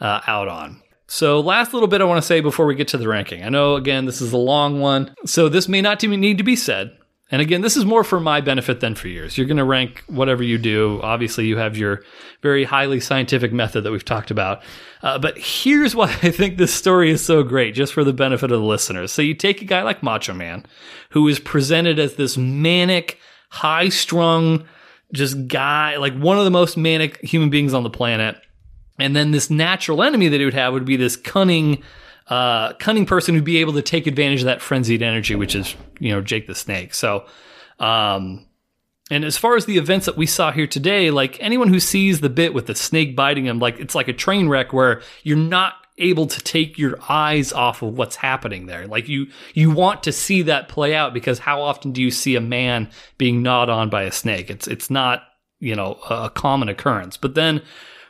uh, 0.00 0.20
out 0.26 0.48
on 0.48 0.80
so 1.06 1.38
last 1.40 1.72
little 1.72 1.86
bit 1.88 2.00
i 2.00 2.04
want 2.04 2.20
to 2.20 2.26
say 2.26 2.40
before 2.40 2.66
we 2.66 2.74
get 2.74 2.88
to 2.88 2.98
the 2.98 3.06
ranking 3.06 3.44
i 3.44 3.48
know 3.48 3.76
again 3.76 4.06
this 4.06 4.20
is 4.20 4.32
a 4.32 4.36
long 4.36 4.80
one 4.80 5.14
so 5.24 5.48
this 5.48 5.68
may 5.68 5.80
not 5.80 6.02
even 6.02 6.18
need 6.20 6.38
to 6.38 6.44
be 6.44 6.56
said 6.56 6.96
and 7.30 7.40
again, 7.40 7.62
this 7.62 7.76
is 7.76 7.86
more 7.86 8.04
for 8.04 8.20
my 8.20 8.42
benefit 8.42 8.80
than 8.80 8.94
for 8.94 9.08
yours. 9.08 9.38
You're 9.38 9.46
going 9.46 9.56
to 9.56 9.64
rank 9.64 10.04
whatever 10.08 10.42
you 10.42 10.58
do. 10.58 11.00
Obviously, 11.02 11.46
you 11.46 11.56
have 11.56 11.76
your 11.76 12.02
very 12.42 12.64
highly 12.64 13.00
scientific 13.00 13.50
method 13.50 13.82
that 13.82 13.92
we've 13.92 14.04
talked 14.04 14.30
about. 14.30 14.62
Uh, 15.02 15.18
but 15.18 15.38
here's 15.38 15.94
why 15.94 16.10
I 16.22 16.30
think 16.30 16.58
this 16.58 16.74
story 16.74 17.10
is 17.10 17.24
so 17.24 17.42
great, 17.42 17.74
just 17.74 17.94
for 17.94 18.04
the 18.04 18.12
benefit 18.12 18.52
of 18.52 18.60
the 18.60 18.66
listeners. 18.66 19.10
So 19.10 19.22
you 19.22 19.34
take 19.34 19.62
a 19.62 19.64
guy 19.64 19.82
like 19.82 20.02
Macho 20.02 20.34
Man, 20.34 20.66
who 21.10 21.26
is 21.26 21.38
presented 21.38 21.98
as 21.98 22.16
this 22.16 22.36
manic, 22.36 23.18
high 23.48 23.88
strung, 23.88 24.64
just 25.12 25.48
guy, 25.48 25.96
like 25.96 26.14
one 26.18 26.38
of 26.38 26.44
the 26.44 26.50
most 26.50 26.76
manic 26.76 27.20
human 27.22 27.48
beings 27.48 27.72
on 27.72 27.84
the 27.84 27.90
planet. 27.90 28.36
And 28.98 29.16
then 29.16 29.30
this 29.30 29.48
natural 29.48 30.02
enemy 30.02 30.28
that 30.28 30.38
he 30.38 30.44
would 30.44 30.54
have 30.54 30.74
would 30.74 30.84
be 30.84 30.96
this 30.96 31.16
cunning, 31.16 31.82
uh, 32.28 32.72
cunning 32.74 33.06
person 33.06 33.34
who'd 33.34 33.44
be 33.44 33.58
able 33.58 33.74
to 33.74 33.82
take 33.82 34.06
advantage 34.06 34.40
of 34.40 34.46
that 34.46 34.62
frenzied 34.62 35.02
energy, 35.02 35.34
which 35.34 35.54
is, 35.54 35.74
you 35.98 36.10
know, 36.10 36.20
Jake 36.20 36.46
the 36.46 36.54
Snake. 36.54 36.94
So, 36.94 37.26
um, 37.78 38.46
and 39.10 39.24
as 39.24 39.36
far 39.36 39.56
as 39.56 39.66
the 39.66 39.76
events 39.76 40.06
that 40.06 40.16
we 40.16 40.26
saw 40.26 40.50
here 40.50 40.66
today, 40.66 41.10
like 41.10 41.36
anyone 41.40 41.68
who 41.68 41.80
sees 41.80 42.20
the 42.20 42.30
bit 42.30 42.54
with 42.54 42.66
the 42.66 42.74
snake 42.74 43.14
biting 43.14 43.44
him, 43.44 43.58
like 43.58 43.78
it's 43.78 43.94
like 43.94 44.08
a 44.08 44.14
train 44.14 44.48
wreck 44.48 44.72
where 44.72 45.02
you're 45.22 45.36
not 45.36 45.74
able 45.98 46.26
to 46.26 46.40
take 46.40 46.78
your 46.78 46.98
eyes 47.08 47.52
off 47.52 47.82
of 47.82 47.96
what's 47.96 48.16
happening 48.16 48.66
there. 48.66 48.86
Like 48.86 49.08
you, 49.08 49.26
you 49.52 49.70
want 49.70 50.02
to 50.04 50.12
see 50.12 50.42
that 50.42 50.68
play 50.68 50.94
out 50.94 51.12
because 51.12 51.38
how 51.38 51.62
often 51.62 51.92
do 51.92 52.02
you 52.02 52.10
see 52.10 52.34
a 52.34 52.40
man 52.40 52.90
being 53.18 53.42
gnawed 53.42 53.68
on 53.68 53.90
by 53.90 54.04
a 54.04 54.10
snake? 54.10 54.50
It's, 54.50 54.66
it's 54.66 54.90
not, 54.90 55.22
you 55.60 55.76
know, 55.76 55.98
a, 56.08 56.24
a 56.24 56.30
common 56.30 56.68
occurrence. 56.68 57.16
But 57.16 57.34
then 57.34 57.62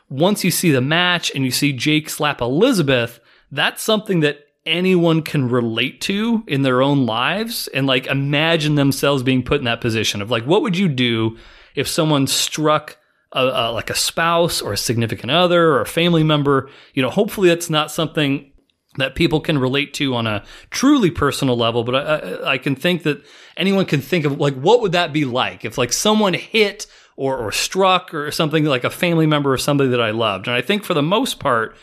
once 0.08 0.44
you 0.44 0.50
see 0.50 0.70
the 0.70 0.80
match 0.80 1.34
and 1.34 1.44
you 1.44 1.50
see 1.50 1.72
Jake 1.72 2.08
slap 2.08 2.40
Elizabeth, 2.40 3.18
that's 3.54 3.82
something 3.82 4.20
that 4.20 4.40
anyone 4.66 5.22
can 5.22 5.48
relate 5.48 6.00
to 6.00 6.42
in 6.46 6.62
their 6.62 6.82
own 6.82 7.06
lives 7.06 7.68
and 7.68 7.86
like 7.86 8.06
imagine 8.06 8.74
themselves 8.74 9.22
being 9.22 9.42
put 9.42 9.58
in 9.58 9.64
that 9.64 9.80
position 9.80 10.22
of 10.22 10.30
like 10.30 10.44
what 10.44 10.62
would 10.62 10.76
you 10.76 10.88
do 10.88 11.36
if 11.74 11.86
someone 11.86 12.26
struck 12.26 12.96
a, 13.32 13.44
a, 13.44 13.72
like 13.72 13.90
a 13.90 13.94
spouse 13.94 14.62
or 14.62 14.72
a 14.72 14.76
significant 14.76 15.30
other 15.30 15.72
or 15.72 15.80
a 15.82 15.86
family 15.86 16.24
member? 16.24 16.70
You 16.94 17.02
know 17.02 17.10
hopefully 17.10 17.48
that's 17.48 17.68
not 17.68 17.90
something 17.90 18.50
that 18.96 19.14
people 19.14 19.40
can 19.40 19.58
relate 19.58 19.92
to 19.94 20.14
on 20.14 20.26
a 20.26 20.44
truly 20.70 21.10
personal 21.10 21.56
level 21.56 21.84
but 21.84 21.94
I, 21.94 22.00
I, 22.00 22.52
I 22.52 22.58
can 22.58 22.74
think 22.74 23.02
that 23.02 23.22
anyone 23.56 23.84
can 23.84 24.00
think 24.00 24.24
of 24.24 24.40
like 24.40 24.54
what 24.54 24.80
would 24.80 24.92
that 24.92 25.12
be 25.12 25.26
like 25.26 25.64
if 25.64 25.76
like 25.76 25.92
someone 25.92 26.32
hit 26.32 26.86
or, 27.16 27.36
or 27.36 27.52
struck 27.52 28.14
or 28.14 28.30
something 28.30 28.64
like 28.64 28.82
a 28.82 28.90
family 28.90 29.26
member 29.26 29.52
or 29.52 29.58
somebody 29.58 29.90
that 29.90 30.00
I 30.00 30.10
loved? 30.10 30.46
And 30.46 30.56
I 30.56 30.62
think 30.62 30.84
for 30.84 30.94
the 30.94 31.02
most 31.02 31.38
part 31.38 31.76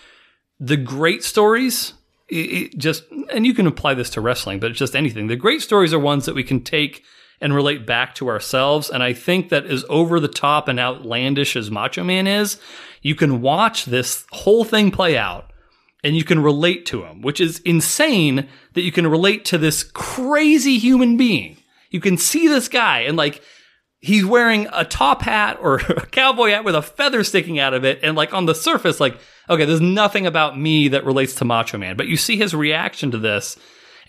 the 0.62 0.78
great 0.78 1.24
stories 1.24 1.94
it, 2.30 2.78
just 2.78 3.04
and 3.34 3.46
you 3.46 3.54
can 3.54 3.68
apply 3.68 3.96
this 3.96 4.12
to 4.12 4.22
wrestling 4.22 4.60
but 4.60 4.70
it's 4.70 4.80
just 4.80 4.96
anything. 4.96 5.28
The 5.28 5.36
great 5.36 5.62
stories 5.62 5.94
are 5.94 6.00
ones 6.00 6.26
that 6.28 6.36
we 6.36 6.44
can 6.44 6.62
take 6.62 7.04
and 7.42 7.56
relate 7.56 7.88
back 7.88 8.16
to 8.16 8.30
ourselves. 8.30 8.90
And 8.90 9.04
i 9.04 9.12
think 9.12 9.50
that 9.50 9.66
as 9.66 9.84
over 9.90 10.20
the 10.20 10.30
top 10.30 10.70
and 10.70 10.80
outlandish 10.80 11.58
as 11.58 11.70
macho 11.70 12.04
man 12.04 12.28
is 12.28 12.58
you 13.02 13.16
can 13.16 13.42
watch 13.42 13.86
this 13.86 14.26
whole 14.32 14.64
thing 14.64 14.92
play 14.92 15.18
out 15.18 15.52
and 16.04 16.16
you 16.16 16.24
can 16.24 16.42
relate 16.42 16.86
to 16.86 17.04
him 17.04 17.22
which 17.22 17.42
is 17.42 17.60
insane 17.60 18.48
that 18.74 18.82
you 18.82 18.92
can 18.92 19.08
relate 19.08 19.44
to 19.46 19.58
this 19.58 19.84
crazy 19.84 20.78
human 20.78 21.18
being. 21.18 21.58
You 21.90 22.00
can 22.00 22.18
see 22.18 22.48
this 22.48 22.70
guy 22.70 23.00
and 23.02 23.18
like 23.18 23.42
he's 24.02 24.26
wearing 24.26 24.68
a 24.74 24.84
top 24.84 25.22
hat 25.22 25.58
or 25.62 25.76
a 25.90 26.06
cowboy 26.08 26.50
hat 26.50 26.66
with 26.66 26.76
a 26.76 26.82
feather 26.82 27.24
sticking 27.24 27.60
out 27.60 27.74
of 27.74 27.86
it. 27.86 28.00
And 28.04 28.18
like 28.18 28.34
on 28.34 28.46
the 28.46 28.56
surface, 28.56 29.00
like, 29.00 29.18
okay, 29.50 29.66
there's 29.66 29.82
nothing 29.82 30.26
about 30.26 30.60
me 30.60 30.90
that 30.90 31.06
relates 31.06 31.36
to 31.36 31.46
Macho 31.46 31.78
Man, 31.78 31.96
but 31.96 32.08
you 32.08 32.18
see 32.18 32.36
his 32.36 32.54
reaction 32.54 33.12
to 33.12 33.18
this 33.18 33.58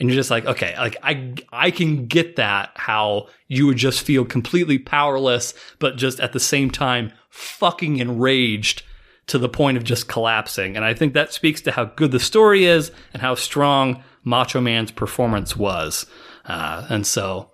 and 0.01 0.09
you're 0.09 0.17
just 0.17 0.31
like, 0.31 0.47
okay, 0.47 0.75
like 0.79 0.97
I, 1.03 1.35
I 1.53 1.71
can 1.71 2.07
get 2.07 2.37
that 2.37 2.73
how 2.75 3.29
you 3.47 3.67
would 3.67 3.77
just 3.77 4.03
feel 4.03 4.25
completely 4.25 4.79
powerless, 4.79 5.55
but 5.79 5.97
just 5.97 6.19
at 6.19 6.33
the 6.33 6.41
same 6.41 6.71
time, 6.71 7.13
fucking 7.29 7.99
enraged 7.99 8.83
to 9.29 9.39
the 9.39 9.49
point 9.49 9.77
of 9.77 9.85
just 9.85 10.09
collapsing. 10.09 10.77
And 10.77 10.85
I 10.85 10.95
think 10.95 11.15
that 11.15 11.33
speaks 11.33 11.61
to 11.63 11.71
how 11.71 11.85
good 11.85 12.11
the 12.11 12.19
story 12.19 12.65
is 12.65 12.91
and 13.13 13.23
how 13.23 13.35
strong 13.35 14.03
Macho 14.25 14.61
Man's 14.61 14.91
performance 14.91 15.57
was. 15.57 16.07
Uh, 16.45 16.87
and 16.89 17.07
so 17.07 17.51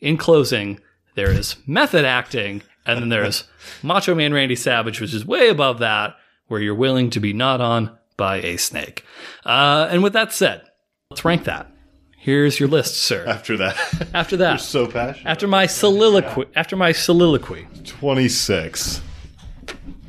in 0.00 0.16
closing, 0.16 0.80
there 1.18 1.32
is 1.32 1.56
method 1.66 2.04
acting, 2.04 2.62
and 2.86 3.00
then 3.00 3.08
there's 3.08 3.42
Macho 3.82 4.14
Man 4.14 4.32
Randy 4.32 4.54
Savage, 4.54 5.00
which 5.00 5.12
is 5.12 5.26
way 5.26 5.48
above 5.48 5.80
that, 5.80 6.14
where 6.46 6.60
you're 6.60 6.76
willing 6.76 7.10
to 7.10 7.18
be 7.18 7.32
gnawed 7.32 7.60
on 7.60 7.90
by 8.16 8.36
a 8.36 8.56
snake. 8.56 9.04
Uh, 9.44 9.88
and 9.90 10.04
with 10.04 10.12
that 10.12 10.32
said, 10.32 10.62
let's 11.10 11.24
rank 11.24 11.42
that. 11.42 11.72
Here's 12.16 12.60
your 12.60 12.68
list, 12.68 12.94
sir. 12.98 13.24
After 13.26 13.56
that, 13.56 13.76
After 14.14 14.36
that, 14.36 14.50
you're 14.50 14.58
so 14.58 14.86
passionate. 14.86 15.28
after 15.28 15.48
my 15.48 15.66
soliloquy, 15.66 16.44
after 16.54 16.76
my 16.76 16.92
soliloquy, 16.92 17.66
Twenty 17.84 18.28
six. 18.28 19.00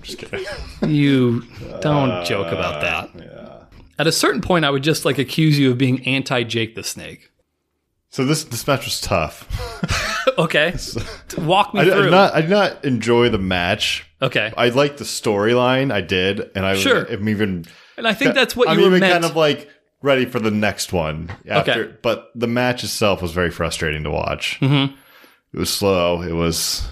Just 0.03 0.19
kidding. 0.19 0.45
you 0.87 1.41
don't 1.81 2.23
joke 2.23 2.51
about 2.51 2.81
that. 2.81 3.65
At 3.97 4.05
a 4.05 4.11
certain 4.11 4.41
point, 4.41 4.63
I 4.63 4.69
would 4.69 4.83
just 4.83 5.05
like 5.05 5.17
accuse 5.17 5.57
you 5.57 5.71
of 5.71 5.79
being 5.79 6.05
anti 6.05 6.43
Jake 6.43 6.75
the 6.75 6.83
Snake. 6.83 7.31
So 8.11 8.25
this 8.25 8.43
this 8.43 8.67
match 8.67 8.85
was 8.85 9.01
tough. 9.01 9.47
Okay, 10.37 10.73
walk 11.37 11.73
me 11.73 11.81
I, 11.81 11.83
I 11.83 11.85
through. 11.89 12.03
did 12.03 12.11
not 12.11 12.33
I 12.35 12.41
did 12.41 12.49
not 12.49 12.85
enjoy 12.85 13.29
the 13.29 13.37
match. 13.37 14.05
okay, 14.21 14.53
I 14.57 14.69
liked 14.69 14.97
the 14.97 15.03
storyline. 15.05 15.91
I 15.91 16.01
did, 16.01 16.49
and 16.55 16.65
I 16.65 16.75
Sure. 16.75 17.05
I'm 17.11 17.27
even. 17.29 17.65
and 17.97 18.07
I 18.07 18.13
think 18.13 18.33
that's 18.35 18.55
what 18.55 18.69
I'm 18.69 18.77
you 18.77 18.83
were 18.85 18.89
even 18.91 18.99
meant. 19.01 19.13
kind 19.13 19.25
of 19.25 19.35
like 19.35 19.69
ready 20.01 20.25
for 20.25 20.39
the 20.39 20.51
next 20.51 20.93
one. 20.93 21.29
After, 21.47 21.71
Okay. 21.71 21.93
but 22.01 22.29
the 22.35 22.47
match 22.47 22.83
itself 22.83 23.21
was 23.21 23.31
very 23.33 23.51
frustrating 23.51 24.03
to 24.03 24.09
watch. 24.11 24.57
Mhm. 24.61 24.93
It 25.53 25.57
was 25.59 25.69
slow. 25.73 26.21
It 26.21 26.33
was. 26.33 26.87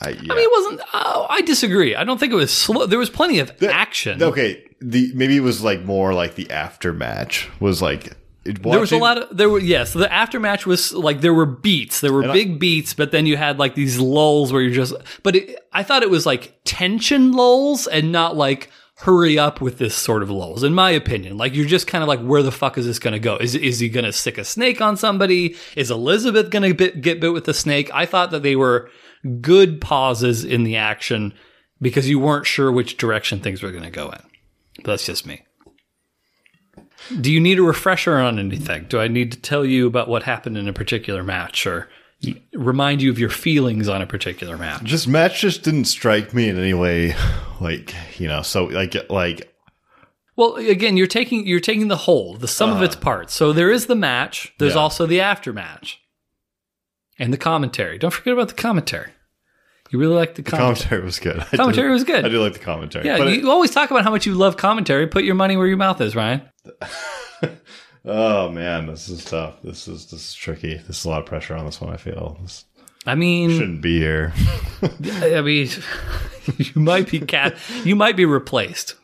I, 0.00 0.10
yeah. 0.10 0.32
I 0.32 0.36
mean, 0.36 0.38
it 0.38 0.50
wasn't. 0.50 0.80
Oh, 0.92 1.26
I 1.28 1.40
disagree. 1.42 1.94
I 1.96 2.04
don't 2.04 2.18
think 2.18 2.32
it 2.32 2.36
was 2.36 2.52
slow. 2.52 2.86
There 2.86 2.98
was 2.98 3.10
plenty 3.10 3.38
of 3.40 3.52
action. 3.62 4.22
okay, 4.22 4.64
the 4.80 5.12
maybe 5.14 5.36
it 5.36 5.40
was 5.42 5.62
like 5.62 5.82
more 5.82 6.14
like 6.14 6.34
the 6.36 6.46
aftermatch 6.46 7.48
was 7.60 7.82
like 7.82 8.12
it, 8.44 8.62
There 8.62 8.80
was 8.80 8.92
a 8.92 8.98
lot 8.98 9.18
of 9.18 9.36
there 9.36 9.48
were 9.48 9.60
yes. 9.60 9.92
the 9.92 10.06
aftermatch 10.06 10.66
was 10.66 10.92
like 10.92 11.20
there 11.20 11.34
were 11.34 11.46
beats, 11.46 12.00
there 12.00 12.12
were 12.12 12.22
And 12.22 12.30
I- 12.30 12.34
big 12.34 12.58
beats, 12.58 12.94
but 12.94 13.10
then 13.12 13.26
you 13.26 13.36
had 13.36 13.58
like 13.58 13.74
these 13.74 13.98
lulls 13.98 14.52
where 14.52 14.62
you're 14.62 14.74
just. 14.74 14.94
But 15.22 15.36
it, 15.36 15.58
I 15.72 15.82
thought 15.82 16.02
it 16.02 16.10
was 16.10 16.26
like 16.26 16.58
tension 16.64 17.32
lulls 17.32 17.86
and 17.86 18.10
not 18.12 18.36
like 18.36 18.70
hurry 18.96 19.36
up 19.38 19.60
with 19.60 19.78
this 19.78 19.96
sort 19.96 20.22
of 20.22 20.30
lulls. 20.30 20.62
In 20.62 20.74
my 20.74 20.90
opinion, 20.90 21.36
like 21.36 21.54
you're 21.54 21.66
just 21.66 21.86
kind 21.86 22.02
of 22.02 22.08
like, 22.08 22.20
where 22.20 22.42
the 22.42 22.52
fuck 22.52 22.78
is 22.78 22.86
this 22.86 22.98
going 22.98 23.14
to 23.14 23.18
go? 23.20 23.36
Is 23.36 23.54
is 23.54 23.78
he 23.80 23.88
going 23.88 24.04
to 24.04 24.12
stick 24.12 24.38
a 24.38 24.44
snake 24.44 24.80
on 24.80 24.96
somebody? 24.96 25.56
Is 25.76 25.90
Elizabeth 25.90 26.50
going 26.50 26.62
to 26.68 26.74
bit, 26.74 27.00
get 27.00 27.20
bit 27.20 27.32
with 27.32 27.44
the 27.44 27.54
snake? 27.54 27.90
I 27.94 28.06
thought 28.06 28.30
that 28.32 28.42
they 28.42 28.56
were 28.56 28.90
good 29.40 29.80
pauses 29.80 30.44
in 30.44 30.64
the 30.64 30.76
action 30.76 31.32
because 31.80 32.08
you 32.08 32.18
weren't 32.18 32.46
sure 32.46 32.70
which 32.72 32.96
direction 32.96 33.40
things 33.40 33.62
were 33.62 33.70
going 33.72 33.84
to 33.84 33.90
go 33.90 34.10
in. 34.10 34.20
But 34.78 34.86
that's 34.92 35.06
just 35.06 35.26
me. 35.26 35.42
Do 37.20 37.32
you 37.32 37.40
need 37.40 37.58
a 37.58 37.62
refresher 37.62 38.16
on 38.18 38.38
anything? 38.38 38.84
Do 38.88 39.00
I 39.00 39.08
need 39.08 39.32
to 39.32 39.40
tell 39.40 39.64
you 39.64 39.86
about 39.86 40.08
what 40.08 40.22
happened 40.22 40.56
in 40.56 40.68
a 40.68 40.72
particular 40.72 41.22
match 41.22 41.66
or 41.66 41.88
remind 42.52 43.02
you 43.02 43.10
of 43.10 43.18
your 43.18 43.30
feelings 43.30 43.88
on 43.88 44.00
a 44.02 44.06
particular 44.06 44.56
match? 44.56 44.84
just 44.84 45.08
match 45.08 45.40
just 45.40 45.62
didn't 45.64 45.86
strike 45.86 46.32
me 46.32 46.48
in 46.48 46.56
any 46.58 46.74
way 46.74 47.14
like 47.60 47.94
you 48.18 48.28
know 48.28 48.42
so 48.42 48.64
like 48.66 48.94
like 49.10 49.52
Well, 50.36 50.54
again, 50.56 50.96
you're 50.96 51.06
taking 51.08 51.46
you're 51.46 51.60
taking 51.60 51.88
the 51.88 51.96
whole, 51.96 52.36
the 52.36 52.48
sum 52.48 52.70
of 52.70 52.76
uh-huh. 52.76 52.84
its 52.84 52.96
parts. 52.96 53.34
So 53.34 53.52
there 53.52 53.70
is 53.70 53.86
the 53.86 53.96
match, 53.96 54.52
there's 54.58 54.74
Yeah. 54.74 54.80
also 54.80 55.04
the 55.06 55.18
aftermatch. 55.18 55.96
And 57.18 57.32
the 57.32 57.36
commentary. 57.38 57.98
Don't 57.98 58.10
forget 58.12 58.32
about 58.32 58.48
the 58.48 58.54
commentary. 58.54 59.10
You 59.90 59.98
really 59.98 60.14
like 60.14 60.36
the 60.36 60.42
commentary. 60.42 60.74
the 60.74 60.80
commentary. 60.80 61.04
was 61.04 61.18
good 61.18 61.38
I 61.52 61.56
Commentary 61.56 61.88
do- 61.88 61.92
was 61.92 62.04
good. 62.04 62.24
I 62.24 62.28
do 62.30 62.40
like 62.42 62.54
the 62.54 62.58
commentary 62.60 63.04
Yeah, 63.04 63.18
but 63.18 63.28
you 63.36 63.50
always 63.50 63.70
talk 63.70 63.90
about 63.90 64.04
how 64.04 64.10
much 64.10 64.24
you 64.24 64.34
love 64.34 64.56
commentary. 64.56 65.06
Put 65.06 65.24
your 65.24 65.34
money 65.34 65.56
where 65.58 65.66
your 65.66 65.76
mouth 65.76 66.00
is, 66.00 66.16
Ryan. 66.16 66.40
oh 68.04 68.48
man 68.50 68.86
this 68.86 69.08
is 69.08 69.24
tough 69.24 69.60
this 69.62 69.88
is 69.88 70.06
this 70.06 70.28
is 70.30 70.34
tricky 70.34 70.76
this 70.86 71.00
is 71.00 71.04
a 71.04 71.08
lot 71.08 71.20
of 71.20 71.26
pressure 71.26 71.54
on 71.54 71.64
this 71.64 71.80
one 71.80 71.92
I 71.92 71.96
feel 71.96 72.38
this 72.42 72.64
I 73.04 73.16
mean, 73.16 73.50
shouldn't 73.50 73.82
be 73.82 73.98
here 73.98 74.32
I 75.04 75.40
mean, 75.40 75.68
you 76.58 76.80
might 76.80 77.10
be 77.10 77.20
cat. 77.20 77.56
You 77.84 77.96
might 77.96 78.16
be 78.16 78.24
replaced. 78.24 78.96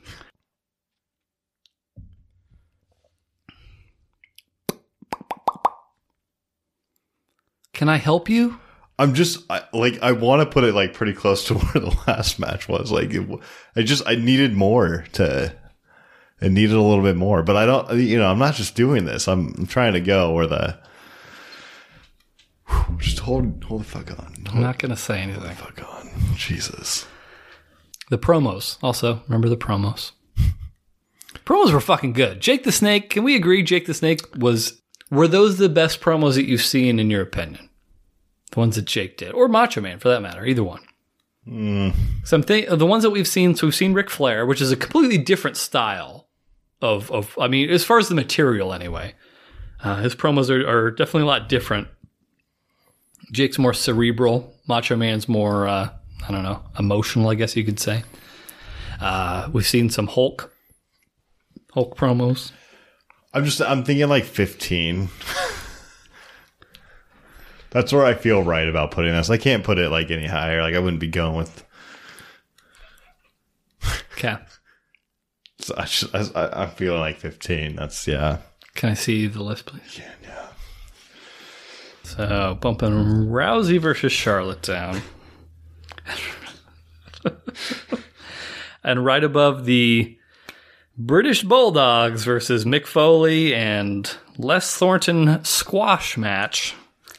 Can 7.73 7.89
I 7.89 7.97
help 7.97 8.29
you? 8.29 8.59
I'm 8.99 9.15
just 9.15 9.45
I, 9.49 9.63
like 9.73 10.03
I 10.03 10.11
want 10.13 10.43
to 10.43 10.53
put 10.53 10.65
it 10.65 10.75
like 10.75 10.95
pretty 10.95 11.13
close 11.13 11.45
to 11.45 11.55
where 11.55 11.85
the 11.85 11.97
last 12.09 12.41
match 12.41 12.69
was. 12.69 12.91
Like 12.91 13.15
it, 13.15 13.29
I 13.77 13.83
just 13.83 14.03
I 14.07 14.17
needed 14.17 14.55
more 14.55 15.05
to. 15.13 15.55
It 16.41 16.53
needed 16.53 16.77
a 16.77 16.83
little 16.83 17.03
bit 17.03 17.17
more, 17.17 17.43
but 17.43 17.57
I 17.57 17.67
don't. 17.67 17.99
You 17.99 18.19
know, 18.19 18.31
I'm 18.31 18.39
not 18.39 18.55
just 18.55 18.75
doing 18.77 19.05
this. 19.05 19.27
I'm, 19.27 19.55
I'm 19.59 19.67
trying 19.67 19.95
to 19.95 20.01
go 20.01 20.33
where 20.33 20.47
the. 20.47 20.79
Whew, 22.69 22.97
Just 23.01 23.19
hold 23.21 23.65
hold 23.65 23.81
the 23.81 23.85
fuck 23.85 24.11
on. 24.11 24.35
I'm 24.51 24.61
not 24.61 24.79
going 24.79 24.91
to 24.91 24.97
say 24.97 25.21
anything. 25.21 25.43
the 25.43 25.51
fuck 25.51 25.81
on. 25.83 26.11
Jesus. 26.37 27.07
The 28.11 28.19
promos 28.19 28.79
also 28.83 29.23
remember 29.27 29.49
the 29.49 29.57
promos. 29.57 30.13
promos 31.45 31.73
were 31.73 31.81
fucking 31.81 32.13
good. 32.13 32.41
Jake 32.41 32.65
the 32.65 32.73
Snake. 32.73 33.11
Can 33.11 33.25
we 33.25 33.35
agree? 33.35 33.63
Jake 33.63 33.87
the 33.87 33.95
Snake 33.95 34.21
was. 34.37 34.81
Were 35.11 35.29
those 35.29 35.57
the 35.57 35.71
best 35.71 36.01
promos 36.03 36.35
that 36.35 36.47
you've 36.47 36.61
seen 36.63 37.01
in 37.01 37.11
your 37.11 37.23
opinion? 37.23 37.71
The 38.53 38.61
ones 38.61 38.77
that 38.77 38.85
Jake 38.85 39.17
did, 39.17 39.33
or 39.33 39.49
Macho 39.49 39.81
Man 39.81 39.99
for 39.99 40.09
that 40.11 40.23
matter, 40.23 40.45
either 40.45 40.63
one. 40.63 40.83
Hmm. 41.45 41.91
Some 42.25 42.43
thi- 42.43 42.67
the 42.67 42.87
ones 42.87 43.03
that 43.03 43.11
we've 43.11 43.27
seen. 43.27 43.55
So 43.55 43.67
we've 43.67 43.75
seen 43.75 43.95
Ric 43.95 44.11
Flair, 44.11 44.45
which 44.47 44.61
is 44.61 44.71
a 44.71 44.77
completely 44.77 45.19
different 45.19 45.57
style 45.57 46.28
of 46.81 47.11
of. 47.11 47.37
I 47.39 47.49
mean, 47.49 47.71
as 47.71 47.85
far 47.85 47.99
as 47.99 48.09
the 48.09 48.15
material, 48.15 48.73
anyway, 48.73 49.15
uh, 49.83 49.97
his 49.97 50.15
promos 50.15 50.51
are, 50.51 50.67
are 50.69 50.91
definitely 50.91 51.23
a 51.23 51.27
lot 51.27 51.49
different. 51.49 51.89
Jake's 53.33 53.59
more 53.59 53.75
cerebral. 53.75 54.55
Macho 54.67 54.97
Man's 54.97 55.29
more, 55.29 55.67
uh, 55.67 55.91
I 56.27 56.33
don't 56.33 56.43
know, 56.43 56.63
emotional. 56.79 57.29
I 57.29 57.35
guess 57.35 57.57
you 57.57 57.65
could 57.65 57.81
say. 57.81 58.05
Uh, 59.01 59.49
we've 59.53 59.67
seen 59.67 59.91
some 59.91 60.07
Hulk, 60.09 60.53
Hulk 61.73 61.97
promos. 61.97 62.53
I'm 63.33 63.45
just 63.45 63.61
I'm 63.61 63.85
thinking 63.85 64.09
like 64.09 64.25
15. 64.25 65.09
That's 67.71 67.93
where 67.93 68.05
I 68.05 68.15
feel 68.15 68.43
right 68.43 68.67
about 68.67 68.91
putting 68.91 69.13
this. 69.13 69.29
I 69.29 69.37
can't 69.37 69.63
put 69.63 69.79
it 69.79 69.91
like 69.91 70.11
any 70.11 70.27
higher. 70.27 70.63
Like 70.63 70.75
I 70.75 70.79
wouldn't 70.79 71.01
be 71.01 71.09
going 71.09 71.37
with. 71.37 71.65
Okay, 74.15 74.37
I 75.77 75.85
just, 75.85 76.15
I, 76.15 76.49
I'm 76.53 76.71
feeling 76.71 77.01
like 77.01 77.19
15. 77.19 77.77
That's 77.77 78.07
yeah. 78.07 78.39
can 78.75 78.91
I 78.91 78.95
see 78.95 79.27
the 79.27 79.43
list, 79.43 79.67
please? 79.67 79.99
Yeah, 79.99 80.11
yeah. 80.23 80.47
So 82.03 82.59
bumping 82.61 82.91
Rousey 83.29 83.79
versus 83.79 84.13
Charlotte 84.13 84.63
down, 84.63 85.03
and 88.83 89.05
right 89.05 89.23
above 89.23 89.67
the 89.67 90.17
British 90.97 91.43
Bulldogs 91.43 92.25
versus 92.25 92.65
Mick 92.65 92.87
Foley 92.87 93.55
and 93.55 94.17
Les 94.39 94.77
Thornton 94.77 95.45
squash 95.45 96.17
match. 96.17 96.75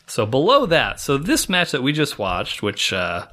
So 0.08 0.26
below 0.26 0.66
that, 0.66 1.00
so 1.00 1.18
this 1.18 1.48
match 1.48 1.72
that 1.72 1.84
we 1.84 1.94
just 1.94 2.18
watched, 2.18 2.64
which 2.64 2.92
uh, 2.92 3.28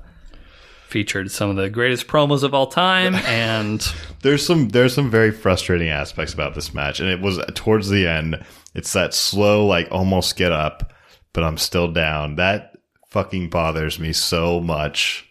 featured 0.86 1.30
some 1.30 1.50
of 1.50 1.56
the 1.56 1.68
greatest 1.68 2.06
promos 2.06 2.42
of 2.42 2.54
all 2.54 2.66
time, 2.68 3.14
and 3.26 3.80
There's 4.22 4.46
some 4.46 4.68
there's 4.70 4.94
some 4.94 5.10
very 5.10 5.30
frustrating 5.32 5.88
aspects 5.88 6.32
about 6.34 6.54
this 6.54 6.72
match, 6.72 7.00
and 7.00 7.08
it 7.08 7.20
was 7.20 7.38
towards 7.54 7.88
the 7.88 8.06
end. 8.06 8.44
It's 8.74 8.92
that 8.92 9.14
slow, 9.14 9.66
like 9.66 9.88
almost 9.90 10.36
get 10.36 10.52
up, 10.52 10.92
but 11.32 11.44
I'm 11.44 11.58
still 11.58 11.90
down. 11.90 12.36
That 12.36 12.76
fucking 13.08 13.50
bothers 13.50 13.98
me 13.98 14.12
so 14.12 14.60
much. 14.60 15.26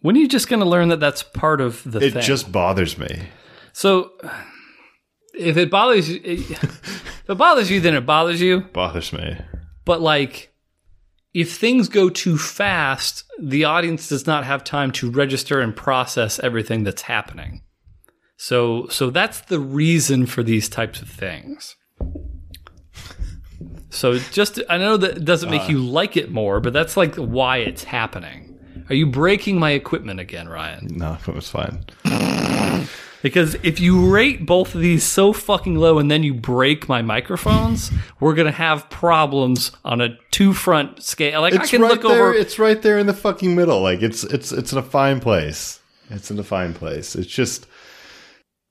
when 0.00 0.16
are 0.16 0.20
you 0.20 0.28
just 0.28 0.48
going 0.48 0.60
to 0.60 0.66
learn 0.68 0.88
that 0.88 1.00
that's 1.00 1.22
part 1.22 1.60
of 1.60 1.82
the 1.90 1.98
It 2.00 2.12
thing? 2.14 2.22
just 2.22 2.52
bothers 2.52 2.96
me. 2.98 3.28
So, 3.72 4.12
if 5.34 5.56
it 5.56 5.70
bothers 5.70 6.08
you, 6.08 6.20
if 6.24 7.28
it 7.30 7.34
bothers 7.36 7.70
you, 7.70 7.80
then 7.80 7.94
it 7.94 8.06
bothers 8.06 8.40
you. 8.40 8.60
Bothers 8.72 9.12
me. 9.12 9.36
But 9.84 10.00
like, 10.00 10.51
if 11.34 11.56
things 11.56 11.88
go 11.88 12.08
too 12.08 12.36
fast, 12.36 13.24
the 13.40 13.64
audience 13.64 14.08
does 14.08 14.26
not 14.26 14.44
have 14.44 14.64
time 14.64 14.90
to 14.92 15.10
register 15.10 15.60
and 15.60 15.74
process 15.74 16.38
everything 16.40 16.84
that's 16.84 17.02
happening. 17.02 17.62
So, 18.36 18.86
so 18.88 19.10
that's 19.10 19.40
the 19.42 19.60
reason 19.60 20.26
for 20.26 20.42
these 20.42 20.68
types 20.68 21.00
of 21.00 21.08
things. 21.08 21.76
So, 23.90 24.18
just 24.18 24.58
I 24.68 24.78
know 24.78 24.96
that 24.96 25.18
it 25.18 25.24
doesn't 25.24 25.50
make 25.50 25.62
uh. 25.62 25.68
you 25.68 25.78
like 25.78 26.16
it 26.16 26.30
more, 26.30 26.60
but 26.60 26.72
that's 26.72 26.96
like 26.96 27.14
why 27.16 27.58
it's 27.58 27.84
happening. 27.84 28.58
Are 28.88 28.94
you 28.94 29.06
breaking 29.06 29.58
my 29.58 29.70
equipment 29.70 30.18
again, 30.18 30.48
Ryan? 30.48 30.88
No, 30.90 31.16
it 31.26 31.34
was 31.34 31.48
fine. 31.48 31.84
Because 33.22 33.54
if 33.62 33.78
you 33.78 34.12
rate 34.12 34.44
both 34.46 34.74
of 34.74 34.80
these 34.80 35.04
so 35.04 35.32
fucking 35.32 35.76
low 35.76 35.98
and 35.98 36.10
then 36.10 36.22
you 36.24 36.34
break 36.34 36.88
my 36.88 37.02
microphones, 37.02 37.90
we're 38.20 38.34
gonna 38.34 38.50
have 38.50 38.90
problems 38.90 39.70
on 39.84 40.00
a 40.00 40.18
two 40.32 40.52
front 40.52 41.02
scale. 41.02 41.40
Like 41.40 41.54
I 41.54 41.62
It's 41.62 41.70
can 41.70 41.82
right 41.82 41.92
look 41.92 42.02
there. 42.02 42.28
over. 42.28 42.34
It's 42.34 42.58
right 42.58 42.80
there 42.82 42.98
in 42.98 43.06
the 43.06 43.14
fucking 43.14 43.54
middle. 43.54 43.80
Like 43.80 44.02
it's 44.02 44.24
it's 44.24 44.50
it's 44.50 44.72
in 44.72 44.78
a 44.78 44.82
fine 44.82 45.20
place. 45.20 45.78
It's 46.10 46.30
in 46.30 46.38
a 46.38 46.42
fine 46.44 46.74
place. 46.74 47.14
It's 47.14 47.28
just 47.28 47.66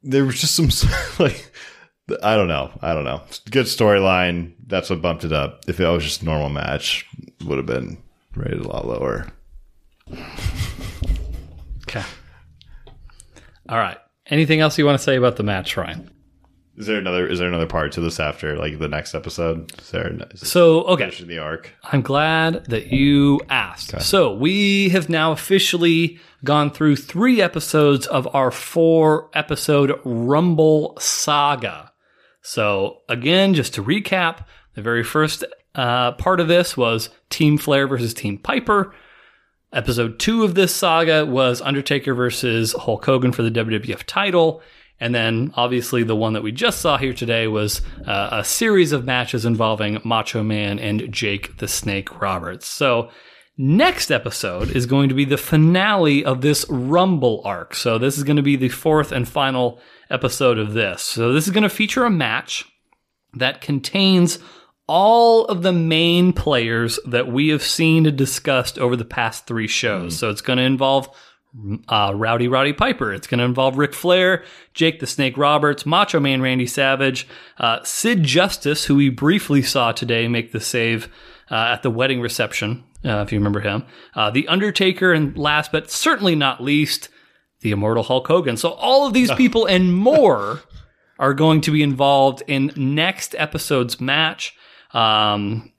there 0.03 0.25
was 0.25 0.39
just 0.41 0.55
some 0.55 0.69
like 1.19 1.49
I 2.21 2.35
don't 2.35 2.49
know. 2.49 2.71
I 2.81 2.93
don't 2.93 3.05
know. 3.05 3.21
Good 3.51 3.67
storyline. 3.67 4.53
That's 4.67 4.89
what 4.89 5.01
bumped 5.01 5.23
it 5.23 5.31
up. 5.31 5.61
If 5.69 5.79
it 5.79 5.87
was 5.87 6.03
just 6.03 6.23
a 6.23 6.25
normal 6.25 6.49
match, 6.49 7.05
would 7.45 7.57
have 7.57 7.65
been 7.65 7.97
rated 8.35 8.59
a 8.65 8.67
lot 8.67 8.85
lower. 8.85 9.27
Okay. 11.87 12.03
All 13.69 13.77
right. 13.77 13.97
Anything 14.31 14.61
else 14.61 14.77
you 14.77 14.85
want 14.85 14.97
to 14.97 15.03
say 15.03 15.17
about 15.17 15.35
the 15.35 15.43
match, 15.43 15.77
Ryan? 15.77 16.09
Is 16.77 16.87
there 16.87 16.97
another? 16.97 17.27
Is 17.27 17.39
there 17.39 17.49
another 17.49 17.67
part 17.67 17.91
to 17.91 18.01
this 18.01 18.19
after 18.19 18.55
like 18.55 18.79
the 18.79 18.87
next 18.87 19.13
episode? 19.13 19.77
Is 19.79 19.91
there? 19.91 20.09
Is 20.31 20.49
So 20.49 20.83
okay, 20.85 21.03
finishing 21.03 21.27
the 21.27 21.37
arc? 21.37 21.69
I'm 21.83 22.01
glad 22.01 22.65
that 22.65 22.87
you 22.87 23.41
asked. 23.49 24.01
So 24.01 24.33
we 24.33 24.89
have 24.89 25.09
now 25.09 25.33
officially 25.33 26.17
gone 26.45 26.71
through 26.71 26.95
three 26.95 27.41
episodes 27.41 28.07
of 28.07 28.33
our 28.33 28.51
four 28.51 29.29
episode 29.33 29.99
Rumble 30.05 30.97
saga. 30.97 31.91
So 32.41 33.01
again, 33.09 33.53
just 33.53 33.73
to 33.75 33.83
recap, 33.83 34.45
the 34.73 34.81
very 34.81 35.03
first 35.03 35.43
uh, 35.75 36.13
part 36.13 36.39
of 36.39 36.47
this 36.47 36.77
was 36.77 37.09
Team 37.29 37.57
Flair 37.57 37.85
versus 37.85 38.13
Team 38.13 38.37
Piper. 38.37 38.93
Episode 39.73 40.19
two 40.19 40.43
of 40.43 40.55
this 40.55 40.75
saga 40.75 41.25
was 41.25 41.61
Undertaker 41.61 42.13
versus 42.13 42.73
Hulk 42.73 43.05
Hogan 43.05 43.31
for 43.31 43.41
the 43.41 43.51
WWF 43.51 44.03
title. 44.05 44.61
And 44.99 45.15
then 45.15 45.53
obviously 45.55 46.03
the 46.03 46.15
one 46.15 46.33
that 46.33 46.43
we 46.43 46.51
just 46.51 46.79
saw 46.81 46.97
here 46.97 47.13
today 47.13 47.47
was 47.47 47.81
uh, 48.05 48.29
a 48.31 48.43
series 48.43 48.91
of 48.91 49.05
matches 49.05 49.45
involving 49.45 49.99
Macho 50.03 50.43
Man 50.43 50.77
and 50.77 51.11
Jake 51.11 51.57
the 51.57 51.67
Snake 51.67 52.21
Roberts. 52.21 52.67
So 52.67 53.09
Next 53.63 54.11
episode 54.11 54.75
is 54.75 54.87
going 54.87 55.09
to 55.09 55.13
be 55.15 55.23
the 55.23 55.37
finale 55.37 56.25
of 56.25 56.41
this 56.41 56.65
Rumble 56.67 57.43
arc. 57.45 57.75
So 57.75 57.99
this 57.99 58.17
is 58.17 58.23
going 58.23 58.37
to 58.37 58.41
be 58.41 58.55
the 58.55 58.69
fourth 58.69 59.11
and 59.11 59.27
final 59.27 59.79
episode 60.09 60.57
of 60.57 60.73
this. 60.73 61.03
So 61.03 61.31
this 61.31 61.45
is 61.45 61.53
going 61.53 61.61
to 61.61 61.69
feature 61.69 62.03
a 62.03 62.09
match 62.09 62.65
that 63.33 63.61
contains 63.61 64.39
all 64.87 65.45
of 65.45 65.61
the 65.61 65.71
main 65.71 66.33
players 66.33 66.99
that 67.05 67.31
we 67.31 67.49
have 67.49 67.63
seen 67.63 68.05
and 68.05 68.17
discussed 68.17 68.77
over 68.77 68.95
the 68.95 69.05
past 69.05 69.47
three 69.47 69.67
shows. 69.67 70.17
So 70.17 70.29
it's 70.29 70.41
going 70.41 70.57
to 70.57 70.63
involve 70.63 71.09
uh, 71.87 72.13
Rowdy 72.15 72.47
Roddy 72.47 72.73
Piper. 72.73 73.13
It's 73.13 73.27
going 73.27 73.39
to 73.39 73.45
involve 73.45 73.77
Ric 73.77 73.93
Flair, 73.93 74.43
Jake 74.73 74.99
the 74.99 75.07
Snake 75.07 75.37
Roberts, 75.37 75.85
Macho 75.85 76.19
Man 76.19 76.41
Randy 76.41 76.65
Savage, 76.65 77.27
uh, 77.57 77.79
Sid 77.83 78.23
Justice, 78.23 78.85
who 78.85 78.95
we 78.95 79.09
briefly 79.09 79.61
saw 79.61 79.91
today 79.91 80.27
make 80.27 80.51
the 80.51 80.61
save 80.61 81.09
uh, 81.49 81.55
at 81.55 81.83
the 81.83 81.89
wedding 81.89 82.21
reception, 82.21 82.83
uh, 83.03 83.17
if 83.25 83.31
you 83.31 83.39
remember 83.39 83.59
him, 83.59 83.85
uh, 84.15 84.31
The 84.31 84.47
Undertaker, 84.47 85.11
and 85.11 85.37
last 85.37 85.71
but 85.71 85.91
certainly 85.91 86.35
not 86.35 86.63
least, 86.63 87.09
the 87.59 87.71
immortal 87.71 88.03
Hulk 88.03 88.27
Hogan. 88.27 88.57
So 88.57 88.71
all 88.71 89.05
of 89.05 89.13
these 89.13 89.31
people 89.35 89.65
and 89.65 89.93
more 89.93 90.61
are 91.19 91.33
going 91.33 91.61
to 91.61 91.71
be 91.71 91.83
involved 91.83 92.41
in 92.47 92.71
next 92.75 93.35
episode's 93.37 93.99
match. 93.99 94.55
Um, 94.93 95.71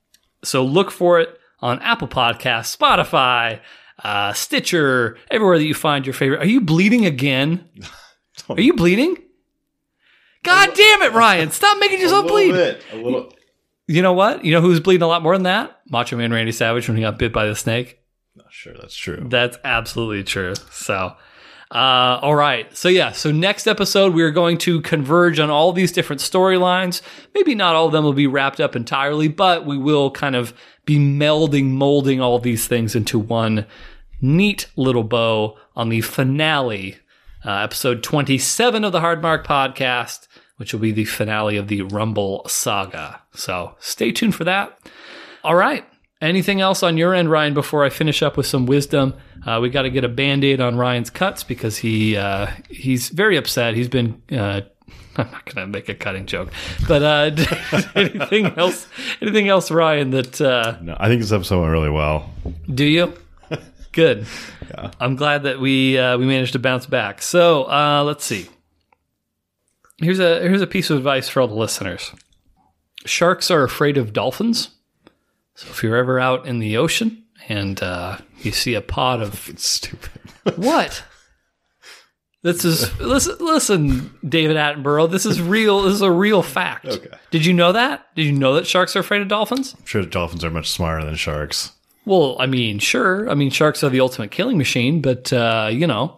so 0.44 0.64
look 0.64 0.90
for 0.90 1.20
it 1.20 1.38
on 1.60 1.80
Apple 1.80 2.08
Podcasts, 2.08 2.76
Spotify, 2.76 3.60
uh, 4.02 4.32
Stitcher, 4.32 5.16
everywhere 5.30 5.58
that 5.58 5.64
you 5.64 5.74
find 5.74 6.06
your 6.06 6.14
favorite. 6.14 6.40
Are 6.40 6.46
you 6.46 6.60
bleeding 6.60 7.06
again? 7.06 7.68
Are 8.48 8.60
you 8.60 8.74
bleeding? 8.74 9.16
God 10.42 10.74
damn 10.74 11.02
it, 11.02 11.12
Ryan! 11.12 11.50
Stop 11.50 11.78
making 11.78 12.00
yourself 12.00 12.26
bleed. 12.26 12.52
bit, 12.52 12.84
a 12.92 12.96
little. 12.96 13.32
You 13.86 14.02
know 14.02 14.12
what? 14.12 14.44
You 14.44 14.52
know 14.52 14.60
who's 14.60 14.80
bleeding 14.80 15.02
a 15.02 15.06
lot 15.06 15.22
more 15.22 15.34
than 15.34 15.44
that? 15.44 15.80
Macho 15.88 16.16
Man 16.16 16.32
Randy 16.32 16.52
Savage 16.52 16.88
when 16.88 16.96
he 16.96 17.02
got 17.02 17.18
bit 17.18 17.32
by 17.32 17.46
the 17.46 17.54
snake. 17.54 17.98
Not 18.34 18.46
sure 18.50 18.72
that's 18.74 18.96
true. 18.96 19.26
That's 19.28 19.58
absolutely 19.62 20.24
true. 20.24 20.54
So, 20.70 21.14
uh, 21.72 22.18
all 22.20 22.34
right. 22.34 22.76
So, 22.76 22.88
yeah. 22.90 23.12
So, 23.12 23.32
next 23.32 23.66
episode, 23.66 24.12
we 24.12 24.22
are 24.22 24.30
going 24.30 24.58
to 24.58 24.82
converge 24.82 25.38
on 25.38 25.48
all 25.48 25.72
these 25.72 25.90
different 25.90 26.20
storylines. 26.20 27.00
Maybe 27.34 27.54
not 27.54 27.74
all 27.74 27.86
of 27.86 27.92
them 27.92 28.04
will 28.04 28.12
be 28.12 28.26
wrapped 28.26 28.60
up 28.60 28.76
entirely, 28.76 29.28
but 29.28 29.64
we 29.64 29.78
will 29.78 30.10
kind 30.10 30.36
of 30.36 30.52
be 30.84 30.98
melding, 30.98 31.70
molding 31.70 32.20
all 32.20 32.38
these 32.38 32.68
things 32.68 32.94
into 32.94 33.18
one 33.18 33.64
neat 34.20 34.68
little 34.76 35.02
bow 35.02 35.56
on 35.74 35.88
the 35.88 36.02
finale, 36.02 36.98
uh, 37.46 37.60
episode 37.60 38.02
27 38.02 38.84
of 38.84 38.92
the 38.92 39.00
Hard 39.00 39.22
Mark 39.22 39.46
podcast, 39.46 40.28
which 40.58 40.74
will 40.74 40.80
be 40.80 40.92
the 40.92 41.06
finale 41.06 41.56
of 41.56 41.68
the 41.68 41.80
Rumble 41.80 42.42
saga. 42.48 43.22
So, 43.32 43.76
stay 43.80 44.12
tuned 44.12 44.34
for 44.34 44.44
that. 44.44 44.78
All 45.42 45.54
right. 45.54 45.86
Anything 46.22 46.60
else 46.60 46.84
on 46.84 46.96
your 46.96 47.14
end, 47.14 47.30
Ryan, 47.30 47.52
before 47.52 47.84
I 47.84 47.90
finish 47.90 48.22
up 48.22 48.36
with 48.36 48.46
some 48.46 48.64
wisdom? 48.64 49.14
Uh, 49.44 49.58
we 49.60 49.68
got 49.70 49.82
to 49.82 49.90
get 49.90 50.04
a 50.04 50.08
band 50.08 50.44
aid 50.44 50.60
on 50.60 50.76
Ryan's 50.76 51.10
cuts 51.10 51.42
because 51.42 51.78
he 51.78 52.16
uh, 52.16 52.46
he's 52.70 53.08
very 53.08 53.36
upset. 53.36 53.74
He's 53.74 53.88
been. 53.88 54.22
Uh, 54.30 54.60
I'm 55.16 55.30
not 55.30 55.44
going 55.44 55.56
to 55.56 55.66
make 55.66 55.88
a 55.90 55.94
cutting 55.94 56.24
joke, 56.26 56.50
but 56.88 57.02
uh, 57.02 57.30
anything 57.94 58.46
else? 58.56 58.86
Anything 59.20 59.48
else, 59.48 59.70
Ryan? 59.70 60.10
That 60.10 60.40
uh, 60.40 60.78
No, 60.80 60.96
I 60.98 61.08
think 61.08 61.20
this 61.20 61.32
episode 61.32 61.60
went 61.60 61.72
really 61.72 61.90
well. 61.90 62.30
do 62.72 62.84
you? 62.84 63.12
Good. 63.92 64.26
I'm 65.00 65.16
glad 65.16 65.42
that 65.42 65.60
we 65.60 65.98
uh, 65.98 66.16
we 66.16 66.24
managed 66.24 66.52
to 66.54 66.58
bounce 66.58 66.86
back. 66.86 67.20
So 67.20 67.64
uh, 67.64 68.04
let's 68.04 68.24
see. 68.24 68.46
Here's 69.98 70.18
a 70.20 70.40
here's 70.40 70.62
a 70.62 70.66
piece 70.66 70.88
of 70.88 70.96
advice 70.98 71.28
for 71.28 71.40
all 71.42 71.48
the 71.48 71.54
listeners. 71.54 72.12
Sharks 73.04 73.50
are 73.50 73.64
afraid 73.64 73.98
of 73.98 74.12
dolphins. 74.12 74.70
So 75.54 75.68
if 75.70 75.82
you're 75.82 75.96
ever 75.96 76.18
out 76.18 76.46
in 76.46 76.58
the 76.58 76.76
ocean 76.76 77.24
and 77.48 77.82
uh, 77.82 78.18
you 78.40 78.52
see 78.52 78.74
a 78.74 78.80
pod 78.80 79.20
of 79.20 79.48
It's 79.48 79.66
stupid. 79.66 80.10
what? 80.56 81.04
This 82.42 82.64
is 82.64 82.98
listen, 82.98 83.36
listen, 83.38 84.18
David 84.28 84.56
Attenborough. 84.56 85.08
This 85.08 85.24
is 85.26 85.40
real. 85.40 85.82
This 85.82 85.94
is 85.94 86.00
a 86.00 86.10
real 86.10 86.42
fact. 86.42 86.86
Okay. 86.86 87.16
Did 87.30 87.46
you 87.46 87.52
know 87.52 87.70
that? 87.72 88.04
Did 88.16 88.26
you 88.26 88.32
know 88.32 88.54
that 88.54 88.66
sharks 88.66 88.96
are 88.96 88.98
afraid 88.98 89.22
of 89.22 89.28
dolphins? 89.28 89.76
I'm 89.78 89.86
sure 89.86 90.02
dolphins 90.02 90.44
are 90.44 90.50
much 90.50 90.68
smarter 90.68 91.04
than 91.04 91.14
sharks. 91.14 91.70
Well, 92.04 92.36
I 92.40 92.46
mean, 92.46 92.80
sure. 92.80 93.30
I 93.30 93.34
mean, 93.34 93.50
sharks 93.50 93.84
are 93.84 93.90
the 93.90 94.00
ultimate 94.00 94.32
killing 94.32 94.58
machine, 94.58 95.00
but 95.00 95.32
uh, 95.32 95.68
you 95.70 95.86
know, 95.86 96.16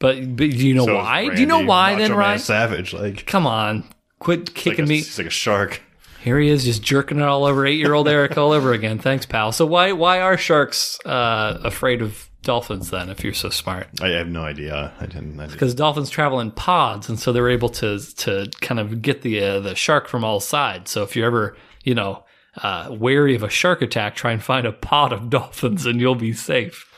but, 0.00 0.16
but 0.36 0.50
do 0.50 0.66
you 0.66 0.74
know 0.74 0.84
So 0.86 0.96
why? 0.96 1.32
do 1.32 1.40
you 1.40 1.46
know 1.46 1.60
why 1.60 1.92
Macho 1.92 2.02
then, 2.08 2.14
Ryan? 2.16 2.38
Savage, 2.40 2.92
like 2.92 3.24
Come 3.26 3.46
on, 3.46 3.84
quit 4.18 4.48
like 4.48 4.54
kicking 4.56 4.84
a, 4.86 4.88
me. 4.88 4.96
He's 4.96 5.16
like 5.16 5.28
a 5.28 5.30
shark. 5.30 5.80
Here 6.22 6.38
he 6.38 6.48
is, 6.48 6.64
just 6.64 6.82
jerking 6.82 7.18
it 7.18 7.24
all 7.24 7.44
over 7.44 7.66
eight-year-old 7.66 8.08
Eric 8.08 8.38
all 8.38 8.52
over 8.52 8.72
again. 8.72 8.98
Thanks, 8.98 9.26
pal. 9.26 9.50
So 9.52 9.66
why 9.66 9.92
why 9.92 10.20
are 10.20 10.36
sharks 10.36 10.98
uh, 11.04 11.58
afraid 11.64 12.00
of 12.00 12.28
dolphins 12.42 12.90
then? 12.90 13.10
If 13.10 13.24
you're 13.24 13.34
so 13.34 13.50
smart, 13.50 13.88
I 14.00 14.08
have 14.10 14.28
no 14.28 14.42
idea. 14.42 14.92
I 15.00 15.06
didn't. 15.06 15.38
I 15.40 15.44
didn't. 15.44 15.52
because 15.52 15.74
dolphins 15.74 16.10
travel 16.10 16.38
in 16.38 16.52
pods, 16.52 17.08
and 17.08 17.18
so 17.18 17.32
they're 17.32 17.50
able 17.50 17.70
to 17.70 17.98
to 17.98 18.48
kind 18.60 18.78
of 18.78 19.02
get 19.02 19.22
the 19.22 19.42
uh, 19.42 19.60
the 19.60 19.74
shark 19.74 20.06
from 20.06 20.24
all 20.24 20.38
sides. 20.38 20.90
So 20.92 21.02
if 21.02 21.16
you're 21.16 21.26
ever 21.26 21.56
you 21.82 21.94
know 21.94 22.24
uh, 22.58 22.88
wary 22.90 23.34
of 23.34 23.42
a 23.42 23.48
shark 23.50 23.82
attack, 23.82 24.14
try 24.14 24.30
and 24.32 24.42
find 24.42 24.66
a 24.66 24.72
pod 24.72 25.12
of 25.12 25.28
dolphins, 25.38 25.86
and 25.86 26.00
you'll 26.00 26.14
be 26.14 26.32
safe. 26.32 26.88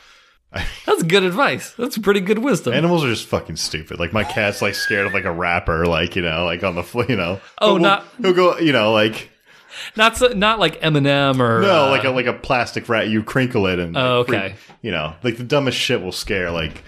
That's 0.85 1.03
good 1.03 1.23
advice. 1.23 1.71
That's 1.77 1.97
pretty 1.97 2.21
good 2.21 2.39
wisdom. 2.39 2.73
Animals 2.73 3.03
are 3.03 3.09
just 3.09 3.27
fucking 3.27 3.57
stupid. 3.57 3.99
Like 3.99 4.13
my 4.13 4.23
cat's 4.23 4.61
like 4.61 4.75
scared 4.75 5.07
of 5.07 5.13
like 5.13 5.25
a 5.25 5.31
rapper, 5.31 5.85
like 5.85 6.15
you 6.15 6.21
know, 6.21 6.45
like 6.45 6.63
on 6.63 6.75
the 6.75 6.83
fl- 6.83 7.03
you 7.03 7.15
know. 7.15 7.39
Oh, 7.61 7.73
He'll- 7.75 7.79
not- 7.79 8.05
he'll 8.21 8.33
go, 8.33 8.57
you 8.59 8.71
know, 8.71 8.91
like 8.93 9.29
not 9.97 10.15
so, 10.17 10.27
not 10.29 10.59
like 10.59 10.79
Eminem 10.81 11.39
or 11.39 11.61
no, 11.61 11.87
uh, 11.87 11.89
like 11.89 12.05
a 12.05 12.09
like 12.09 12.25
a 12.27 12.33
plastic 12.33 12.87
rat. 12.87 13.09
You 13.09 13.23
crinkle 13.23 13.67
it 13.67 13.77
and 13.79 13.97
Oh, 13.97 14.19
like, 14.27 14.29
okay. 14.29 14.55
you 14.81 14.91
know, 14.91 15.13
like 15.23 15.37
the 15.37 15.43
dumbest 15.43 15.77
shit 15.77 16.01
will 16.01 16.13
scare. 16.13 16.49
Like 16.51 16.83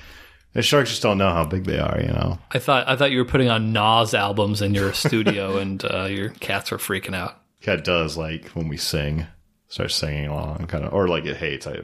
the 0.53 0.61
sharks 0.61 0.89
just 0.91 1.01
don't 1.01 1.17
know 1.17 1.31
how 1.31 1.45
big 1.45 1.65
they 1.65 1.79
are. 1.79 1.99
You 1.99 2.07
know, 2.07 2.39
I 2.51 2.59
thought 2.59 2.87
I 2.87 2.95
thought 2.95 3.11
you 3.11 3.17
were 3.19 3.25
putting 3.25 3.49
on 3.49 3.73
Nas 3.73 4.13
albums 4.13 4.61
in 4.61 4.73
your 4.73 4.93
studio, 4.93 5.57
and 5.59 5.83
uh, 5.83 6.05
your 6.05 6.29
cats 6.29 6.71
were 6.71 6.77
freaking 6.77 7.13
out. 7.13 7.41
cat 7.61 7.83
does 7.83 8.15
like 8.15 8.47
when 8.51 8.69
we 8.69 8.77
sing, 8.77 9.27
starts 9.67 9.95
singing 9.95 10.27
along, 10.27 10.67
kind 10.67 10.85
of, 10.85 10.93
or 10.93 11.09
like 11.09 11.25
it 11.25 11.35
hates. 11.35 11.67
I 11.67 11.79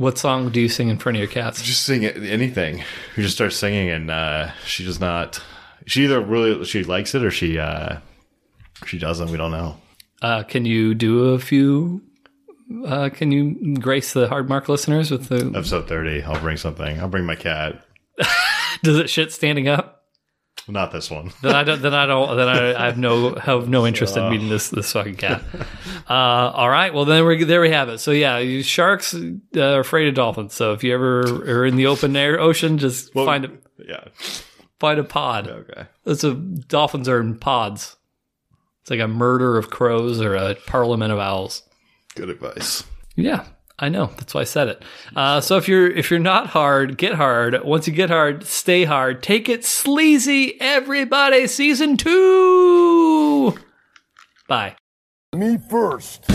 What 0.00 0.16
song 0.16 0.48
do 0.48 0.62
you 0.62 0.70
sing 0.70 0.88
in 0.88 0.96
front 0.96 1.16
of 1.16 1.20
your 1.20 1.28
cats? 1.28 1.60
just 1.60 1.82
sing 1.84 2.04
it, 2.04 2.16
anything. 2.16 2.82
We 3.18 3.22
just 3.22 3.34
start 3.34 3.52
singing, 3.52 3.90
and 3.90 4.10
uh, 4.10 4.50
she 4.64 4.82
does 4.82 4.98
not. 4.98 5.42
She 5.84 6.04
either 6.04 6.22
really 6.22 6.64
she 6.64 6.84
likes 6.84 7.14
it 7.14 7.22
or 7.22 7.30
she 7.30 7.58
uh, 7.58 7.98
she 8.86 8.98
doesn't. 8.98 9.30
We 9.30 9.36
don't 9.36 9.50
know. 9.50 9.76
Uh, 10.22 10.42
can 10.44 10.64
you 10.64 10.94
do 10.94 11.34
a 11.34 11.38
few? 11.38 12.00
Uh, 12.86 13.10
can 13.10 13.30
you 13.30 13.76
grace 13.76 14.14
the 14.14 14.26
hard 14.26 14.48
mark 14.48 14.70
listeners 14.70 15.10
with 15.10 15.28
the? 15.28 15.52
Episode 15.54 15.86
thirty. 15.86 16.22
I'll 16.22 16.40
bring 16.40 16.56
something. 16.56 16.98
I'll 16.98 17.08
bring 17.08 17.26
my 17.26 17.36
cat. 17.36 17.84
Does 18.82 18.96
it 18.96 19.10
shit 19.10 19.32
standing 19.32 19.68
up? 19.68 19.99
Not 20.70 20.92
this 20.92 21.10
one. 21.10 21.32
Then 21.42 21.54
I 21.54 21.64
don't. 21.64 21.82
Then 21.82 21.94
I 21.94 22.06
don't. 22.06 22.36
Then 22.36 22.48
I, 22.48 22.82
I 22.82 22.84
have 22.86 22.98
no 22.98 23.34
have 23.34 23.68
no 23.68 23.86
interest 23.86 24.16
in 24.16 24.28
meeting 24.30 24.48
this 24.48 24.70
this 24.70 24.92
fucking 24.92 25.16
cat. 25.16 25.42
Uh, 26.08 26.50
all 26.54 26.68
right. 26.68 26.92
Well, 26.92 27.04
then 27.04 27.24
we 27.24 27.44
there 27.44 27.60
we 27.60 27.70
have 27.70 27.88
it. 27.88 27.98
So 27.98 28.10
yeah, 28.10 28.62
sharks 28.62 29.14
uh, 29.14 29.60
are 29.60 29.78
afraid 29.80 30.08
of 30.08 30.14
dolphins. 30.14 30.54
So 30.54 30.72
if 30.72 30.82
you 30.82 30.92
ever 30.92 31.20
are 31.60 31.64
in 31.64 31.76
the 31.76 31.86
open 31.86 32.16
air 32.16 32.40
ocean, 32.40 32.78
just 32.78 33.14
Well, 33.14 33.26
find 33.26 33.44
a 33.44 33.50
Yeah. 33.78 34.04
find 34.80 34.98
a 34.98 35.04
pod. 35.04 35.46
Okay. 35.46 35.84
It's 36.06 36.24
a 36.24 36.34
dolphins 36.34 37.08
are 37.08 37.20
in 37.20 37.38
pods. 37.38 37.96
It's 38.82 38.90
like 38.90 38.98
a 38.98 39.06
murder 39.06 39.56
of 39.56 39.70
crows 39.70 40.20
or 40.20 40.34
a 40.34 40.56
parliament 40.66 41.12
of 41.12 41.20
owls. 41.20 41.62
Good 42.16 42.30
advice. 42.30 42.82
Yeah, 43.14 43.44
I 43.80 43.88
know. 43.88 44.10
That's 44.18 44.34
why 44.34 44.42
I 44.42 44.44
said 44.44 44.68
it. 44.68 44.82
Uh, 45.16 45.40
so 45.40 45.56
if 45.56 45.66
you're 45.66 45.90
if 45.90 46.10
you're 46.10 46.20
not 46.20 46.48
hard, 46.48 46.98
get 46.98 47.14
hard. 47.14 47.64
Once 47.64 47.88
you 47.88 47.94
get 47.94 48.10
hard, 48.10 48.44
stay 48.44 48.84
hard. 48.84 49.22
Take 49.22 49.48
it 49.48 49.64
sleazy, 49.64 50.60
everybody. 50.60 51.46
Season 51.46 51.96
two. 51.96 53.58
Bye. 54.46 54.76
Me 55.34 55.56
first. 55.70 56.26